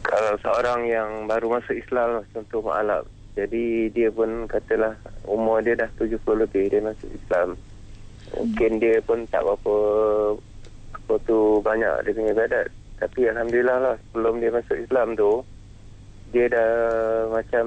[0.07, 4.93] kalau seorang yang baru masuk Islam contoh Ma'alab jadi dia pun katalah
[5.25, 7.57] umur dia dah 70 lebih dia masuk Islam.
[8.33, 9.77] Mungkin dia pun tak berapa
[10.93, 12.67] apa tu banyak dia punya ibadat.
[13.01, 15.41] Tapi Alhamdulillah lah sebelum dia masuk Islam tu
[16.33, 16.73] dia dah
[17.33, 17.65] macam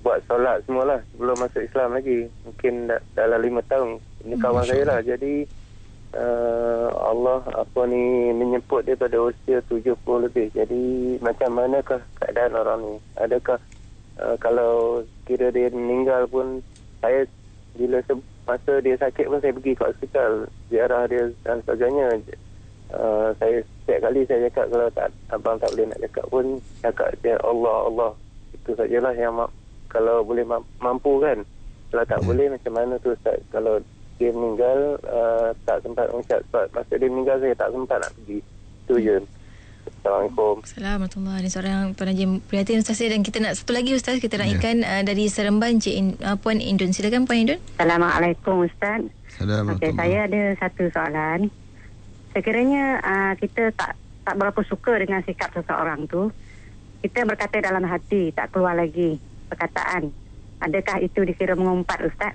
[0.00, 2.18] buat solat semualah sebelum masuk Islam lagi.
[2.48, 4.00] Mungkin dah, dalam lima tahun.
[4.24, 5.00] Ini kawan saya lah.
[5.04, 5.44] jadi
[6.16, 10.48] uh, Allah apa ni menyebut dia pada usia 70 lebih.
[10.56, 12.96] Jadi macam manakah keadaan orang ni?
[13.20, 13.60] Adakah
[14.20, 16.60] uh, kalau kira dia meninggal pun
[17.00, 17.28] saya
[17.76, 18.00] bila
[18.48, 20.30] masa dia sakit pun saya pergi ke hospital
[20.72, 22.08] ziarah dia dan sebagainya.
[22.86, 26.44] Uh, saya setiap kali saya cakap kalau tak abang tak boleh nak cakap pun
[26.80, 28.12] cakap dia Allah Allah.
[28.54, 29.54] Itu sajalah yang ma-
[29.90, 31.42] kalau boleh ma- mampu kan.
[31.90, 32.28] Kalau tak hmm.
[32.30, 33.38] boleh macam mana tu Ustaz?
[33.50, 33.82] Kalau
[34.16, 38.38] dia meninggal uh, tak sempat mengucap sebab masa dia meninggal saya tak sempat nak pergi.
[38.86, 39.16] Itu je
[39.86, 40.54] Assalamualaikum.
[40.66, 44.48] Assalamualaikum Ini seorang Tuan Haji Prihatin Ustaz dan kita nak satu lagi Ustaz kita nak
[44.58, 44.98] ikan yeah.
[44.98, 46.90] uh, dari Seremban Cik In, uh, Puan Indun.
[46.90, 47.58] Silakan Puan Indun.
[47.78, 49.06] Assalamualaikum Ustaz.
[49.34, 49.78] Assalamualaikum.
[49.78, 51.40] Okay, Saya ada satu soalan.
[52.34, 53.94] Sekiranya uh, kita tak
[54.26, 56.34] tak berapa suka dengan sikap seseorang tu
[57.06, 60.10] kita berkata dalam hati tak keluar lagi perkataan.
[60.58, 62.34] Adakah itu dikira mengumpat Ustaz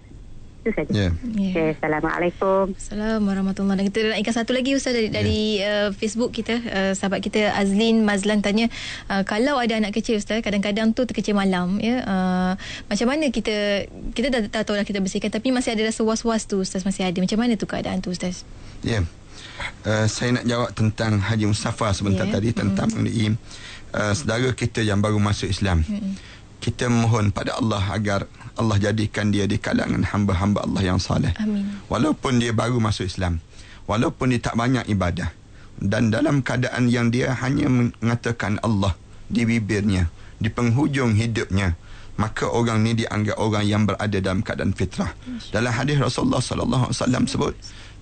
[0.61, 0.93] Itu saja.
[0.93, 1.09] Ya.
[1.33, 1.49] Ya.
[1.57, 2.77] Okay, Assalamualaikum.
[2.77, 3.97] Assalamualaikum warahmatullahi wabarakatuh.
[3.97, 6.53] Kita nak ikan satu lagi Ustaz dari, dari uh, Facebook kita.
[6.61, 8.69] Uh, sahabat kita Azlin Mazlan tanya
[9.09, 12.05] uh, kalau ada anak kecil Ustaz kadang-kadang tu terkecil malam ya.
[12.05, 12.53] Uh,
[12.93, 16.45] macam mana kita kita dah, dah tahu dah kita bersihkan tapi masih ada rasa was-was
[16.45, 17.17] tu Ustaz masih ada.
[17.17, 18.45] Macam mana tu keadaan tu Ustaz?
[18.85, 19.01] Ya.
[19.81, 22.37] Uh, saya nak jawab tentang Haji Mustafa sebentar Ya.
[22.37, 23.33] tadi tentang mengenai
[23.97, 25.81] uh, saudara kita yang baru masuk Islam.
[26.61, 28.29] Kita mohon pada Allah agar
[28.59, 31.31] Allah jadikan dia di kalangan hamba-hamba Allah yang saleh.
[31.39, 31.67] Amin.
[31.87, 33.39] Walaupun dia baru masuk Islam,
[33.87, 35.31] walaupun dia tak banyak ibadah
[35.81, 38.93] dan dalam keadaan yang dia hanya mengatakan Allah
[39.31, 41.73] di bibirnya, di penghujung hidupnya,
[42.19, 45.09] maka orang ni dianggap orang yang berada dalam keadaan fitrah.
[45.49, 47.53] Dalam hadis Rasulullah sallallahu alaihi wasallam sebut,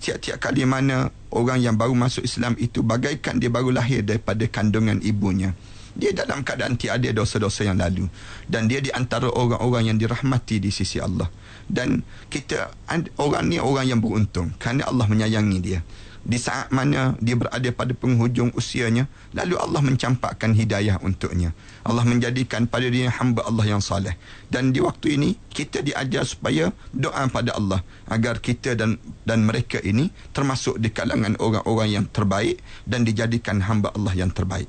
[0.03, 4.99] tiap-tiap kali mana orang yang baru masuk Islam itu bagaikan dia baru lahir daripada kandungan
[4.99, 5.55] ibunya.
[5.99, 8.07] Dia dalam keadaan tiada dosa-dosa yang lalu
[8.47, 11.27] dan dia di antara orang-orang yang dirahmati di sisi Allah.
[11.67, 12.01] Dan
[12.31, 12.71] kita
[13.19, 15.83] orang ni orang yang beruntung kerana Allah menyayangi dia.
[16.19, 21.55] Di saat mana dia berada pada penghujung usianya, lalu Allah mencampakkan hidayah untuknya.
[21.87, 24.19] Allah menjadikan pada dia hamba Allah yang saleh.
[24.51, 27.79] Dan di waktu ini kita diajar supaya doa pada Allah
[28.11, 33.95] agar kita dan dan mereka ini termasuk di kalangan orang-orang yang terbaik dan dijadikan hamba
[33.95, 34.67] Allah yang terbaik.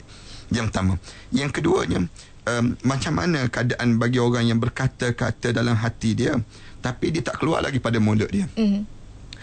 [0.50, 0.94] Yang pertama.
[1.30, 2.00] Yang keduanya,
[2.46, 6.38] um, macam mana keadaan bagi orang yang berkata-kata dalam hati dia
[6.80, 8.48] tapi dia tak keluar lagi pada mulut dia.
[8.56, 8.88] Mm.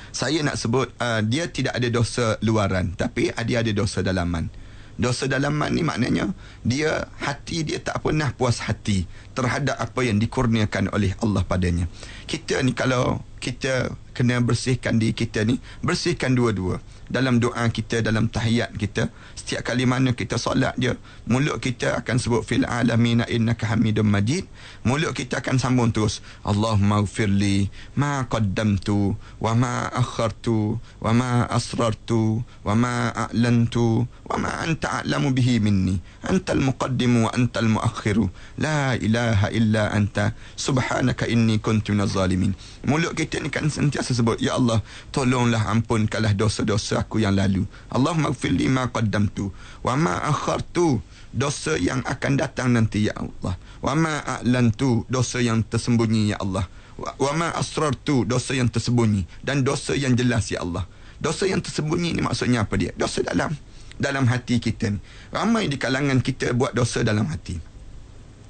[0.09, 4.49] Saya nak sebut uh, dia tidak ada dosa luaran tapi dia ada dosa dalaman.
[4.97, 6.34] Dosa dalaman ni maknanya
[6.65, 9.05] dia hati dia tak pernah puas hati
[9.38, 11.85] terhadap apa yang dikurniakan oleh Allah padanya.
[12.25, 16.81] Kita ni kalau kita kena bersihkan diri kita ni, bersihkan dua-dua.
[17.07, 20.91] Dalam doa kita, dalam tahiyat kita, setiap kali mana kita solat je,
[21.27, 24.43] mulut kita akan sebut fil alamin innaka hamidum majid.
[24.84, 26.19] Mulut kita akan sambung terus.
[26.43, 34.63] Allahumma gfirli ma qaddamtu wa ma akhartu wa ma asrartu wa ma a'lantu wa ma
[34.63, 35.99] anta a'lamu bihi minni.
[36.27, 38.27] Antal muqaddimu wa antal muakhiru.
[38.59, 42.51] La ilaha illa anta subhanaka inni kuntu minaz zalimin.
[42.88, 44.79] Mulut kita ni kan sentiasa sebut ya Allah
[45.13, 47.64] tolonglah ampunkanlah dosa-dosa aku yang lalu.
[47.94, 49.53] Allahumma gfirli ma qaddamtu
[49.86, 50.99] wa ma akhartu
[51.30, 53.56] dosa yang akan datang nanti ya Allah.
[53.80, 56.65] Wa ma a'lantu dosa yang tersembunyi ya Allah.
[56.98, 60.90] Wa ma asrartu dosa yang tersembunyi dan dosa yang jelas ya Allah.
[61.22, 62.90] Dosa yang tersembunyi ni maksudnya apa dia?
[62.98, 63.53] Dosa dalam
[63.98, 64.99] dalam hati kita ni.
[65.34, 67.57] Ramai di kalangan kita buat dosa dalam hati.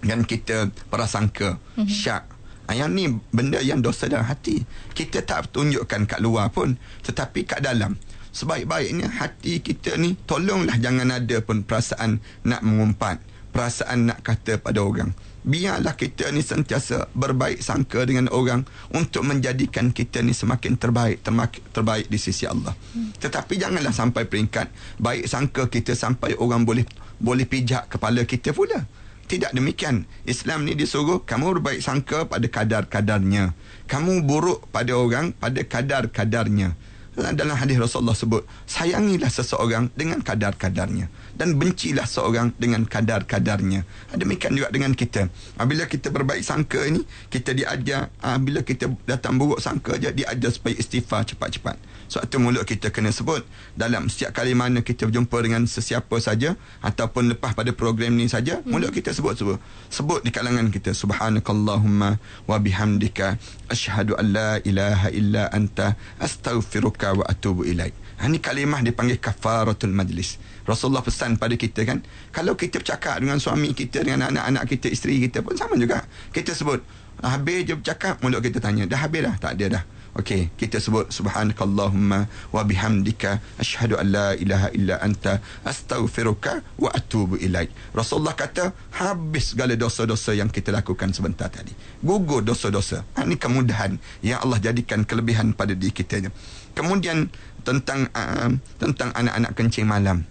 [0.04, 1.90] Dan kita prasangka, mm-hmm.
[1.90, 2.24] syak.
[2.68, 4.62] Ah, Yang ni benda yang dosa dalam hati.
[4.92, 6.76] Kita tak tunjukkan kat luar pun.
[7.08, 7.96] Tetapi kat dalam.
[8.32, 13.20] Sebaik-baiknya hati kita ni tolonglah jangan ada pun perasaan nak mengumpat.
[13.56, 15.16] Perasaan nak kata pada orang.
[15.48, 21.64] Biarlah kita ni sentiasa berbaik sangka dengan orang untuk menjadikan kita ni semakin terbaik, termak-
[21.72, 22.76] terbaik di sisi Allah.
[22.92, 23.16] Hmm.
[23.16, 24.68] Tetapi janganlah sampai peringkat
[25.00, 26.84] baik sangka kita sampai orang boleh
[27.18, 28.84] boleh pijak kepala kita pula.
[29.28, 30.08] Tidak demikian.
[30.24, 33.52] Islam ni disuruh kamu berbaik sangka pada kadar-kadarnya.
[33.88, 36.76] Kamu buruk pada orang pada kadar-kadarnya.
[37.18, 43.86] Dalam hadis Rasulullah sebut, sayangilah seseorang dengan kadar-kadarnya dan bencilah seorang dengan kadar-kadarnya.
[44.18, 45.30] Demikian juga dengan kita.
[45.56, 48.10] Apabila kita berbaik sangka ini, kita diajar,
[48.42, 51.78] bila kita datang buruk sangka je, diajar supaya istighfar cepat-cepat.
[52.08, 53.44] Suatu mulut kita kena sebut
[53.76, 58.64] dalam setiap kali mana kita berjumpa dengan sesiapa saja ataupun lepas pada program ni saja,
[58.64, 58.72] hmm.
[58.72, 59.60] mulut kita sebut sebut.
[59.92, 62.16] Sebut di kalangan kita subhanakallahumma
[62.48, 63.36] wa bihamdika
[63.68, 67.92] asyhadu an la ilaha illa anta astaghfiruka wa atubu ilaik.
[68.18, 70.42] Ha, ini kalimah dipanggil kafaratul majlis.
[70.68, 72.04] Rasulullah pesan pada kita kan,
[72.36, 76.04] kalau kita bercakap dengan suami kita, dengan anak-anak kita, isteri kita pun sama juga.
[76.36, 76.84] Kita sebut,
[77.24, 79.36] habis je bercakap, mulut kita tanya, dah habis dah?
[79.40, 79.84] Tak ada dah.
[80.18, 87.38] Okey, kita sebut subhanakallahumma wa bihamdika asyhadu an la ilaha illa anta astaghfiruka wa atubu
[87.38, 87.70] ilaik.
[87.94, 91.70] Rasulullah kata habis segala dosa-dosa yang kita lakukan sebentar tadi.
[92.02, 93.06] Gugur dosa-dosa.
[93.14, 96.34] Ha, ini kemudahan yang Allah jadikan kelebihan pada diri kita.
[96.74, 97.30] Kemudian
[97.62, 98.50] tentang uh,
[98.82, 100.26] tentang anak-anak kencing malam.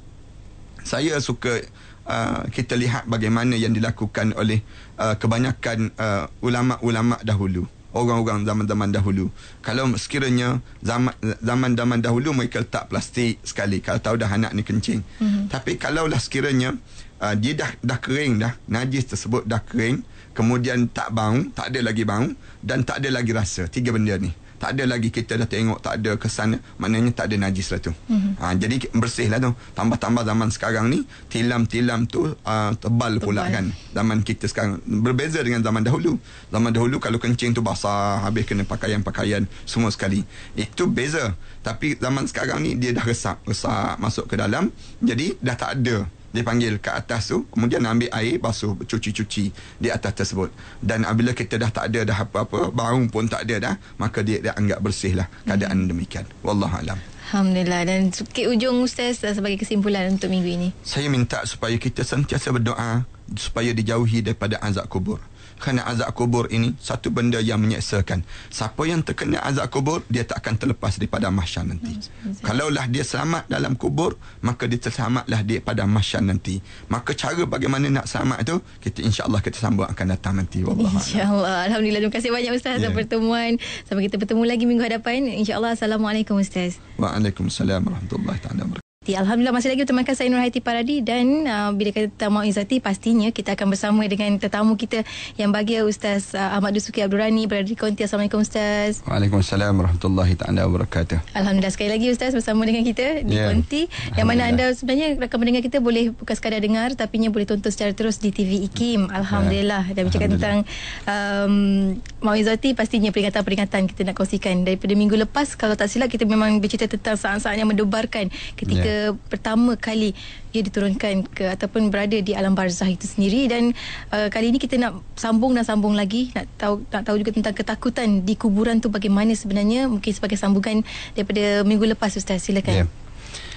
[0.86, 1.66] Saya suka
[2.06, 4.62] uh, kita lihat bagaimana yang dilakukan oleh
[5.02, 9.32] uh, kebanyakan uh, ulama-ulama dahulu orang-orang zaman-zaman dahulu.
[9.64, 15.00] Kalau sekiranya zaman zaman-zaman dahulu mereka letak plastik sekali kalau tahu dah anak ni kencing.
[15.00, 15.48] Mm-hmm.
[15.48, 16.76] Tapi kalaulah sekiranya
[17.24, 20.04] uh, dia dah dah kering dah, najis tersebut dah kering,
[20.36, 22.28] kemudian tak bau, tak ada lagi bau
[22.60, 23.64] dan tak ada lagi rasa.
[23.66, 24.30] Tiga benda ni.
[24.56, 26.58] Tak ada lagi kita dah tengok tak ada kesan.
[26.80, 27.92] Maknanya tak ada najis lah tu.
[27.92, 28.32] Mm-hmm.
[28.40, 29.50] ha, jadi bersih lah tu.
[29.76, 33.24] Tambah-tambah zaman sekarang ni tilam-tilam tu uh, tebal, tebal.
[33.24, 34.80] pula kan zaman kita sekarang.
[34.84, 36.16] Berbeza dengan zaman dahulu.
[36.50, 40.24] Zaman dahulu kalau kencing tu basah habis kena pakaian-pakaian semua sekali.
[40.56, 41.36] Itu beza.
[41.62, 44.72] Tapi zaman sekarang ni dia dah resap resap masuk ke dalam.
[45.00, 49.48] Jadi dah tak ada dia panggil ke atas tu kemudian ambil air basuh cuci-cuci
[49.80, 50.52] di atas tersebut.
[50.84, 54.44] Dan apabila kita dah tak ada dah apa-apa bau pun tak ada dah maka dia
[54.44, 55.88] dia anggap bersih lah keadaan hmm.
[55.88, 56.28] demikian.
[56.44, 57.00] Wallahu alam.
[57.32, 57.80] Alhamdulillah.
[57.88, 60.68] Dan sikit ujung Ustaz sebagai kesimpulan untuk minggu ini.
[60.84, 65.18] Saya minta supaya kita sentiasa berdoa supaya dijauhi daripada azab kubur
[65.58, 68.22] kerana azab kubur ini satu benda yang menyeksakan.
[68.52, 71.96] Siapa yang terkena azab kubur, dia tak akan terlepas daripada mahsyar nanti.
[72.44, 76.60] Kalaulah dia selamat dalam kubur, maka dia terselamatlah dia pada mahsyar nanti.
[76.88, 80.62] Maka cara bagaimana nak selamat tu, kita insya-Allah kita sambung akan datang nanti.
[80.62, 81.68] Insya-Allah.
[81.72, 82.00] Alhamdulillah.
[82.06, 82.88] Terima kasih banyak Ustaz yeah.
[82.88, 83.58] atas pertemuan.
[83.88, 85.26] Sampai kita bertemu lagi minggu hadapan.
[85.26, 85.74] Insya-Allah.
[85.74, 86.78] Assalamualaikum Ustaz.
[87.00, 92.10] Waalaikumsalam warahmatullahi taala Alhamdulillah masih lagi bertemankan saya Nur Haiti Paradi dan uh, bila kita
[92.10, 95.06] tentang Izati pastinya kita akan bersama dengan tetamu kita
[95.38, 98.02] yang bahagia Ustaz uh, Ahmad Dusuki Abdul Rani berada di Konti.
[98.02, 99.06] Assalamualaikum Ustaz.
[99.06, 101.22] Waalaikumsalam warahmatullahi taala wabarakatuh.
[101.38, 103.54] Alhamdulillah sekali lagi Ustaz bersama dengan kita di yeah.
[103.54, 103.86] Konti
[104.18, 107.94] yang mana anda sebenarnya rakan mendengar kita boleh bukan sekadar dengar tapi boleh tonton secara
[107.94, 109.06] terus di TV IKIM.
[109.14, 109.86] Alhamdulillah.
[109.94, 110.66] Dan bercakap tentang
[111.06, 116.58] um, Izati pastinya peringatan-peringatan kita nak kongsikan daripada minggu lepas kalau tak silap kita memang
[116.58, 118.28] bercerita tentang saat-saat yang mendebarkan
[118.58, 118.95] ketika yeah
[119.30, 120.12] pertama kali
[120.52, 123.76] ia diturunkan ke ataupun berada di alam barzah itu sendiri dan
[124.12, 127.54] uh, kali ini kita nak sambung dan sambung lagi nak tahu nak tahu juga tentang
[127.54, 130.80] ketakutan di kuburan tu bagaimana sebenarnya mungkin sebagai sambungan
[131.12, 132.86] daripada minggu lepas ustaz silakan.
[132.86, 132.88] Yeah.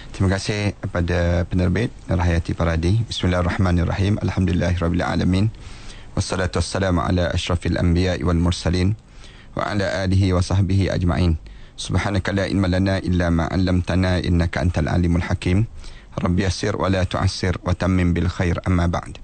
[0.10, 3.00] Terima kasih kepada penerbit Rahayati Paradi.
[3.08, 4.18] Bismillahirrahmanirrahim.
[4.20, 5.54] Alhamdulillahirabbil alamin.
[6.18, 8.98] Wassalatu wassalamu ala asyrafil anbiya'i wal mursalin
[9.54, 11.40] wa ala alihi wa sahbihi ajma'in.
[11.80, 15.64] Subhanaka la ilma lana illa ma 'allamtana innaka antal alimul hakim.
[16.20, 19.16] Rabbi yassir wa la tu'assir wa tammim bil khair amma ba'd.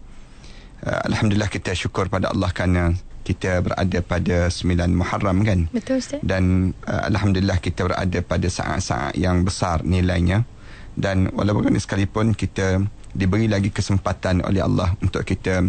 [0.79, 2.95] Uh, Alhamdulillah kita syukur pada Allah kerana
[3.27, 5.67] kita berada pada 9 Muharram kan?
[5.75, 6.23] Betul Ustaz.
[6.23, 10.47] Dan uh, Alhamdulillah kita berada pada saat-saat yang besar nilainya.
[10.95, 12.79] Dan walaupun sekalipun kita
[13.11, 15.59] diberi lagi kesempatan oleh Allah untuk kita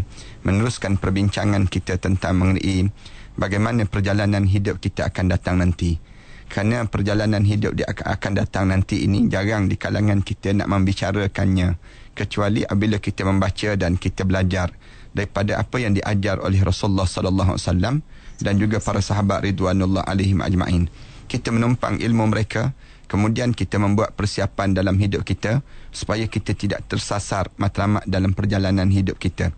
[0.47, 2.87] meneruskan perbincangan kita tentang mengenai
[3.35, 5.99] bagaimana perjalanan hidup kita akan datang nanti
[6.47, 11.78] kerana perjalanan hidup dia akan datang nanti ini jarang di kalangan kita nak membicarakannya.
[12.16, 14.73] Kecuali apabila kita membaca dan kita belajar
[15.12, 17.97] daripada apa yang diajar oleh Rasulullah sallallahu alaihi wasallam
[18.40, 20.89] dan juga para sahabat ridwanullah alaihim ajmain.
[21.28, 22.73] Kita menumpang ilmu mereka
[23.06, 25.62] kemudian kita membuat persiapan dalam hidup kita
[25.94, 29.52] supaya kita tidak tersasar matlamat dalam perjalanan hidup kita.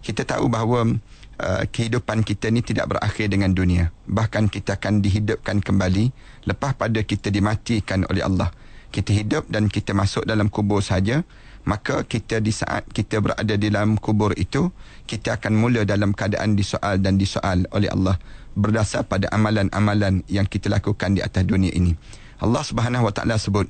[0.00, 0.94] Kita tahu bahawa
[1.36, 3.92] Uh, kehidupan kita ni tidak berakhir dengan dunia.
[4.08, 6.08] Bahkan kita akan dihidupkan kembali
[6.48, 8.48] lepas pada kita dimatikan oleh Allah.
[8.88, 11.28] Kita hidup dan kita masuk dalam kubur saja,
[11.68, 14.72] maka kita di saat kita berada di dalam kubur itu,
[15.04, 18.16] kita akan mula dalam keadaan disoal dan disoal oleh Allah
[18.56, 21.92] berdasar pada amalan-amalan yang kita lakukan di atas dunia ini.
[22.40, 23.68] Allah Subhanahu wa taala sebut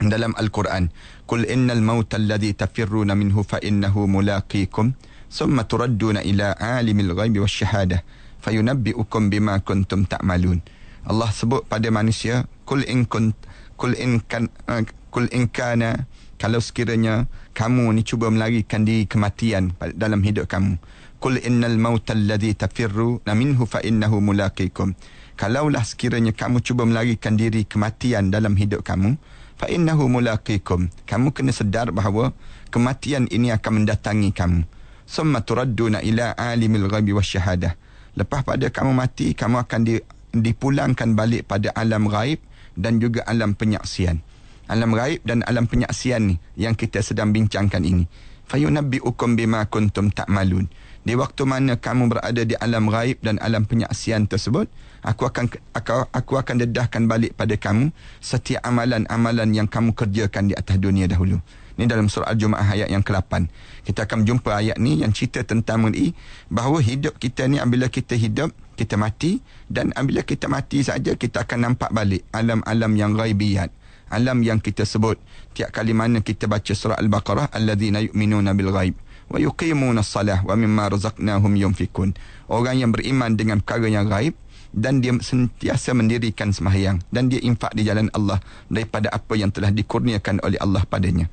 [0.00, 0.88] dalam Al-Quran,
[1.28, 4.96] "Qul innal mauta alladhi tafirruna minhu fa innahu mulaqikum."
[5.33, 8.03] ثم تردون إلى عالم الغيب والشهادة
[8.45, 10.61] فينبئكم بما كنتم تعملون
[11.03, 13.35] Allah sebut pada manusia kul in kun
[13.75, 14.79] kul in kan uh,
[15.11, 16.07] kul in kana
[16.39, 20.79] kalau sekiranya kamu ni cuba melarikan diri kematian dalam hidup kamu
[21.19, 24.95] kul innal mauta alladhi tafirru minhu fa innahu mulaqikum
[25.35, 29.19] kalaulah sekiranya kamu cuba melarikan diri kematian dalam hidup kamu
[29.59, 32.31] fa innahu mulaqikum kamu kena sedar bahawa
[32.71, 34.63] kematian ini akan mendatangi kamu
[35.08, 37.72] summa turadduna ila alimil ghaibi wasyahadah
[38.18, 39.96] lepas pada kamu mati kamu akan di,
[40.36, 42.42] dipulangkan balik pada alam gaib
[42.78, 44.22] dan juga alam penyaksian.
[44.68, 48.04] Alam gaib dan alam penyaksian ni yang kita sedang bincangkan ini.
[48.48, 50.68] Fayunabbiukum bima kuntum ta'malun.
[51.02, 54.68] Di waktu mana kamu berada di alam gaib dan alam penyaksian tersebut
[55.00, 60.54] aku akan aku, aku akan dedahkan balik pada kamu setiap amalan-amalan yang kamu kerjakan di
[60.58, 61.40] atas dunia dahulu
[61.78, 63.46] ini dalam surah Al-Jumu'ah ayat yang ke-8.
[63.86, 66.10] Kita akan jumpa ayat ni yang cerita tentang mengenai
[66.50, 69.38] bahawa hidup kita ni apabila kita hidup, kita mati
[69.70, 73.70] dan apabila kita mati saja kita akan nampak balik alam-alam yang ghaibiyat.
[74.10, 75.22] Alam yang kita sebut
[75.54, 78.98] tiap kali mana kita baca surah Al-Baqarah alladzina yu'minuna bil ghaib
[79.28, 82.18] wa yuqimuna as-salah wa mimma razaqnahum yunfikun.
[82.50, 84.34] Orang yang beriman dengan perkara yang gaib
[84.74, 89.70] dan dia sentiasa mendirikan sembahyang dan dia infak di jalan Allah daripada apa yang telah
[89.70, 91.30] dikurniakan oleh Allah padanya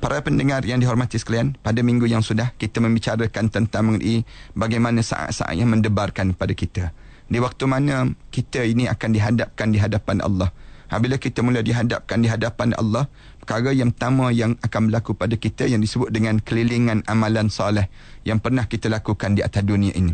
[0.00, 4.24] para pendengar yang dihormati sekalian, pada minggu yang sudah kita membicarakan tentang mengenai
[4.56, 6.94] bagaimana saat-saat yang mendebarkan pada kita.
[7.32, 10.52] di waktu mana kita ini akan dihadapkan di hadapan Allah.
[10.92, 13.08] Ha, bila kita mula dihadapkan di hadapan Allah,
[13.40, 17.88] perkara yang pertama yang akan berlaku pada kita yang disebut dengan kelilingan amalan soleh
[18.28, 20.12] yang pernah kita lakukan di atas dunia ini.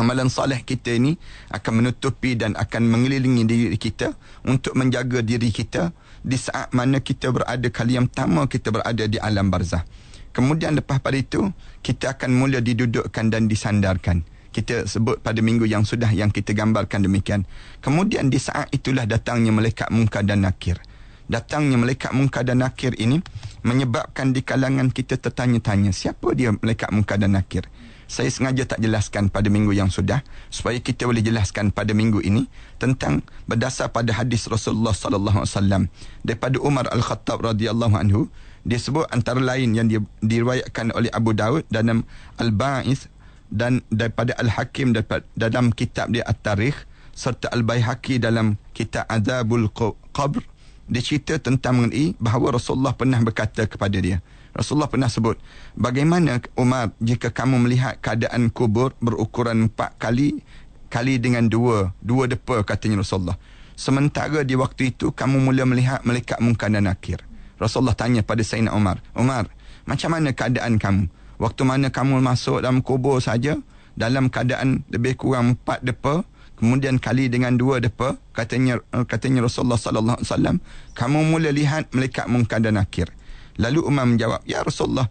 [0.00, 1.20] Amalan soleh kita ini
[1.52, 4.16] akan menutupi dan akan mengelilingi diri kita
[4.48, 9.16] untuk menjaga diri kita di saat mana kita berada kali yang pertama kita berada di
[9.16, 9.84] alam barzah.
[10.30, 11.50] Kemudian lepas pada itu,
[11.82, 14.22] kita akan mula didudukkan dan disandarkan.
[14.50, 17.46] Kita sebut pada minggu yang sudah yang kita gambarkan demikian.
[17.82, 20.78] Kemudian di saat itulah datangnya malaikat mungkar dan nakir.
[21.30, 23.22] Datangnya malaikat mungkar dan nakir ini
[23.62, 27.70] menyebabkan di kalangan kita tertanya-tanya siapa dia malaikat mungkar dan nakir
[28.10, 32.50] saya sengaja tak jelaskan pada minggu yang sudah supaya kita boleh jelaskan pada minggu ini
[32.82, 35.82] tentang berdasar pada hadis Rasulullah sallallahu alaihi wasallam.
[36.26, 38.26] Daripada Umar Al-Khattab radhiyallahu anhu
[38.66, 39.86] dia sebut antara lain yang
[40.26, 42.02] diriwayatkan oleh Abu Daud dalam
[42.42, 43.06] Al-Ba'is
[43.46, 44.90] dan daripada Al-Hakim
[45.38, 46.74] dalam kitab dia At-Tarikh
[47.14, 49.70] serta Al-Baihaqi dalam kitab Azabul
[50.10, 50.42] Qabr
[50.90, 54.18] dia cerita tentang mengenai bahawa Rasulullah pernah berkata kepada dia
[54.50, 55.38] Rasulullah pernah sebut,
[55.78, 60.42] bagaimana Umar jika kamu melihat keadaan kubur berukuran empat kali
[60.90, 63.38] kali dengan dua, dua depa katanya Rasulullah.
[63.78, 67.22] Sementara di waktu itu kamu mula melihat malaikat mungkar dan nakir.
[67.56, 69.48] Rasulullah tanya pada Sayyidina Umar, Umar,
[69.86, 71.08] macam mana keadaan kamu?
[71.40, 73.56] Waktu mana kamu masuk dalam kubur saja
[73.96, 76.26] dalam keadaan lebih kurang empat depa,
[76.60, 80.56] kemudian kali dengan dua depa, katanya katanya Rasulullah sallallahu alaihi wasallam,
[80.92, 83.08] kamu mula lihat malaikat mungkar dan nakir.
[83.60, 85.06] Lalu Umar menjawab, Ya Rasulullah,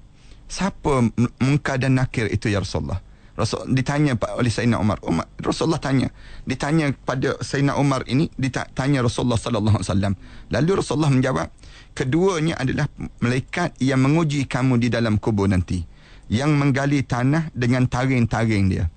[0.50, 1.06] siapa
[1.38, 3.00] munkar dan nakir itu Ya Rasulullah?
[3.40, 5.00] Rasul ditanya oleh Sayyidina Umar.
[5.00, 6.12] Umar Rasulullah tanya.
[6.44, 10.14] Ditanya pada Sayyidina Umar ini ditanya Rasulullah sallallahu alaihi wasallam.
[10.52, 11.48] Lalu Rasulullah menjawab,
[11.96, 12.92] keduanya adalah
[13.24, 15.80] malaikat yang menguji kamu di dalam kubur nanti.
[16.28, 18.92] Yang menggali tanah dengan taring-taring dia.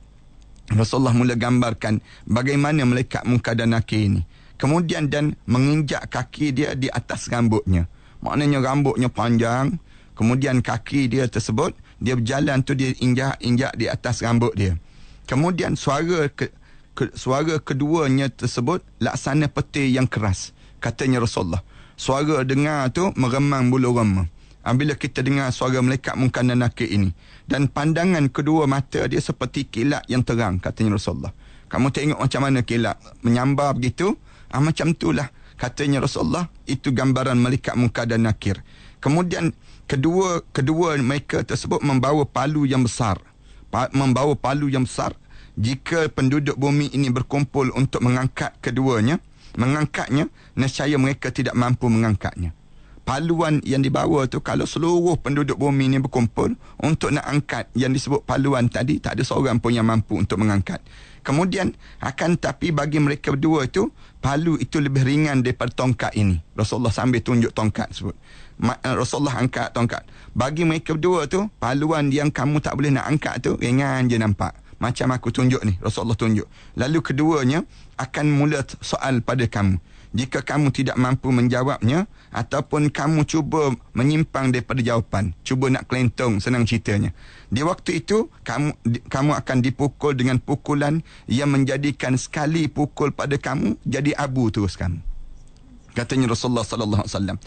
[0.74, 4.26] Rasulullah mula gambarkan bagaimana malaikat munkar dan nakir ini.
[4.58, 7.86] Kemudian dan menginjak kaki dia di atas rambutnya.
[8.22, 9.76] Maknanya rambutnya panjang.
[10.14, 11.74] Kemudian kaki dia tersebut.
[11.98, 14.78] Dia berjalan tu dia injak-injak di atas rambut dia.
[15.26, 16.50] Kemudian suara ke,
[16.94, 20.54] ke, suara keduanya tersebut laksana peti yang keras.
[20.82, 21.62] Katanya Rasulullah.
[21.94, 24.26] Suara dengar tu meremang bulu rema.
[24.62, 27.10] Bila kita dengar suara melekat mungkan dan nakir ini.
[27.46, 30.62] Dan pandangan kedua mata dia seperti kilat yang terang.
[30.62, 31.34] Katanya Rasulullah.
[31.66, 32.98] Kamu tengok macam mana kilat.
[33.26, 34.14] Menyambar begitu.
[34.52, 35.32] Ah, macam itulah
[35.62, 38.58] katanya Rasulullah itu gambaran malaikat munkar dan nakir.
[38.98, 39.54] Kemudian
[39.86, 43.22] kedua kedua mereka tersebut membawa palu yang besar.
[43.94, 45.14] Membawa palu yang besar
[45.54, 49.22] jika penduduk bumi ini berkumpul untuk mengangkat keduanya,
[49.54, 50.28] mengangkatnya,
[50.58, 52.52] nescaya mereka tidak mampu mengangkatnya.
[53.02, 58.22] Paluan yang dibawa tu kalau seluruh penduduk bumi ini berkumpul untuk nak angkat yang disebut
[58.22, 60.78] paluan tadi tak ada seorang pun yang mampu untuk mengangkat.
[61.22, 63.90] Kemudian akan tapi bagi mereka berdua itu
[64.22, 66.38] palu itu lebih ringan daripada tongkat ini.
[66.54, 68.14] Rasulullah sambil tunjuk tongkat tersebut.
[68.62, 70.06] Eh, Rasulullah angkat tongkat.
[70.32, 74.54] Bagi mereka berdua tu paluan yang kamu tak boleh nak angkat tu ringan je nampak.
[74.78, 76.46] Macam aku tunjuk ni, Rasulullah tunjuk.
[76.74, 77.62] Lalu keduanya
[77.98, 79.78] akan mula soal pada kamu
[80.12, 86.68] jika kamu tidak mampu menjawabnya ataupun kamu cuba menyimpang daripada jawapan cuba nak kelentong senang
[86.68, 87.16] ceritanya.
[87.48, 88.76] Di waktu itu kamu
[89.08, 95.00] kamu akan dipukul dengan pukulan yang menjadikan sekali pukul pada kamu jadi abu terus kamu.
[95.92, 97.38] Katanya Rasulullah sallallahu alaihi wasallam.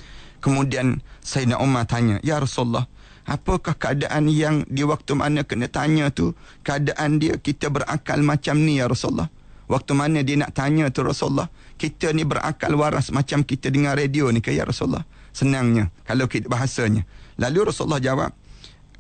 [0.41, 2.85] Kemudian Sayyidina Umar tanya ya Rasulullah
[3.25, 8.77] Apakah keadaan yang di waktu mana kena tanya tu Keadaan dia kita berakal macam ni
[8.77, 9.33] ya Rasulullah?
[9.65, 14.31] Waktu mana dia nak tanya tu Rasulullah Kita ni berakal waras Macam kita dengar radio
[14.31, 15.03] ni ke ya Rasulullah
[15.35, 17.03] Senangnya Kalau kita bahasanya
[17.35, 18.31] Lalu Rasulullah jawab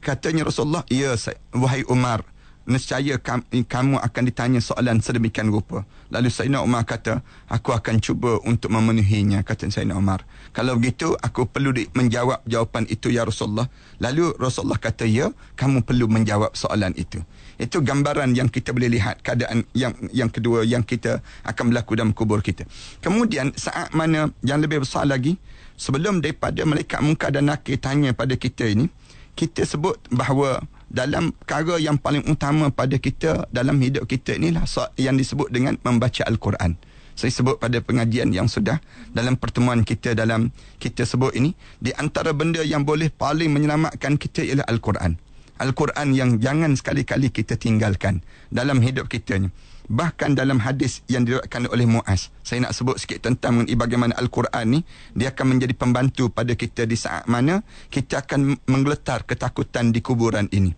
[0.03, 1.15] Katanya Rasulullah Ya
[1.55, 2.35] wahai Umar
[2.65, 5.85] nescaya kamu akan ditanya soalan sedemikian rupa.
[6.09, 10.25] Lalu Sayyidina Umar kata, aku akan cuba untuk memenuhinya, kata Sayyidina Umar.
[10.51, 13.69] Kalau begitu, aku perlu menjawab jawapan itu, Ya Rasulullah.
[14.01, 17.21] Lalu Rasulullah kata, ya, kamu perlu menjawab soalan itu.
[17.55, 22.11] Itu gambaran yang kita boleh lihat, keadaan yang yang kedua yang kita akan berlaku dalam
[22.11, 22.67] kubur kita.
[22.99, 25.39] Kemudian, saat mana yang lebih besar lagi,
[25.79, 28.91] sebelum daripada mereka muka dan nakir tanya pada kita ini,
[29.35, 34.63] kita sebut bahawa dalam perkara yang paling utama pada kita dalam hidup kita inilah
[34.95, 36.79] yang disebut dengan membaca Al-Quran.
[37.15, 38.83] Saya sebut pada pengajian yang sudah
[39.15, 40.51] dalam pertemuan kita dalam
[40.83, 45.15] kita sebut ini di antara benda yang boleh paling menyelamatkan kita ialah Al-Quran.
[45.55, 48.19] Al-Quran yang jangan sekali-kali kita tinggalkan
[48.51, 49.47] dalam hidup kita ni.
[49.85, 54.65] Bahkan dalam hadis yang diriwayatkan oleh Muaz, saya nak sebut sikit tentang mengenai bagaimana Al-Quran
[54.65, 54.79] ni
[55.13, 57.61] dia akan menjadi pembantu pada kita di saat mana
[57.93, 60.73] kita akan menggeletar ketakutan di kuburan ini.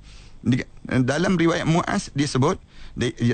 [0.84, 2.60] Dalam riwayat Muaz dia sebut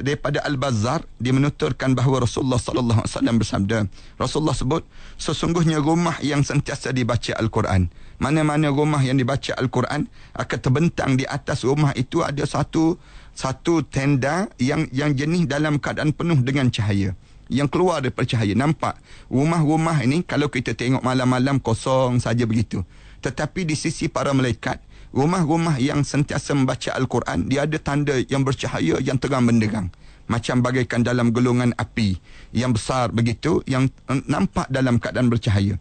[0.03, 3.77] daripada Al-Bazzar dia menuturkan bahawa Rasulullah sallallahu alaihi wasallam bersabda
[4.19, 4.83] Rasulullah sebut
[5.15, 7.87] sesungguhnya rumah yang sentiasa dibaca Al-Quran
[8.21, 10.05] mana-mana rumah yang dibaca Al-Quran
[10.37, 12.97] akan terbentang di atas rumah itu ada satu
[13.33, 17.17] satu tenda yang yang jenis dalam keadaan penuh dengan cahaya.
[17.49, 18.53] Yang keluar daripada cahaya.
[18.53, 22.85] Nampak rumah-rumah ini kalau kita tengok malam-malam kosong saja begitu.
[23.25, 24.79] Tetapi di sisi para malaikat
[25.13, 29.89] rumah-rumah yang sentiasa membaca Al-Quran dia ada tanda yang bercahaya yang terang benderang.
[30.23, 32.15] Macam bagaikan dalam gelungan api
[32.55, 35.75] yang besar begitu yang nampak dalam keadaan bercahaya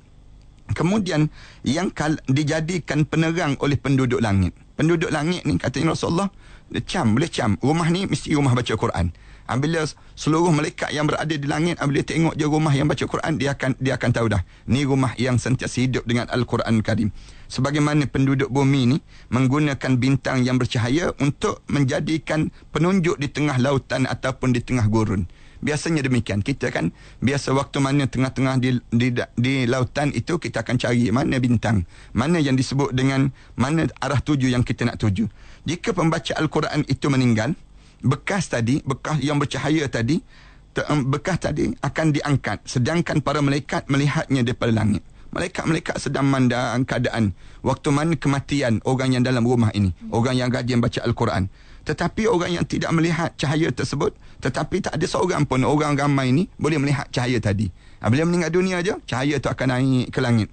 [0.73, 1.28] kemudian
[1.62, 4.57] yang kal- dijadikan penerang oleh penduduk langit.
[4.74, 6.32] Penduduk langit ni kata Rasulullah
[6.81, 7.61] cam boleh cam.
[7.61, 9.12] Rumah ni mesti rumah baca Quran.
[9.43, 9.85] Apabila
[10.16, 13.77] seluruh malaikat yang berada di langit apabila tengok je rumah yang baca Quran dia akan
[13.77, 14.43] dia akan tahu dah.
[14.70, 17.12] Ni rumah yang sentiasa hidup dengan Al-Quran Karim.
[17.53, 24.57] Sebagaimana penduduk bumi ni menggunakan bintang yang bercahaya untuk menjadikan penunjuk di tengah lautan ataupun
[24.57, 25.28] di tengah gurun.
[25.63, 26.43] Biasanya demikian.
[26.43, 26.91] Kita kan
[27.23, 31.87] biasa waktu mana tengah-tengah di, di, di lautan itu kita akan cari mana bintang.
[32.11, 35.31] Mana yang disebut dengan mana arah tuju yang kita nak tuju.
[35.63, 37.55] Jika pembaca Al-Quran itu meninggal,
[38.03, 40.19] bekas tadi, bekas yang bercahaya tadi,
[41.07, 42.67] bekas tadi akan diangkat.
[42.67, 45.07] Sedangkan para malaikat melihatnya daripada langit.
[45.33, 47.33] Malaikat-malaikat sedang mandang keadaan
[47.65, 49.95] waktu mana kematian orang yang dalam rumah ini.
[50.11, 51.47] Orang yang rajin baca Al-Quran.
[51.83, 56.47] Tetapi orang yang tidak melihat cahaya tersebut, tetapi tak ada seorang pun orang ramai ini
[56.55, 57.71] boleh melihat cahaya tadi.
[58.03, 60.49] Bila meninggal dunia aja, cahaya itu akan naik ke langit.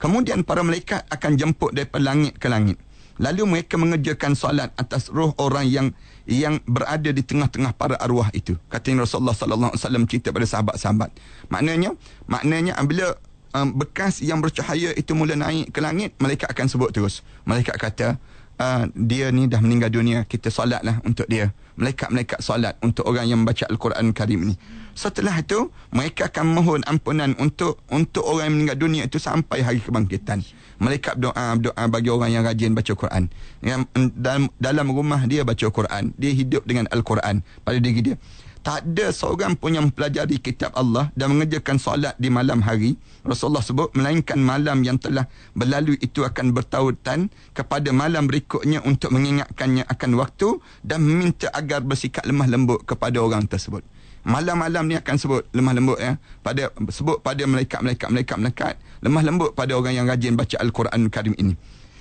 [0.00, 2.76] Kemudian para malaikat akan jemput daripada langit ke langit.
[3.16, 5.86] Lalu mereka mengerjakan solat atas roh orang yang
[6.26, 8.58] yang berada di tengah-tengah para arwah itu.
[8.66, 11.10] Kata Rasulullah sallallahu alaihi wasallam cerita pada sahabat-sahabat.
[11.52, 11.94] Maknanya,
[12.26, 13.14] maknanya bila
[13.54, 17.22] um, bekas yang bercahaya itu mula naik ke langit, malaikat akan sebut terus.
[17.46, 18.18] Malaikat kata,
[18.58, 21.50] uh, dia ni dah meninggal dunia, kita solatlah untuk dia.
[21.74, 24.54] Malaikat-malaikat solat untuk orang yang membaca Al-Quran Karim ni.
[24.94, 29.82] Setelah itu, mereka akan mohon ampunan untuk untuk orang yang meninggal dunia itu sampai hari
[29.82, 30.46] kebangkitan.
[30.78, 33.26] Malaikat berdoa, berdoa bagi orang yang rajin baca Quran.
[33.58, 38.16] Yang dalam, dalam rumah dia baca Quran, dia hidup dengan Al-Quran pada diri dia
[38.64, 43.60] tak ada seorang pun yang mempelajari kitab Allah dan mengerjakan solat di malam hari Rasulullah
[43.60, 50.10] sebut melainkan malam yang telah berlalu itu akan bertautan kepada malam berikutnya untuk mengingatkannya akan
[50.16, 53.84] waktu dan meminta agar bersikap lemah lembut kepada orang tersebut.
[54.24, 56.16] Malam-malam ni akan sebut lemah lembut ya.
[56.40, 58.74] Pada sebut pada malaikat-malaikat malaikat-malaikat
[59.04, 61.52] lemah lembut pada orang yang rajin baca Al-Quran Karim ini.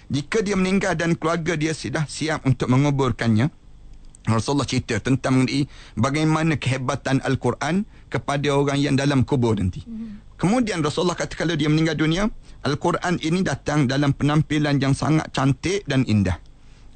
[0.07, 3.51] Jika dia meninggal dan keluarga dia sudah siap untuk menguburkannya
[4.23, 5.67] Rasulullah cerita tentang mengenai
[5.99, 9.83] bagaimana kehebatan Al-Quran kepada orang yang dalam kubur nanti.
[10.39, 12.27] Kemudian Rasulullah kata kalau dia meninggal dunia,
[12.63, 16.39] Al-Quran ini datang dalam penampilan yang sangat cantik dan indah.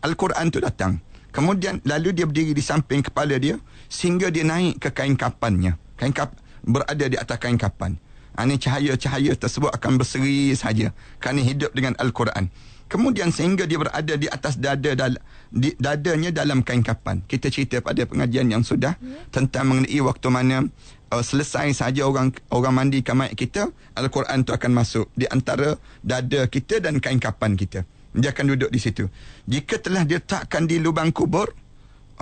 [0.03, 1.03] Al-Quran itu datang.
[1.35, 3.59] Kemudian lalu dia berdiri di samping kepala dia
[3.91, 5.75] sehingga dia naik ke kain kapannya.
[5.99, 6.33] Kain kap
[6.63, 7.99] berada di atas kain kapan.
[8.37, 12.53] Ini cahaya-cahaya tersebut akan berseri saja kerana hidup dengan Al-Quran.
[12.87, 15.19] Kemudian sehingga dia berada di atas dada dal,
[15.51, 17.19] di, dadanya dalam kain kapan.
[17.27, 19.27] Kita cerita pada pengajian yang sudah yeah.
[19.27, 20.63] tentang mengenai waktu mana
[21.11, 23.67] uh, selesai saja orang orang mandi mayat kita,
[23.99, 27.83] Al-Quran itu akan masuk di antara dada kita dan kain kapan kita.
[28.15, 29.11] Dia akan duduk di situ.
[29.45, 31.51] Jika telah diletakkan di lubang kubur,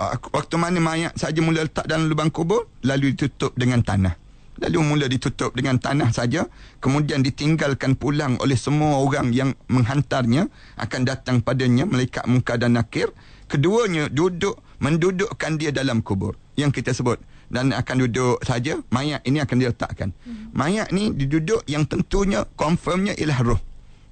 [0.02, 4.25] uh, waktu mana mayat saja mula letak dalam lubang kubur, lalu ditutup dengan tanah
[4.60, 6.48] lalu mula ditutup dengan tanah saja
[6.80, 10.48] kemudian ditinggalkan pulang oleh semua orang yang menghantarnya
[10.80, 13.12] akan datang padanya malaikat muka dan nakir.
[13.46, 17.22] Keduanya duduk mendudukkan dia dalam kubur yang kita sebut.
[17.46, 20.10] Dan akan duduk saja mayat ini akan diletakkan.
[20.26, 20.50] Hmm.
[20.50, 23.60] mayat ni diduduk yang tentunya confirmnya ialah roh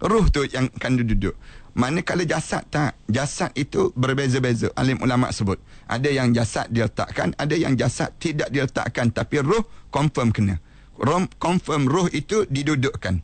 [0.04, 1.34] roh tu yang akan duduk
[1.74, 4.70] Manakala jasad tak, jasad itu berbeza-beza.
[4.78, 5.58] Alim ulama sebut.
[5.90, 9.10] Ada yang jasad diletakkan, ada yang jasad tidak diletakkan.
[9.10, 10.62] Tapi roh confirm kena.
[10.94, 13.18] Roh, confirm roh itu didudukkan.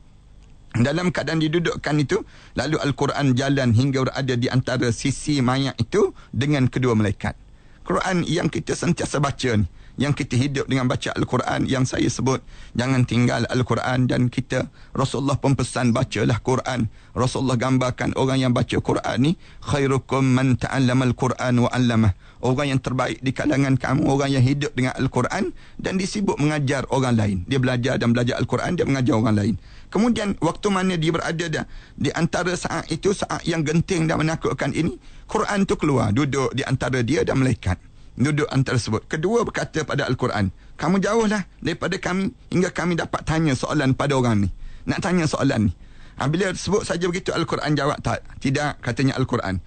[0.71, 2.27] Dalam keadaan didudukkan itu,
[2.59, 7.39] lalu Al-Quran jalan hingga berada di antara sisi mayat itu dengan kedua malaikat.
[7.87, 9.67] Quran yang kita sentiasa baca ni
[9.99, 12.39] yang kita hidup dengan baca Al-Quran yang saya sebut
[12.77, 16.87] jangan tinggal Al-Quran dan kita Rasulullah pun pesan bacalah Quran.
[17.17, 19.33] Rasulullah gambarkan orang yang baca Quran ni
[19.65, 22.13] khairukum man ta'allama Al-Quran wa 'allamah.
[22.41, 27.13] Orang yang terbaik di kalangan kamu orang yang hidup dengan Al-Quran dan disibuk mengajar orang
[27.13, 27.37] lain.
[27.45, 29.55] Dia belajar dan belajar Al-Quran dia mengajar orang lain.
[29.91, 31.65] Kemudian waktu mana dia berada dah,
[31.99, 34.97] di antara saat itu saat yang genting dan menakutkan ini
[35.27, 39.07] Quran tu keluar duduk di antara dia dan malaikat duduk antara tersebut.
[39.07, 44.47] Kedua berkata pada Al-Quran, kamu jauhlah daripada kami hingga kami dapat tanya soalan pada orang
[44.47, 44.49] ni.
[44.89, 45.73] Nak tanya soalan ni.
[46.21, 48.21] Ha, bila sebut saja begitu Al-Quran jawab tak.
[48.43, 49.61] Tidak katanya Al-Quran.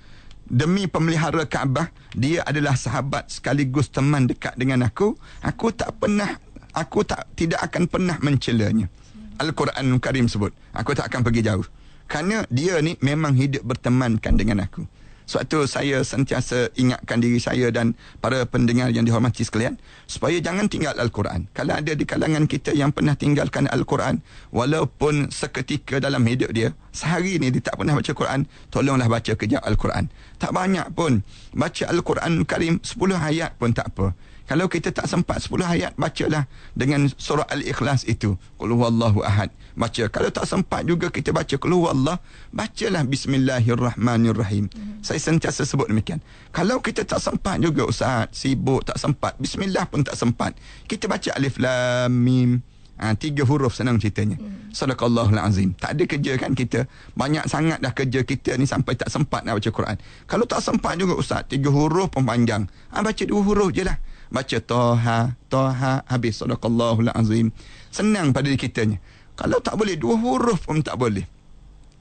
[0.47, 6.35] demi pemelihara Kaabah dia adalah sahabat sekaligus teman dekat dengan aku aku tak pernah
[6.75, 8.91] aku tak tidak akan pernah mencelanya
[9.39, 11.65] Al-Quran Karim sebut aku tak akan pergi jauh
[12.11, 14.83] kerana dia ni memang hidup bertemankan dengan aku
[15.25, 20.67] sebab tu saya sentiasa ingatkan diri saya dan para pendengar yang dihormati sekalian supaya jangan
[20.67, 21.47] tinggal Al-Quran.
[21.55, 24.19] Kalau ada di kalangan kita yang pernah tinggalkan Al-Quran
[24.51, 29.63] walaupun seketika dalam hidup dia, sehari ni dia tak pernah baca Quran, tolonglah baca kejap
[29.63, 30.11] Al-Quran.
[30.37, 31.23] Tak banyak pun.
[31.55, 34.11] Baca Al-Quran Karim 10 ayat pun tak apa.
[34.43, 38.35] Kalau kita tak sempat 10 ayat bacalah dengan surah Al-Ikhlas itu.
[38.59, 39.47] Qul huwallahu ahad.
[39.73, 40.03] Baca.
[40.11, 42.19] Kalau tak sempat juga kita baca Qul huwallah,
[42.51, 44.67] bacalah bismillahirrahmanirrahim.
[44.67, 44.99] Hmm.
[44.99, 46.19] Saya sentiasa sebut demikian.
[46.51, 50.59] Kalau kita tak sempat juga ustaz, sibuk tak sempat, bismillah pun tak sempat.
[50.91, 52.59] Kita baca alif lam mim.
[52.99, 54.37] Ha, tiga huruf senang ceritanya.
[54.37, 54.69] Hmm.
[54.75, 55.71] Sadaqallahul azim.
[55.73, 56.85] Tak ada kerja kan kita.
[57.15, 59.97] Banyak sangat dah kerja kita ni sampai tak sempat nak baca Quran.
[60.27, 62.67] Kalau tak sempat juga ustaz, tiga huruf pun panjang.
[62.93, 63.97] Ha, baca dua huruf je lah
[64.33, 66.41] baca toha toha habis.
[66.41, 67.53] Sadaqallahul azim.
[67.93, 68.97] Senang pada diri kitanya.
[69.37, 71.23] Kalau tak boleh dua huruf pun tak boleh.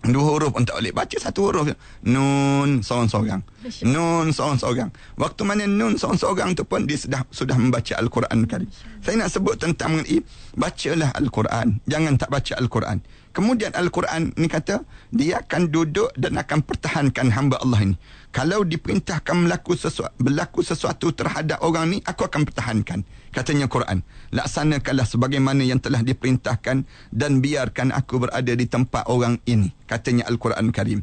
[0.03, 0.91] Dua huruf pun tak boleh.
[0.97, 1.69] Baca satu huruf
[2.03, 3.45] nun seorang-seorang
[3.87, 8.67] nun seorang-seorang waktu mana nun seorang-seorang tu pun dia sudah sudah membaca al-Quran kali.
[9.05, 10.25] Saya nak sebut tentang mengenai
[10.59, 11.79] bacalah al-Quran.
[11.87, 12.99] Jangan tak baca al-Quran
[13.33, 17.97] Kemudian Al-Quran ni kata dia akan duduk dan akan pertahankan hamba Allah ini.
[18.29, 23.01] Kalau diperintahkan melaku sesuatu, berlaku sesuatu terhadap orang ni, aku akan pertahankan.
[23.33, 24.05] Katanya Quran.
[24.37, 29.73] Laksanakanlah sebagaimana yang telah diperintahkan dan biarkan aku berada di tempat orang ini.
[29.89, 31.01] Katanya Al-Quran Karim.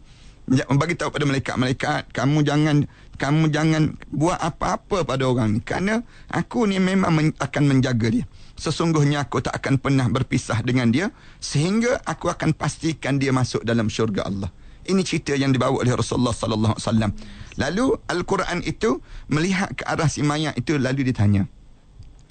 [0.49, 2.77] Bagi tahu pada malaikat-malaikat, kamu jangan
[3.17, 5.59] kamu jangan buat apa-apa pada orang ni.
[5.61, 8.25] Kerana aku ni memang men- akan menjaga dia
[8.59, 11.07] sesungguhnya aku tak akan pernah berpisah dengan dia
[11.39, 14.51] sehingga aku akan pastikan dia masuk dalam syurga Allah.
[14.83, 17.11] Ini cerita yang dibawa oleh Rasulullah sallallahu alaihi wasallam.
[17.55, 18.99] Lalu Al-Quran itu
[19.31, 21.47] melihat ke arah si mayat itu lalu ditanya.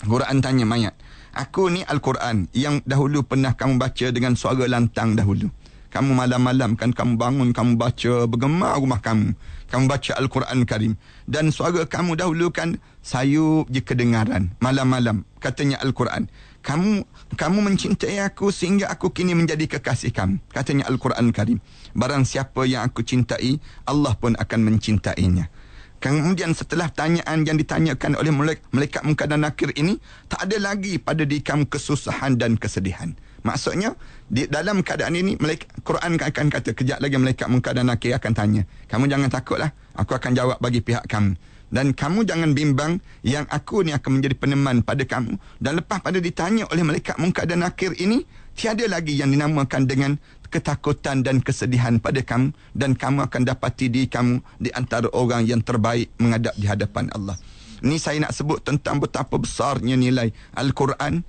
[0.05, 0.95] Quran tanya mayat,
[1.35, 5.51] "Aku ni Al-Quran yang dahulu pernah kamu baca dengan suara lantang dahulu."
[5.89, 9.33] Kamu malam-malam kan kamu bangun kamu baca bergema rumah kamu.
[9.73, 10.93] Kamu baca Al-Quran Karim
[11.25, 12.77] dan suara kamu dahulu kan
[13.09, 16.29] sayup je kedengaran malam-malam katanya Al-Quran.
[16.61, 17.09] Kamu
[17.41, 21.65] kamu mencintai aku sehingga aku kini menjadi kekasih kamu katanya Al-Quran Karim.
[21.97, 23.57] Barang siapa yang aku cintai
[23.89, 25.49] Allah pun akan mencintainya.
[25.99, 28.31] Kemudian setelah tanyaan yang ditanyakan oleh
[28.71, 29.99] malaikat muka dan nakir ini,
[30.31, 33.19] tak ada lagi pada diri kamu kesusahan dan kesedihan.
[33.43, 33.99] Maksudnya
[34.31, 38.31] di dalam keadaan ini malaikat Quran akan kata kejap lagi malaikat munkar dan nakir akan
[38.31, 38.63] tanya.
[38.87, 39.75] Kamu jangan takutlah.
[39.99, 41.35] Aku akan jawab bagi pihak kamu.
[41.69, 45.37] Dan kamu jangan bimbang yang aku ni akan menjadi peneman pada kamu.
[45.61, 48.25] Dan lepas pada ditanya oleh malaikat munkar dan nakir ini,
[48.57, 50.17] tiada lagi yang dinamakan dengan
[50.49, 52.57] ketakutan dan kesedihan pada kamu.
[52.73, 57.37] Dan kamu akan dapati di kamu di antara orang yang terbaik menghadap di hadapan Allah.
[57.79, 61.23] Ini saya nak sebut tentang betapa besarnya nilai Al-Quran.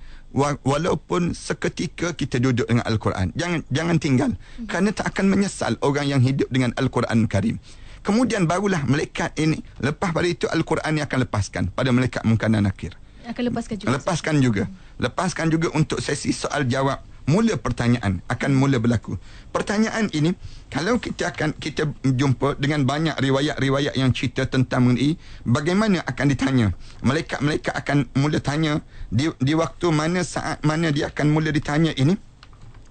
[0.62, 3.34] Walaupun seketika kita duduk dengan Al-Quran.
[3.34, 4.30] Jangan jangan tinggal.
[4.70, 7.58] Kerana tak akan menyesal orang yang hidup dengan Al-Quran Karim
[8.00, 12.64] kemudian barulah malaikat ini lepas pada itu Al-Quran ini akan lepaskan pada malaikat munkar dan
[12.64, 12.96] nakir
[13.28, 14.64] akan lepaskan juga lepaskan juga
[14.98, 19.14] lepaskan juga untuk sesi soal jawab mula pertanyaan akan mula berlaku.
[19.54, 20.34] Pertanyaan ini
[20.66, 25.14] kalau kita akan kita jumpa dengan banyak riwayat-riwayat yang cerita tentang mengenai
[25.46, 26.66] bagaimana akan ditanya.
[27.06, 28.82] Malaikat-malaikat akan mula tanya
[29.14, 32.18] di di waktu mana saat mana dia akan mula ditanya ini.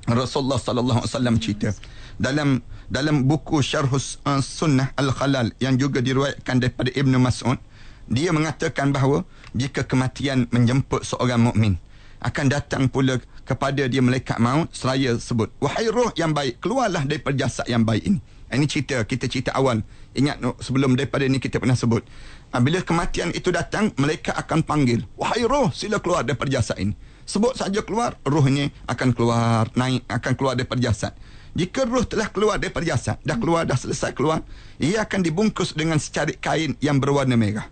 [0.09, 1.69] Rasulullah sallallahu alaihi wasallam cerita
[2.17, 7.61] dalam dalam buku Syarhus uh, Sunnah Al-Khalal yang juga diriwayatkan daripada Ibnu Mas'ud
[8.09, 9.21] dia mengatakan bahawa
[9.53, 11.77] jika kematian menjemput seorang mukmin
[12.19, 17.37] akan datang pula kepada dia malaikat maut seraya sebut wahai roh yang baik keluarlah daripada
[17.37, 18.19] jasad yang baik ini.
[18.49, 19.85] Ini cerita kita cerita awal.
[20.17, 22.01] Ingat sebelum daripada ini kita pernah sebut.
[22.49, 26.97] Ah, bila kematian itu datang malaikat akan panggil wahai roh sila keluar daripada jasad ini.
[27.29, 31.13] Sebut saja keluar rohnya akan keluar naik akan keluar daripada jasad
[31.57, 34.45] jika roh telah keluar daripada jasad dah keluar dah selesai keluar
[34.77, 37.67] ia akan dibungkus dengan secarik kain yang berwarna merah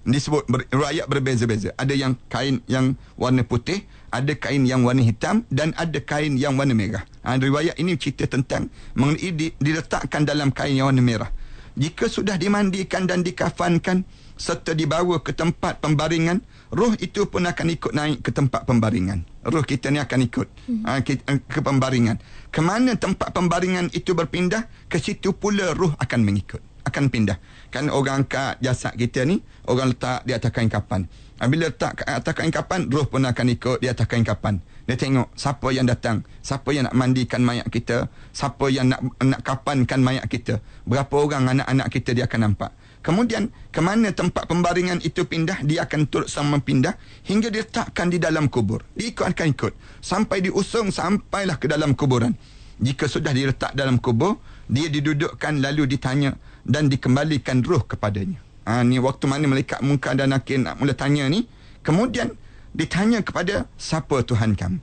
[0.00, 5.46] disebut ber, rakyat berbeza-beza ada yang kain yang warna putih ada kain yang warna hitam
[5.48, 7.06] dan ada kain yang warna merah.
[7.22, 8.66] Ha, riwayat ini cerita tentang
[8.98, 11.30] mengenai di, diletakkan dalam kain yang warna merah.
[11.78, 14.02] Jika sudah dimandikan dan dikafankan
[14.40, 16.40] serta dibawa ke tempat pembaringan,
[16.72, 19.28] roh itu pun akan ikut naik ke tempat pembaringan.
[19.44, 20.82] Roh kita ni akan ikut hmm.
[20.88, 22.16] ha, ke, ke pembaringan.
[22.48, 26.64] Kemana tempat pembaringan itu berpindah, ke situ pula roh akan mengikut.
[26.80, 27.36] akan pindah.
[27.68, 31.04] Kan orang angkat jasad kita ni, orang letak di atas kain kapan.
[31.36, 34.64] Ha, Bila letak kat atas kain kapan, roh pun akan ikut di atas kain kapan.
[34.88, 39.40] Dia tengok siapa yang datang, siapa yang nak mandikan mayat kita, siapa yang nak nak
[39.44, 40.58] kapankan mayat kita.
[40.88, 42.74] Berapa orang anak-anak kita dia akan nampak.
[43.00, 48.20] Kemudian ke mana tempat pembaringan itu pindah Dia akan turut sama pindah Hingga diletakkan di
[48.20, 48.84] dalam kubur.
[48.92, 49.72] Dia ikut akan ikut
[50.04, 52.36] Sampai diusung Sampailah ke dalam kuburan.
[52.76, 54.36] Jika sudah diletak dalam kubur
[54.68, 58.36] Dia didudukkan lalu ditanya Dan dikembalikan roh kepadanya.
[58.68, 61.48] Ha, Ni waktu mana malaikat muka dan nakir Nak mula tanya ni?
[61.80, 62.36] Kemudian
[62.76, 64.76] ditanya kepada Siapa Tuhan kamu?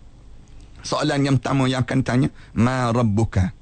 [0.81, 3.53] Soalan yang pertama yang akan tanya Ma Rabbuka?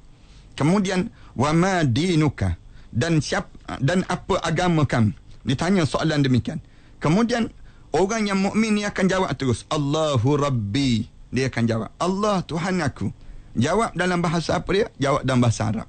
[0.56, 2.56] Kemudian Wa ma dinuka?
[2.88, 5.10] Dan siap dan apa agama kamu?
[5.46, 6.62] Ditanya soalan demikian.
[7.02, 7.50] Kemudian
[7.94, 11.06] orang yang mukmin ni akan jawab terus Allahu Rabbi.
[11.30, 13.10] Dia akan jawab Allah Tuhan aku.
[13.56, 14.86] Jawab dalam bahasa apa dia?
[15.00, 15.88] Jawab dalam bahasa Arab.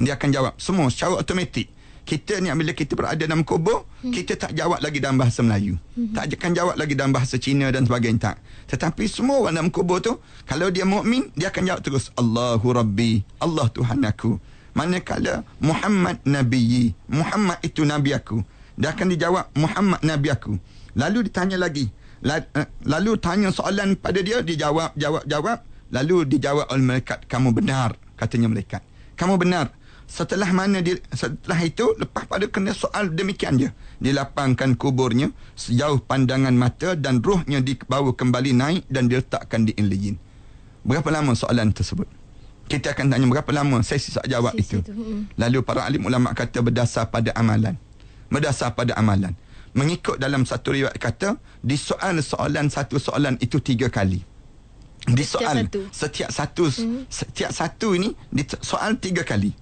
[0.00, 1.68] Dia akan jawab semua secara automatik.
[2.02, 4.10] Kita ni bila kita berada dalam kubur hmm.
[4.10, 5.78] kita tak jawab lagi dalam bahasa Melayu.
[5.94, 6.10] Hmm.
[6.10, 8.36] tak akan jawab lagi dalam bahasa Cina dan sebagainya tak.
[8.74, 13.22] Tetapi semua orang dalam kubur tu kalau dia mukmin dia akan jawab terus Allahu Rabbi
[13.38, 14.34] Allah Tuhan aku
[14.72, 18.40] manakala Muhammad Nabi Muhammad itu Nabi aku.
[18.76, 20.56] Dia akan dijawab Muhammad Nabi aku.
[20.96, 21.88] Lalu ditanya lagi.
[22.22, 25.58] Eh, lalu tanya soalan pada dia dijawab jawab jawab.
[25.92, 28.82] Lalu dijawab oleh malaikat kamu benar katanya malaikat.
[29.16, 29.68] Kamu benar.
[30.08, 33.68] Setelah mana dia setelah itu lepas pada kena soal demikian je.
[34.00, 40.32] Dilapangkan kuburnya sejauh pandangan mata dan rohnya dibawa kembali naik dan diletakkan di Inliyin
[40.82, 42.06] berapa lama soalan tersebut
[42.72, 44.76] kita akan tanya berapa lama sesi soal jawab sesi itu.
[44.80, 44.92] itu.
[44.96, 45.28] Hmm.
[45.36, 47.76] Lalu para alim ulama kata berdasar pada amalan.
[48.32, 49.36] Berdasar pada amalan.
[49.76, 54.24] Mengikut dalam satu riwayat kata di soal soalan satu soalan itu tiga kali.
[55.04, 57.12] Di soal setiap satu hmm.
[57.12, 59.52] setiap satu ini di soal tiga kali.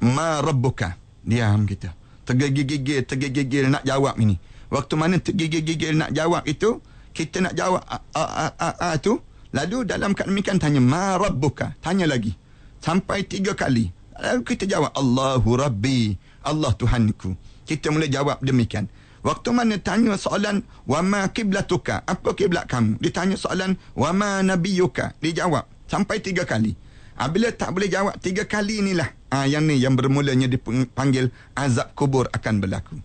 [0.00, 0.96] Ma rabbuka?
[1.20, 1.92] Diam kita.
[2.24, 4.40] Tergigil-gigil, tergigil-gigil nak jawab ini.
[4.72, 6.80] Waktu mana tergigil-gigil nak jawab itu,
[7.12, 9.20] kita nak jawab a a a, a, a tu,
[9.54, 11.78] Lalu dalam demikian tanya ma rabbuka?
[11.78, 12.34] Tanya lagi.
[12.82, 13.86] Sampai tiga kali.
[14.18, 16.18] Lalu kita jawab Allahu Rabbi.
[16.42, 17.38] Allah Tuhanku.
[17.62, 18.90] Kita mula jawab demikian.
[19.24, 22.02] Waktu mana tanya soalan wa ma kiblatuka?
[22.04, 23.00] Apa kiblat kamu?
[23.00, 25.16] Ditanya soalan wa ma nabiyuka?
[25.22, 26.74] Dijawab sampai tiga kali.
[27.14, 31.94] Ha, bila tak boleh jawab tiga kali inilah ha, yang ni yang bermulanya dipanggil azab
[31.94, 32.98] kubur akan berlaku.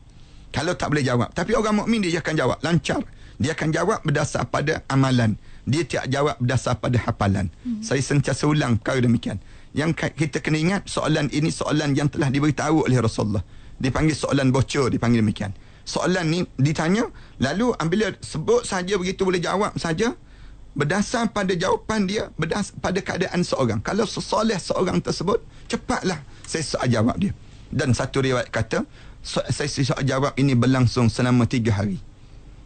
[0.50, 1.30] Kalau tak boleh jawab.
[1.32, 3.00] Tapi orang mukmin dia akan jawab lancar.
[3.40, 7.52] Dia akan jawab berdasar pada amalan dia tidak jawab berdasar pada hafalan.
[7.64, 7.82] Hmm.
[7.84, 9.40] Saya sentiasa ulang perkara demikian.
[9.76, 13.44] Yang kita kena ingat soalan ini soalan yang telah diberitahu oleh Rasulullah.
[13.80, 15.54] Dipanggil soalan bocor, dipanggil demikian.
[15.86, 17.08] Soalan ni ditanya,
[17.42, 20.14] lalu ambil sebut saja begitu boleh jawab saja
[20.78, 23.82] berdasar pada jawapan dia berdasar pada keadaan seorang.
[23.82, 27.34] Kalau sesoleh seorang tersebut, cepatlah saya soal jawab dia.
[27.70, 28.86] Dan satu riwayat kata,
[29.22, 32.02] saya soal jawab ini berlangsung selama tiga hari.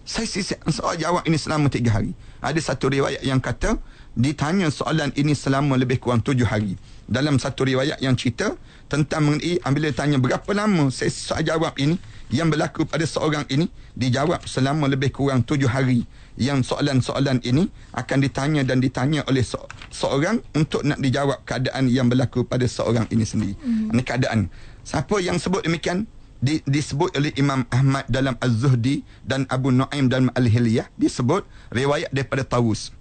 [0.03, 0.27] Saya
[0.71, 2.11] soal jawab ini selama tiga hari.
[2.43, 3.79] Ada satu riwayat yang kata
[4.13, 6.75] ditanya soalan ini selama lebih kurang tujuh hari.
[7.07, 8.51] Dalam satu riwayat yang cerita
[8.91, 11.95] tentang mengenai bila tanya berapa lama saya jawab ini
[12.27, 16.03] yang berlaku pada seorang ini dijawab selama lebih kurang tujuh hari.
[16.33, 22.09] Yang soalan-soalan ini akan ditanya dan ditanya oleh se- seorang untuk nak dijawab keadaan yang
[22.09, 23.53] berlaku pada seorang ini sendiri.
[23.61, 23.93] Hmm.
[23.93, 24.39] Ini keadaan.
[24.81, 26.09] Siapa yang sebut demikian?
[26.43, 32.43] Di, disebut oleh Imam Ahmad dalam Az-Zuhdi dan Abu Nuaim dalam Al-Hiliyah disebut riwayat daripada
[32.43, 32.91] Tawus.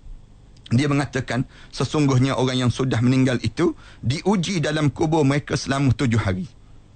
[0.70, 1.42] Dia mengatakan
[1.74, 6.46] sesungguhnya orang yang sudah meninggal itu diuji dalam kubur mereka selama tujuh hari.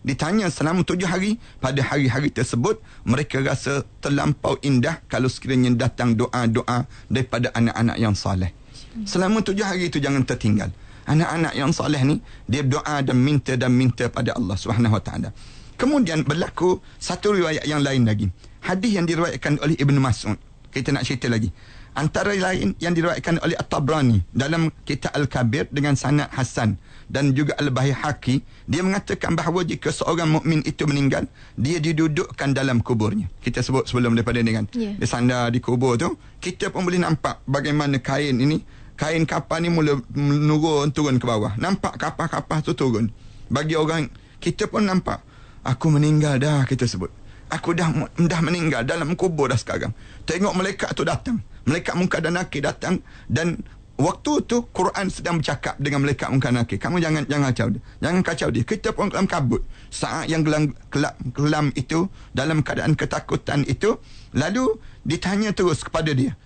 [0.06, 6.86] Ditanya selama tujuh hari pada hari-hari tersebut mereka rasa terlampau indah kalau sekiranya datang doa-doa
[7.10, 8.54] daripada anak-anak yang saleh.
[9.02, 10.70] Selama tujuh hari itu jangan tertinggal.
[11.10, 15.30] Anak-anak yang saleh ni dia doa dan minta dan minta pada Allah Subhanahu Wa Taala
[15.76, 18.26] Kemudian berlaku satu riwayat yang lain lagi.
[18.64, 20.40] Hadis yang diriwayatkan oleh Ibn Mas'ud.
[20.72, 21.52] Kita nak cerita lagi.
[21.96, 26.76] Antara lain yang diriwayatkan oleh At-Tabrani dalam kitab Al-Kabir dengan sanad Hasan
[27.08, 31.24] dan juga Al-Bahihaqi, dia mengatakan bahawa jika seorang mukmin itu meninggal,
[31.56, 33.32] dia didudukkan dalam kuburnya.
[33.40, 34.68] Kita sebut sebelum daripada ni kan.
[34.76, 35.00] Yeah.
[35.00, 38.60] Dia sandar di kubur tu, kita pun boleh nampak bagaimana kain ini,
[39.00, 41.56] kain kapal ni mula menurun turun ke bawah.
[41.56, 43.08] Nampak kapal-kapal tu turun.
[43.48, 45.24] Bagi orang kita pun nampak
[45.66, 47.10] Aku meninggal dah kita sebut.
[47.50, 49.90] Aku dah dah meninggal dalam kubur dah sekarang.
[50.22, 51.42] Tengok malaikat tu datang.
[51.66, 53.58] Malaikat muka dan nakir datang dan
[53.98, 56.78] waktu tu Quran sedang bercakap dengan malaikat muka dan nakir.
[56.78, 57.82] Kamu jangan jangan kacau dia.
[57.98, 58.62] Jangan kacau dia.
[58.62, 59.66] Kita pun dalam kabut.
[59.90, 63.98] Saat yang gelam, kelam, kelam itu dalam keadaan ketakutan itu
[64.38, 66.38] lalu ditanya terus kepada dia.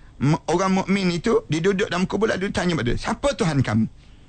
[0.48, 3.84] Orang mukmin itu diduduk dalam kubur lalu ditanya kepada dia, "Siapa Tuhan kamu?"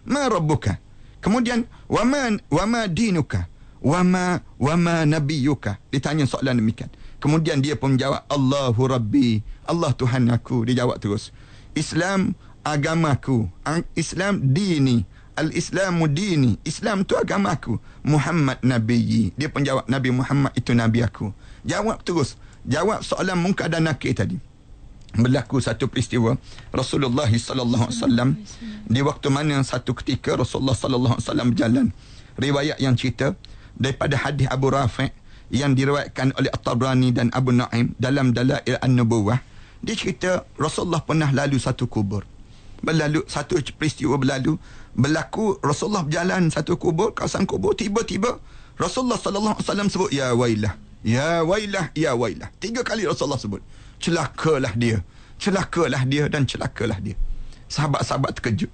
[0.07, 0.79] "Ma rabbuka?"
[1.19, 5.81] Kemudian, "Wa man wa ma dinuka?" Wama wama nabiyuka.
[5.89, 6.89] Ditanya soalan demikian.
[7.21, 10.65] Kemudian dia pun menjawab Allahu rabbi Allah Tuhan aku.
[10.65, 11.29] Dia jawab terus
[11.73, 13.49] Islam agamaku
[13.97, 15.05] Islam dini
[15.37, 17.77] al-islamu dini Islam tu agamaku.
[18.05, 21.33] Muhammad nabiyyi dia pun jawab Nabi Muhammad itu nabi aku.
[21.65, 22.37] Jawab terus.
[22.61, 24.37] Jawab soalan munkar dan nakir tadi.
[25.11, 26.37] Berlaku satu peristiwa
[26.71, 28.29] Rasulullah sallallahu alaihi wasallam
[28.87, 31.87] di waktu mana satu ketika Rasulullah sallallahu alaihi wasallam berjalan.
[32.39, 33.35] Riwayat yang cerita
[33.77, 35.11] daripada hadis Abu Rafi'
[35.51, 39.43] yang diriwayatkan oleh At-Tabrani dan Abu Naim dalam Dalail An-Nubuwah.
[39.83, 42.23] Dia cerita Rasulullah pernah lalu satu kubur.
[42.81, 44.57] Berlalu satu peristiwa berlalu
[44.97, 48.41] berlaku Rasulullah berjalan satu kubur kawasan kubur tiba-tiba
[48.81, 50.73] Rasulullah sallallahu alaihi wasallam sebut ya wailah
[51.05, 52.49] ya wailah ya wailah.
[52.57, 53.61] Tiga kali Rasulullah sebut
[54.01, 55.05] celakalah dia
[55.41, 57.17] celakalah dia dan celakalah dia.
[57.65, 58.69] Sahabat-sahabat terkejut.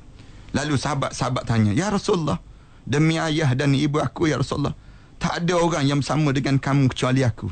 [0.51, 2.39] Lalu sahabat-sahabat tanya ya Rasulullah
[2.83, 4.75] demi ayah dan ibu aku ya Rasulullah
[5.17, 7.49] tak ada orang yang sama dengan kamu kecuali aku.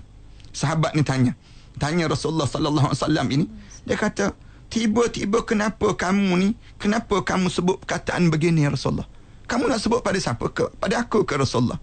[0.53, 1.34] Sahabat ni tanya.
[1.76, 3.45] Tanya Rasulullah sallallahu alaihi wasallam ini.
[3.84, 4.32] Dia kata
[4.72, 9.06] tiba-tiba kenapa kamu ni kenapa kamu sebut perkataan begini ya Rasulullah?
[9.45, 10.45] Kamu nak sebut pada siapa?
[10.50, 11.77] Ke pada aku ke Rasulullah?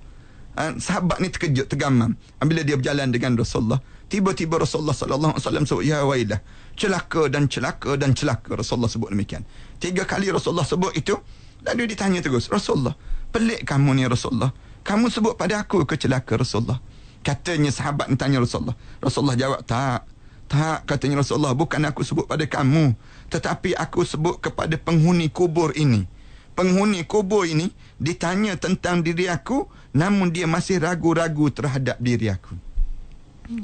[0.53, 2.17] Uh, sahabat ni terkejut tergamam.
[2.41, 3.81] Bila dia berjalan dengan Rasulullah
[4.13, 6.41] tiba-tiba Rasulullah sallallahu alaihi wasallam sebut ya wailah
[6.77, 9.45] celaka dan celaka dan celaka Rasulullah sebut demikian.
[9.81, 11.17] Tiga kali Rasulullah sebut itu
[11.65, 12.93] lalu ditanya terus Rasulullah
[13.33, 14.53] pelik kamu ni Rasulullah
[14.83, 16.83] kamu sebut pada aku ke celaka Rasulullah?
[17.23, 18.75] Katanya sahabat ni tanya Rasulullah.
[18.99, 20.07] Rasulullah jawab tak.
[20.51, 21.55] Tak katanya Rasulullah.
[21.55, 22.93] Bukan aku sebut pada kamu.
[23.31, 26.05] Tetapi aku sebut kepada penghuni kubur ini.
[26.53, 29.65] Penghuni kubur ini ditanya tentang diri aku
[29.97, 32.53] namun dia masih ragu-ragu terhadap diri aku.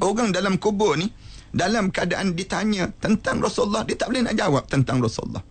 [0.01, 1.11] Orang dalam kubur ni
[1.53, 5.43] dalam keadaan ditanya tentang Rasulullah dia tak boleh nak jawab tentang Rasulullah.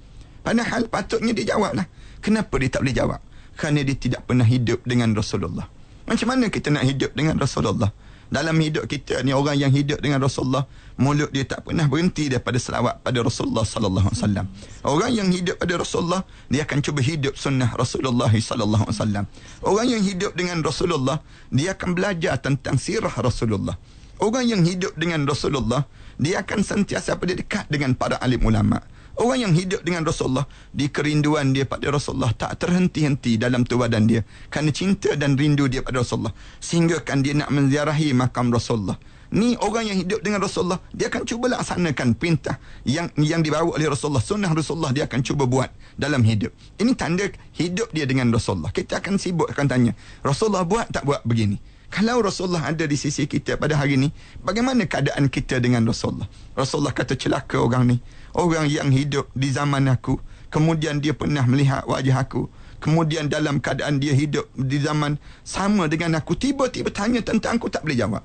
[0.42, 1.86] Padahal patutnya dia jawab lah
[2.24, 3.20] kenapa dia tak boleh jawab
[3.58, 5.66] kerana dia tidak pernah hidup dengan Rasulullah.
[6.06, 7.90] Macam mana kita nak hidup dengan Rasulullah?
[8.28, 10.68] Dalam hidup kita ni orang yang hidup dengan Rasulullah
[11.00, 14.46] mulut dia tak pernah berhenti daripada selawat pada Rasulullah sallallahu alaihi wasallam.
[14.84, 16.20] Orang yang hidup pada Rasulullah
[16.52, 19.24] dia akan cuba hidup sunnah Rasulullah sallallahu alaihi wasallam.
[19.64, 23.80] Orang yang hidup dengan Rasulullah dia akan belajar tentang sirah Rasulullah.
[24.20, 25.88] Orang yang hidup dengan Rasulullah
[26.20, 28.84] dia akan sentiasa pada dekat dengan para alim ulama
[29.18, 34.22] Orang yang hidup dengan Rasulullah di kerinduan dia pada Rasulullah tak terhenti-henti dalam tuadan dia
[34.46, 36.30] kerana cinta dan rindu dia pada Rasulullah
[36.62, 38.94] sehingga kan dia nak menziarahi makam Rasulullah.
[39.34, 43.90] Ni orang yang hidup dengan Rasulullah dia akan cuba laksanakan perintah yang yang dibawa oleh
[43.90, 46.54] Rasulullah sunnah Rasulullah dia akan cuba buat dalam hidup.
[46.78, 47.26] Ini tanda
[47.58, 48.70] hidup dia dengan Rasulullah.
[48.70, 51.58] Kita akan sibuk akan tanya, Rasulullah buat tak buat begini?
[51.88, 54.12] Kalau Rasulullah ada di sisi kita pada hari ini,
[54.44, 56.28] bagaimana keadaan kita dengan Rasulullah?
[56.52, 57.96] Rasulullah kata celaka orang ni
[58.38, 62.46] orang yang hidup di zaman aku kemudian dia pernah melihat wajah aku
[62.78, 67.84] kemudian dalam keadaan dia hidup di zaman sama dengan aku tiba-tiba tanya tentang aku tak
[67.84, 68.22] boleh jawab.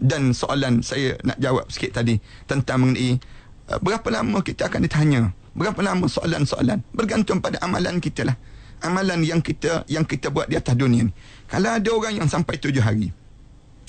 [0.00, 2.16] Dan soalan saya nak jawab sikit tadi
[2.48, 3.20] tentang mengenai
[3.68, 5.22] uh, berapa lama kita akan ditanya?
[5.52, 6.80] Berapa lama soalan-soalan?
[6.96, 8.36] Bergantung pada amalan kita lah.
[8.80, 11.12] Amalan yang kita yang kita buat di atas dunia ni.
[11.52, 13.12] Kalau ada orang yang sampai tujuh hari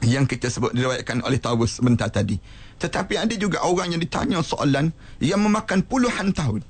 [0.03, 2.41] yang kita sebut diriwayatkan oleh Tawus sebentar tadi.
[2.82, 4.90] Tetapi ada juga orang yang ditanya soalan
[5.22, 6.66] yang memakan puluhan tahun.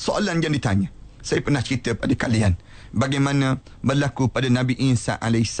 [0.00, 0.88] Soalan yang ditanya.
[1.20, 2.56] Saya pernah cerita pada kalian
[2.96, 5.60] bagaimana berlaku pada Nabi Isa AS.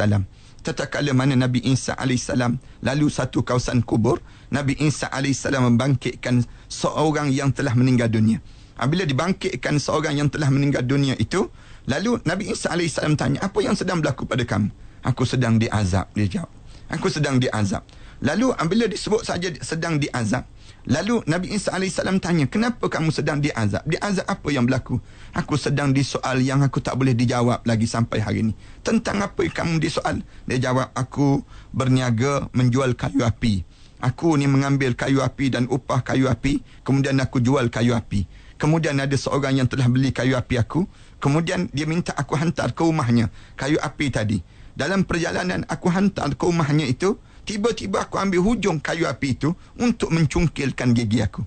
[0.60, 2.32] Tatkala mana Nabi Isa AS
[2.80, 8.40] lalu satu kawasan kubur, Nabi Isa AS membangkitkan seorang yang telah meninggal dunia.
[8.80, 11.52] Bila dibangkitkan seorang yang telah meninggal dunia itu,
[11.84, 14.72] lalu Nabi Isa AS tanya, apa yang sedang berlaku pada kamu?
[15.04, 17.86] Aku sedang diazab, dia jawab aku sedang diazab.
[18.20, 20.44] Lalu bila disebut saja sedang diazab,
[20.84, 23.80] lalu Nabi Isa AS tanya, kenapa kamu sedang diazab?
[23.88, 25.00] Diazab apa yang berlaku?
[25.32, 28.52] Aku sedang disoal yang aku tak boleh dijawab lagi sampai hari ini.
[28.84, 30.20] Tentang apa yang kamu disoal?
[30.44, 31.40] Dia jawab, aku
[31.72, 33.64] berniaga menjual kayu api.
[34.04, 38.28] Aku ni mengambil kayu api dan upah kayu api, kemudian aku jual kayu api.
[38.60, 40.84] Kemudian ada seorang yang telah beli kayu api aku,
[41.16, 44.38] kemudian dia minta aku hantar ke rumahnya kayu api tadi
[44.80, 49.50] dalam perjalanan aku hantar ke rumahnya itu, tiba-tiba aku ambil hujung kayu api itu
[49.82, 51.42] untuk mencungkilkan gigi aku.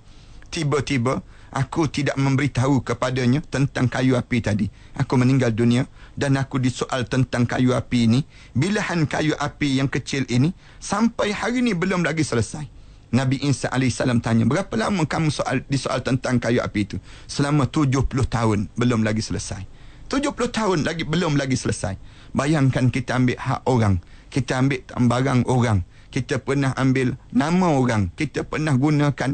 [0.52, 4.68] Tiba-tiba aku tidak memberitahu kepadanya tentang kayu api tadi.
[5.00, 5.88] Aku meninggal dunia
[6.20, 8.20] dan aku disoal tentang kayu api ini.
[8.52, 10.52] Bilahan kayu api yang kecil ini
[10.84, 12.68] sampai hari ini belum lagi selesai.
[13.14, 16.98] Nabi Isa AS tanya, berapa lama kamu soal, disoal tentang kayu api itu?
[17.32, 19.64] Selama 70 tahun belum lagi selesai.
[20.12, 21.96] 70 tahun lagi belum lagi selesai.
[22.36, 24.04] Bayangkan kita ambil hak orang.
[24.34, 25.93] Kita ambil barang orang.
[26.14, 28.14] Kita pernah ambil nama orang.
[28.14, 29.34] Kita pernah gunakan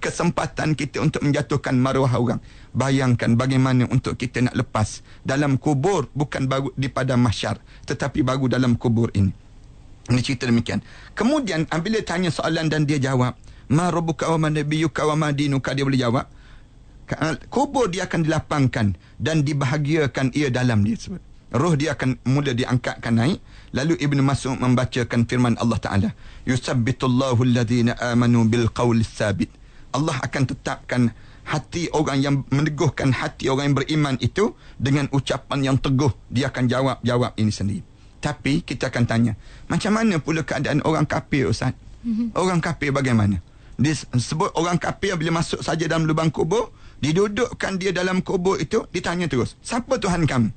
[0.00, 2.40] kesempatan kita untuk menjatuhkan maruah orang.
[2.72, 8.48] Bayangkan bagaimana untuk kita nak lepas dalam kubur bukan baru di pada mahsyar tetapi baru
[8.48, 9.36] dalam kubur ini.
[10.08, 10.80] Dia cerita demikian.
[11.12, 13.36] Kemudian apabila tanya soalan dan dia jawab,
[13.68, 16.24] ma rabbuka wa ma nabiyyuka wa ma dinuka dia boleh jawab.
[17.04, 20.96] Ka- Kubur dia akan dilapangkan dan dibahagiakan ia dalam dia.
[21.52, 23.38] Roh dia akan mula diangkatkan naik.
[23.74, 26.10] Lalu Ibn Mas'ud membacakan firman Allah Ta'ala.
[26.46, 29.50] Yusabbitullahu alladhina amanu bil qawli sabit.
[29.90, 31.10] Allah akan tetapkan
[31.44, 36.14] hati orang yang meneguhkan hati orang yang beriman itu dengan ucapan yang teguh.
[36.30, 37.82] Dia akan jawab-jawab ini sendiri.
[38.22, 39.32] Tapi kita akan tanya,
[39.68, 41.76] macam mana pula keadaan orang kafir Ustaz?
[42.08, 42.32] Mm-hmm.
[42.32, 43.36] Orang kafir bagaimana?
[43.76, 46.72] Dia sebut orang kafir bila masuk saja dalam lubang kubur,
[47.04, 50.48] didudukkan dia dalam kubur itu, ditanya terus, siapa Tuhan kamu?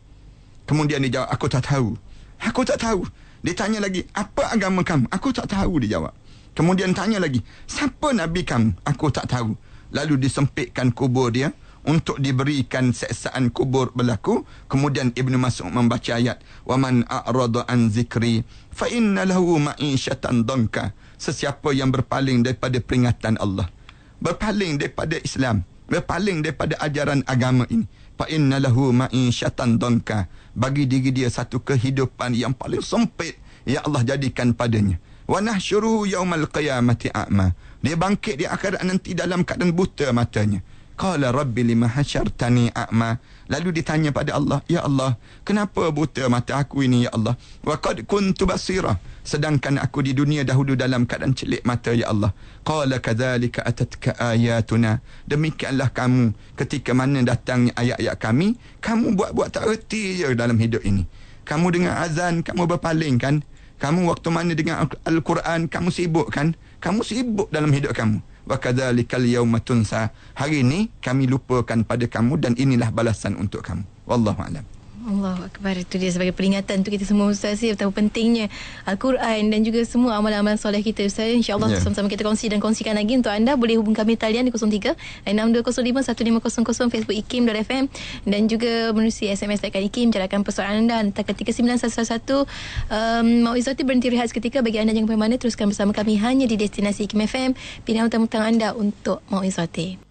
[0.64, 2.00] Kemudian dia jawab, aku tak tahu.
[2.43, 3.07] Aku tak tahu.
[3.43, 5.11] Dia tanya lagi, apa agama kamu?
[5.11, 6.15] Aku tak tahu, dia jawab.
[6.53, 8.77] Kemudian tanya lagi, siapa Nabi kamu?
[8.87, 9.57] Aku tak tahu.
[9.93, 11.53] Lalu disempitkan kubur dia
[11.83, 14.47] untuk diberikan seksaan kubur berlaku.
[14.71, 20.77] Kemudian Ibn Mas'ud membaca ayat, وَمَنْ أَعْرَضَ عَنْ ذِكْرِي فَإِنَّ لَهُ مَعِيشَةً ضَنْكَ
[21.19, 23.71] Sesiapa yang berpaling daripada peringatan Allah.
[24.19, 25.63] Berpaling daripada Islam.
[25.87, 27.87] Berpaling daripada ajaran agama ini.
[28.17, 30.11] فَإِنَّ لَهُ مَعِيشَةً ضَنْكَ
[30.58, 33.38] bagi diri dia satu kehidupan yang paling sempit
[33.70, 34.98] yang Allah jadikan padanya.
[35.30, 37.54] Wa nahsyuru yaumal qiyamati a'ma.
[37.86, 40.66] Dia bangkit di akhirat nanti dalam keadaan buta matanya.
[40.98, 43.22] Qala rabbi lima hasyartani a'ma?
[43.48, 45.16] Lalu ditanya pada Allah, Ya Allah,
[45.48, 47.40] kenapa buta mata aku ini ya Allah?
[47.64, 49.00] Wa qad kuntu basira.
[49.24, 52.32] Sedangkan aku di dunia dahulu dalam keadaan celik mata ya Allah.
[52.64, 55.04] Qala kadzalika atatka ayatuna.
[55.28, 61.08] Demikianlah kamu ketika mana datangnya ayat-ayat kami, kamu buat-buat tak erti je dalam hidup ini.
[61.48, 63.44] Kamu dengan azan, kamu berpaling kan?
[63.80, 66.56] Kamu waktu mana dengan Al-Quran, kamu sibuk kan?
[66.84, 70.16] Kamu sibuk dalam hidup kamu wa kadzalikal yauma tunsa.
[70.34, 73.84] Hari ini kami lupakan pada kamu dan inilah balasan untuk kamu.
[74.08, 74.77] Wallahu a'lam.
[75.08, 75.80] Allah Akbar.
[75.80, 78.52] Itu dia sebagai peringatan untuk kita semua Ustaz ya betapa pentingnya
[78.84, 81.32] Al-Quran dan juga semua amalan-amalan soleh kita Ustaz.
[81.32, 81.80] insyaAllah Ya.
[81.80, 81.84] yeah.
[81.84, 83.56] sama-sama kita kongsi dan kongsikan lagi untuk anda.
[83.56, 87.88] Boleh hubung kami talian di 03 6205 1500 Facebook ikim.fm
[88.28, 92.44] dan juga menerusi SMS tekan ikim jalakan persoalan anda hantar ke 39111
[92.92, 94.60] um, Mau Izzati berhenti rehat seketika.
[94.60, 97.56] Bagi anda jangan pergi mana teruskan bersama kami hanya di destinasi Ikim FM
[97.88, 100.07] pilihan utama anda untuk Mau Izzati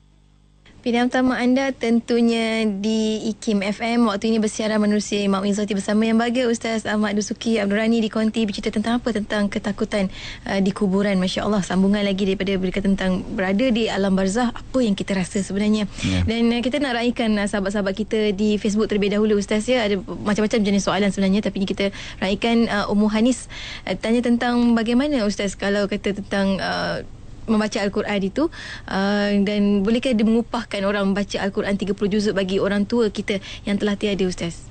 [0.87, 4.07] Pilihan utama anda tentunya di IKIM FM.
[4.07, 8.07] Waktu ini bersiaran menerusi Mak Izzati bersama yang bahagia Ustaz Ahmad Dusuki Abdul Rani di
[8.07, 9.11] Konti bercerita tentang apa?
[9.11, 10.07] Tentang ketakutan
[10.47, 11.19] uh, di kuburan.
[11.19, 14.55] Masya Allah sambungan lagi daripada berkata tentang berada di alam barzah.
[14.55, 15.91] Apa yang kita rasa sebenarnya.
[16.07, 16.23] Ya.
[16.23, 19.83] Dan uh, kita nak raikan uh, sahabat-sahabat kita di Facebook terlebih dahulu Ustaz ya.
[19.91, 21.91] Ada macam-macam jenis soalan sebenarnya tapi kita
[22.23, 23.51] raikan uh, Ummu Hanis
[23.91, 27.03] uh, tanya tentang bagaimana Ustaz kalau kata tentang uh,
[27.47, 28.51] membaca Al-Quran itu
[28.91, 33.79] uh, dan bolehkah dia mengupahkan orang membaca Al-Quran 30 juzuk bagi orang tua kita yang
[33.79, 34.67] telah tiada Ustaz?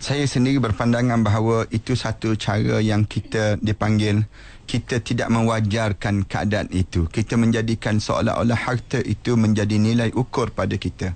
[0.00, 4.24] Saya sendiri berpandangan bahawa itu satu cara yang kita dipanggil
[4.70, 7.10] kita tidak mewajarkan keadaan itu.
[7.10, 11.12] Kita menjadikan seolah-olah harta itu menjadi nilai ukur pada kita.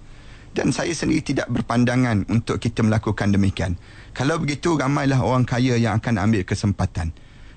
[0.50, 3.78] Dan saya sendiri tidak berpandangan untuk kita melakukan demikian.
[4.10, 7.14] Kalau begitu ramailah orang kaya yang akan ambil kesempatan.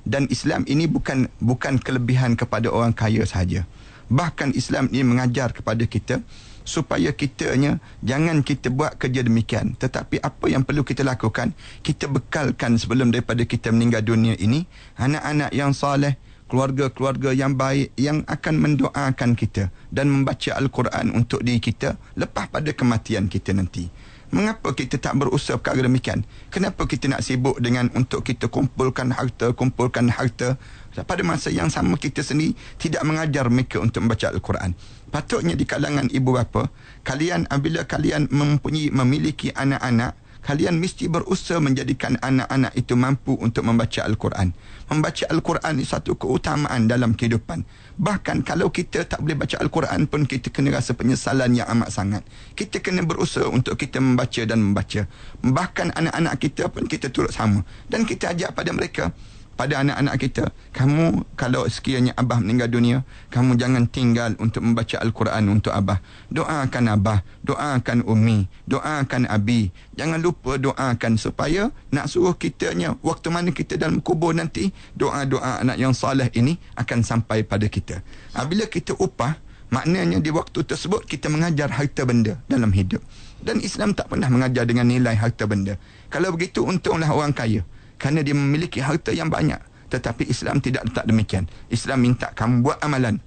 [0.08, 3.68] Dan Islam ini bukan bukan kelebihan kepada orang kaya sahaja.
[4.08, 6.24] Bahkan Islam ini mengajar kepada kita
[6.64, 9.76] supaya kitanya jangan kita buat kerja demikian.
[9.76, 11.52] Tetapi apa yang perlu kita lakukan?
[11.84, 14.64] Kita bekalkan sebelum daripada kita meninggal dunia ini
[14.96, 16.16] anak-anak yang soleh
[16.48, 22.72] keluarga-keluarga yang baik yang akan mendoakan kita dan membaca al-Quran untuk diri kita lepas pada
[22.72, 23.92] kematian kita nanti
[24.28, 26.28] Mengapa kita tak berusaha perkara demikian?
[26.52, 30.60] Kenapa kita nak sibuk dengan untuk kita kumpulkan harta, kumpulkan harta?
[30.98, 34.76] Pada masa yang sama kita sendiri tidak mengajar mereka untuk membaca Al-Quran.
[35.08, 36.68] Patutnya di kalangan ibu bapa,
[37.08, 44.08] kalian apabila kalian mempunyai memiliki anak-anak, kalian mesti berusaha menjadikan anak-anak itu mampu untuk membaca
[44.08, 44.56] Al-Quran.
[44.88, 47.68] Membaca Al-Quran is satu keutamaan dalam kehidupan.
[48.00, 52.24] Bahkan kalau kita tak boleh baca Al-Quran pun kita kena rasa penyesalan yang amat sangat.
[52.56, 55.04] Kita kena berusaha untuk kita membaca dan membaca.
[55.44, 57.68] Bahkan anak-anak kita pun kita turut sama.
[57.92, 59.12] Dan kita ajak pada mereka,
[59.58, 60.46] pada anak-anak kita.
[60.72, 62.98] Kamu kalau sekiranya abah meninggal dunia
[63.34, 65.98] kamu jangan tinggal untuk membaca al-Quran untuk abah.
[66.30, 69.74] Doakan abah doakan umi doakan abi.
[69.98, 75.82] Jangan lupa doakan supaya nak suruh kitanya waktu mana kita dalam kubur nanti doa-doa anak
[75.82, 78.06] yang soleh ini akan sampai pada kita.
[78.38, 79.34] Apabila kita upah
[79.74, 83.02] maknanya di waktu tersebut kita mengajar harta benda dalam hidup.
[83.38, 85.78] Dan Islam tak pernah mengajar dengan nilai harta benda.
[86.14, 87.66] Kalau begitu untunglah orang kaya
[87.98, 92.78] kerana dia memiliki harta yang banyak tetapi Islam tidak letak demikian Islam minta kamu buat
[92.82, 93.22] amalan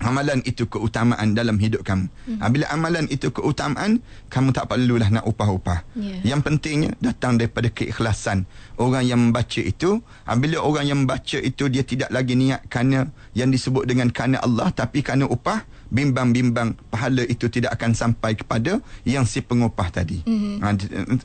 [0.00, 2.08] Amalan itu keutamaan dalam hidup kamu.
[2.08, 2.40] Hmm.
[2.48, 4.00] Bila amalan itu keutamaan,
[4.32, 5.84] kamu tak perlulah nak upah-upah.
[5.92, 6.32] Ya.
[6.32, 8.48] Yang pentingnya datang daripada keikhlasan.
[8.80, 10.00] Orang yang membaca itu,
[10.40, 14.72] bila orang yang membaca itu dia tidak lagi niat kerana yang disebut dengan kerana Allah
[14.72, 20.22] tapi kerana upah, bimbang-bimbang pahala itu tidak akan sampai kepada yang si pengupah tadi.
[20.22, 20.54] Mm-hmm.
[20.62, 20.66] Ha,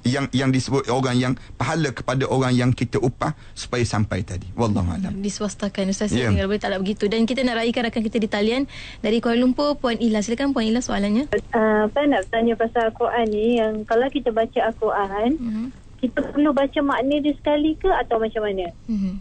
[0.04, 4.50] yang yang disebut orang yang pahala kepada orang yang kita upah supaya sampai tadi.
[4.58, 5.14] Wallahu alam.
[5.22, 6.30] Diswastakan Ustaz Ya.
[6.30, 6.32] yeah.
[6.32, 8.64] Kalau boleh tak nak begitu Dan kita nak raikan rakan kita di talian
[9.04, 13.26] Dari Kuala Lumpur Puan Ila Silakan Puan Ila soalannya Uh, saya nak tanya pasal Al-Quran
[13.32, 15.68] ni yang kalau kita baca Al-Quran, mm-hmm.
[16.04, 18.76] kita perlu baca makna dia sekali ke atau macam mana?
[18.92, 19.14] Mm-hmm.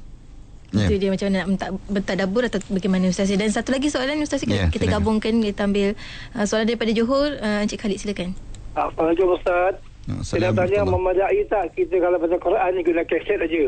[0.74, 0.84] Ya.
[0.84, 4.42] Itu dia macam mana nak mentak- bertadabur atau bagaimana Ustaz Dan satu lagi soalan Ustaz
[4.42, 4.98] kita, Ya, kita silakan.
[4.98, 5.88] gabungkan Kita ambil
[6.34, 8.34] uh, soalan daripada Johor uh, Encik Khalid silakan
[8.74, 9.78] Assalamualaikum Ustaz.
[10.20, 13.64] Saya nak tanya memadai tak kita kalau baca Quran ni guna kaset aja.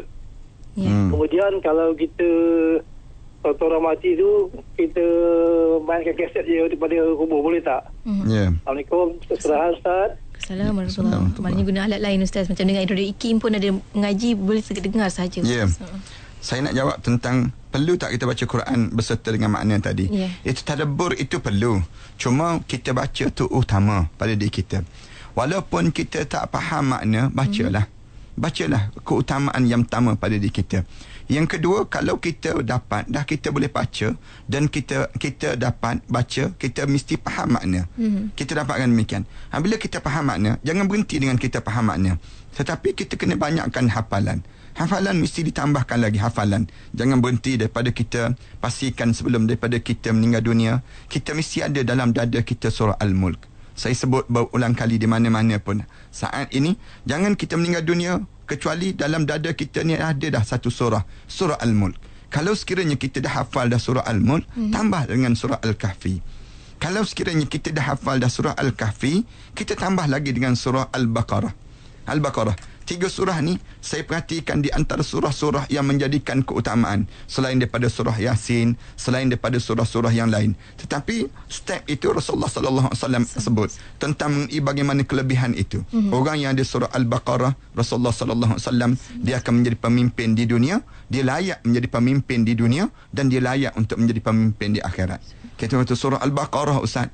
[0.75, 0.91] Ya.
[0.91, 1.09] Hmm.
[1.09, 2.29] Kemudian kalau kita
[3.41, 5.05] waktu orang mati tu kita
[5.81, 7.87] mainkan kaset je daripada kubur boleh tak?
[8.03, 8.25] Mhm.
[8.27, 8.45] Ya.
[8.61, 9.07] Assalamualaikum.
[9.23, 10.11] Ustaz.
[10.37, 11.41] Assalamualaikum warahmatullahi.
[11.41, 15.41] Maknanya guna alat lain Ustaz Macam dengan Radio Ikim pun ada mengaji Boleh dengar saja
[15.41, 15.65] Ya.
[15.65, 15.89] Ustaz.
[16.47, 20.07] Saya nak jawab tentang perlu tak kita baca Quran berserta dengan makna tadi.
[20.07, 20.31] Ya.
[20.47, 21.83] Itu tadabbur itu perlu.
[22.15, 24.87] Cuma kita baca tu utama pada diri kita.
[25.35, 27.91] Walaupun kita tak faham makna, bacalah.
[28.39, 30.87] Bacalah keutamaan yang pertama pada diri kita.
[31.27, 34.15] Yang kedua, kalau kita dapat, dah kita boleh baca
[34.47, 37.91] dan kita kita dapat baca, kita mesti faham makna.
[37.99, 38.39] Mhm.
[38.39, 39.27] Kita dapatkan demikian.
[39.51, 42.23] Ha, bila kita faham makna, jangan berhenti dengan kita faham makna.
[42.55, 44.47] Tetapi kita kena banyakkan hafalan.
[44.77, 46.69] Hafalan mesti ditambahkan lagi hafalan.
[46.93, 52.45] Jangan berhenti daripada kita pastikan sebelum daripada kita meninggal dunia, kita mesti ada dalam dada
[52.45, 53.41] kita surah Al-Mulk.
[53.73, 55.81] Saya sebut berulang kali di mana-mana pun.
[56.13, 56.77] Saat ini,
[57.09, 58.13] jangan kita meninggal dunia
[58.45, 61.97] kecuali dalam dada kita ni ada dah satu surah, surah Al-Mulk.
[62.29, 64.73] Kalau sekiranya kita dah hafal dah surah Al-Mulk, mm-hmm.
[64.77, 66.21] tambah dengan surah Al-Kahfi.
[66.77, 69.25] Kalau sekiranya kita dah hafal dah surah Al-Kahfi,
[69.57, 71.65] kita tambah lagi dengan surah Al-Baqarah.
[72.13, 72.76] Al-Baqarah.
[72.87, 78.79] Tiga surah ni saya perhatikan di antara surah-surah yang menjadikan keutamaan selain daripada surah Yasin,
[78.95, 80.55] selain daripada surah-surah yang lain.
[80.79, 85.83] Tetapi step itu Rasulullah sallallahu alaihi wasallam sebut tentang mengenai bagaimana kelebihan itu.
[85.91, 86.15] Mm-hmm.
[86.15, 90.79] Orang yang ada surah Al-Baqarah, Rasulullah sallallahu alaihi wasallam dia akan menjadi pemimpin di dunia,
[91.11, 95.19] dia layak menjadi pemimpin di dunia dan dia layak untuk menjadi pemimpin di akhirat.
[95.59, 97.11] Kita kata surah Al-Baqarah Ustaz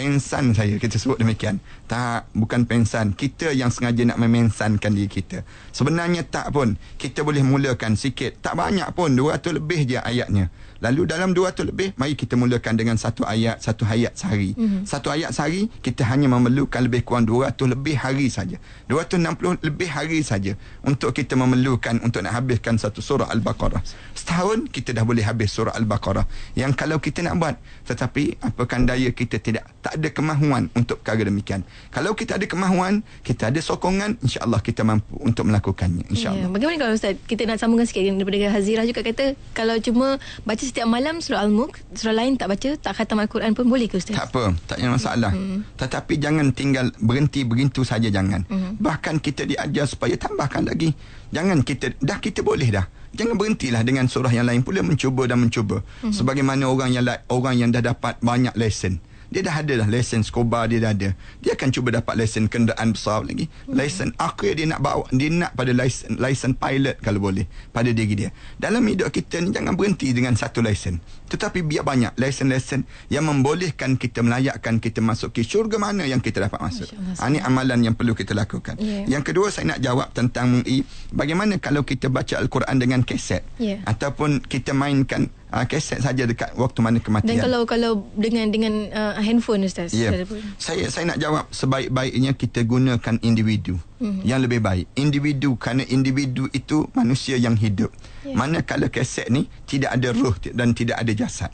[0.00, 1.60] pensan saya kita sebut demikian.
[1.84, 3.12] Tak bukan pensan.
[3.12, 5.44] Kita yang sengaja nak memensankan diri kita.
[5.76, 6.80] Sebenarnya tak pun.
[6.96, 8.40] Kita boleh mulakan sikit.
[8.40, 9.12] Tak banyak pun.
[9.12, 10.48] 200 lebih je ayatnya
[10.80, 14.56] lalu dalam 200 lebih mari kita mulakan dengan satu ayat satu ayat sehari.
[14.56, 14.82] Mm-hmm.
[14.88, 18.56] satu ayat sehari kita hanya memerlukan lebih kurang 200 lebih hari saja.
[18.90, 23.80] 260 lebih hari saja untuk kita memerlukan untuk nak habiskan satu surah Al-Baqarah.
[24.16, 26.24] Setahun kita dah boleh habis surah Al-Baqarah.
[26.58, 27.54] Yang kalau kita nak buat
[27.86, 31.62] tetapi apakan daya kita tidak tak ada kemahuan untuk perkara demikian?
[31.94, 36.06] Kalau kita ada kemahuan kita ada sokongan insya-Allah kita mampu untuk melakukannya Ya.
[36.08, 40.62] insya-Allah Bagaimana kalau Ustaz Kita nak sambungkan sikit Daripada Hazirah juga kata Kalau cuma Baca
[40.70, 44.14] setiap malam Surah Al-Mulk Surah lain tak baca Tak khatam Al-Quran pun Boleh ke Ustaz?
[44.14, 45.32] Tak apa, tak ada masalah.
[45.34, 45.66] Hmm.
[45.74, 48.46] Tetapi jangan tinggal berhenti begitu saja jangan.
[48.46, 48.78] Hmm.
[48.78, 50.94] Bahkan kita diajar supaya tambahkan lagi.
[51.34, 52.86] Jangan kita dah kita boleh dah.
[53.10, 55.82] Jangan berhentilah dengan surah yang lain pula mencuba dan mencuba.
[56.04, 56.14] Hmm.
[56.14, 59.02] Sebagaimana orang yang orang yang dah dapat banyak lesen.
[59.30, 61.14] Dia dah ada dah lesen scuba dia dah ada.
[61.38, 63.46] Dia akan cuba dapat lesen kenderaan besar lagi.
[63.46, 63.78] Hmm.
[63.78, 68.26] Lesen akhir dia nak bawa dia nak pada lesen lesen pilot kalau boleh pada diri
[68.26, 68.30] dia.
[68.58, 70.98] Dalam hidup kita ni jangan berhenti dengan satu lesen.
[71.30, 76.50] Tetapi biar banyak lesen-lesen yang membolehkan kita melayakkan kita masuk ke syurga mana yang kita
[76.50, 76.90] dapat masuk.
[76.90, 78.74] Masya-Allah, Ha, ini amalan yang perlu kita lakukan.
[78.82, 79.06] Ya.
[79.06, 80.82] Yang kedua saya nak jawab tentang mengenai
[81.14, 83.78] bagaimana kalau kita baca al-Quran dengan kaset Ya.
[83.86, 87.38] ataupun kita mainkan uh, kaset saja dekat waktu mana kematian.
[87.38, 89.94] Dan kalau kalau dengan dengan uh, handphone Ustaz.
[90.26, 90.42] Pun.
[90.58, 94.24] Saya saya nak jawab sebaik-baiknya kita gunakan individu Mhm.
[94.24, 94.88] yang lebih baik.
[94.96, 97.92] Individu kerana individu itu manusia yang hidup.
[98.24, 98.32] Ya.
[98.32, 101.52] Manakala kaset ni tidak ada roh ti- dan tidak ada jasad.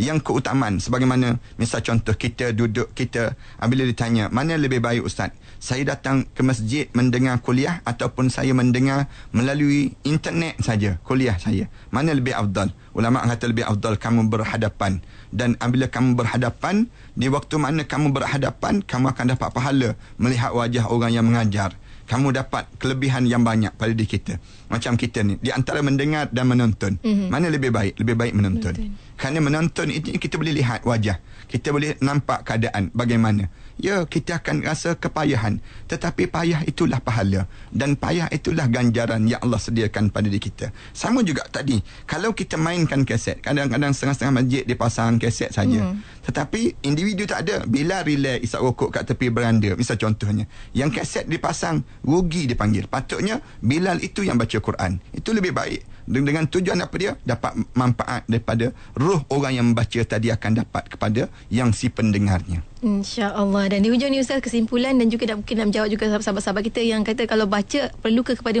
[0.00, 5.28] Yang keutamaan sebagaimana misal contoh kita duduk kita ah, bila ditanya mana lebih baik ustaz
[5.60, 12.16] saya datang ke masjid mendengar kuliah ataupun saya mendengar melalui internet saja kuliah saya mana
[12.16, 17.86] lebih afdal ulama kata lebih afdal kamu berhadapan dan apabila kamu berhadapan di waktu mana
[17.86, 21.74] kamu berhadapan kamu akan dapat pahala melihat wajah orang yang mengajar.
[22.10, 24.34] Kamu dapat kelebihan yang banyak pada diri kita.
[24.66, 26.98] Macam kita ni di antara mendengar dan menonton.
[26.98, 27.30] Mhm.
[27.30, 28.02] mana lebih baik?
[28.02, 28.74] Lebih baik menonton.
[28.74, 29.14] Menonton.
[29.14, 31.22] kerana menonton itu kita boleh lihat wajah.
[31.46, 33.46] Kita boleh nampak keadaan bagaimana
[33.80, 35.58] ya kita akan rasa kepayahan.
[35.88, 37.48] Tetapi payah itulah pahala.
[37.72, 40.70] Dan payah itulah ganjaran yang Allah sediakan pada diri kita.
[40.94, 45.80] Sama juga tadi kalau kita mainkan kaset kadang-kadang setengah-setengah masjid dia pasang kaset saja.
[45.80, 46.02] Hmm.
[46.20, 47.64] tetapi individu tak ada.
[47.64, 49.74] Bila relax isap rokok kat tepi beranda.
[49.74, 50.44] Misal contohnya
[50.76, 52.86] yang kaset dipasang rugi dipanggil.
[52.86, 55.00] Patutnya Bilal itu yang baca Quran.
[55.10, 60.34] Itu lebih baik dengan tujuan apa dia dapat manfaat daripada ruh orang yang membaca tadi
[60.34, 65.28] akan dapat kepada yang si pendengarnya InsyaAllah Dan di hujung ni Ustaz kesimpulan Dan juga
[65.28, 68.56] nak, mungkin nak menjawab juga Sahabat-sahabat kita yang kata Kalau baca Perlu ke kepada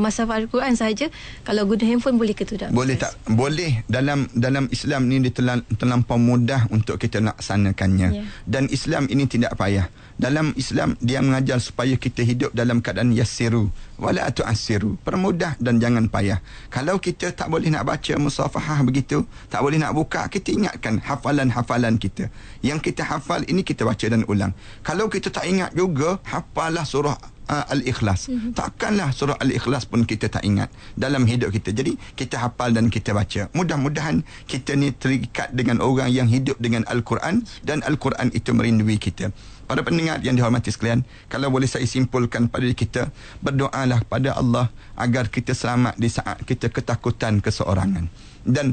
[0.00, 1.12] Masa Al-Quran sahaja
[1.44, 2.72] Kalau guna handphone Boleh ke tu tak?
[2.72, 3.12] Boleh tak?
[3.28, 8.26] Boleh Dalam dalam Islam ni Dia terlampau mudah Untuk kita laksanakannya yeah.
[8.48, 9.84] Dan Islam ini tidak payah
[10.18, 16.10] dalam Islam dia mengajar supaya kita hidup dalam keadaan yassiru wala tu'assiru permudah dan jangan
[16.10, 20.98] payah kalau kita tak boleh nak baca musafahah begitu tak boleh nak buka kita ingatkan
[20.98, 22.26] hafalan-hafalan kita
[22.66, 24.50] yang kita hafal ini kita baca dan ulang
[24.82, 28.28] kalau kita tak ingat juga hafalah surah uh, Al-Ikhlas.
[28.28, 28.52] Mm-hmm.
[28.54, 31.72] Takkanlah surah Al-Ikhlas pun kita tak ingat dalam hidup kita.
[31.72, 33.48] Jadi kita hafal dan kita baca.
[33.56, 39.32] Mudah-mudahan kita ni terikat dengan orang yang hidup dengan Al-Quran dan Al-Quran itu merindui kita.
[39.68, 43.12] Para pendengar yang dihormati sekalian, kalau boleh saya simpulkan pada kita,
[43.44, 48.08] berdoalah pada Allah agar kita selamat di saat kita ketakutan keseorangan.
[48.48, 48.72] Dan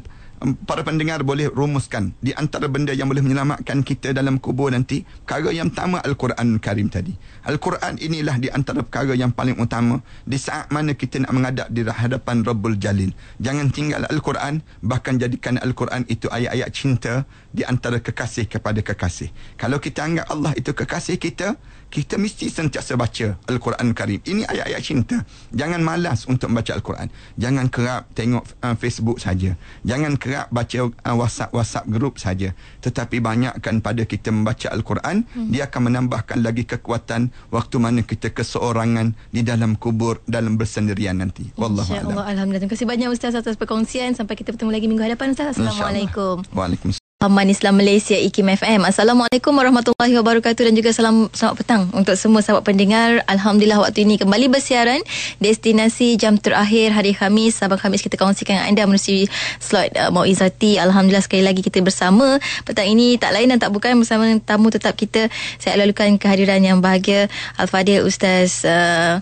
[0.67, 5.49] para pendengar boleh rumuskan di antara benda yang boleh menyelamatkan kita dalam kubur nanti perkara
[5.55, 7.15] yang pertama Al-Quran Karim tadi.
[7.47, 11.81] Al-Quran inilah di antara perkara yang paling utama di saat mana kita nak menghadap di
[11.87, 13.15] hadapan Rabbul Jalil.
[13.39, 17.13] Jangan tinggal Al-Quran bahkan jadikan Al-Quran itu ayat-ayat cinta
[17.55, 19.31] di antara kekasih kepada kekasih.
[19.55, 21.55] Kalau kita anggap Allah itu kekasih kita
[21.89, 24.19] kita mesti sentiasa baca Al-Quran Karim.
[24.23, 25.17] Ini ayat-ayat cinta.
[25.55, 27.07] Jangan malas untuk membaca Al-Quran.
[27.39, 29.55] Jangan kerap tengok uh, Facebook saja.
[29.87, 32.51] Jangan kerap baca uh, WhatsApp-WhatsApp group saja.
[32.83, 35.49] Tetapi banyakkan pada kita membaca Al-Quran, hmm.
[35.53, 41.47] dia akan menambahkan lagi kekuatan waktu mana kita keseorangan di dalam kubur dalam bersendirian nanti.
[41.55, 42.19] Wallahu a'lam.
[42.19, 42.63] Alhamdulillah.
[42.65, 44.17] Terima kasih banyak Ustaz atas perkongsian.
[44.17, 45.55] Sampai kita bertemu lagi minggu hadapan Ustaz.
[45.55, 46.43] Assalamualaikum.
[46.51, 47.04] Waalaikumsalam.
[47.25, 48.85] Paman Islam Malaysia IKIM FM.
[48.85, 53.25] Assalamualaikum warahmatullahi wabarakatuh dan juga salam selamat petang untuk semua sahabat pendengar.
[53.25, 55.01] Alhamdulillah waktu ini kembali bersiaran
[55.41, 57.57] destinasi jam terakhir hari Khamis.
[57.57, 59.25] Sabang Khamis kita kongsikan dengan anda menerusi
[59.57, 60.77] slot uh, Mauizati.
[60.77, 62.37] Alhamdulillah sekali lagi kita bersama.
[62.61, 65.25] Petang ini tak lain dan tak bukan bersama tamu tetap kita.
[65.57, 67.25] Saya lalukan kehadiran yang bahagia
[67.57, 69.17] Al-Fadhil Ustaz uh,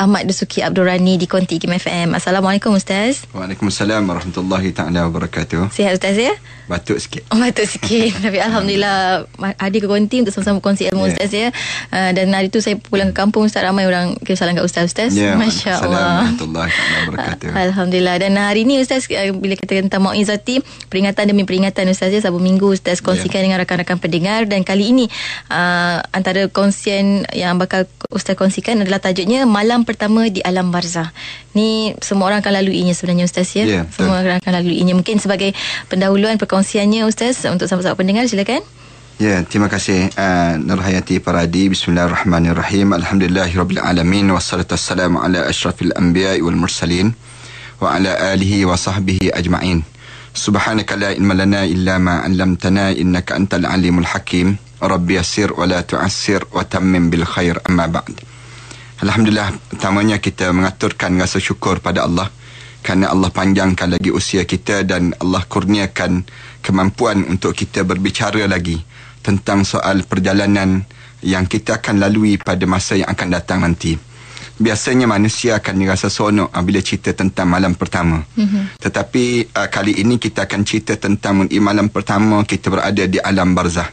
[0.00, 2.16] Ahmad Dusuki Abdul Rani di Konti Kim FM.
[2.16, 3.28] Assalamualaikum Ustaz.
[3.36, 5.68] Waalaikumsalam warahmatullahi taala wabarakatuh.
[5.68, 6.32] Sihat Ustaz ya?
[6.72, 7.28] Batuk sikit.
[7.28, 8.16] Oh, batuk sikit.
[8.24, 11.12] Tapi alhamdulillah ada ke Konti untuk sama-sama kongsi ilmu yeah.
[11.12, 11.48] Ustaz ya.
[11.92, 14.88] Uh, dan hari tu saya pulang ke kampung Ustaz ramai orang kira salam kat Ustaz
[14.88, 15.12] Ustaz.
[15.12, 16.32] Yeah, Masya-Allah.
[16.32, 17.48] Warahmatullahi wabarakatuh.
[17.52, 18.16] Uh, alhamdulillah.
[18.24, 22.40] Dan hari ni Ustaz uh, bila kita tentang Mauizati, peringatan demi peringatan Ustaz ya Sabtu
[22.40, 23.52] Minggu Ustaz kongsikan yeah.
[23.52, 25.12] dengan rakan-rakan pendengar dan kali ini
[25.52, 31.10] uh, antara kongsian yang bakal Ustaz kongsikan adalah tajuknya malam pertama di alam barzah.
[31.58, 33.66] Ni semua orang akan laluinya sebenarnya Ustaz ya.
[33.66, 34.94] Yeah, semua orang akan laluinya.
[34.94, 35.50] Mungkin sebagai
[35.90, 38.62] pendahuluan perkongsiannya Ustaz untuk sahabat-sahabat pendengar silakan.
[39.20, 41.68] Ya, terima kasih uh, Nur Hayati Paradi.
[41.68, 42.96] Bismillahirrahmanirrahim.
[42.96, 43.84] Alhamdulillahirabbil
[44.32, 47.12] wassalatu wassalamu ala asyrafil anbiya'i wal mursalin
[47.84, 49.84] wa ala alihi wa sahbihi ajma'in.
[50.32, 54.56] Subhanaka la ilma lana illa ma 'allamtana innaka antal alimul hakim.
[54.80, 58.29] Rabbi yassir wa la tu'assir wa tammim bil khair amma ba'd.
[59.00, 62.28] Alhamdulillah pertamanya kita mengaturkan rasa syukur pada Allah
[62.84, 66.28] kerana Allah panjangkan lagi usia kita dan Allah kurniakan
[66.60, 68.76] kemampuan untuk kita berbicara lagi
[69.24, 70.84] tentang soal perjalanan
[71.24, 73.96] yang kita akan lalui pada masa yang akan datang nanti.
[74.60, 78.20] Biasanya manusia akan dirasa seronok bila cerita tentang malam pertama.
[78.36, 78.84] Mm-hmm.
[78.84, 79.24] Tetapi
[79.56, 83.88] uh, kali ini kita akan cerita tentang malam pertama kita berada di alam barzah.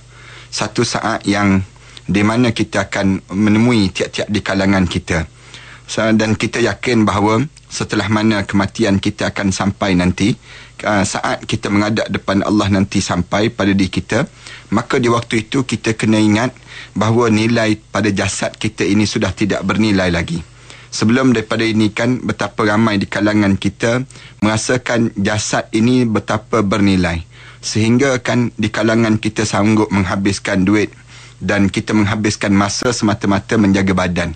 [0.51, 1.63] Satu saat yang
[2.07, 5.27] di mana kita akan menemui tiap-tiap di kalangan kita.
[5.87, 10.35] Dan kita yakin bahawa setelah mana kematian kita akan sampai nanti,
[10.83, 14.27] uh, saat kita menghadap depan Allah nanti sampai pada diri kita,
[14.71, 16.55] maka di waktu itu kita kena ingat
[16.95, 20.39] bahawa nilai pada jasad kita ini sudah tidak bernilai lagi.
[20.87, 24.07] Sebelum daripada ini kan betapa ramai di kalangan kita
[24.39, 27.23] merasakan jasad ini betapa bernilai.
[27.59, 30.95] Sehingga kan di kalangan kita sanggup menghabiskan duit
[31.37, 34.33] dan kita menghabiskan masa semata-mata menjaga badan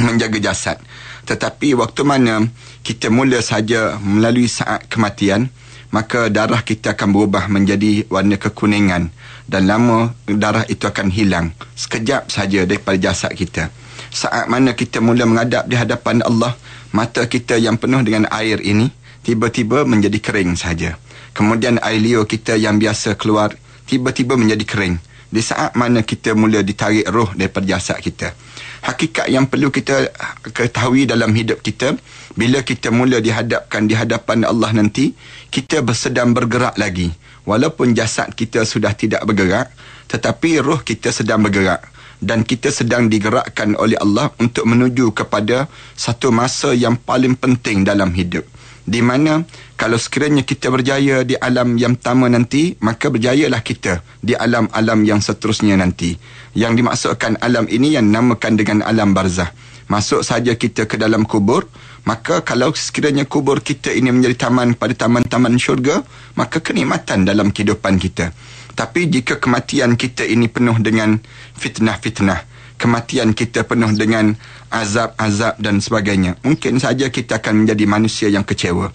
[0.00, 0.80] menjaga jasad.
[1.28, 2.48] Tetapi waktu mana
[2.80, 5.52] kita mula saja melalui saat kematian
[5.90, 9.10] maka darah kita akan berubah menjadi warna kekuningan
[9.50, 13.68] dan lama darah itu akan hilang sekejap saja daripada jasad kita.
[14.10, 16.54] Saat mana kita mula menghadap di hadapan Allah
[16.94, 18.90] mata kita yang penuh dengan air ini
[19.26, 20.96] tiba-tiba menjadi kering saja.
[21.34, 23.54] Kemudian air liur kita yang biasa keluar
[23.86, 28.34] tiba-tiba menjadi kering di saat mana kita mula ditarik roh daripada jasad kita.
[28.82, 30.10] Hakikat yang perlu kita
[30.42, 31.94] ketahui dalam hidup kita
[32.34, 35.14] bila kita mula dihadapkan di hadapan Allah nanti
[35.54, 37.14] kita sedang bergerak lagi.
[37.46, 39.70] Walaupun jasad kita sudah tidak bergerak
[40.10, 41.86] tetapi roh kita sedang bergerak.
[42.20, 48.12] Dan kita sedang digerakkan oleh Allah untuk menuju kepada satu masa yang paling penting dalam
[48.12, 48.44] hidup
[48.84, 49.44] di mana
[49.80, 55.20] kalau sekiranya kita berjaya di alam yang pertama nanti maka berjayalah kita di alam-alam yang
[55.24, 56.16] seterusnya nanti.
[56.52, 59.52] Yang dimaksudkan alam ini yang namakan dengan alam barzah.
[59.90, 61.66] Masuk saja kita ke dalam kubur
[62.04, 66.02] maka kalau sekiranya kubur kita ini menjadi taman pada taman-taman syurga
[66.34, 68.34] maka kenikmatan dalam kehidupan kita.
[68.74, 71.20] Tapi jika kematian kita ini penuh dengan
[71.58, 72.49] fitnah-fitnah
[72.80, 74.32] kematian kita penuh dengan
[74.72, 76.40] azab-azab dan sebagainya.
[76.40, 78.88] Mungkin saja kita akan menjadi manusia yang kecewa.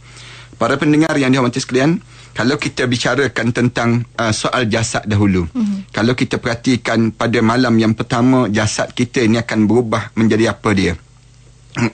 [0.58, 2.02] Para pendengar yang dihormati sekalian
[2.36, 3.90] kalau kita bicarakan tentang
[4.20, 5.92] uh, soal jasad dahulu mm-hmm.
[5.96, 10.94] kalau kita perhatikan pada malam yang pertama jasad kita ini akan berubah menjadi apa dia?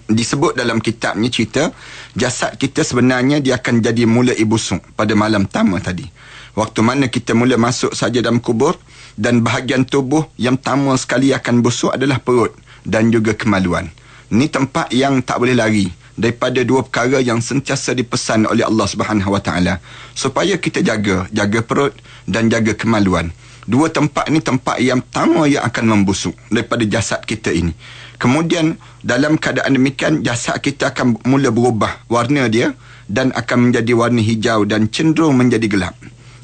[0.05, 1.73] Disebut dalam kitabnya cerita
[2.13, 6.05] jasad kita sebenarnya dia akan jadi mula busuk pada malam pertama tadi.
[6.53, 8.77] Waktu mana kita mula masuk saja dalam kubur
[9.19, 12.55] dan bahagian tubuh yang pertama sekali akan busuk adalah perut
[12.87, 13.91] dan juga kemaluan.
[14.31, 19.35] Ini tempat yang tak boleh lari daripada dua perkara yang sentiasa dipesan oleh Allah Subhanahu
[19.35, 19.83] Wa Taala.
[20.15, 21.95] Supaya kita jaga jaga perut
[22.29, 23.33] dan jaga kemaluan.
[23.67, 27.75] Dua tempat ini tempat yang pertama yang akan membusuk daripada jasad kita ini.
[28.17, 32.73] Kemudian dalam keadaan demikian jasad kita akan mula berubah warna dia
[33.09, 35.95] dan akan menjadi warna hijau dan cenderung menjadi gelap.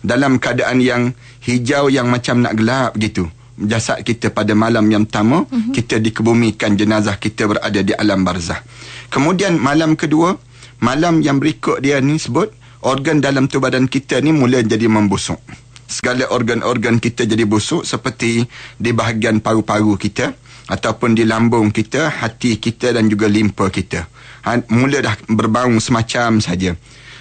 [0.05, 3.27] Dalam keadaan yang hijau yang macam nak gelap gitu.
[3.57, 5.73] Jasad kita pada malam yang pertama uh-huh.
[5.73, 8.61] kita dikebumikan jenazah kita berada di alam barzah.
[9.09, 10.37] Kemudian malam kedua,
[10.77, 12.53] malam yang berikut dia ni sebut
[12.85, 15.41] organ dalam tubuh badan kita ni mula jadi membusuk.
[15.87, 18.45] Segala organ-organ kita jadi busuk seperti
[18.77, 20.35] di bahagian paru-paru kita
[20.67, 24.05] ataupun di lambung kita, hati kita dan juga limpa kita.
[24.43, 26.75] Ha, mula dah berbau semacam saja.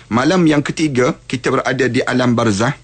[0.06, 2.74] Malam yang ketiga, kita berada di alam barzah.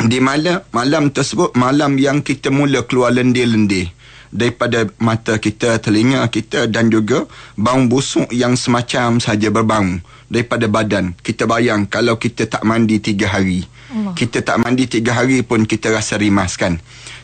[0.00, 3.92] Di malam, malam tersebut, malam yang kita mula keluar lendir-lendir
[4.32, 7.28] daripada mata kita, telinga kita dan juga
[7.58, 10.00] bau busuk yang semacam saja berbau
[10.32, 11.12] daripada badan.
[11.20, 13.68] Kita bayang kalau kita tak mandi tiga hari.
[13.90, 14.14] Allah.
[14.16, 16.80] Kita tak mandi tiga hari pun kita rasa rimas kan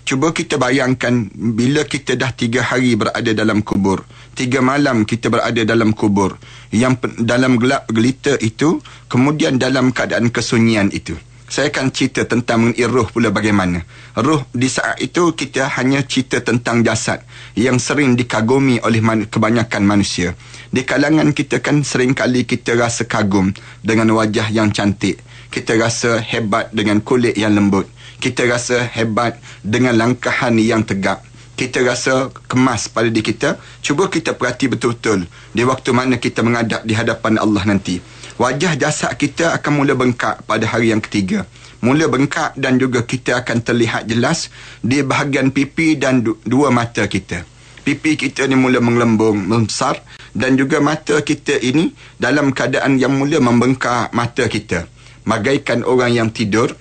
[0.07, 4.07] cuba kita bayangkan bila kita dah tiga hari berada dalam kubur.
[4.39, 6.39] Tiga malam kita berada dalam kubur.
[6.71, 8.79] Yang dalam gelap gelita itu
[9.11, 11.19] kemudian dalam keadaan kesunyian itu.
[11.47, 13.83] Saya akan cerita tentang mengenai roh pula bagaimana.
[14.19, 17.23] Roh di saat itu kita hanya cerita tentang jasad
[17.55, 20.35] yang sering dikagumi oleh man- kebanyakan manusia.
[20.71, 25.23] Di kalangan kita kan sering kali kita rasa kagum dengan wajah yang cantik.
[25.47, 31.21] Kita rasa hebat dengan kulit yang lembut kita rasa hebat dengan langkahan yang tegak.
[31.57, 33.57] Kita rasa kemas pada diri kita.
[33.81, 35.25] Cuba kita perhati betul-betul
[35.57, 37.97] di waktu mana kita menghadap di hadapan Allah nanti.
[38.37, 41.49] Wajah jasad kita akan mula bengkak pada hari yang ketiga.
[41.81, 44.53] Mula bengkak dan juga kita akan terlihat jelas
[44.85, 47.49] di bahagian pipi dan du- dua mata kita.
[47.89, 50.05] Pipi kita ni mula mengelembung membesar
[50.37, 54.85] dan juga mata kita ini dalam keadaan yang mula membengkak mata kita.
[55.25, 56.77] Bagaikan orang yang tidur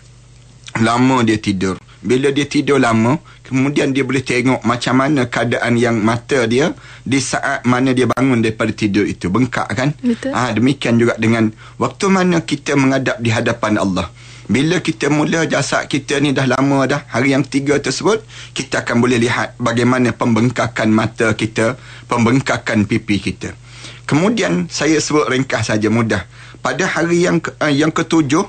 [0.79, 1.79] lama dia tidur.
[2.05, 6.69] Bila dia tidur lama, kemudian dia boleh tengok macam mana keadaan yang mata dia
[7.01, 9.31] di saat mana dia bangun daripada tidur itu.
[9.33, 9.89] Bengkak kan?
[10.03, 10.29] Betul.
[10.35, 11.49] Ah ha, demikian juga dengan
[11.81, 14.07] waktu mana kita menghadap di hadapan Allah.
[14.45, 18.21] Bila kita mula jasad kita ni dah lama dah, hari yang tiga tersebut,
[18.53, 21.73] kita akan boleh lihat bagaimana pembengkakan mata kita,
[22.05, 23.57] pembengkakan pipi kita.
[24.05, 26.29] Kemudian saya sebut ringkas saja mudah.
[26.61, 28.45] Pada hari yang uh, yang ketujuh,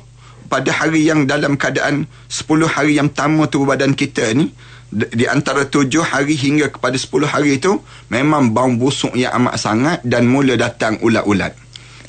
[0.46, 4.54] pada hari yang dalam keadaan 10 hari yang pertama tubuh badan kita ni
[4.90, 9.98] di antara 7 hari hingga kepada 10 hari itu memang bau busuk yang amat sangat
[10.06, 11.52] dan mula datang ulat-ulat.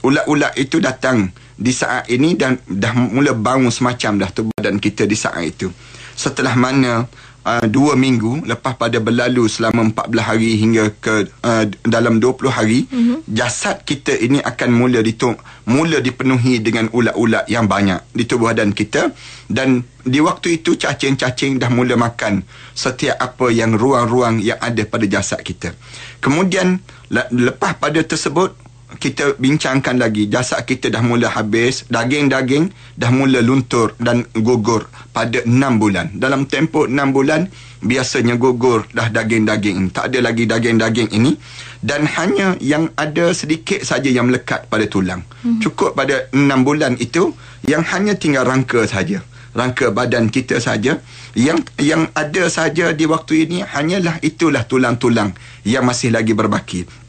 [0.06, 5.10] Ulat-ulat itu datang di saat ini dan dah mula bau semacam dah tubuh badan kita
[5.10, 5.74] di saat itu.
[6.14, 7.10] Setelah mana
[7.48, 12.84] uh, dua minggu lepas pada berlalu selama 14 hari hingga ke uh, dalam 20 hari
[12.92, 13.18] mm-hmm.
[13.32, 18.76] jasad kita ini akan mula ditung mula dipenuhi dengan ulat-ulat yang banyak di tubuh badan
[18.76, 19.16] kita
[19.48, 22.44] dan di waktu itu cacing-cacing dah mula makan
[22.76, 25.72] setiap apa yang ruang-ruang yang ada pada jasad kita
[26.20, 26.84] kemudian
[27.32, 30.32] lepas pada tersebut kita bincangkan lagi.
[30.32, 36.08] Jasad kita dah mula habis daging-daging dah mula luntur dan gugur pada 6 bulan.
[36.16, 37.52] Dalam tempoh 6 bulan
[37.84, 41.36] biasanya gugur dah daging-daging tak ada lagi daging-daging ini.
[41.84, 45.22] Dan hanya yang ada sedikit saja yang melekat pada tulang.
[45.44, 45.60] Hmm.
[45.62, 47.36] cukup pada 6 bulan itu
[47.68, 49.20] yang hanya tinggal rangka saja.
[49.52, 51.04] Rangka badan kita saja.
[51.38, 57.07] Yang yang ada saja di waktu ini hanyalah itulah tulang-tulang yang masih lagi berbaki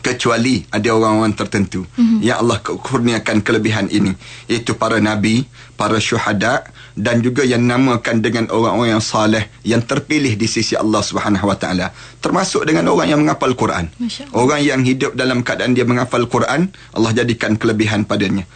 [0.00, 2.24] kecuali ada orang-orang tertentu mm-hmm.
[2.24, 4.16] yang Allah kurniakan kelebihan ini
[4.48, 5.44] iaitu para nabi,
[5.76, 6.64] para syuhada
[6.96, 11.56] dan juga yang namakan dengan orang-orang yang saleh yang terpilih di sisi Allah Subhanahu Wa
[11.60, 11.92] Taala
[12.24, 13.92] termasuk dengan orang yang menghafal Quran.
[14.32, 18.48] Orang yang hidup dalam keadaan dia menghafal Quran, Allah jadikan kelebihan padanya.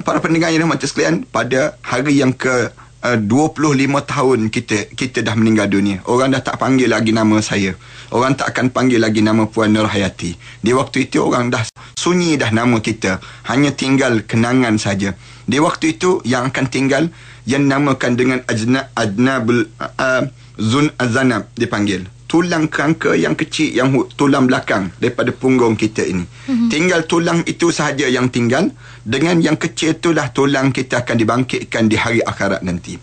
[0.00, 2.72] Para pendengar yang dirahmati sekalian, pada hari yang ke
[3.04, 6.04] uh, 25 tahun kita kita dah meninggal dunia.
[6.08, 7.74] Orang dah tak panggil lagi nama saya.
[8.10, 10.34] Orang tak akan panggil lagi nama Puan Nur Hayati.
[10.58, 11.62] Di waktu itu orang dah
[11.94, 13.22] sunyi dah nama kita.
[13.46, 15.14] Hanya tinggal kenangan saja.
[15.46, 17.06] Di waktu itu yang akan tinggal
[17.46, 20.26] yang namakan dengan ajna adnabul uh,
[20.58, 22.02] zun azanab dipanggil.
[22.26, 26.26] Tulang kerangka yang kecil yang tulang belakang daripada punggung kita ini.
[26.26, 26.68] Mm-hmm.
[26.70, 28.70] Tinggal tulang itu sahaja yang tinggal
[29.06, 32.98] dengan yang kecil itulah tulang kita akan dibangkitkan di hari akhirat nanti.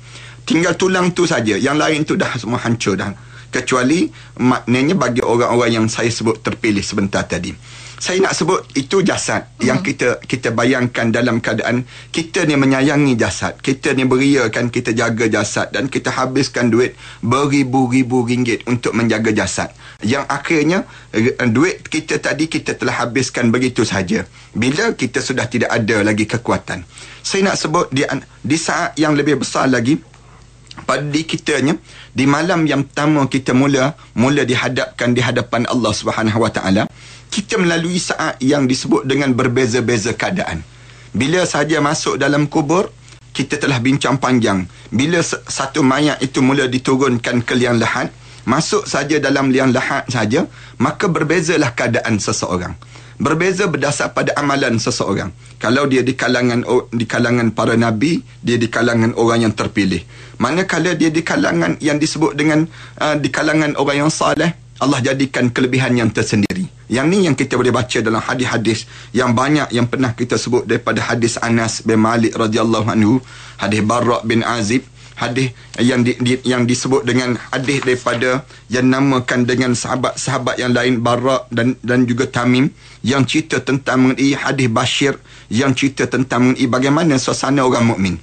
[0.48, 1.56] Tinggal tulang tu saja.
[1.60, 3.11] Yang lain tu dah semua hancur dah
[3.58, 7.53] kecuali maknanya bagi orang-orang yang saya sebut terpilih sebentar tadi.
[7.98, 9.74] Saya nak sebut itu jasad uh-huh.
[9.74, 11.82] yang kita kita bayangkan dalam keadaan
[12.14, 16.94] kita ni menyayangi jasad kita ni beriakan kita jaga jasad dan kita habiskan duit
[17.26, 19.74] beribu-ribu ringgit untuk menjaga jasad.
[20.06, 20.80] Yang akhirnya
[21.10, 24.30] eh, duit kita tadi kita telah habiskan begitu saja.
[24.53, 26.86] Bila kita sudah tidak ada lagi kekuatan.
[27.26, 28.06] Saya nak sebut di
[28.45, 29.98] di saat yang lebih besar lagi
[30.85, 31.80] pada kitanya
[32.14, 36.83] di malam yang pertama kita mula mula dihadapkan di hadapan Allah Subhanahu Wa Taala
[37.33, 40.64] kita melalui saat yang disebut dengan berbeza-beza keadaan.
[41.11, 42.91] Bila saja masuk dalam kubur
[43.33, 44.65] kita telah bincang panjang.
[44.89, 48.09] Bila satu mayat itu mula diturunkan ke liang lahat
[48.47, 50.47] masuk saja dalam liang lahat saja
[50.80, 52.80] maka berbezalah keadaan seseorang
[53.18, 55.34] berbeza berdasar pada amalan seseorang.
[55.58, 56.62] Kalau dia di kalangan
[56.94, 60.06] di kalangan para nabi, dia di kalangan orang yang terpilih.
[60.38, 62.70] Manakala dia di kalangan yang disebut dengan
[63.02, 66.70] uh, di kalangan orang yang saleh, Allah jadikan kelebihan yang tersendiri.
[66.88, 71.04] Yang ni yang kita boleh baca dalam hadis-hadis yang banyak yang pernah kita sebut daripada
[71.04, 73.20] hadis Anas bin Malik radhiyallahu anhu,
[73.60, 74.86] hadis Barra bin Azib,
[75.18, 75.50] hadis
[75.82, 81.50] yang di, di, yang disebut dengan hadis daripada yang namakan dengan sahabat-sahabat yang lain Barra
[81.50, 82.70] dan dan juga Tamim
[83.02, 85.18] yang cerita tentang mengenai hadis Bashir
[85.50, 88.16] yang cerita tentang mengenai bagaimana suasana orang mukmin.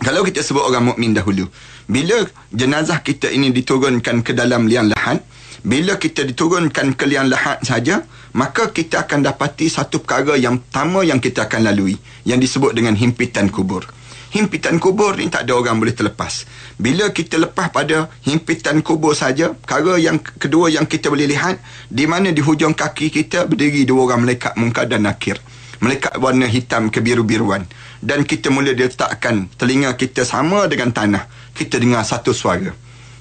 [0.00, 1.48] Kalau kita sebut orang mukmin dahulu,
[1.88, 5.24] bila jenazah kita ini diturunkan ke dalam liang lahat,
[5.64, 8.04] bila kita diturunkan ke liang lahat saja,
[8.36, 11.96] maka kita akan dapati satu perkara yang pertama yang kita akan lalui
[12.28, 13.88] yang disebut dengan himpitan kubur
[14.36, 16.44] himpitan kubur ni tak ada orang boleh terlepas.
[16.76, 21.56] Bila kita lepas pada himpitan kubur saja, perkara yang kedua yang kita boleh lihat,
[21.88, 25.40] di mana di hujung kaki kita berdiri dua orang malaikat mungkar dan nakir.
[25.80, 27.64] Malaikat warna hitam kebiru-biruan.
[27.96, 31.24] Dan kita mula diletakkan telinga kita sama dengan tanah.
[31.56, 32.68] Kita dengar satu suara.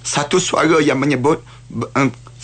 [0.03, 1.39] Satu suara yang menyebut,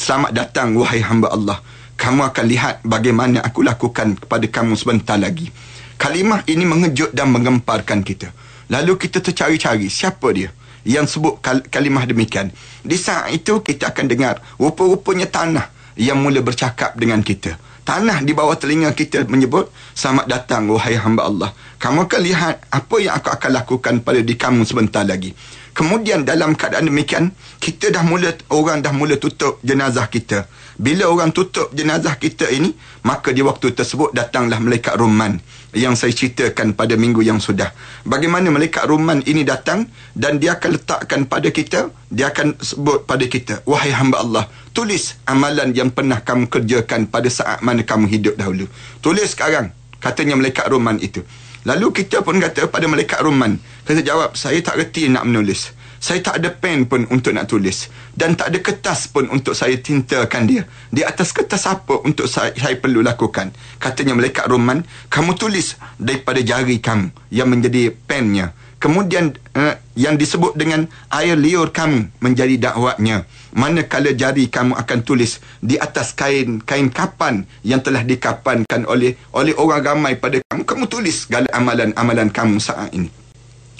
[0.01, 1.61] Selamat datang wahai hamba Allah.
[1.93, 5.53] Kamu akan lihat bagaimana aku lakukan kepada kamu sebentar lagi.
[6.01, 8.33] Kalimah ini mengejut dan mengemparkan kita.
[8.71, 10.47] Lalu kita tercari-cari siapa dia
[10.87, 12.55] yang sebut kal- kalimah demikian.
[12.81, 15.67] Di saat itu kita akan dengar rupa-rupanya tanah
[15.99, 17.59] yang mula bercakap dengan kita.
[17.83, 21.49] Tanah di bawah telinga kita menyebut, Selamat datang wahai hamba Allah.
[21.75, 25.35] Kamu akan lihat apa yang aku akan lakukan pada di kamu sebentar lagi.
[25.75, 30.47] Kemudian dalam keadaan demikian, kita dah mula, orang dah mula tutup jenazah kita.
[30.79, 32.71] Bila orang tutup jenazah kita ini,
[33.03, 37.71] maka di waktu tersebut datanglah malaikat Ruman yang saya ceritakan pada minggu yang sudah.
[38.03, 43.23] Bagaimana malaikat Ruman ini datang dan dia akan letakkan pada kita, dia akan sebut pada
[43.23, 48.35] kita, wahai hamba Allah, tulis amalan yang pernah kamu kerjakan pada saat mana kamu hidup
[48.35, 48.67] dahulu.
[48.99, 49.71] Tulis sekarang,
[50.03, 51.23] katanya malaikat Ruman itu.
[51.63, 53.55] Lalu kita pun kata pada malaikat Ruman,
[53.87, 55.71] kita jawab, saya tak reti nak menulis.
[56.01, 57.85] Saya tak ada pen pun untuk nak tulis.
[58.17, 60.65] Dan tak ada kertas pun untuk saya tintakan dia.
[60.89, 63.53] Di atas kertas apa untuk saya, saya perlu lakukan.
[63.77, 64.81] Katanya malaikat Roman,
[65.13, 68.49] kamu tulis daripada jari kamu yang menjadi pennya.
[68.81, 73.29] Kemudian uh, yang disebut dengan air liur kamu menjadi dakwatnya.
[73.53, 79.53] Manakala jari kamu akan tulis di atas kain kain kapan yang telah dikapankan oleh oleh
[79.53, 80.65] orang ramai pada kamu.
[80.65, 83.20] Kamu tulis segala amalan-amalan kamu saat ini.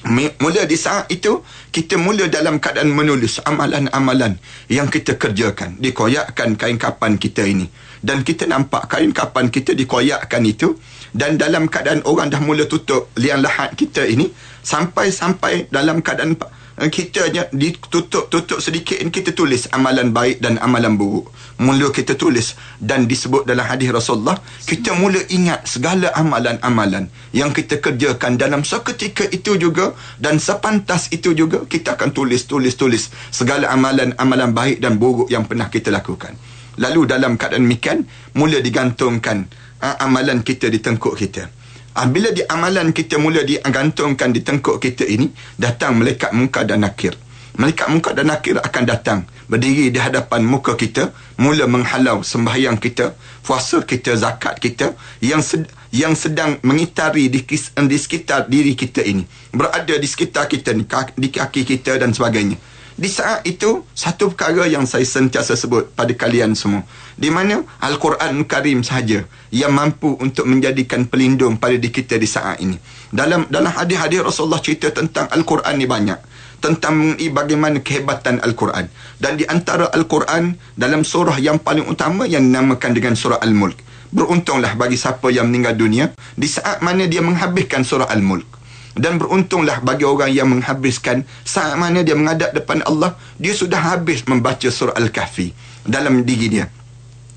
[0.10, 5.78] Mula di saat itu Kita mula dalam keadaan menulis Amalan-amalan Yang kita kerjakan.
[5.78, 7.70] Dikoyakkan kain kapan kita ini.
[8.02, 10.74] Dan kita nampak kain kapan kita dikoyakkan itu.
[11.14, 14.34] Dan dalam keadaan orang dah mula tutup Liang lahat kita ini
[14.66, 16.34] Sampai-sampai dalam keadaan
[16.80, 21.28] kita hanya ditutup-tutup sedikit ini kita tulis amalan baik dan amalan buruk.
[21.62, 27.78] Mula kita tulis dan disebut dalam hadis Rasulullah, kita mula ingat segala amalan-amalan yang kita
[27.78, 33.70] kerjakan dalam seketika itu juga dan sepantas itu juga kita akan tulis tulis tulis segala
[33.70, 36.34] amalan-amalan baik dan buruk yang pernah kita lakukan.
[36.80, 39.46] Lalu dalam keadaan demikian mula digantungkan
[39.84, 41.61] uh, amalan kita di tengkuk kita.
[41.92, 45.28] Ah, bila di amalan kita mula digantungkan di tengkuk kita ini,
[45.60, 47.20] datang malaikat muka dan nakir.
[47.60, 49.20] Malaikat muka dan nakir akan datang
[49.52, 53.12] berdiri di hadapan muka kita, mula menghalau sembahyang kita,
[53.44, 59.04] puasa kita, zakat kita yang sed- yang sedang mengitari di, kis- di sekitar diri kita
[59.04, 59.28] ini.
[59.52, 62.56] Berada di sekitar kita di kaki kita dan sebagainya.
[62.96, 66.88] Di saat itu, satu perkara yang saya sentiasa sebut pada kalian semua.
[67.16, 72.64] Di mana Al-Quran Karim sahaja yang mampu untuk menjadikan pelindung pada diri kita di saat
[72.64, 72.80] ini.
[73.12, 76.20] Dalam dalam hadis-hadis Rasulullah cerita tentang Al-Quran ni banyak.
[76.62, 78.86] Tentang bagaimana kehebatan Al-Quran.
[79.18, 83.82] Dan di antara Al-Quran, dalam surah yang paling utama yang dinamakan dengan surah Al-Mulk.
[84.14, 86.06] Beruntunglah bagi siapa yang meninggal dunia
[86.38, 88.62] di saat mana dia menghabiskan surah Al-Mulk
[88.98, 94.28] dan beruntunglah bagi orang yang menghabiskan saat mana dia menghadap depan Allah dia sudah habis
[94.28, 95.56] membaca surah Al-Kahfi
[95.88, 96.68] dalam diri dia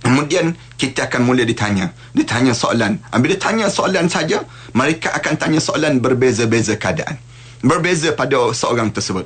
[0.05, 1.97] kemudian kita akan mula ditanya.
[2.13, 3.01] Ditanya soalan.
[3.01, 4.45] Bila tanya soalan saja
[4.77, 7.17] mereka akan tanya soalan berbeza-beza keadaan.
[7.65, 9.25] Berbeza pada seorang tersebut.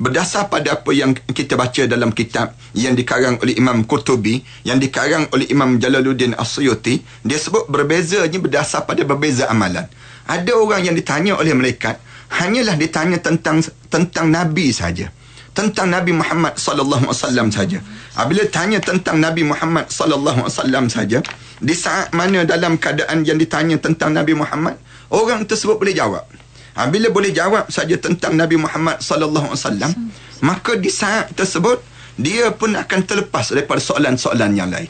[0.00, 5.28] Berdasar pada apa yang kita baca dalam kitab yang dikarang oleh Imam Qurtubi yang dikarang
[5.34, 9.84] oleh Imam Jalaluddin As-Suyuti dia sebut berbezanya berdasar pada berbeza amalan.
[10.24, 12.00] Ada orang yang ditanya oleh malaikat
[12.30, 13.60] hanyalah ditanya tentang
[13.90, 15.10] tentang nabi saja
[15.50, 17.78] tentang Nabi Muhammad sallallahu alaihi wasallam saja.
[18.14, 21.18] Apabila tanya tentang Nabi Muhammad sallallahu alaihi wasallam saja,
[21.60, 24.78] di saat mana dalam keadaan yang ditanya tentang Nabi Muhammad,
[25.10, 26.24] orang tersebut boleh jawab.
[26.72, 29.92] Apabila boleh jawab saja tentang Nabi Muhammad sallallahu alaihi wasallam,
[30.40, 31.82] maka di saat tersebut
[32.16, 34.88] dia pun akan terlepas daripada soalan-soalan yang lain.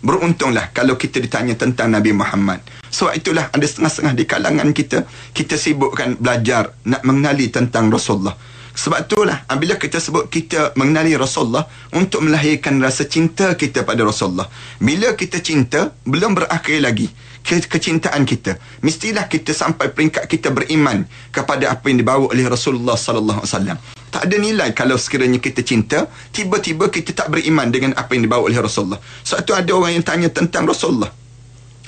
[0.00, 2.64] Beruntunglah kalau kita ditanya tentang Nabi Muhammad.
[2.90, 8.34] Sebab itulah ada setengah-setengah di kalangan kita, kita sibukkan belajar nak mengenali tentang Rasulullah.
[8.70, 14.46] Sebab itulah bila kita sebut kita mengenali Rasulullah untuk melahirkan rasa cinta kita pada Rasulullah.
[14.78, 17.10] Bila kita cinta, belum berakhir lagi
[17.42, 18.56] ke- kecintaan kita.
[18.80, 23.78] Mestilah kita sampai peringkat kita beriman kepada apa yang dibawa oleh Rasulullah sallallahu alaihi wasallam.
[24.10, 28.50] Tak ada nilai kalau sekiranya kita cinta, tiba-tiba kita tak beriman dengan apa yang dibawa
[28.50, 28.98] oleh Rasulullah.
[28.98, 31.10] Sebab itu ada orang yang tanya tentang Rasulullah.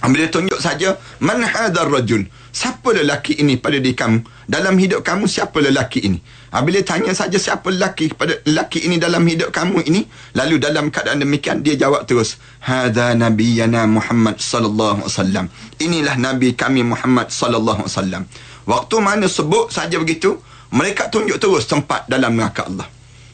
[0.03, 2.27] Bila tunjuk saja, man hadar rajul?
[2.51, 4.51] Siapa lelaki ini pada diri kamu?
[4.51, 6.19] Dalam hidup kamu, siapa lelaki ini?
[6.53, 10.05] Bila tanya saja siapa lelaki pada lelaki ini dalam hidup kamu ini,
[10.37, 15.47] lalu dalam keadaan demikian, dia jawab terus, Hada Nabiyana Muhammad sallallahu alaihi wasallam.
[15.81, 18.23] Inilah Nabi kami Muhammad sallallahu alaihi wasallam.
[18.69, 20.37] Waktu mana sebut saja begitu,
[20.77, 22.85] mereka tunjuk terus tempat dalam neraka Allah.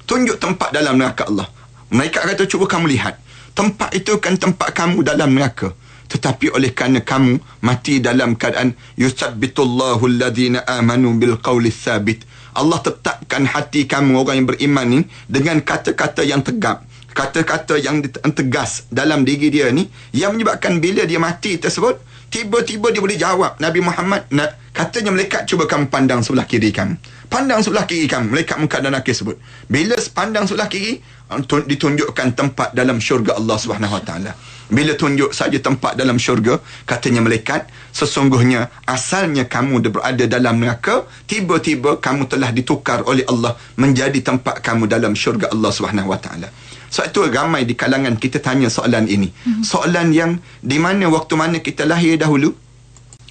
[0.07, 1.51] Tunjuk tempat dalam neraka Allah.
[1.91, 3.19] Mereka kata, cuba kamu lihat.
[3.59, 5.75] Tempat itu kan tempat kamu dalam neraka
[6.09, 12.25] tetapi oleh kerana kamu mati dalam keadaan yusabbitullahu alladhina amanu bil qawli thabit
[12.59, 16.83] Allah tetapkan hati kamu orang yang beriman ni dengan kata-kata yang tegap
[17.19, 17.99] kata-kata yang
[18.35, 21.99] tegas dalam diri dia ni yang menyebabkan bila dia mati tersebut
[22.31, 26.95] tiba-tiba dia boleh jawab Nabi Muhammad nak katanya malaikat cuba kamu pandang sebelah kiri kamu.
[27.27, 29.35] Pandang sebelah kiri kamu malaikat muka dan nakir sebut.
[29.67, 31.03] Bila pandang sebelah kiri
[31.43, 34.33] ditunjukkan tempat dalam syurga Allah Subhanahu Wa Taala
[34.69, 41.97] bila tunjuk saja tempat dalam syurga, katanya malaikat, sesungguhnya asalnya kamu berada dalam neraka, tiba-tiba
[41.99, 46.49] kamu telah ditukar oleh Allah menjadi tempat kamu dalam syurga Allah Subhanahu Wa Taala.
[46.89, 49.29] So itu ramai di kalangan kita tanya soalan ini.
[49.45, 49.61] Hmm.
[49.61, 52.57] Soalan yang di mana waktu mana kita lahir dahulu,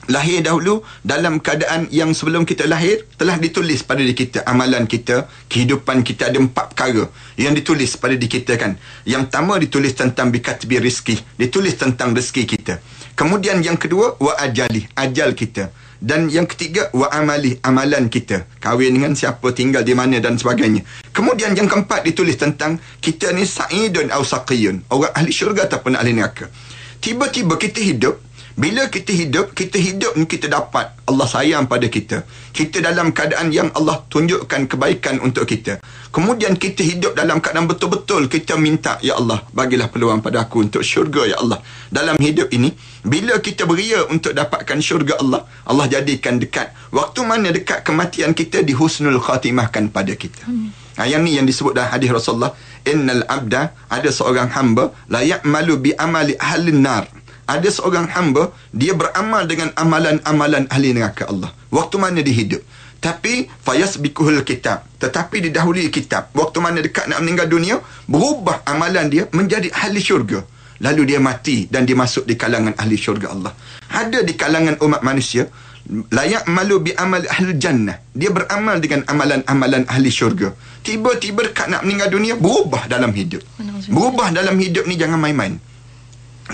[0.08, 5.28] lahir dahulu dalam keadaan yang sebelum kita lahir telah ditulis pada diri kita amalan kita
[5.52, 8.80] kehidupan kita ada empat perkara yang ditulis pada diri kita kan.
[9.04, 12.80] Yang pertama ditulis tentang bikatbi rizki ditulis tentang rezeki kita.
[13.18, 15.74] Kemudian yang kedua wa ajali ajal kita.
[15.98, 18.46] Dan yang ketiga wa amali amalan kita.
[18.62, 20.86] Kahwin dengan siapa tinggal di mana dan sebagainya.
[21.10, 26.14] Kemudian yang keempat ditulis tentang kita ni sa'idun au saqiyun orang ahli syurga ataupun ahli
[26.14, 26.54] neraka.
[27.02, 28.22] Tiba-tiba kita hidup
[28.58, 32.26] bila kita hidup, kita hidup ni kita dapat Allah sayang pada kita.
[32.50, 35.78] Kita dalam keadaan yang Allah tunjukkan kebaikan untuk kita.
[36.10, 40.82] Kemudian kita hidup dalam keadaan betul-betul kita minta, Ya Allah, bagilah peluang pada aku untuk
[40.82, 41.62] syurga, Ya Allah.
[41.94, 42.74] Dalam hidup ini,
[43.06, 46.74] bila kita beria untuk dapatkan syurga Allah, Allah jadikan dekat.
[46.90, 50.50] Waktu mana dekat kematian kita di husnul khatimahkan pada kita.
[50.50, 50.74] Hmm.
[51.06, 52.58] yang ni yang disebut dalam hadis Rasulullah,
[52.90, 57.06] Innal abda, ada seorang hamba, la ya'malu bi amali ahli nar
[57.48, 61.56] ada seorang hamba dia beramal dengan amalan-amalan ahli neraka Allah.
[61.72, 62.62] Waktu mana dia hidup?
[63.00, 64.84] Tapi fayasbiquhul kitab.
[65.00, 66.36] Tetapi didahului kitab.
[66.36, 70.44] Waktu mana dekat nak meninggal dunia berubah amalan dia menjadi ahli syurga.
[70.84, 73.56] Lalu dia mati dan dia masuk di kalangan ahli syurga Allah.
[73.90, 75.48] Ada di kalangan umat manusia
[75.88, 77.96] layak malu bi amal ahli jannah.
[78.12, 80.52] Dia beramal dengan amalan-amalan ahli syurga.
[80.84, 83.42] Tiba-tiba dekat nak meninggal dunia berubah dalam hidup.
[83.88, 85.58] Berubah dalam hidup ni jangan main-main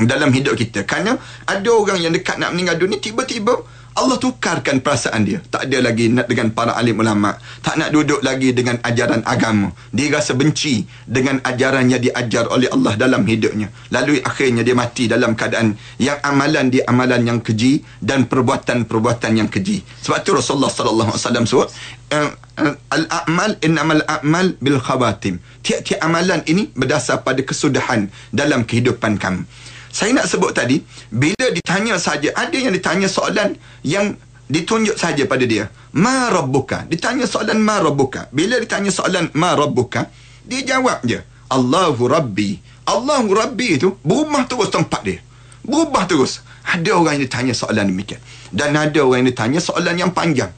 [0.01, 0.81] dalam hidup kita.
[0.89, 3.61] Kerana ada orang yang dekat nak meninggal dunia tiba-tiba
[3.93, 5.37] Allah tukarkan perasaan dia.
[5.53, 7.37] Tak ada lagi nak dengan para alim ulama.
[7.61, 9.69] Tak nak duduk lagi dengan ajaran agama.
[9.93, 13.69] Dia rasa benci dengan ajaran yang diajar oleh Allah dalam hidupnya.
[13.93, 19.49] Lalu akhirnya dia mati dalam keadaan yang amalan dia amalan yang keji dan perbuatan-perbuatan yang
[19.49, 19.85] keji.
[19.85, 21.69] Sebab tu Rasulullah sallallahu alaihi wasallam sebut
[22.09, 22.29] eh,
[22.65, 25.37] eh, al-a'mal innamal a'mal bil khawatim.
[25.61, 29.45] Tiap-tiap amalan ini berdasar pada kesudahan dalam kehidupan kamu
[29.93, 30.81] saya nak sebut tadi
[31.13, 33.53] bila ditanya saja ada yang ditanya soalan
[33.85, 34.17] yang
[34.49, 35.69] ditunjuk saja pada dia.
[35.93, 36.89] Ma rabbuka.
[36.89, 38.25] Ditanya soalan ma rabbuka.
[38.33, 40.09] Bila ditanya soalan ma rabbuka
[40.49, 41.21] dia jawab je
[41.53, 42.57] Allahu rabbi.
[42.89, 45.21] Allahu rabbi itu berubah terus tempat dia.
[45.61, 46.41] Berubah terus.
[46.63, 48.19] Ada orang yang ditanya soalan demikian.
[48.49, 50.49] Dan ada orang yang ditanya soalan yang panjang.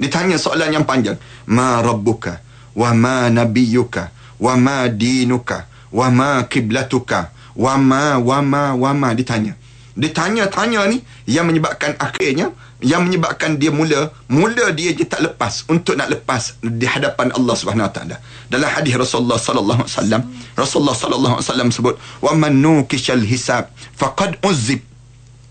[0.00, 1.20] Ditanya soalan yang panjang.
[1.44, 2.40] Ma rabbuka
[2.72, 9.58] wa ma nabiyuka wa ma dinuka wa ma kiblatuka wama wama wama ditanya
[9.98, 15.98] ditanya-tanya ni yang menyebabkan akhirnya yang menyebabkan dia mula mula dia je tak lepas untuk
[15.98, 18.22] nak lepas di hadapan Allah Subhanahu Taala.
[18.46, 20.22] Dalam hadis Rasulullah sallallahu alaihi wasallam
[20.54, 24.78] Rasulullah sallallahu alaihi wasallam sebut wa man nukishal hisab faqad uzib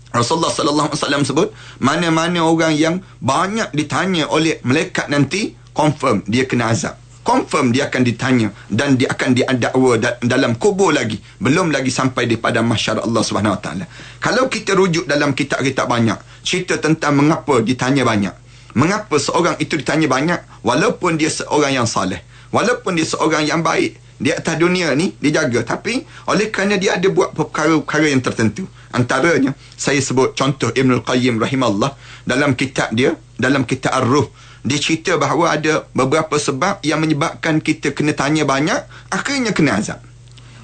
[0.08, 1.48] Rasulullah sallallahu alaihi wasallam sebut
[1.84, 6.96] mana-mana orang yang banyak ditanya oleh malaikat nanti confirm dia kena azab
[7.28, 11.20] confirm dia akan ditanya dan dia akan diadakwa da- dalam kubur lagi.
[11.36, 13.84] Belum lagi sampai di pada masyarakat Allah Subhanahu Wa Taala.
[14.16, 18.32] Kalau kita rujuk dalam kitab-kitab banyak cerita tentang mengapa ditanya banyak.
[18.72, 20.40] Mengapa seorang itu ditanya banyak?
[20.64, 22.24] Walaupun dia seorang yang saleh.
[22.48, 24.00] Walaupun dia seorang yang baik.
[24.18, 28.64] Di atas dunia ni dia jaga tapi oleh kerana dia ada buat perkara-perkara yang tertentu.
[28.90, 31.92] Antaranya saya sebut contoh Ibn Al-Qayyim rahimahullah.
[32.24, 34.26] Dalam kitab dia dalam kitab Ar-Ruh
[34.66, 40.02] dia cerita bahawa ada beberapa sebab yang menyebabkan kita kena tanya banyak akhirnya kena azab.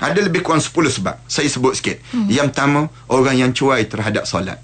[0.02, 1.16] Ada lebih kurang 10 sebab.
[1.30, 2.02] Saya sebut sikit.
[2.10, 2.26] Hmm.
[2.26, 4.58] yang pertama orang yang cuai terhadap solat.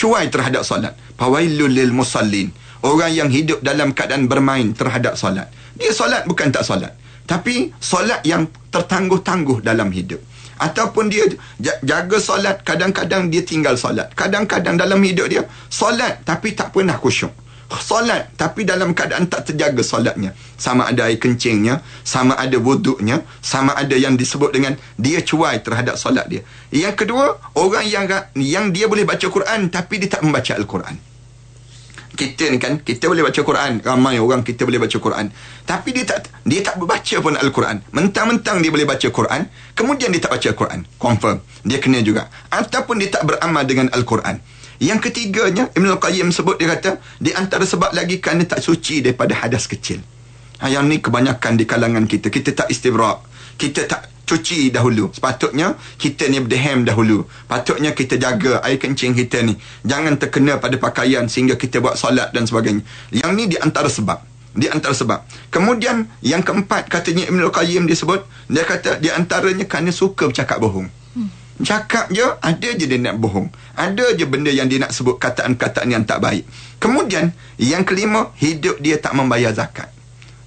[0.00, 0.96] Cuai terhadap solat.
[1.20, 2.48] Fawailul lil musallin.
[2.82, 5.52] Orang yang hidup dalam keadaan bermain terhadap solat.
[5.76, 6.96] Dia solat bukan tak solat.
[7.28, 10.18] Tapi solat yang tertangguh-tangguh dalam hidup.
[10.58, 11.28] Ataupun dia
[11.60, 14.10] jaga solat kadang-kadang dia tinggal solat.
[14.16, 17.30] Kadang-kadang dalam hidup dia solat tapi tak pernah khusyuk
[17.80, 18.34] solat.
[18.36, 20.36] Tapi dalam keadaan tak terjaga solatnya.
[20.58, 25.96] Sama ada air kencingnya sama ada wuduknya sama ada yang disebut dengan dia cuai terhadap
[25.96, 26.42] solat dia.
[26.74, 28.04] Yang kedua orang yang
[28.36, 30.96] yang dia boleh baca Quran tapi dia tak membaca Al-Quran.
[32.12, 33.80] Kita ni kan kita boleh baca Quran.
[33.80, 35.32] Ramai orang kita boleh baca Quran.
[35.64, 37.80] Tapi dia tak dia tak baca pun Al-Quran.
[37.96, 40.80] Mentang-mentang dia boleh baca Quran kemudian dia tak baca Al-Quran.
[41.00, 41.40] Confirm.
[41.64, 42.28] Dia kena juga.
[42.52, 44.44] Ataupun dia tak beramal dengan Al-Quran
[44.80, 49.36] yang ketiganya Ibn Al-Qayyim sebut dia kata di antara sebab lagi kerana tak suci daripada
[49.36, 50.00] hadas kecil.
[50.62, 52.30] Ha, yang ni kebanyakan di kalangan kita.
[52.30, 53.26] Kita tak istibrak.
[53.58, 55.10] Kita tak cuci dahulu.
[55.10, 57.26] Sepatutnya kita ni berdehem dahulu.
[57.50, 59.58] Patutnya kita jaga air kencing kita ni.
[59.82, 62.86] Jangan terkena pada pakaian sehingga kita buat solat dan sebagainya.
[63.10, 64.22] Yang ni di antara sebab.
[64.54, 65.26] Di antara sebab.
[65.50, 68.22] Kemudian yang keempat katanya Ibn Al-Qayyim dia sebut.
[68.46, 71.01] Dia kata di antaranya kerana suka bercakap bohong.
[71.62, 73.46] Cakap je Ada je dia nak bohong.
[73.78, 76.42] Ada je benda yang dia nak sebut Kataan-kataan yang tak baik.
[76.82, 79.88] Kemudian Yang kelima Hidup dia tak membayar zakat.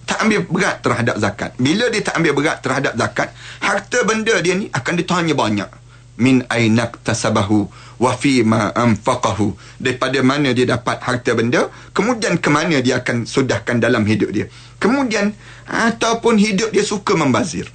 [0.06, 1.52] Tak ambil berat terhadap zakat.
[1.56, 3.32] Bila dia tak ambil berat terhadap zakat
[3.64, 5.72] Harta benda dia ni Akan ditanya banyak.
[6.20, 9.80] Min ainak tasabahu Wa fi ma anfaqahu.
[9.80, 14.52] Daripada mana dia dapat harta benda Kemudian ke mana dia akan sudahkan dalam hidup dia.
[14.84, 15.32] Kemudian
[15.64, 17.72] Ataupun hidup dia suka membazir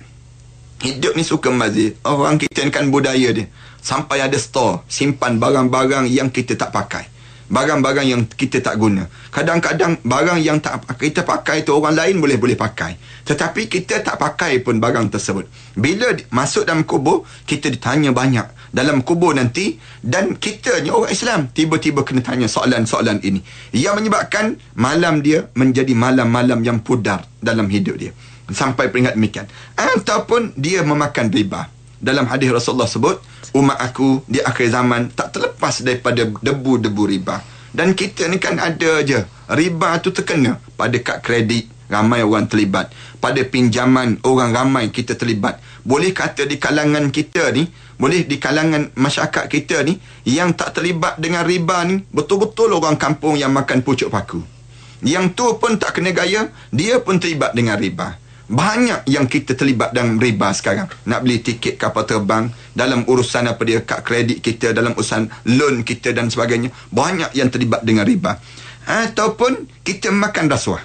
[0.81, 2.01] Hidup ni suka membazir.
[2.09, 3.45] Orang kita ni kan budaya dia.
[3.85, 4.81] Sampai ada store.
[4.89, 7.05] Simpan barang-barang yang kita tak pakai.
[7.53, 9.05] Barang-barang yang kita tak guna.
[9.29, 12.97] Kadang-kadang barang yang tak kita pakai tu orang lain boleh-boleh pakai.
[13.29, 15.45] Tetapi kita tak pakai pun barang tersebut.
[15.77, 18.73] Bila masuk dalam kubur, kita ditanya banyak.
[18.73, 19.77] Dalam kubur nanti.
[20.01, 21.53] Dan kita ni orang Islam.
[21.53, 23.45] Tiba-tiba kena tanya soalan-soalan ini.
[23.77, 28.17] Yang menyebabkan malam dia menjadi malam-malam yang pudar dalam hidup dia
[28.51, 29.47] sampai peringat demikian.
[29.75, 31.71] Ataupun dia memakan riba.
[32.01, 33.21] Dalam hadis Rasulullah sebut
[33.53, 37.45] umat aku di akhir zaman tak terlepas daripada debu-debu riba.
[37.71, 39.21] Dan kita ni kan ada je.
[39.51, 42.91] Riba tu terkena pada kad kredit ramai orang terlibat.
[43.19, 45.61] Pada pinjaman orang ramai kita terlibat.
[45.85, 47.69] Boleh kata di kalangan kita ni
[48.01, 53.37] boleh di kalangan masyarakat kita ni yang tak terlibat dengan riba ni betul-betul orang kampung
[53.37, 54.41] yang makan pucuk paku.
[55.05, 58.17] Yang tu pun tak kena gaya, dia pun terlibat dengan riba.
[58.51, 60.91] Banyak yang kita terlibat dalam riba sekarang.
[61.07, 65.87] Nak beli tiket kapal terbang, dalam urusan apa dia, kad kredit kita, dalam urusan loan
[65.87, 66.75] kita dan sebagainya.
[66.91, 68.43] Banyak yang terlibat dengan riba.
[68.91, 70.83] Ataupun kita makan rasuah.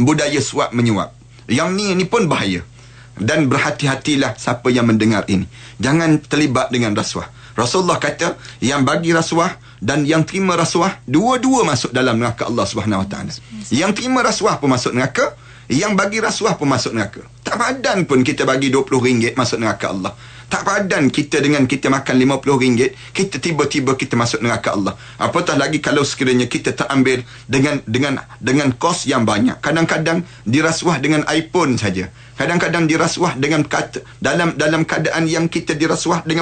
[0.00, 1.12] Budaya suap menyuap.
[1.52, 2.64] Yang ni ni pun bahaya.
[3.12, 5.44] Dan berhati-hatilah siapa yang mendengar ini.
[5.76, 7.28] Jangan terlibat dengan rasuah.
[7.52, 13.04] Rasulullah kata, yang bagi rasuah dan yang terima rasuah, dua-dua masuk dalam neraka Allah Subhanahu
[13.04, 13.32] Wa Taala.
[13.68, 15.36] Yang terima rasuah pun masuk neraka,
[15.72, 17.24] yang bagi rasuah pun masuk neraka.
[17.40, 20.12] Tak padan pun kita bagi RM20 masuk neraka Allah.
[20.52, 25.00] Tak padan kita dengan kita makan RM50, kita tiba-tiba kita masuk neraka Allah.
[25.16, 29.64] Apatah lagi kalau sekiranya kita terambil dengan dengan dengan kos yang banyak.
[29.64, 32.12] Kadang-kadang dirasuah dengan iPhone saja.
[32.36, 36.40] Kadang-kadang dirasuah dengan kata dalam dalam keadaan yang kita dirasuah dengan